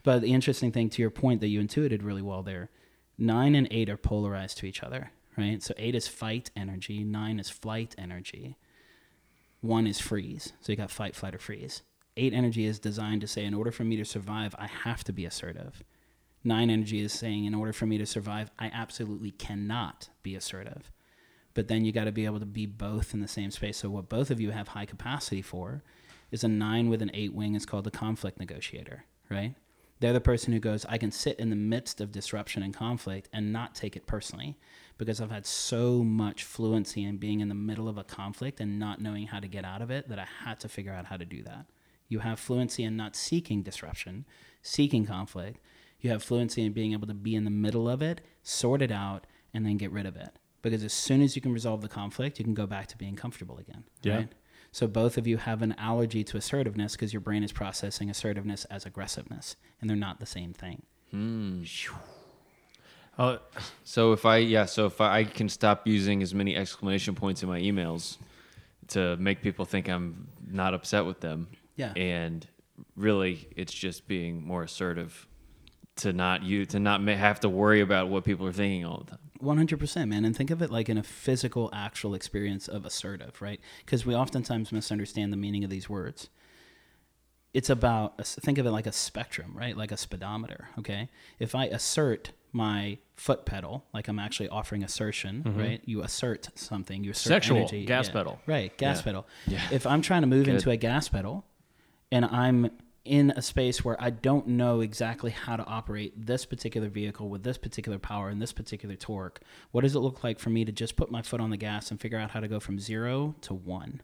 But 0.03 0.21
the 0.21 0.33
interesting 0.35 0.71
thing 0.71 0.91
to 0.91 1.01
your 1.01 1.11
point 1.11 1.41
that 1.41 1.49
you 1.49 1.61
intuited 1.61 2.03
really 2.03 2.21
well 2.21 2.43
there, 2.43 2.69
nine 3.17 3.55
and 3.55 3.69
eight 3.71 3.89
are 3.89 3.97
polarized 3.97 4.59
to 4.59 4.67
each 4.67 4.83
other, 4.83 5.13
right? 5.39 5.63
So 5.63 5.73
eight 5.79 5.95
is 5.95 6.09
fight 6.09 6.51
energy, 6.55 7.05
nine 7.05 7.39
is 7.41 7.49
flight 7.49 7.95
energy, 7.97 8.59
one 9.63 9.87
is 9.87 10.01
freeze. 10.01 10.53
So 10.61 10.73
you 10.73 10.77
got 10.77 10.91
fight, 10.91 11.17
flight, 11.17 11.35
or 11.35 11.39
freeze. 11.39 11.83
Eight 12.17 12.35
energy 12.35 12.67
is 12.67 12.79
designed 12.79 13.23
to 13.23 13.27
say, 13.27 13.45
in 13.45 13.55
order 13.55 13.71
for 13.71 13.85
me 13.85 13.97
to 13.97 14.05
survive, 14.05 14.55
I 14.59 14.67
have 14.67 15.03
to 15.05 15.13
be 15.13 15.25
assertive. 15.25 15.83
Nine 16.45 16.69
energy 16.69 17.01
is 17.01 17.13
saying, 17.13 17.47
in 17.47 17.55
order 17.55 17.73
for 17.73 17.87
me 17.87 17.97
to 17.97 18.05
survive, 18.05 18.51
I 18.59 18.67
absolutely 18.67 19.31
cannot 19.31 20.11
be 20.23 20.35
assertive. 20.35 20.91
But 21.55 21.69
then 21.69 21.85
you 21.85 21.93
got 21.93 22.05
to 22.05 22.13
be 22.13 22.25
able 22.25 22.41
to 22.41 22.47
be 22.47 22.67
both 22.67 23.15
in 23.15 23.21
the 23.21 23.29
same 23.29 23.51
space. 23.51 23.79
So 23.79 23.89
what 23.89 24.09
both 24.09 24.31
of 24.31 24.41
you 24.41 24.51
have 24.51 24.69
high 24.69 24.87
capacity 24.87 25.43
for 25.43 25.83
is 26.31 26.43
a 26.43 26.49
nine 26.49 26.89
with 26.89 27.01
an 27.01 27.11
eight 27.15 27.33
wing 27.33 27.55
is 27.55 27.65
called 27.65 27.85
the 27.85 27.91
conflict 27.91 28.39
negotiator, 28.41 29.05
right? 29.31 29.55
They're 30.01 30.13
the 30.13 30.21
person 30.21 30.53
who 30.53 30.59
goes, 30.59 30.85
I 30.89 30.99
can 30.99 31.13
sit 31.13 31.39
in 31.39 31.51
the 31.51 31.57
midst 31.57 32.01
of 32.01 32.11
disruption 32.11 32.63
and 32.65 32.75
conflict 32.75 33.29
and 33.33 33.53
not 33.53 33.77
take 33.77 33.97
it 33.97 34.07
personally 34.07 34.59
because 35.03 35.21
I've 35.21 35.33
had 35.33 35.47
so 35.47 36.05
much 36.05 36.45
fluency 36.45 37.03
in 37.03 37.17
being 37.17 37.41
in 37.41 37.49
the 37.49 37.57
middle 37.57 37.89
of 37.89 37.99
a 37.99 38.05
conflict 38.05 38.61
and 38.61 38.79
not 38.79 39.01
knowing 39.01 39.27
how 39.27 39.41
to 39.41 39.49
get 39.49 39.65
out 39.65 39.83
of 39.83 39.91
it 39.91 40.09
that 40.09 40.21
I 40.21 40.27
had 40.45 40.61
to 40.61 40.69
figure 40.69 40.93
out 40.93 41.07
how 41.07 41.17
to 41.17 41.25
do 41.25 41.43
that. 41.43 41.67
You 42.09 42.21
have 42.21 42.39
fluency 42.39 42.85
in 42.85 42.97
not 42.97 43.17
seeking 43.17 43.63
disruption, 43.63 44.27
seeking 44.63 45.05
conflict. 45.05 45.59
You 45.99 46.11
have 46.11 46.23
fluency 46.23 46.65
in 46.65 46.73
being 46.73 46.93
able 46.93 47.09
to 47.09 47.15
be 47.15 47.35
in 47.35 47.43
the 47.43 47.51
middle 47.51 47.89
of 47.89 48.01
it, 48.01 48.21
sort 48.45 48.81
it 48.81 48.93
out, 48.93 49.27
and 49.53 49.67
then 49.67 49.77
get 49.77 49.91
rid 49.91 50.07
of 50.07 50.15
it. 50.15 50.39
Because 50.63 50.85
as 50.85 50.93
soon 50.93 51.21
as 51.21 51.35
you 51.35 51.43
can 51.43 51.53
resolve 51.53 51.83
the 51.83 51.89
conflict, 51.89 52.39
you 52.39 52.45
can 52.45 52.55
go 52.55 52.69
back 52.69 52.87
to 52.89 52.97
being 52.97 53.17
comfortable 53.17 53.59
again. 53.59 53.83
Yeah. 54.03 54.17
Right? 54.17 54.33
So 54.71 54.87
both 54.87 55.19
of 55.19 55.27
you 55.27 55.37
have 55.37 55.63
an 55.63 55.75
allergy 55.79 56.23
to 56.23 56.37
assertiveness 56.37 56.93
because 56.93 57.13
your 57.13 57.21
brain 57.21 57.43
is 57.43 57.51
processing 57.51 58.09
assertiveness 58.09 58.67
as 58.67 58.87
aggressiveness, 58.87 59.57
and 59.81 59.91
they're 59.91 59.97
not 59.97 60.21
the 60.21 60.27
same 60.27 60.53
thing. 60.53 60.83
Hmm. 61.11 61.65
Oh, 63.19 63.39
So 63.85 64.13
if 64.13 64.25
I 64.25 64.39
yeah, 64.39 64.65
so 64.65 64.87
if 64.87 65.01
I 65.01 65.25
can 65.25 65.49
stop 65.49 65.87
using 65.87 66.23
as 66.23 66.35
many 66.35 66.57
exclamation 66.57 67.15
points 67.15 67.43
in 67.43 67.49
my 67.49 67.61
emails 67.61 68.17
to 68.89 69.17
make 69.19 69.43
people 69.43 69.65
think 69.65 69.89
I'm 69.89 70.29
not 70.51 70.75
upset 70.75 71.05
with 71.05 71.21
them. 71.21 71.49
Yeah. 71.77 71.93
And 71.95 72.47
really 72.97 73.49
it's 73.57 73.73
just 73.73 74.09
being 74.09 74.45
more 74.45 74.63
assertive 74.63 75.27
to 75.97 76.13
not 76.13 76.43
you 76.43 76.65
to 76.67 76.79
not 76.79 77.03
have 77.07 77.41
to 77.41 77.49
worry 77.49 77.81
about 77.81 78.09
what 78.09 78.25
people 78.25 78.47
are 78.47 78.53
thinking 78.53 78.85
all 78.85 78.99
the 79.05 79.11
time. 79.11 79.19
One 79.39 79.57
hundred 79.57 79.81
percent, 79.81 80.09
man, 80.09 80.25
and 80.25 80.37
think 80.37 80.51
of 80.51 80.63
it 80.63 80.71
like 80.71 80.89
in 80.89 80.97
a 80.97 81.03
physical, 81.03 81.69
actual 81.73 82.15
experience 82.15 82.69
of 82.69 82.87
assertive, 82.87 83.43
right? 83.43 83.61
Because 83.85 84.07
we 84.07 84.15
oftentimes 84.15 84.73
misunderstand 84.73 85.33
the 85.33 85.37
meaning 85.37 85.65
of 85.65 85.71
these 85.71 85.89
words. 85.89 86.29
It's 87.53 87.69
about 87.69 88.25
think 88.25 88.57
of 88.59 88.67
it 88.67 88.71
like 88.71 88.87
a 88.87 88.93
spectrum, 88.93 89.53
right? 89.55 89.77
Like 89.77 89.93
a 89.93 89.97
speedometer. 89.97 90.69
Okay, 90.79 91.09
if 91.39 91.55
I 91.55 91.67
assert 91.67 92.31
my 92.53 92.99
foot 93.17 93.47
pedal, 93.47 93.85
like 93.95 94.09
I'm 94.09 94.19
actually 94.19 94.49
offering 94.49 94.83
assertion, 94.83 95.43
mm-hmm. 95.45 95.59
right? 95.61 95.81
You 95.85 96.03
assert 96.03 96.49
something. 96.55 97.03
You 97.05 97.13
assert 97.13 97.29
Sexual, 97.29 97.57
energy. 97.59 97.85
gas 97.85 98.09
Yeah. 98.09 98.13
pedal. 98.13 98.41
right? 98.47 98.77
Gas 98.77 98.99
Yeah. 98.99 99.03
pedal. 99.05 99.27
Yeah. 99.47 99.61
If 99.71 99.87
I'm 99.87 100.03
trying 100.03 100.23
to 100.23 100.27
move 100.27 100.47
Good. 100.47 100.55
into 100.57 100.71
a 100.71 100.77
gas 100.77 101.09
pedal, 101.09 101.45
and 102.11 102.25
I'm 102.27 102.71
in 103.05 103.31
a 103.35 103.43
space 103.43 103.85
where 103.85 104.01
I 104.01 104.11
don't 104.11 104.47
know 104.47 104.81
exactly 104.81 105.31
how 105.33 105.57
to 105.57 105.65
operate 105.65 106.13
this 106.27 106.45
particular 106.45 106.89
vehicle 106.89 107.29
with 107.29 107.43
this 107.43 107.59
particular 107.59 107.99
power 107.99 108.29
and 108.29 108.41
this 108.41 108.53
particular 108.53 108.95
torque, 108.95 109.41
what 109.73 109.81
does 109.81 109.97
it 109.97 110.01
look 110.01 110.23
like 110.23 110.39
for 110.39 110.51
me 110.51 110.65
to 110.65 110.71
just 110.73 110.95
put 110.95 111.11
my 111.11 111.23
foot 111.23 111.41
on 111.41 111.51
the 111.51 111.57
gas 111.57 111.91
and 111.91 112.01
figure 112.01 112.19
out 112.19 112.31
how 112.31 112.39
to 112.41 112.47
go 112.49 112.61
from 112.61 112.79
zero 112.79 113.35
to 113.41 113.55
one? 113.55 114.03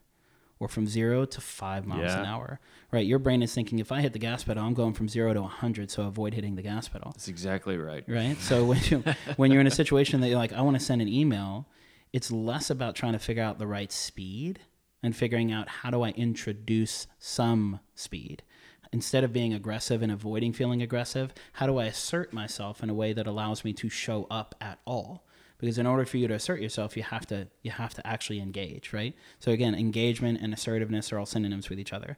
Or 0.59 0.67
from 0.67 0.87
zero 0.87 1.23
to 1.23 1.39
five 1.39 1.85
miles 1.85 2.11
an 2.19 2.25
hour, 2.25 2.59
right? 2.91 3.05
Your 3.05 3.17
brain 3.17 3.41
is 3.41 3.53
thinking, 3.53 3.79
if 3.79 3.93
I 3.93 4.01
hit 4.01 4.11
the 4.11 4.19
gas 4.19 4.43
pedal, 4.43 4.61
I'm 4.61 4.73
going 4.73 4.93
from 4.93 5.07
zero 5.07 5.33
to 5.33 5.41
100, 5.41 5.89
so 5.89 6.03
avoid 6.03 6.33
hitting 6.33 6.55
the 6.55 6.61
gas 6.61 6.89
pedal 6.89 7.11
That's 7.11 7.29
exactly 7.29 7.77
right. 7.77 8.03
right? 8.09 8.37
So 8.41 8.65
when 8.69 8.79
you 8.83 9.03
when 9.37 9.51
you're 9.51 9.61
in 9.61 9.67
a 9.67 9.71
situation 9.71 10.19
that 10.19 10.27
you're 10.27 10.37
like, 10.37 10.51
I 10.51 10.61
want 10.61 10.77
to 10.77 10.83
send 10.83 11.01
an 11.01 11.07
email, 11.07 11.67
it's 12.11 12.29
less 12.29 12.69
about 12.69 12.95
trying 12.95 13.13
to 13.13 13.19
figure 13.19 13.41
out 13.43 13.57
the 13.57 13.67
right 13.67 13.89
speed 13.91 14.59
and 15.01 15.15
figuring 15.15 15.49
out 15.49 15.69
how 15.69 15.91
do 15.91 16.01
I 16.01 16.09
introduce 16.09 17.07
some 17.19 17.79
speed. 17.95 18.43
Instead 18.91 19.23
of 19.23 19.31
being 19.31 19.53
aggressive 19.53 20.01
and 20.01 20.11
avoiding 20.11 20.51
feeling 20.51 20.81
aggressive, 20.81 21.31
how 21.53 21.67
do 21.67 21.77
I 21.77 21.85
assert 21.85 22.33
myself 22.33 22.81
in 22.83 22.89
a 22.89 22.93
way 22.93 23.13
that 23.13 23.27
allows 23.27 23.63
me 23.63 23.71
to 23.73 23.87
show 23.87 24.27
up 24.29 24.55
at 24.59 24.79
all? 24.83 25.25
Because 25.59 25.77
in 25.77 25.85
order 25.85 26.05
for 26.05 26.17
you 26.17 26.27
to 26.27 26.33
assert 26.33 26.61
yourself, 26.61 26.95
you 26.95 27.03
have 27.03 27.27
to 27.27 27.47
you 27.61 27.71
have 27.71 27.93
to 27.93 28.07
actually 28.07 28.39
engage, 28.39 28.93
right? 28.93 29.13
So 29.39 29.51
again, 29.51 29.75
engagement 29.75 30.39
and 30.41 30.53
assertiveness 30.53 31.11
are 31.11 31.19
all 31.19 31.25
synonyms 31.25 31.69
with 31.69 31.79
each 31.79 31.93
other. 31.93 32.17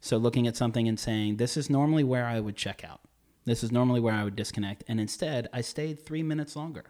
So 0.00 0.16
looking 0.16 0.46
at 0.46 0.56
something 0.56 0.88
and 0.88 0.98
saying, 0.98 1.36
this 1.36 1.56
is 1.56 1.70
normally 1.70 2.04
where 2.04 2.26
I 2.26 2.40
would 2.40 2.56
check 2.56 2.84
out. 2.84 3.00
This 3.44 3.62
is 3.62 3.72
normally 3.72 4.00
where 4.00 4.14
I 4.14 4.24
would 4.24 4.36
disconnect. 4.36 4.84
And 4.88 5.00
instead, 5.00 5.48
I 5.52 5.60
stayed 5.60 6.04
three 6.04 6.22
minutes 6.22 6.54
longer, 6.54 6.84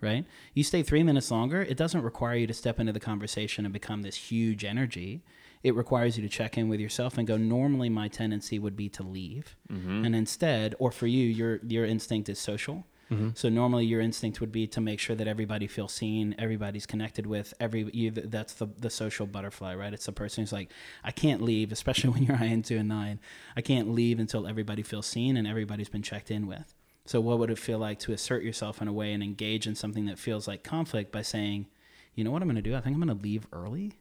right? 0.00 0.24
You 0.54 0.64
stay 0.64 0.82
three 0.82 1.02
minutes 1.02 1.30
longer, 1.30 1.62
it 1.62 1.76
doesn't 1.76 2.02
require 2.02 2.36
you 2.36 2.46
to 2.46 2.54
step 2.54 2.80
into 2.80 2.92
the 2.92 3.00
conversation 3.00 3.64
and 3.64 3.72
become 3.72 4.02
this 4.02 4.16
huge 4.16 4.64
energy. 4.64 5.22
It 5.62 5.74
requires 5.74 6.16
you 6.16 6.22
to 6.22 6.28
check 6.28 6.56
in 6.56 6.68
with 6.68 6.80
yourself 6.80 7.18
and 7.18 7.26
go, 7.26 7.36
normally 7.36 7.88
my 7.88 8.08
tendency 8.08 8.58
would 8.58 8.76
be 8.76 8.88
to 8.90 9.02
leave. 9.02 9.56
Mm-hmm. 9.70 10.04
And 10.04 10.16
instead, 10.16 10.74
or 10.78 10.90
for 10.90 11.06
you, 11.06 11.26
your, 11.26 11.60
your 11.66 11.84
instinct 11.84 12.28
is 12.28 12.38
social. 12.38 12.84
Mm-hmm. 13.10 13.30
So 13.34 13.48
normally 13.48 13.84
your 13.84 14.00
instinct 14.00 14.40
would 14.40 14.52
be 14.52 14.66
to 14.68 14.80
make 14.80 14.98
sure 14.98 15.14
that 15.16 15.28
everybody 15.28 15.66
feels 15.66 15.92
seen, 15.92 16.34
everybody's 16.38 16.86
connected 16.86 17.26
with 17.26 17.52
every. 17.60 17.90
You, 17.92 18.10
that's 18.10 18.54
the 18.54 18.68
the 18.78 18.90
social 18.90 19.26
butterfly, 19.26 19.74
right? 19.74 19.92
It's 19.92 20.06
the 20.06 20.12
person 20.12 20.42
who's 20.42 20.52
like, 20.52 20.70
I 21.04 21.10
can't 21.10 21.42
leave, 21.42 21.72
especially 21.72 22.10
when 22.14 22.22
you're 22.22 22.36
IN2 22.36 22.80
and 22.80 22.88
nine. 22.88 23.20
I 23.56 23.60
can't 23.60 23.90
leave 23.90 24.18
until 24.18 24.46
everybody 24.46 24.82
feels 24.82 25.06
seen 25.06 25.36
and 25.36 25.46
everybody's 25.46 25.88
been 25.88 26.02
checked 26.02 26.30
in 26.30 26.46
with. 26.46 26.74
So 27.04 27.20
what 27.20 27.38
would 27.38 27.50
it 27.50 27.58
feel 27.58 27.78
like 27.78 27.98
to 28.00 28.12
assert 28.12 28.42
yourself 28.42 28.80
in 28.80 28.88
a 28.88 28.92
way 28.92 29.12
and 29.12 29.22
engage 29.22 29.66
in 29.66 29.74
something 29.74 30.06
that 30.06 30.18
feels 30.18 30.46
like 30.46 30.62
conflict 30.62 31.10
by 31.10 31.22
saying, 31.22 31.66
you 32.14 32.22
know 32.22 32.30
what 32.30 32.42
I'm 32.42 32.48
going 32.48 32.56
to 32.56 32.62
do? 32.62 32.76
I 32.76 32.80
think 32.80 32.94
I'm 32.94 33.02
going 33.02 33.16
to 33.16 33.22
leave 33.22 33.46
early, 33.52 33.94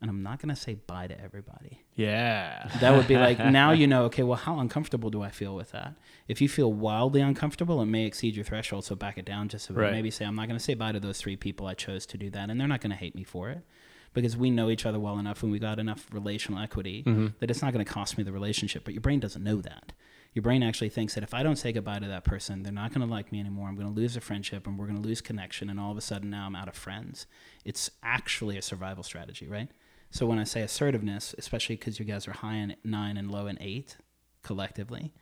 and 0.00 0.10
I'm 0.10 0.22
not 0.22 0.40
going 0.40 0.54
to 0.54 0.60
say 0.60 0.74
bye 0.74 1.06
to 1.06 1.20
everybody. 1.20 1.82
Yeah. 1.94 2.70
That 2.80 2.96
would 2.96 3.06
be 3.06 3.16
like 3.16 3.38
now 3.44 3.72
you 3.72 3.86
know. 3.86 4.04
Okay, 4.04 4.22
well, 4.22 4.38
how 4.38 4.58
uncomfortable 4.58 5.10
do 5.10 5.22
I 5.22 5.30
feel 5.30 5.54
with 5.54 5.72
that? 5.72 5.94
If 6.28 6.40
you 6.40 6.48
feel 6.48 6.72
wildly 6.72 7.20
uncomfortable, 7.20 7.80
it 7.82 7.86
may 7.86 8.06
exceed 8.06 8.34
your 8.34 8.44
threshold. 8.44 8.84
So 8.84 8.94
back 8.94 9.18
it 9.18 9.24
down 9.24 9.48
just 9.48 9.68
a 9.68 9.72
bit. 9.72 9.80
Right. 9.80 9.92
Maybe 9.92 10.10
say 10.10 10.24
I'm 10.24 10.36
not 10.36 10.46
going 10.46 10.58
to 10.58 10.64
say 10.64 10.74
bye 10.74 10.92
to 10.92 11.00
those 11.00 11.18
three 11.18 11.36
people 11.36 11.66
I 11.66 11.74
chose 11.74 12.06
to 12.06 12.18
do 12.18 12.30
that, 12.30 12.50
and 12.50 12.58
they're 12.60 12.68
not 12.68 12.80
going 12.80 12.92
to 12.92 12.96
hate 12.96 13.14
me 13.14 13.24
for 13.24 13.50
it 13.50 13.64
because 14.12 14.36
we 14.36 14.50
know 14.50 14.70
each 14.70 14.86
other 14.86 14.98
well 14.98 15.18
enough 15.18 15.42
and 15.42 15.52
we 15.52 15.58
got 15.58 15.78
enough 15.78 16.06
relational 16.12 16.60
equity 16.60 17.04
mm-hmm. 17.06 17.28
that 17.38 17.50
it's 17.50 17.62
not 17.62 17.72
going 17.72 17.84
to 17.84 17.90
cost 17.90 18.18
me 18.18 18.24
the 18.24 18.32
relationship. 18.32 18.84
But 18.84 18.94
your 18.94 19.00
brain 19.00 19.20
doesn't 19.20 19.42
know 19.42 19.60
that. 19.60 19.92
Your 20.32 20.42
brain 20.42 20.62
actually 20.62 20.90
thinks 20.90 21.14
that 21.14 21.24
if 21.24 21.34
I 21.34 21.42
don't 21.42 21.56
say 21.56 21.72
goodbye 21.72 21.98
to 21.98 22.06
that 22.06 22.24
person, 22.24 22.62
they're 22.62 22.72
not 22.72 22.92
going 22.92 23.06
to 23.06 23.12
like 23.12 23.32
me 23.32 23.40
anymore. 23.40 23.68
I'm 23.68 23.74
going 23.74 23.92
to 23.92 24.00
lose 24.00 24.16
a 24.16 24.20
friendship 24.20 24.66
and 24.66 24.78
we're 24.78 24.86
going 24.86 25.00
to 25.00 25.06
lose 25.06 25.20
connection. 25.20 25.68
And 25.68 25.80
all 25.80 25.90
of 25.90 25.98
a 25.98 26.00
sudden 26.00 26.30
now 26.30 26.46
I'm 26.46 26.54
out 26.54 26.68
of 26.68 26.76
friends. 26.76 27.26
It's 27.64 27.90
actually 28.02 28.56
a 28.56 28.62
survival 28.62 29.02
strategy, 29.02 29.48
right? 29.48 29.68
So 30.10 30.26
when 30.26 30.38
I 30.38 30.44
say 30.44 30.62
assertiveness, 30.62 31.34
especially 31.38 31.76
because 31.76 31.98
you 31.98 32.04
guys 32.04 32.26
are 32.26 32.32
high 32.32 32.56
in 32.56 32.76
nine 32.84 33.16
and 33.16 33.30
low 33.30 33.46
in 33.46 33.58
eight 33.60 33.96
collectively, 34.42 35.12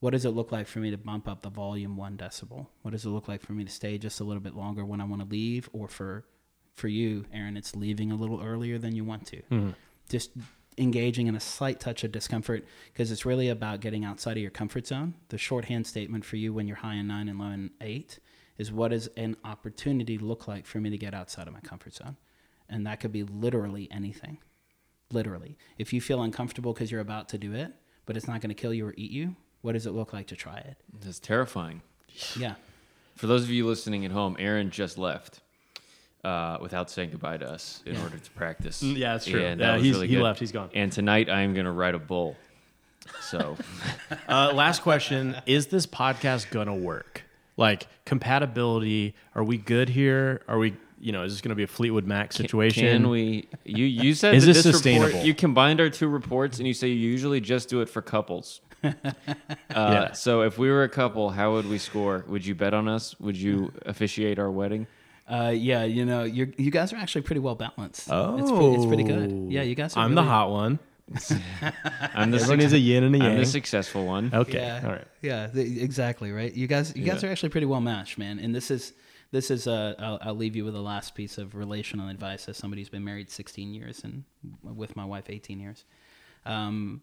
what 0.00 0.10
does 0.10 0.24
it 0.24 0.30
look 0.30 0.52
like 0.52 0.66
for 0.66 0.80
me 0.80 0.90
to 0.90 0.98
bump 0.98 1.26
up 1.26 1.42
the 1.42 1.50
volume 1.50 1.96
one 1.96 2.16
decibel? 2.16 2.66
What 2.82 2.90
does 2.90 3.06
it 3.06 3.10
look 3.10 3.28
like 3.28 3.40
for 3.40 3.52
me 3.52 3.64
to 3.64 3.70
stay 3.70 3.96
just 3.96 4.20
a 4.20 4.24
little 4.24 4.42
bit 4.42 4.54
longer 4.54 4.84
when 4.84 5.00
I 5.00 5.04
want 5.04 5.22
to 5.22 5.28
leave, 5.28 5.68
or 5.72 5.88
for 5.88 6.24
for 6.74 6.88
you, 6.88 7.24
Aaron, 7.32 7.56
it's 7.56 7.74
leaving 7.74 8.12
a 8.12 8.16
little 8.16 8.42
earlier 8.42 8.76
than 8.76 8.94
you 8.94 9.02
want 9.02 9.26
to. 9.28 9.36
Mm-hmm. 9.36 9.70
Just 10.10 10.30
engaging 10.76 11.26
in 11.26 11.34
a 11.34 11.40
slight 11.40 11.80
touch 11.80 12.04
of 12.04 12.12
discomfort 12.12 12.66
because 12.92 13.10
it's 13.10 13.24
really 13.24 13.48
about 13.48 13.80
getting 13.80 14.04
outside 14.04 14.36
of 14.36 14.42
your 14.42 14.50
comfort 14.50 14.86
zone. 14.86 15.14
The 15.30 15.38
shorthand 15.38 15.86
statement 15.86 16.26
for 16.26 16.36
you 16.36 16.52
when 16.52 16.68
you're 16.68 16.76
high 16.76 16.96
in 16.96 17.06
nine 17.06 17.28
and 17.28 17.38
low 17.38 17.46
in 17.46 17.70
eight 17.80 18.18
is 18.58 18.70
what 18.70 18.90
does 18.90 19.06
an 19.16 19.36
opportunity 19.42 20.18
look 20.18 20.46
like 20.46 20.66
for 20.66 20.78
me 20.78 20.90
to 20.90 20.98
get 20.98 21.14
outside 21.14 21.48
of 21.48 21.54
my 21.54 21.60
comfort 21.60 21.94
zone? 21.94 22.18
And 22.68 22.86
that 22.86 23.00
could 23.00 23.12
be 23.12 23.22
literally 23.22 23.88
anything. 23.90 24.38
Literally. 25.12 25.56
If 25.78 25.92
you 25.92 26.00
feel 26.00 26.22
uncomfortable 26.22 26.72
because 26.72 26.90
you're 26.90 27.00
about 27.00 27.28
to 27.30 27.38
do 27.38 27.52
it, 27.54 27.72
but 28.06 28.16
it's 28.16 28.26
not 28.26 28.40
going 28.40 28.48
to 28.48 28.54
kill 28.60 28.74
you 28.74 28.86
or 28.86 28.94
eat 28.96 29.10
you, 29.12 29.36
what 29.62 29.72
does 29.72 29.86
it 29.86 29.92
look 29.92 30.12
like 30.12 30.26
to 30.28 30.36
try 30.36 30.56
it? 30.58 30.76
That's 31.00 31.18
terrifying. 31.20 31.82
Yeah. 32.38 32.54
For 33.14 33.26
those 33.26 33.44
of 33.44 33.50
you 33.50 33.66
listening 33.66 34.04
at 34.04 34.10
home, 34.10 34.36
Aaron 34.38 34.70
just 34.70 34.98
left 34.98 35.40
uh, 36.24 36.58
without 36.60 36.90
saying 36.90 37.10
goodbye 37.10 37.36
to 37.36 37.48
us 37.48 37.82
in 37.86 37.94
Yeah. 37.94 38.02
order 38.02 38.18
to 38.18 38.30
practice. 38.32 38.82
Mm, 38.82 38.96
yeah, 38.96 39.12
that's 39.12 39.26
true. 39.26 39.44
And 39.44 39.60
Yeah, 39.60 39.72
that 39.76 39.80
he's- 39.80 39.94
really 39.94 40.08
he 40.08 40.18
left, 40.18 40.40
he's 40.40 40.50
gone. 40.52 40.70
And 40.74 40.90
tonight 40.90 41.28
I 41.30 41.42
am 41.42 41.54
going 41.54 41.66
to 41.66 41.72
ride 41.72 41.94
a 41.94 41.98
bull. 42.00 42.36
So 43.20 43.56
Uh, 44.28 44.52
last 44.52 44.82
question: 44.82 45.36
Is 45.46 45.68
this 45.68 45.86
podcast 45.86 46.50
gonna 46.50 46.74
work? 46.74 47.22
Like 47.56 47.86
compatibility? 48.04 49.14
Are 49.36 49.44
we 49.44 49.56
good 49.58 49.88
here? 49.90 50.42
Are 50.48 50.58
we? 50.58 50.74
You 50.98 51.12
know, 51.12 51.24
is 51.24 51.32
this 51.32 51.40
gonna 51.40 51.54
be 51.54 51.62
a 51.62 51.66
Fleetwood 51.68 52.06
Mac 52.06 52.32
situation? 52.32 52.84
Can 52.86 53.08
we? 53.10 53.48
You 53.64 53.84
you 53.84 54.14
said 54.14 54.34
Is 54.34 54.44
that 54.46 54.52
this 54.54 54.64
report- 54.64 54.74
sustainable? 54.74 55.24
you 55.24 55.34
combined 55.34 55.80
our 55.80 55.90
two 55.90 56.08
reports, 56.08 56.58
and 56.58 56.66
you 56.66 56.72
say 56.74 56.88
you 56.88 56.94
usually 57.10 57.40
just 57.40 57.68
do 57.68 57.80
it 57.82 57.88
for 57.88 58.02
couples. 58.02 58.60
Uh, 58.84 59.12
Yeah. 59.70 60.12
So 60.12 60.42
if 60.42 60.58
we 60.58 60.70
were 60.70 60.84
a 60.84 60.88
couple, 60.88 61.30
how 61.30 61.52
would 61.52 61.68
we 61.68 61.78
score? 61.78 62.24
Would 62.28 62.46
you 62.46 62.54
bet 62.54 62.72
on 62.72 62.88
us? 62.88 63.18
Would 63.20 63.36
you 63.36 63.72
officiate 63.86 64.38
our 64.38 64.50
wedding? 64.50 64.86
Uh, 65.28 65.52
yeah, 65.54 65.82
you 65.84 66.04
know, 66.06 66.22
you 66.22 66.52
you 66.56 66.70
guys 66.70 66.92
are 66.92 66.96
actually 66.96 67.22
pretty 67.22 67.40
well 67.40 67.56
balanced. 67.56 68.08
it's, 68.08 68.50
pre- 68.50 68.74
it's 68.74 68.86
pretty 68.86 69.02
good. 69.02 69.48
Yeah, 69.50 69.62
you 69.62 69.74
guys. 69.74 69.96
Are 69.96 70.00
Oh. 70.00 70.02
I'm 70.04 70.14
the 70.14 70.22
hot 70.22 70.50
one. 70.50 70.78
I'm 72.14 72.30
the, 72.30 72.38
Everyone 72.38 72.40
suc- 72.40 72.58
needs 72.58 72.72
a 72.72 72.78
yin 72.78 73.04
and 73.04 73.14
a 73.16 73.24
I'm 73.24 73.38
the 73.38 73.46
successful 73.46 74.06
one. 74.06 74.30
Okay. 74.32 74.58
Yeah. 74.58 74.80
All 74.84 74.90
right. 74.92 75.04
Yeah, 75.22 75.46
th- 75.48 75.78
exactly. 75.82 76.32
Right. 76.32 76.52
You 76.54 76.66
guys, 76.66 76.94
you 76.96 77.04
guys 77.04 77.22
are 77.24 77.28
actually 77.30 77.50
pretty 77.50 77.66
well 77.66 77.80
matched, 77.80 78.18
man. 78.18 78.38
And 78.38 78.54
this 78.54 78.70
is 78.70 78.92
this 79.30 79.50
is 79.50 79.66
uh, 79.66 79.94
I'll, 79.98 80.18
I'll 80.22 80.34
leave 80.34 80.56
you 80.56 80.64
with 80.64 80.74
a 80.74 80.80
last 80.80 81.14
piece 81.14 81.38
of 81.38 81.54
relational 81.54 82.08
advice 82.08 82.48
as 82.48 82.56
somebody 82.56 82.82
who's 82.82 82.88
been 82.88 83.04
married 83.04 83.30
16 83.30 83.74
years 83.74 84.02
and 84.04 84.24
with 84.62 84.96
my 84.96 85.04
wife 85.04 85.28
18 85.28 85.60
years. 85.60 85.84
Um, 86.44 87.02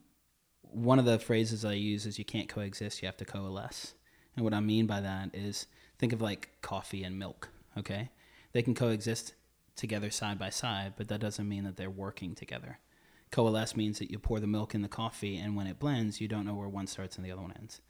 one 0.62 1.00
of 1.00 1.06
the 1.06 1.20
phrases 1.20 1.66
I 1.66 1.74
use 1.74 2.06
is 2.06 2.18
you 2.18 2.26
can't 2.26 2.50
coexist, 2.50 3.02
you 3.02 3.08
have 3.08 3.18
to 3.18 3.26
coalesce. 3.26 3.94
And 4.36 4.44
what 4.44 4.54
I 4.54 4.60
mean 4.60 4.88
by 4.88 5.02
that 5.02 5.30
is 5.34 5.68
think 6.00 6.14
of 6.14 6.22
like 6.22 6.50
coffee 6.62 7.04
and 7.04 7.20
milk, 7.20 7.50
okay? 7.78 8.10
They 8.54 8.62
can 8.62 8.74
coexist 8.74 9.34
together 9.76 10.10
side 10.10 10.40
by 10.40 10.50
side, 10.50 10.94
but 10.98 11.08
that 11.10 11.20
doesn't 11.20 11.48
mean 11.48 11.64
that 11.66 11.78
they're 11.78 11.90
working 11.90 12.36
together. 12.36 12.80
Coalesce 13.32 13.76
means 13.76 14.00
that 14.00 14.12
you 14.12 14.20
pour 14.20 14.40
the 14.40 14.48
milk 14.48 14.76
in 14.76 14.84
the 14.84 14.88
coffee, 14.88 15.38
and 15.38 15.56
when 15.56 15.66
it 15.66 15.80
blends, 15.80 16.22
you 16.22 16.28
don't 16.28 16.46
know 16.46 16.54
where 16.54 16.70
one 16.70 16.86
starts 16.86 17.16
and 17.16 17.26
the 17.26 17.32
other 17.32 17.42
one 17.42 17.54
ends. 17.58 17.82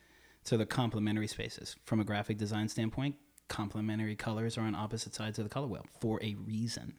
So 0.43 0.57
they're 0.57 0.65
complementary 0.65 1.27
spaces. 1.27 1.75
From 1.85 1.99
a 1.99 2.05
graphic 2.05 2.37
design 2.37 2.69
standpoint, 2.69 3.15
complementary 3.47 4.15
colors 4.15 4.57
are 4.57 4.61
on 4.61 4.75
opposite 4.75 5.13
sides 5.13 5.37
of 5.37 5.45
the 5.45 5.49
color 5.49 5.67
wheel 5.67 5.85
for 5.99 6.21
a 6.23 6.35
reason. 6.35 6.93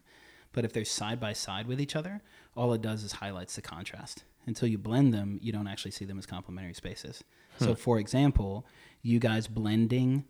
But 0.53 0.65
if 0.65 0.73
they're 0.73 0.85
side 0.85 1.19
by 1.19 1.33
side 1.33 1.67
with 1.67 1.81
each 1.81 1.97
other, 1.97 2.23
all 2.57 2.73
it 2.73 2.83
does 2.83 3.03
is 3.03 3.13
highlights 3.13 3.57
the 3.57 3.63
contrast. 3.63 4.25
Until 4.47 4.69
you 4.69 4.79
blend 4.79 5.13
them, 5.13 5.39
you 5.43 5.53
don't 5.53 5.67
actually 5.67 5.91
see 5.91 6.05
them 6.05 6.19
as 6.19 6.27
complementary 6.27 6.75
spaces. 6.75 7.25
So, 7.59 7.69
hmm. 7.69 7.75
for 7.75 7.99
example, 7.99 8.67
you 9.03 9.19
guys 9.19 9.49
blending 9.49 10.25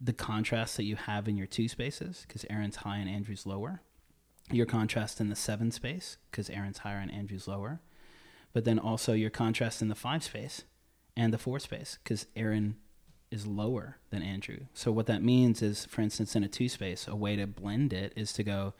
the 0.00 0.12
contrast 0.12 0.76
that 0.76 0.84
you 0.84 0.96
have 0.96 1.28
in 1.28 1.36
your 1.36 1.46
two 1.46 1.68
spaces, 1.68 2.24
because 2.26 2.46
Aaron's 2.48 2.76
high 2.76 2.96
and 2.96 3.08
Andrew's 3.08 3.46
lower, 3.46 3.82
your 4.50 4.66
contrast 4.66 5.20
in 5.20 5.28
the 5.28 5.36
seven 5.36 5.70
space, 5.70 6.16
because 6.30 6.48
Aaron's 6.50 6.78
higher 6.78 6.98
and 6.98 7.12
Andrew's 7.12 7.46
lower, 7.46 7.80
but 8.52 8.64
then 8.64 8.78
also 8.78 9.12
your 9.12 9.30
contrast 9.30 9.82
in 9.82 9.88
the 9.88 9.94
five 9.94 10.24
space 10.24 10.64
and 11.16 11.32
the 11.32 11.38
four 11.38 11.60
space, 11.60 11.98
because 12.02 12.26
Aaron 12.34 12.76
is 13.30 13.46
lower 13.46 13.98
than 14.10 14.22
Andrew. 14.22 14.60
So 14.74 14.90
what 14.90 15.06
that 15.06 15.22
means 15.22 15.62
is, 15.62 15.86
for 15.86 16.00
instance, 16.00 16.34
in 16.34 16.44
a 16.44 16.48
two 16.48 16.68
space, 16.68 17.06
a 17.06 17.14
way 17.14 17.36
to 17.36 17.46
blend 17.46 17.92
it 17.92 18.12
is 18.16 18.32
to 18.34 18.42
go, 18.42 18.74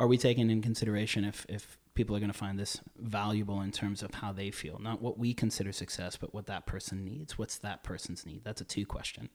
are 0.00 0.06
we 0.06 0.16
taking 0.16 0.50
in 0.50 0.62
consideration 0.62 1.24
if, 1.24 1.44
if 1.48 1.78
people 1.98 2.14
are 2.14 2.20
going 2.20 2.30
to 2.30 2.38
find 2.38 2.60
this 2.60 2.80
valuable 2.96 3.60
in 3.60 3.72
terms 3.72 4.04
of 4.04 4.14
how 4.14 4.32
they 4.32 4.52
feel, 4.52 4.78
not 4.78 5.02
what 5.02 5.18
we 5.18 5.34
consider 5.34 5.72
success, 5.72 6.16
but 6.16 6.32
what 6.32 6.46
that 6.46 6.64
person 6.64 7.04
needs. 7.04 7.36
What's 7.36 7.58
that 7.58 7.82
person's 7.82 8.24
need? 8.24 8.44
That's 8.44 8.60
a 8.60 8.64
two 8.64 8.86
question. 8.86 9.28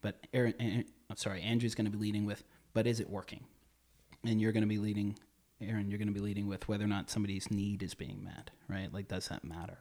But 0.00 0.24
Aaron, 0.32 0.84
I'm 1.10 1.16
sorry, 1.16 1.42
Andrew's 1.42 1.74
going 1.74 1.86
to 1.86 1.90
be 1.90 1.98
leading 1.98 2.24
with, 2.24 2.44
but 2.72 2.86
is 2.86 3.00
it 3.00 3.10
working? 3.10 3.44
And 4.24 4.40
you're 4.40 4.52
going 4.52 4.62
to 4.62 4.68
be 4.68 4.78
leading, 4.78 5.18
Aaron, 5.60 5.90
you're 5.90 5.98
going 5.98 6.06
to 6.06 6.14
be 6.14 6.20
leading 6.20 6.46
with 6.46 6.68
whether 6.68 6.84
or 6.84 6.86
not 6.86 7.10
somebody's 7.10 7.50
need 7.50 7.82
is 7.82 7.94
being 7.94 8.22
met, 8.22 8.50
right? 8.68 8.94
Like, 8.94 9.08
does 9.08 9.26
that 9.26 9.42
matter? 9.42 9.78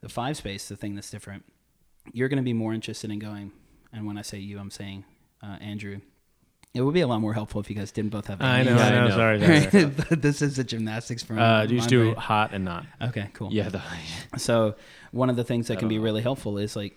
The 0.00 0.08
five 0.08 0.36
space, 0.36 0.68
the 0.68 0.76
thing 0.76 0.94
that's 0.94 1.10
different, 1.10 1.44
you're 2.12 2.28
going 2.28 2.38
to 2.38 2.42
be 2.42 2.52
more 2.52 2.72
interested 2.72 3.10
in 3.10 3.18
going, 3.18 3.52
and 3.92 4.06
when 4.06 4.18
I 4.18 4.22
say 4.22 4.38
you, 4.38 4.58
I'm 4.58 4.70
saying 4.70 5.04
uh, 5.42 5.56
Andrew. 5.60 6.00
It 6.74 6.80
would 6.80 6.94
be 6.94 7.02
a 7.02 7.06
lot 7.06 7.20
more 7.20 7.34
helpful 7.34 7.60
if 7.60 7.68
you 7.68 7.76
guys 7.76 7.92
didn't 7.92 8.12
both 8.12 8.28
have. 8.28 8.40
I 8.40 8.62
know. 8.62 8.72
I 8.72 8.90
know. 8.90 9.00
I 9.00 9.08
know. 9.08 9.10
Sorry. 9.10 9.40
sorry, 9.40 9.70
sorry. 9.70 9.84
this 10.16 10.40
is 10.40 10.56
the 10.56 10.64
gymnastics 10.64 11.22
from. 11.22 11.38
Uh, 11.38 11.66
do 11.66 11.74
you 11.74 11.80
just 11.80 11.90
do 11.90 12.04
brain. 12.04 12.14
hot 12.16 12.54
and 12.54 12.64
not? 12.64 12.86
Okay, 13.02 13.28
cool. 13.34 13.52
Yeah. 13.52 13.68
The, 13.68 13.82
So 14.38 14.76
one 15.10 15.28
of 15.28 15.36
the 15.36 15.44
things 15.44 15.68
that 15.68 15.78
can 15.78 15.88
be 15.88 15.98
know. 15.98 16.04
really 16.04 16.22
helpful 16.22 16.56
is 16.56 16.74
like 16.74 16.96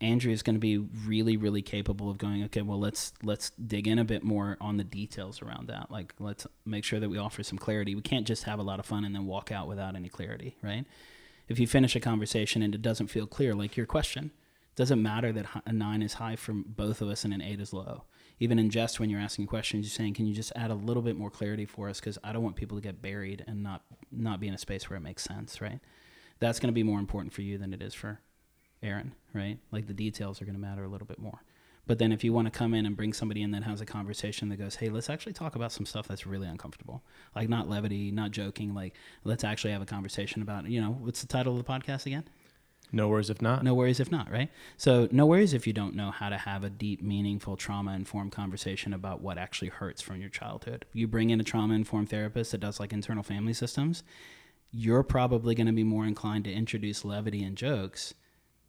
Andrew 0.00 0.32
is 0.32 0.42
going 0.44 0.54
to 0.54 0.60
be 0.60 0.78
really, 0.78 1.36
really 1.36 1.62
capable 1.62 2.10
of 2.10 2.18
going. 2.18 2.44
Okay, 2.44 2.62
well 2.62 2.78
let's 2.78 3.12
let's 3.24 3.50
dig 3.50 3.88
in 3.88 3.98
a 3.98 4.04
bit 4.04 4.22
more 4.22 4.56
on 4.60 4.76
the 4.76 4.84
details 4.84 5.42
around 5.42 5.66
that. 5.68 5.90
Like 5.90 6.14
let's 6.20 6.46
make 6.64 6.84
sure 6.84 7.00
that 7.00 7.08
we 7.08 7.18
offer 7.18 7.42
some 7.42 7.58
clarity. 7.58 7.96
We 7.96 8.02
can't 8.02 8.26
just 8.26 8.44
have 8.44 8.60
a 8.60 8.62
lot 8.62 8.78
of 8.78 8.86
fun 8.86 9.04
and 9.04 9.12
then 9.14 9.26
walk 9.26 9.50
out 9.50 9.66
without 9.66 9.96
any 9.96 10.08
clarity, 10.10 10.56
right? 10.62 10.84
If 11.48 11.58
you 11.58 11.66
finish 11.66 11.96
a 11.96 12.00
conversation 12.00 12.62
and 12.62 12.74
it 12.74 12.82
doesn't 12.82 13.08
feel 13.08 13.26
clear, 13.26 13.54
like 13.54 13.76
your 13.76 13.86
question, 13.86 14.30
doesn't 14.74 15.02
matter 15.02 15.32
that 15.32 15.46
a 15.66 15.72
nine 15.72 16.02
is 16.02 16.14
high 16.14 16.36
from 16.36 16.64
both 16.66 17.02
of 17.02 17.08
us 17.08 17.24
and 17.24 17.34
an 17.34 17.42
eight 17.42 17.60
is 17.60 17.72
low. 17.72 18.04
Even 18.40 18.58
in 18.58 18.70
jest, 18.70 18.98
when 18.98 19.10
you're 19.10 19.20
asking 19.20 19.46
questions, 19.46 19.84
you're 19.84 19.90
saying, 19.90 20.14
"Can 20.14 20.26
you 20.26 20.34
just 20.34 20.52
add 20.56 20.70
a 20.70 20.74
little 20.74 21.02
bit 21.02 21.16
more 21.16 21.30
clarity 21.30 21.66
for 21.66 21.88
us? 21.88 22.00
Because 22.00 22.18
I 22.24 22.32
don't 22.32 22.42
want 22.42 22.56
people 22.56 22.78
to 22.78 22.82
get 22.82 23.02
buried 23.02 23.44
and 23.46 23.62
not 23.62 23.84
not 24.10 24.40
be 24.40 24.48
in 24.48 24.54
a 24.54 24.58
space 24.58 24.88
where 24.88 24.96
it 24.96 25.02
makes 25.02 25.24
sense, 25.24 25.60
right?" 25.60 25.80
That's 26.38 26.58
going 26.58 26.68
to 26.68 26.72
be 26.72 26.82
more 26.82 26.98
important 26.98 27.32
for 27.32 27.42
you 27.42 27.58
than 27.58 27.72
it 27.72 27.82
is 27.82 27.94
for 27.94 28.20
Aaron, 28.82 29.14
right? 29.32 29.58
Like 29.70 29.86
the 29.86 29.94
details 29.94 30.40
are 30.40 30.44
going 30.44 30.56
to 30.56 30.60
matter 30.60 30.84
a 30.84 30.88
little 30.88 31.06
bit 31.06 31.18
more. 31.18 31.42
But 31.86 31.98
then 31.98 32.12
if 32.12 32.22
you 32.22 32.32
want 32.32 32.46
to 32.46 32.56
come 32.56 32.74
in 32.74 32.86
and 32.86 32.96
bring 32.96 33.12
somebody 33.12 33.42
in 33.42 33.50
that 33.52 33.64
has 33.64 33.80
a 33.80 33.86
conversation 33.86 34.48
that 34.50 34.56
goes, 34.56 34.76
"Hey, 34.76 34.88
let's 34.88 35.10
actually 35.10 35.32
talk 35.32 35.56
about 35.56 35.72
some 35.72 35.86
stuff 35.86 36.06
that's 36.06 36.26
really 36.26 36.46
uncomfortable," 36.46 37.02
like 37.34 37.48
not 37.48 37.68
levity, 37.68 38.10
not 38.10 38.30
joking, 38.30 38.74
like 38.74 38.94
let's 39.24 39.44
actually 39.44 39.72
have 39.72 39.82
a 39.82 39.86
conversation 39.86 40.42
about, 40.42 40.68
you 40.68 40.80
know, 40.80 40.92
what's 40.92 41.20
the 41.20 41.26
title 41.26 41.52
of 41.52 41.64
the 41.64 41.70
podcast 41.70 42.06
again? 42.06 42.24
No 42.94 43.08
worries 43.08 43.30
if 43.30 43.40
not. 43.40 43.64
No 43.64 43.74
worries 43.74 44.00
if 44.00 44.12
not, 44.12 44.30
right? 44.30 44.50
So, 44.76 45.08
no 45.10 45.24
worries 45.24 45.54
if 45.54 45.66
you 45.66 45.72
don't 45.72 45.94
know 45.94 46.10
how 46.10 46.28
to 46.28 46.36
have 46.36 46.62
a 46.62 46.68
deep, 46.68 47.00
meaningful, 47.00 47.56
trauma 47.56 47.94
informed 47.94 48.32
conversation 48.32 48.92
about 48.92 49.22
what 49.22 49.38
actually 49.38 49.68
hurts 49.68 50.02
from 50.02 50.20
your 50.20 50.28
childhood. 50.28 50.84
You 50.92 51.08
bring 51.08 51.30
in 51.30 51.40
a 51.40 51.44
trauma 51.44 51.74
informed 51.74 52.10
therapist 52.10 52.52
that 52.52 52.58
does 52.58 52.78
like 52.78 52.92
internal 52.92 53.22
family 53.22 53.54
systems, 53.54 54.02
you're 54.70 55.02
probably 55.02 55.54
going 55.54 55.66
to 55.66 55.72
be 55.72 55.84
more 55.84 56.04
inclined 56.04 56.44
to 56.44 56.52
introduce 56.52 57.04
levity 57.04 57.42
and 57.42 57.56
jokes 57.56 58.14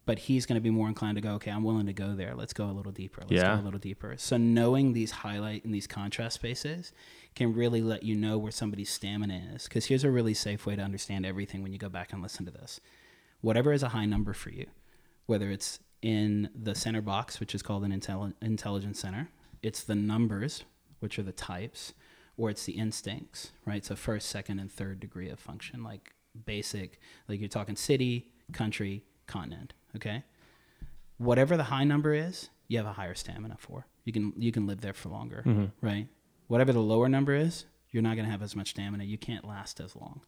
but 0.06 0.18
he's 0.18 0.44
going 0.46 0.56
to 0.56 0.60
be 0.60 0.70
more 0.70 0.88
inclined 0.88 1.16
to 1.16 1.20
go, 1.22 1.32
okay, 1.34 1.50
I'm 1.50 1.64
willing 1.64 1.86
to 1.86 1.92
go 1.92 2.14
there. 2.14 2.34
Let's 2.34 2.52
go 2.52 2.66
a 2.66 2.72
little 2.72 2.92
deeper. 2.92 3.22
Let's 3.22 3.32
Yeah. 3.32 3.54
go 3.56 3.62
a 3.62 3.64
little 3.64 3.78
deeper. 3.80 4.14
So 4.18 4.36
knowing 4.36 4.92
these 4.92 5.10
highlight 5.10 5.64
and 5.64 5.74
these 5.74 5.86
contrast 5.86 6.34
spaces 6.36 6.92
can 7.34 7.54
really 7.54 7.80
let 7.80 8.02
you 8.02 8.14
know 8.14 8.36
where 8.36 8.52
somebody's 8.52 8.90
stamina 8.90 9.50
is. 9.54 9.64
Because 9.64 9.86
here's 9.86 10.04
a 10.04 10.10
really 10.10 10.34
safe 10.34 10.66
way 10.66 10.76
to 10.76 10.82
understand 10.82 11.24
everything 11.24 11.62
when 11.62 11.72
you 11.72 11.78
go 11.78 11.88
back 11.88 12.12
and 12.12 12.22
listen 12.22 12.44
to 12.44 12.50
this. 12.50 12.80
Whatever 13.40 13.72
is 13.72 13.82
a 13.82 13.88
high 13.90 14.04
number 14.06 14.32
for 14.34 14.50
you, 14.50 14.66
whether 15.26 15.50
it's 15.50 15.78
in 16.02 16.50
the 16.54 16.74
center 16.74 17.00
box, 17.00 17.40
which 17.40 17.54
is 17.54 17.62
called 17.62 17.82
an 17.84 17.92
intelli- 17.98 18.34
intelligence 18.42 19.00
center, 19.00 19.30
it's 19.62 19.82
the 19.82 19.94
numbers, 19.94 20.64
which 21.00 21.18
are 21.18 21.22
the 21.22 21.32
types, 21.32 21.94
or 22.36 22.50
it's 22.50 22.64
the 22.66 22.72
instincts, 22.72 23.52
right? 23.64 23.84
So 23.84 23.96
first, 23.96 24.28
second, 24.28 24.58
and 24.58 24.70
third 24.70 25.00
degree 25.00 25.30
of 25.30 25.38
function, 25.40 25.82
like 25.82 26.12
basic, 26.44 27.00
like 27.28 27.40
you're 27.40 27.48
talking 27.48 27.76
city, 27.76 28.32
country, 28.52 29.02
continent, 29.26 29.72
okay? 29.96 30.24
Whatever 31.18 31.56
the 31.56 31.64
high 31.64 31.84
number 31.84 32.14
is, 32.14 32.50
you 32.68 32.78
have 32.78 32.86
a 32.86 32.92
higher 32.92 33.14
stamina 33.14 33.56
for. 33.58 33.86
You 34.04 34.12
can 34.12 34.32
you 34.36 34.52
can 34.52 34.66
live 34.66 34.80
there 34.80 34.92
for 34.92 35.08
longer, 35.08 35.42
mm-hmm. 35.46 35.86
right? 35.86 36.08
Whatever 36.48 36.72
the 36.72 36.80
lower 36.80 37.08
number 37.08 37.34
is, 37.34 37.66
you're 37.90 38.02
not 38.02 38.16
going 38.16 38.26
to 38.26 38.30
have 38.30 38.42
as 38.42 38.56
much 38.56 38.70
stamina. 38.70 39.04
You 39.04 39.18
can't 39.18 39.46
last 39.46 39.80
as 39.80 39.96
long. 39.96 40.22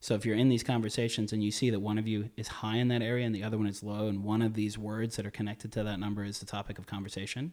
So 0.00 0.14
if 0.14 0.26
you're 0.26 0.36
in 0.36 0.48
these 0.48 0.64
conversations 0.64 1.32
and 1.32 1.44
you 1.44 1.52
see 1.52 1.70
that 1.70 1.80
one 1.80 1.96
of 1.96 2.08
you 2.08 2.30
is 2.36 2.48
high 2.48 2.76
in 2.78 2.88
that 2.88 3.02
area 3.02 3.24
and 3.24 3.34
the 3.34 3.44
other 3.44 3.56
one 3.56 3.68
is 3.68 3.84
low, 3.84 4.08
and 4.08 4.24
one 4.24 4.42
of 4.42 4.54
these 4.54 4.76
words 4.76 5.16
that 5.16 5.26
are 5.26 5.30
connected 5.30 5.70
to 5.72 5.84
that 5.84 6.00
number 6.00 6.24
is 6.24 6.40
the 6.40 6.46
topic 6.46 6.78
of 6.78 6.86
conversation, 6.86 7.52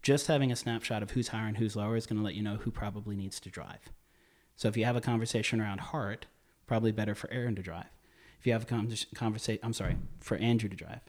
just 0.00 0.28
having 0.28 0.52
a 0.52 0.56
snapshot 0.56 1.02
of 1.02 1.12
who's 1.12 1.28
higher 1.28 1.48
and 1.48 1.56
who's 1.56 1.74
lower 1.74 1.96
is 1.96 2.06
going 2.06 2.18
to 2.18 2.24
let 2.24 2.36
you 2.36 2.42
know 2.42 2.56
who 2.56 2.70
probably 2.70 3.16
needs 3.16 3.40
to 3.40 3.50
drive. 3.50 3.90
So 4.54 4.68
if 4.68 4.76
you 4.76 4.84
have 4.84 4.94
a 4.94 5.00
conversation 5.00 5.60
around 5.60 5.80
heart, 5.80 6.26
probably 6.68 6.92
better 6.92 7.16
for 7.16 7.30
Aaron 7.32 7.56
to 7.56 7.62
drive. 7.62 7.97
If 8.38 8.46
you 8.46 8.52
have 8.52 8.62
a 8.62 8.96
conversation, 9.14 9.60
I'm 9.62 9.72
sorry, 9.72 9.96
for 10.20 10.36
Andrew 10.36 10.68
to 10.68 10.76
drive. 10.76 11.00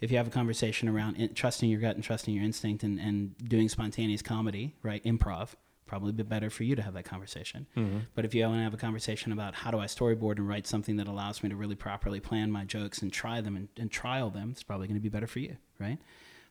If 0.00 0.10
you 0.10 0.18
have 0.18 0.26
a 0.26 0.30
conversation 0.30 0.88
around 0.88 1.16
in, 1.16 1.32
trusting 1.32 1.70
your 1.70 1.80
gut 1.80 1.94
and 1.94 2.04
trusting 2.04 2.34
your 2.34 2.44
instinct 2.44 2.82
and, 2.82 3.00
and 3.00 3.34
doing 3.38 3.68
spontaneous 3.68 4.20
comedy, 4.20 4.74
right, 4.82 5.02
improv, 5.04 5.54
probably 5.86 6.12
be 6.12 6.22
better 6.22 6.50
for 6.50 6.64
you 6.64 6.76
to 6.76 6.82
have 6.82 6.94
that 6.94 7.04
conversation. 7.04 7.66
Mm-hmm. 7.76 7.98
But 8.14 8.24
if 8.24 8.34
you 8.34 8.42
want 8.44 8.58
to 8.58 8.64
have 8.64 8.74
a 8.74 8.78
conversation 8.78 9.32
about 9.32 9.54
how 9.54 9.70
do 9.70 9.78
I 9.78 9.86
storyboard 9.86 10.36
and 10.36 10.46
write 10.46 10.66
something 10.66 10.96
that 10.96 11.06
allows 11.06 11.42
me 11.42 11.48
to 11.48 11.56
really 11.56 11.76
properly 11.76 12.20
plan 12.20 12.50
my 12.50 12.64
jokes 12.64 13.00
and 13.00 13.12
try 13.12 13.40
them 13.40 13.56
and, 13.56 13.68
and 13.78 13.90
trial 13.90 14.28
them, 14.28 14.50
it's 14.50 14.62
probably 14.62 14.86
going 14.86 14.98
to 14.98 15.02
be 15.02 15.08
better 15.08 15.26
for 15.26 15.38
you, 15.38 15.56
right? 15.78 15.98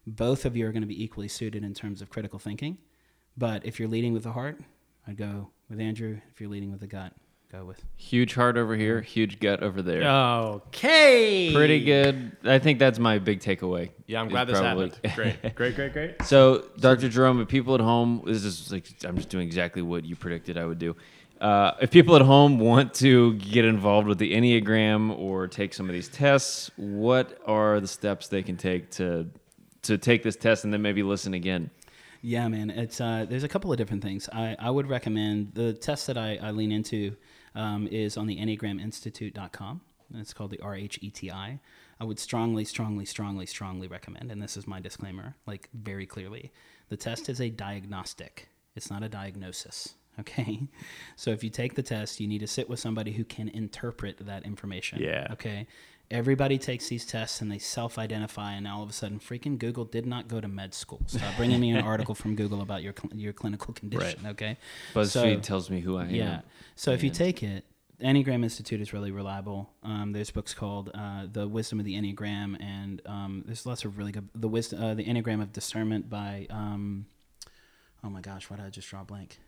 Both 0.07 0.45
of 0.45 0.55
you 0.55 0.65
are 0.65 0.71
going 0.71 0.81
to 0.81 0.87
be 0.87 1.03
equally 1.03 1.27
suited 1.27 1.63
in 1.63 1.73
terms 1.73 2.01
of 2.01 2.09
critical 2.09 2.39
thinking. 2.39 2.77
But 3.37 3.65
if 3.65 3.79
you're 3.79 3.89
leading 3.89 4.13
with 4.13 4.23
the 4.23 4.31
heart, 4.31 4.59
I'd 5.07 5.17
go 5.17 5.49
with 5.69 5.79
Andrew. 5.79 6.19
If 6.31 6.39
you're 6.39 6.49
leading 6.49 6.71
with 6.71 6.79
the 6.79 6.87
gut, 6.87 7.13
go 7.57 7.65
with 7.65 7.83
Huge 7.97 8.33
heart 8.33 8.57
over 8.57 8.75
here, 8.75 9.01
huge 9.01 9.39
gut 9.39 9.63
over 9.63 9.81
there. 9.81 10.03
Okay. 10.03 11.51
Pretty 11.53 11.83
good. 11.83 12.35
I 12.43 12.59
think 12.59 12.79
that's 12.79 12.99
my 12.99 13.17
big 13.19 13.39
takeaway. 13.39 13.89
Yeah, 14.07 14.21
I'm 14.21 14.29
glad 14.29 14.47
this 14.47 14.59
probably- 14.59 14.91
happened. 15.03 15.15
Great, 15.15 15.55
great, 15.55 15.75
great, 15.75 15.93
great. 15.93 16.21
So, 16.23 16.67
Dr. 16.79 17.09
Jerome, 17.09 17.41
if 17.41 17.47
people 17.47 17.73
at 17.75 17.81
home, 17.81 18.21
this 18.25 18.43
is 18.43 18.71
like, 18.71 18.85
I'm 19.03 19.15
just 19.15 19.29
doing 19.29 19.47
exactly 19.47 19.81
what 19.81 20.05
you 20.05 20.15
predicted 20.15 20.57
I 20.57 20.65
would 20.65 20.79
do. 20.79 20.95
Uh, 21.41 21.71
if 21.81 21.91
people 21.91 22.15
at 22.15 22.21
home 22.21 22.59
want 22.59 22.93
to 22.95 23.33
get 23.35 23.65
involved 23.65 24.07
with 24.07 24.17
the 24.17 24.33
Enneagram 24.33 25.17
or 25.17 25.47
take 25.47 25.73
some 25.73 25.89
of 25.89 25.93
these 25.93 26.07
tests, 26.07 26.71
what 26.77 27.39
are 27.45 27.79
the 27.79 27.87
steps 27.87 28.27
they 28.27 28.43
can 28.43 28.55
take 28.57 28.89
to 28.91 29.27
to 29.83 29.97
take 29.99 30.23
this 30.23 30.35
test 30.35 30.63
and 30.63 30.73
then 30.73 30.81
maybe 30.81 31.03
listen 31.03 31.33
again? 31.33 31.69
Yeah, 32.21 32.47
man. 32.47 32.71
It's 32.71 32.99
uh, 32.99 33.25
there's 33.29 33.43
a 33.43 33.47
couple 33.47 33.71
of 33.71 33.77
different 33.77 34.01
things. 34.01 34.27
I, 34.33 34.55
I 34.57 34.71
would 34.71 34.87
recommend 34.87 35.53
the 35.53 35.73
test 35.73 36.07
that 36.07 36.17
I, 36.17 36.39
I 36.41 36.51
lean 36.51 36.71
into 36.71 37.15
um, 37.55 37.87
is 37.87 38.17
on 38.17 38.27
the 38.27 38.37
EnneagramInstitute.com. 38.37 39.81
And 40.11 40.21
It's 40.21 40.33
called 40.33 40.51
the 40.51 40.57
RHETI. 40.57 41.59
I 41.99 42.03
would 42.03 42.19
strongly, 42.19 42.65
strongly, 42.65 43.05
strongly, 43.05 43.45
strongly 43.45 43.87
recommend, 43.87 44.31
and 44.31 44.41
this 44.41 44.57
is 44.57 44.67
my 44.67 44.79
disclaimer, 44.79 45.35
like 45.47 45.69
very 45.73 46.05
clearly, 46.05 46.51
the 46.89 46.97
test 46.97 47.29
is 47.29 47.39
a 47.39 47.49
diagnostic. 47.49 48.49
It's 48.75 48.91
not 48.91 49.03
a 49.03 49.09
diagnosis. 49.09 49.95
Okay, 50.17 50.69
so 51.17 51.31
if 51.31 51.43
you 51.43 51.49
take 51.49 51.75
the 51.75 51.83
test, 51.83 52.21
you 52.21 52.27
need 52.29 52.39
to 52.39 52.47
sit 52.47 52.69
with 52.69 52.79
somebody 52.79 53.11
who 53.11 53.25
can 53.25 53.49
interpret 53.49 54.25
that 54.25 54.45
information. 54.45 55.01
Yeah. 55.01 55.27
Okay. 55.31 55.67
Everybody 56.11 56.57
takes 56.59 56.87
these 56.87 57.05
tests 57.05 57.41
and 57.41 57.51
they 57.51 57.57
self-identify, 57.57 58.53
and 58.53 58.67
all 58.67 58.83
of 58.83 58.89
a 58.89 58.93
sudden, 58.93 59.19
freaking 59.19 59.57
Google 59.57 59.85
did 59.85 60.05
not 60.05 60.27
go 60.27 60.39
to 60.39 60.47
med 60.47 60.73
school. 60.73 61.01
Stop 61.07 61.35
bringing 61.35 61.59
me 61.59 61.71
an 61.71 61.77
article 61.83 62.13
from 62.13 62.35
Google 62.35 62.61
about 62.61 62.83
your 62.83 62.93
cl- 62.97 63.11
your 63.19 63.33
clinical 63.33 63.73
condition. 63.73 64.25
Okay. 64.27 64.57
BuzzFeed 64.93 65.07
So- 65.09 65.39
tells 65.39 65.69
me 65.69 65.79
who 65.81 65.97
I 65.97 66.03
am. 66.03 66.09
yeah. 66.15 66.41
So 66.75 66.91
if 66.91 67.01
you 67.03 67.09
take 67.09 67.41
it, 67.41 67.65
Enneagram 68.01 68.43
Institute 68.43 68.81
is 68.81 68.91
really 68.93 69.09
reliable. 69.11 69.69
Um, 69.81 70.11
there's 70.11 70.29
books 70.29 70.53
called 70.53 70.91
uh, 70.93 71.27
"The 71.31 71.47
Wisdom 71.47 71.79
of 71.79 71.85
the 71.85 71.95
Enneagram," 71.95 72.61
and 72.61 73.01
um, 73.05 73.43
there's 73.45 73.65
lots 73.65 73.83
of 73.85 73.97
really 73.97 74.11
good. 74.11 74.29
The 74.35 74.47
wisdom, 74.49 74.83
uh, 74.83 74.93
the 74.93 75.05
Enneagram 75.05 75.41
of 75.41 75.53
Discernment 75.53 76.09
by. 76.09 76.45
Um, 76.49 77.07
oh 78.03 78.09
my 78.09 78.21
gosh, 78.21 78.49
why 78.49 78.57
did 78.57 78.65
I 78.65 78.69
just 78.69 78.89
draw 78.89 79.01
a 79.01 79.05
blank? 79.05 79.39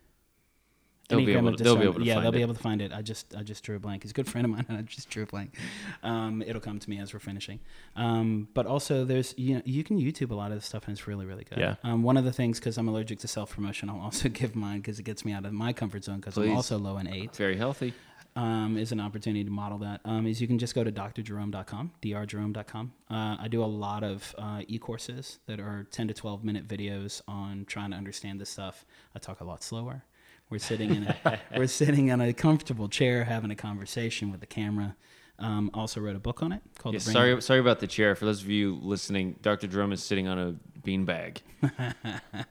They'll 1.10 1.26
be 1.26 1.34
able 1.34 1.55
to- 1.55 1.64
they'll 1.64 1.76
be 1.78 1.84
able 1.84 1.93
to 1.95 2.03
yeah, 2.03 2.16
find 2.16 2.26
they'll 2.26 2.32
be 2.34 2.41
able 2.41 2.53
to 2.53 2.60
find 2.60 2.82
it. 2.82 2.91
I 2.91 3.01
just 3.01 3.34
I 3.36 3.41
just 3.43 3.64
drew 3.64 3.78
a 3.78 3.80
blank. 3.80 4.03
He's 4.03 4.12
a 4.12 4.14
good 4.14 4.28
friend 4.28 4.43
of 4.45 4.51
mine, 4.51 4.66
and 4.68 4.78
I 4.80 4.82
just 4.82 5.10
drew 5.10 5.24
a 5.24 5.26
blank. 5.26 5.55
Um, 6.03 6.41
it'll 6.45 6.62
come 6.62 6.80
to 6.80 6.89
me 6.89 6.99
as 6.99 7.14
we're 7.14 7.20
finishing. 7.20 7.60
Um, 7.95 8.49
but 8.53 8.66
also, 8.66 9.05
there's 9.05 9.34
you 9.38 9.55
know 9.55 9.62
you 9.66 9.84
can 9.84 9.97
YouTube 9.99 10.32
a 10.32 10.36
lot 10.36 10.51
of 10.51 10.58
this 10.58 10.66
stuff, 10.66 10.88
and 10.88 10.97
it's 10.97 11.08
really 11.08 11.26
really 11.26 11.45
good. 11.45 11.60
Yeah. 11.60 11.76
Um, 11.84 12.03
one 12.03 12.18
of 12.18 12.26
the 12.26 12.34
things 12.34 12.60
because 12.60 12.78
I'm 12.78 12.88
allergic 12.89 13.20
to 13.20 13.28
self 13.28 13.55
promotion, 13.55 13.89
I'll 13.89 13.99
also 14.10 14.28
give 14.30 14.55
mine 14.55 14.80
because 14.80 14.99
it 14.99 15.03
gets 15.03 15.24
me 15.24 15.32
out 15.32 15.45
of 15.45 15.53
my 15.53 15.72
comfort 15.74 16.03
zone 16.03 16.18
because 16.18 16.38
I'm 16.38 16.55
also 16.55 16.78
low 16.78 16.97
in 16.97 17.08
eight 17.08 17.36
Very 17.36 17.55
healthy. 17.55 17.93
um, 18.36 18.78
is 18.78 18.91
an 18.91 18.99
opportunity 18.99 19.43
to 19.45 19.49
model 19.49 19.78
that. 19.80 20.01
Um, 20.05 20.28
is 20.28 20.39
you 20.41 20.47
can 20.47 20.60
just 20.60 20.76
go 20.76 20.84
to 20.84 20.91
drjerome.com, 20.91 21.91
drjerome.com. 22.03 22.91
Uh, 23.10 23.38
I 23.39 23.47
do 23.49 23.64
a 23.64 23.66
lot 23.66 24.03
of 24.03 24.36
uh, 24.38 24.62
e-courses 24.68 25.39
that 25.47 25.60
are 25.60 25.88
10 25.91 26.10
to 26.10 26.14
12 26.14 26.43
minute 26.43 26.68
videos 26.68 27.22
on 27.28 27.66
trying 27.66 27.91
to 27.91 27.97
understand 27.97 28.39
this 28.41 28.49
stuff. 28.49 28.86
I 29.16 29.20
talk 29.20 29.39
a 29.41 29.43
lot 29.43 29.64
slower. 29.64 30.03
We're 30.50 30.60
sitting 30.60 30.95
in 30.95 31.04
a 31.08 31.39
we're 31.58 31.68
sitting 31.68 32.08
in 32.08 32.22
a 32.22 32.34
comfortable 32.34 32.88
chair 32.88 33.24
having 33.26 33.52
a 33.52 33.56
conversation 33.56 34.32
with 34.32 34.39
the 34.39 34.45
camera. 34.48 34.95
Um, 35.39 35.70
also 35.74 36.02
wrote 36.02 36.16
a 36.16 36.20
book 36.20 36.41
on 36.41 36.52
it 36.52 36.62
called 36.80 36.95
Yeah, 36.95 37.00
the 37.00 37.06
Brain- 37.06 37.14
sorry, 37.14 37.41
sorry 37.43 37.60
about 37.60 37.80
the 37.80 37.86
chair. 37.86 38.16
For 38.16 38.26
those 38.26 38.41
of 38.41 38.50
you 38.50 38.80
listening, 38.82 39.36
Dr. 39.43 39.68
Jerome 39.68 39.91
is 39.93 40.02
sitting 40.04 40.28
on 40.28 40.39
a 40.39 40.56
beanbag. 40.82 41.38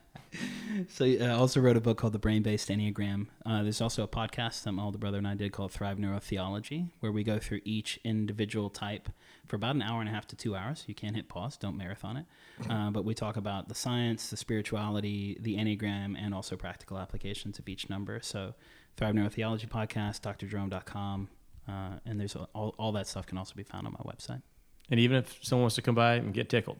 So 0.89 1.05
I 1.05 1.29
also 1.29 1.59
wrote 1.61 1.77
a 1.77 1.81
book 1.81 1.97
called 1.97 2.13
The 2.13 2.19
Brain 2.19 2.43
Based 2.43 2.69
Enneagram. 2.69 3.27
Uh, 3.45 3.63
there's 3.63 3.81
also 3.81 4.03
a 4.03 4.07
podcast 4.07 4.63
that 4.63 4.73
my 4.73 4.83
older 4.83 4.97
brother 4.97 5.17
and 5.17 5.27
I 5.27 5.33
did 5.33 5.51
called 5.51 5.71
Thrive 5.71 5.97
Neurotheology, 5.97 6.89
where 6.99 7.11
we 7.11 7.23
go 7.23 7.39
through 7.39 7.61
each 7.63 7.99
individual 8.03 8.69
type 8.69 9.09
for 9.45 9.55
about 9.55 9.75
an 9.75 9.81
hour 9.81 9.99
and 9.99 10.09
a 10.09 10.11
half 10.11 10.27
to 10.27 10.35
two 10.35 10.55
hours. 10.55 10.83
You 10.85 10.93
can't 10.93 11.15
hit 11.15 11.29
pause, 11.29 11.57
don't 11.57 11.77
marathon 11.77 12.17
it. 12.17 12.25
Uh, 12.69 12.89
but 12.89 13.05
we 13.05 13.13
talk 13.13 13.37
about 13.37 13.67
the 13.69 13.75
science, 13.75 14.29
the 14.29 14.37
spirituality, 14.37 15.37
the 15.41 15.55
Enneagram, 15.57 16.15
and 16.17 16.33
also 16.33 16.55
practical 16.55 16.97
applications 16.97 17.59
of 17.59 17.69
each 17.69 17.89
number. 17.89 18.19
So 18.21 18.55
Thrive 18.95 19.13
Neurotheology 19.13 19.67
podcast, 19.69 20.21
drjerome.com, 20.21 21.29
uh, 21.67 21.71
and 22.05 22.19
there's 22.19 22.35
all, 22.35 22.73
all 22.77 22.91
that 22.93 23.07
stuff 23.07 23.25
can 23.25 23.37
also 23.37 23.53
be 23.55 23.63
found 23.63 23.85
on 23.85 23.93
my 23.93 24.11
website. 24.11 24.41
And 24.89 24.99
even 24.99 25.17
if 25.17 25.37
someone 25.41 25.63
wants 25.63 25.75
to 25.75 25.81
come 25.81 25.95
by 25.95 26.15
and 26.15 26.33
get 26.33 26.49
tickled, 26.49 26.79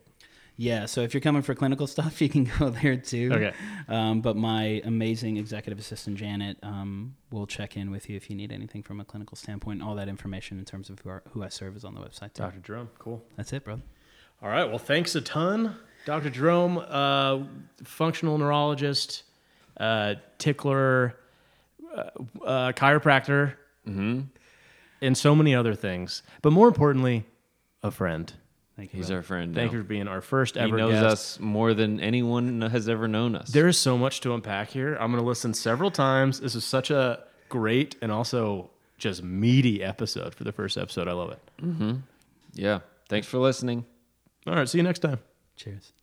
Yeah, 0.55 0.87
so 0.87 1.01
if 1.01 1.13
you're 1.13 1.21
coming 1.21 1.43
for 1.43 1.53
clinical 1.53 1.85
stuff, 1.95 2.19
you 2.21 2.29
can 2.29 2.49
go 2.57 2.69
there 2.69 2.95
too. 2.95 3.29
Okay. 3.31 3.53
Um, 3.87 4.21
but 4.21 4.35
my 4.35 4.81
amazing 4.85 5.37
executive 5.37 5.77
assistant 5.77 6.17
Janet 6.17 6.57
um, 6.63 7.15
will 7.31 7.45
check 7.45 7.77
in 7.77 7.91
with 7.91 8.09
you 8.09 8.15
if 8.15 8.29
you 8.29 8.35
need 8.35 8.51
anything 8.51 8.81
from 8.81 8.99
a 8.99 9.05
clinical 9.05 9.35
standpoint. 9.37 9.83
All 9.83 9.93
that 9.95 10.07
information 10.09 10.57
in 10.57 10.65
terms 10.65 10.89
of 10.89 10.99
who, 10.99 11.09
are, 11.09 11.21
who 11.31 11.43
I 11.43 11.49
serve 11.49 11.75
is 11.75 11.85
on 11.85 11.93
the 11.93 12.01
website 12.01 12.33
too. 12.33 12.43
Dr. 12.43 12.59
Jerome, 12.59 12.89
cool. 12.97 13.23
That's 13.35 13.53
it, 13.53 13.63
bro. 13.63 13.81
All 14.41 14.49
right. 14.49 14.65
Well, 14.65 14.77
thanks 14.77 15.15
a 15.15 15.21
ton, 15.21 15.75
Dr. 16.05 16.29
Jerome, 16.29 16.77
uh, 16.77 17.39
functional 17.83 18.37
neurologist, 18.37 19.23
uh, 19.79 20.15
tickler, 20.37 21.15
uh, 21.95 22.03
uh, 22.45 22.71
chiropractor, 22.73 23.53
and 23.85 25.17
so 25.17 25.35
many 25.35 25.55
other 25.55 25.73
things. 25.75 26.23
But 26.41 26.51
more 26.53 26.67
importantly, 26.67 27.25
a 27.83 27.91
friend. 27.91 28.31
Thank 28.75 28.93
you. 28.93 28.97
He's 28.97 29.07
brother. 29.07 29.17
our 29.17 29.23
friend. 29.23 29.55
Thank 29.55 29.71
now. 29.71 29.77
you 29.77 29.83
for 29.83 29.87
being 29.87 30.07
our 30.07 30.21
first 30.21 30.55
ever. 30.55 30.77
He 30.77 30.83
ever 30.83 30.91
knows 30.91 31.01
guest. 31.01 31.13
us 31.13 31.39
more 31.39 31.73
than 31.73 31.99
anyone 31.99 32.61
has 32.61 32.87
ever 32.87 33.07
known 33.07 33.35
us. 33.35 33.49
There 33.49 33.67
is 33.67 33.77
so 33.77 33.97
much 33.97 34.21
to 34.21 34.35
unpack 34.35 34.69
here. 34.69 34.95
I'm 34.95 35.11
going 35.11 35.23
to 35.23 35.27
listen 35.27 35.55
several 35.55 35.89
times. 35.89 36.41
This 36.41 36.53
is 36.53 36.63
such 36.63 36.91
a 36.91 37.23
great 37.49 37.95
and 38.03 38.11
also 38.11 38.69
just 38.99 39.23
meaty 39.23 39.83
episode 39.83 40.35
for 40.35 40.43
the 40.43 40.51
first 40.51 40.77
episode. 40.77 41.07
I 41.07 41.13
love 41.13 41.31
it. 41.31 41.97
yeah. 42.53 42.79
Thanks 43.09 43.25
for 43.25 43.39
listening. 43.39 43.85
All 44.47 44.55
right. 44.55 44.67
See 44.69 44.77
you 44.77 44.83
next 44.83 44.99
time. 44.99 45.19
Cheers. 45.55 45.93